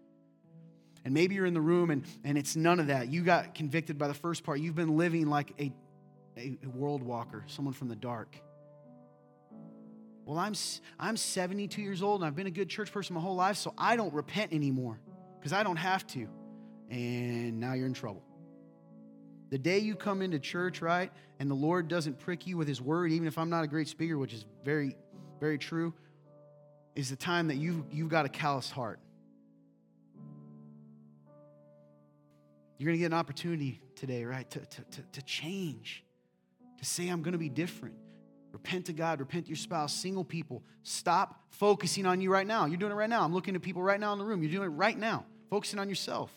And 1.04 1.14
maybe 1.14 1.34
you're 1.34 1.46
in 1.46 1.54
the 1.54 1.60
room 1.60 1.90
and, 1.90 2.04
and 2.24 2.36
it's 2.36 2.56
none 2.56 2.78
of 2.78 2.88
that. 2.88 3.08
You 3.08 3.22
got 3.22 3.54
convicted 3.54 3.98
by 3.98 4.08
the 4.08 4.14
first 4.14 4.44
part. 4.44 4.60
You've 4.60 4.74
been 4.74 4.96
living 4.96 5.28
like 5.28 5.52
a, 5.58 5.72
a, 6.36 6.58
a 6.64 6.68
world 6.68 7.02
walker, 7.02 7.44
someone 7.46 7.74
from 7.74 7.88
the 7.88 7.96
dark. 7.96 8.36
Well, 10.24 10.38
I'm, 10.38 10.54
I'm 10.98 11.16
72 11.16 11.80
years 11.80 12.02
old 12.02 12.20
and 12.20 12.26
I've 12.26 12.36
been 12.36 12.46
a 12.46 12.52
good 12.52 12.68
church 12.68 12.92
person 12.92 13.14
my 13.14 13.20
whole 13.20 13.34
life, 13.34 13.56
so 13.56 13.74
I 13.76 13.96
don't 13.96 14.12
repent 14.12 14.52
anymore 14.52 15.00
because 15.38 15.52
I 15.52 15.62
don't 15.62 15.76
have 15.76 16.06
to. 16.08 16.28
And 16.90 17.58
now 17.60 17.72
you're 17.72 17.86
in 17.86 17.94
trouble. 17.94 18.22
The 19.50 19.58
day 19.58 19.78
you 19.78 19.96
come 19.96 20.22
into 20.22 20.38
church, 20.38 20.80
right, 20.80 21.10
and 21.40 21.50
the 21.50 21.56
Lord 21.56 21.88
doesn't 21.88 22.20
prick 22.20 22.46
you 22.46 22.56
with 22.56 22.68
His 22.68 22.80
word, 22.80 23.10
even 23.10 23.26
if 23.26 23.36
I'm 23.38 23.50
not 23.50 23.64
a 23.64 23.66
great 23.66 23.88
speaker, 23.88 24.16
which 24.16 24.32
is 24.32 24.44
very, 24.64 24.96
very 25.40 25.58
true, 25.58 25.92
is 26.94 27.10
the 27.10 27.16
time 27.16 27.48
that 27.48 27.56
you've, 27.56 27.82
you've 27.90 28.08
got 28.08 28.26
a 28.26 28.28
callous 28.28 28.70
heart. 28.70 29.00
You're 32.80 32.86
going 32.86 32.96
to 32.96 33.00
get 33.00 33.12
an 33.12 33.18
opportunity 33.18 33.78
today, 33.94 34.24
right, 34.24 34.50
to, 34.52 34.58
to, 34.58 34.82
to, 34.82 35.02
to 35.12 35.22
change, 35.22 36.02
to 36.78 36.84
say, 36.86 37.08
I'm 37.08 37.20
going 37.20 37.32
to 37.32 37.38
be 37.38 37.50
different. 37.50 37.94
Repent 38.52 38.86
to 38.86 38.94
God, 38.94 39.20
repent 39.20 39.44
to 39.44 39.50
your 39.50 39.58
spouse, 39.58 39.92
single 39.92 40.24
people. 40.24 40.62
Stop 40.82 41.38
focusing 41.50 42.06
on 42.06 42.22
you 42.22 42.32
right 42.32 42.46
now. 42.46 42.64
You're 42.64 42.78
doing 42.78 42.92
it 42.92 42.94
right 42.94 43.10
now. 43.10 43.22
I'm 43.22 43.34
looking 43.34 43.54
at 43.54 43.60
people 43.60 43.82
right 43.82 44.00
now 44.00 44.14
in 44.14 44.18
the 44.18 44.24
room. 44.24 44.42
You're 44.42 44.50
doing 44.50 44.64
it 44.64 44.74
right 44.74 44.96
now, 44.96 45.26
focusing 45.50 45.78
on 45.78 45.90
yourself. 45.90 46.32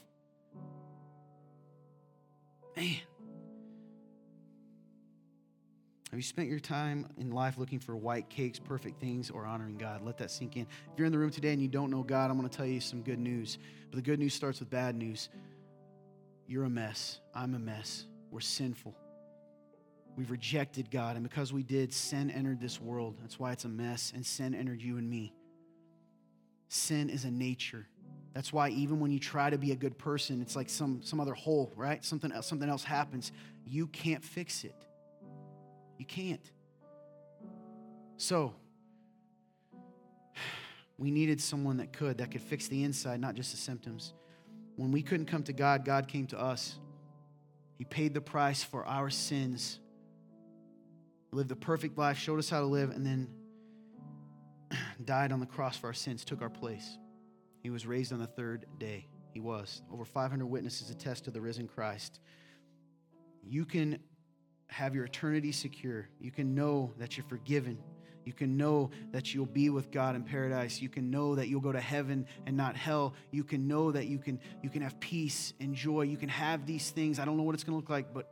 Man. 2.76 2.98
Have 6.10 6.20
you 6.20 6.24
spent 6.24 6.50
your 6.50 6.60
time 6.60 7.08
in 7.18 7.32
life 7.32 7.58
looking 7.58 7.80
for 7.80 7.96
white 7.96 8.30
cakes, 8.30 8.60
perfect 8.60 9.00
things, 9.00 9.32
or 9.32 9.46
honoring 9.46 9.78
God? 9.78 10.02
Let 10.02 10.18
that 10.18 10.30
sink 10.30 10.58
in. 10.58 10.64
If 10.64 10.98
you're 10.98 11.06
in 11.06 11.14
the 11.14 11.20
room 11.20 11.32
today 11.32 11.54
and 11.54 11.62
you 11.62 11.70
don't 11.70 11.90
know 11.90 12.04
God, 12.04 12.30
I'm 12.30 12.38
going 12.38 12.50
to 12.50 12.56
tell 12.56 12.66
you 12.66 12.82
some 12.82 13.02
good 13.02 13.18
news. 13.18 13.58
But 13.90 13.96
the 13.96 14.02
good 14.02 14.20
news 14.20 14.34
starts 14.34 14.60
with 14.60 14.70
bad 14.70 14.96
news. 14.96 15.30
You're 16.48 16.66
a 16.66 16.70
mess. 16.70 17.20
I'm 17.34 17.56
a 17.56 17.60
mess. 17.60 18.06
We're 18.32 18.42
sinful. 18.42 18.96
We've 20.16 20.30
rejected 20.30 20.92
God. 20.92 21.16
And 21.16 21.28
because 21.28 21.52
we 21.52 21.64
did, 21.64 21.94
sin 21.94 22.30
entered 22.30 22.60
this 22.60 22.80
world. 22.80 23.16
That's 23.22 23.40
why 23.40 23.52
it's 23.52 23.66
a 23.66 23.70
mess. 23.70 24.12
And 24.14 24.26
sin 24.26 24.54
entered 24.54 24.82
you 24.82 24.98
and 24.98 25.10
me. 25.10 25.34
Sin 26.70 27.10
is 27.10 27.26
a 27.26 27.32
nature. 27.32 27.88
That's 28.34 28.52
why 28.52 28.70
even 28.70 29.00
when 29.00 29.12
you 29.12 29.20
try 29.20 29.50
to 29.50 29.58
be 29.58 29.72
a 29.72 29.76
good 29.76 29.98
person, 29.98 30.42
it's 30.42 30.56
like 30.56 30.70
some, 30.70 31.02
some 31.04 31.20
other 31.20 31.34
hole, 31.34 31.72
right? 31.76 32.04
Something 32.04 32.32
else, 32.32 32.48
something 32.48 32.70
else 32.70 32.84
happens. 32.84 33.32
You 33.66 33.88
can't 33.88 34.24
fix 34.24 34.64
it. 34.64 34.76
You 35.98 36.06
can't. 36.06 36.52
So, 38.18 38.56
we 40.98 41.12
needed 41.12 41.40
someone 41.42 41.78
that 41.78 41.94
could, 41.94 42.18
that 42.18 42.32
could 42.32 42.42
fix 42.42 42.68
the 42.68 42.84
inside, 42.84 43.20
not 43.20 43.36
just 43.36 43.52
the 43.52 43.58
symptoms. 43.58 44.14
When 44.76 44.92
we 44.92 45.02
couldn't 45.02 45.28
come 45.28 45.44
to 45.44 45.54
God, 45.54 45.86
God 45.86 46.08
came 46.08 46.28
to 46.28 46.40
us. 46.40 46.80
He 47.78 47.86
paid 47.86 48.14
the 48.14 48.22
price 48.22 48.64
for 48.64 48.86
our 48.86 49.10
sins, 49.10 49.80
lived 51.32 51.52
a 51.52 51.56
perfect 51.56 51.98
life, 51.98 52.18
showed 52.18 52.40
us 52.40 52.50
how 52.50 52.60
to 52.60 52.66
live, 52.66 52.92
and 52.92 53.06
then 53.06 53.28
died 55.06 55.32
on 55.32 55.40
the 55.40 55.46
cross 55.46 55.78
for 55.78 55.88
our 55.88 55.94
sins, 55.94 56.24
took 56.24 56.42
our 56.42 56.50
place. 56.50 56.98
He 57.62 57.70
was 57.70 57.86
raised 57.86 58.14
on 58.14 58.20
the 58.20 58.28
third 58.28 58.66
day. 58.78 59.08
He 59.32 59.40
was. 59.40 59.82
Over 59.92 60.06
500 60.06 60.46
witnesses 60.46 60.90
attest 60.90 61.26
to 61.26 61.32
the 61.32 61.42
risen 61.42 61.68
Christ. 61.68 62.20
You 63.42 63.66
can 63.66 64.00
have 64.68 64.96
your 64.96 65.06
eternity 65.06 65.52
secure. 65.52 66.08
You 66.20 66.32
can 66.32 66.56
know 66.56 66.94
that 66.98 67.18
you're 67.18 67.26
forgiven. 67.26 67.78
You 68.26 68.34
can 68.34 68.58
know 68.58 68.92
that 69.12 69.34
you'll 69.34 69.46
be 69.46 69.70
with 69.70 69.92
God 69.92 70.16
in 70.16 70.24
paradise. 70.24 70.82
You 70.82 70.90
can 70.90 71.12
know 71.12 71.36
that 71.36 71.48
you'll 71.48 71.62
go 71.62 71.72
to 71.72 71.82
heaven 71.82 72.26
and 72.46 72.56
not 72.56 72.76
hell. 72.76 73.14
You 73.32 73.44
can 73.44 73.68
know 73.68 73.92
that 73.92 74.08
you 74.08 74.18
can 74.20 74.40
you 74.62 74.70
can 74.70 74.82
have 74.82 75.00
peace 75.00 75.54
and 75.60 75.76
joy. 75.76 76.04
You 76.04 76.18
can 76.18 76.30
have 76.30 76.66
these 76.66 76.90
things. 76.92 77.20
I 77.20 77.26
don't 77.26 77.38
know 77.38 77.44
what 77.44 77.56
it's 77.56 77.64
going 77.64 77.74
to 77.74 77.78
look 77.78 77.90
like, 77.90 78.14
but 78.14 78.30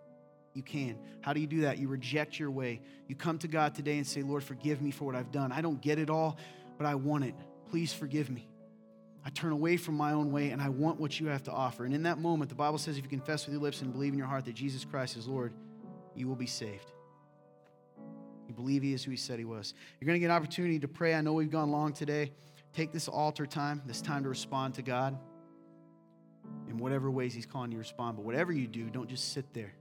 you 0.54 0.64
can. 0.64 0.98
How 1.22 1.34
do 1.34 1.40
you 1.40 1.48
do 1.48 1.62
that? 1.62 1.78
You 1.78 1.88
reject 1.88 2.40
your 2.40 2.52
way. 2.52 2.82
You 3.08 3.16
come 3.16 3.38
to 3.40 3.48
God 3.48 3.76
today 3.76 3.98
and 3.98 4.08
say, 4.08 4.22
"Lord, 4.22 4.44
forgive 4.44 4.82
me 4.82 4.92
for 4.92 5.06
what 5.06 5.16
I've 5.16 5.32
done. 5.32 5.52
I 5.52 5.62
don't 5.62 5.82
get 5.82 6.00
it 6.00 6.10
all, 6.10 6.38
but 6.78 6.86
I 6.86 6.96
want 6.96 7.26
it. 7.26 7.36
Please 7.70 7.94
forgive 7.94 8.30
me." 8.30 8.48
I 9.24 9.30
turn 9.30 9.52
away 9.52 9.78
from 9.78 9.96
my 9.96 10.14
own 10.14 10.32
way 10.32 10.50
and 10.50 10.62
I 10.62 10.70
want 10.70 11.00
what 11.00 11.20
you 11.20 11.28
have 11.28 11.44
to 11.44 11.52
offer. 11.52 11.86
And 11.86 11.94
in 11.94 12.04
that 12.04 12.18
moment, 12.18 12.50
the 12.50 12.56
Bible 12.56 12.80
says 12.80 12.98
if 12.98 13.04
you 13.04 13.10
confess 13.10 13.46
with 13.46 13.54
your 13.54 13.62
lips 13.62 13.82
and 13.82 13.94
believe 13.94 14.14
in 14.14 14.18
your 14.18 14.28
heart 14.28 14.46
that 14.46 14.56
Jesus 14.56 14.84
Christ 14.84 15.16
is 15.16 15.28
Lord, 15.28 15.54
you 16.16 16.28
will 16.28 16.36
be 16.36 16.48
saved. 16.48 16.92
You 18.52 18.56
believe 18.56 18.84
He 18.84 18.94
is 18.94 19.02
who 19.02 19.12
He 19.12 19.18
said 19.18 19.40
He 19.40 19.46
was. 19.46 19.74
You're 20.00 20.08
going 20.08 20.16
to 20.16 20.20
get 20.20 20.26
an 20.26 20.36
opportunity 20.36 20.78
to 20.80 20.88
pray. 20.90 21.16
I 21.16 21.22
know 21.22 21.32
we've 21.32 21.50
gone 21.50 21.72
long 21.72 21.94
today. 21.94 22.34
Take 22.74 22.92
this 22.92 23.08
altar 23.08 23.46
time, 23.46 23.82
this 23.86 24.02
time 24.02 24.24
to 24.24 24.30
respond 24.30 24.74
to 24.74 24.82
God 24.82 25.18
in 26.70 26.78
whatever 26.78 27.10
ways 27.10 27.34
He's 27.34 27.46
calling 27.46 27.72
you 27.72 27.78
to 27.78 27.80
respond. 27.80 28.18
But 28.18 28.26
whatever 28.26 28.52
you 28.52 28.68
do, 28.68 28.90
don't 28.90 29.10
just 29.10 29.32
sit 29.32 29.54
there, 29.54 29.74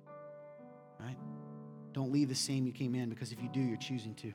right? 1.00 1.16
Don't 1.92 2.12
leave 2.12 2.28
the 2.28 2.34
same 2.36 2.64
you 2.64 2.72
came 2.72 2.94
in 2.94 3.08
because 3.08 3.32
if 3.32 3.42
you 3.42 3.48
do, 3.48 3.60
you're 3.60 3.76
choosing 3.76 4.14
to. 4.14 4.32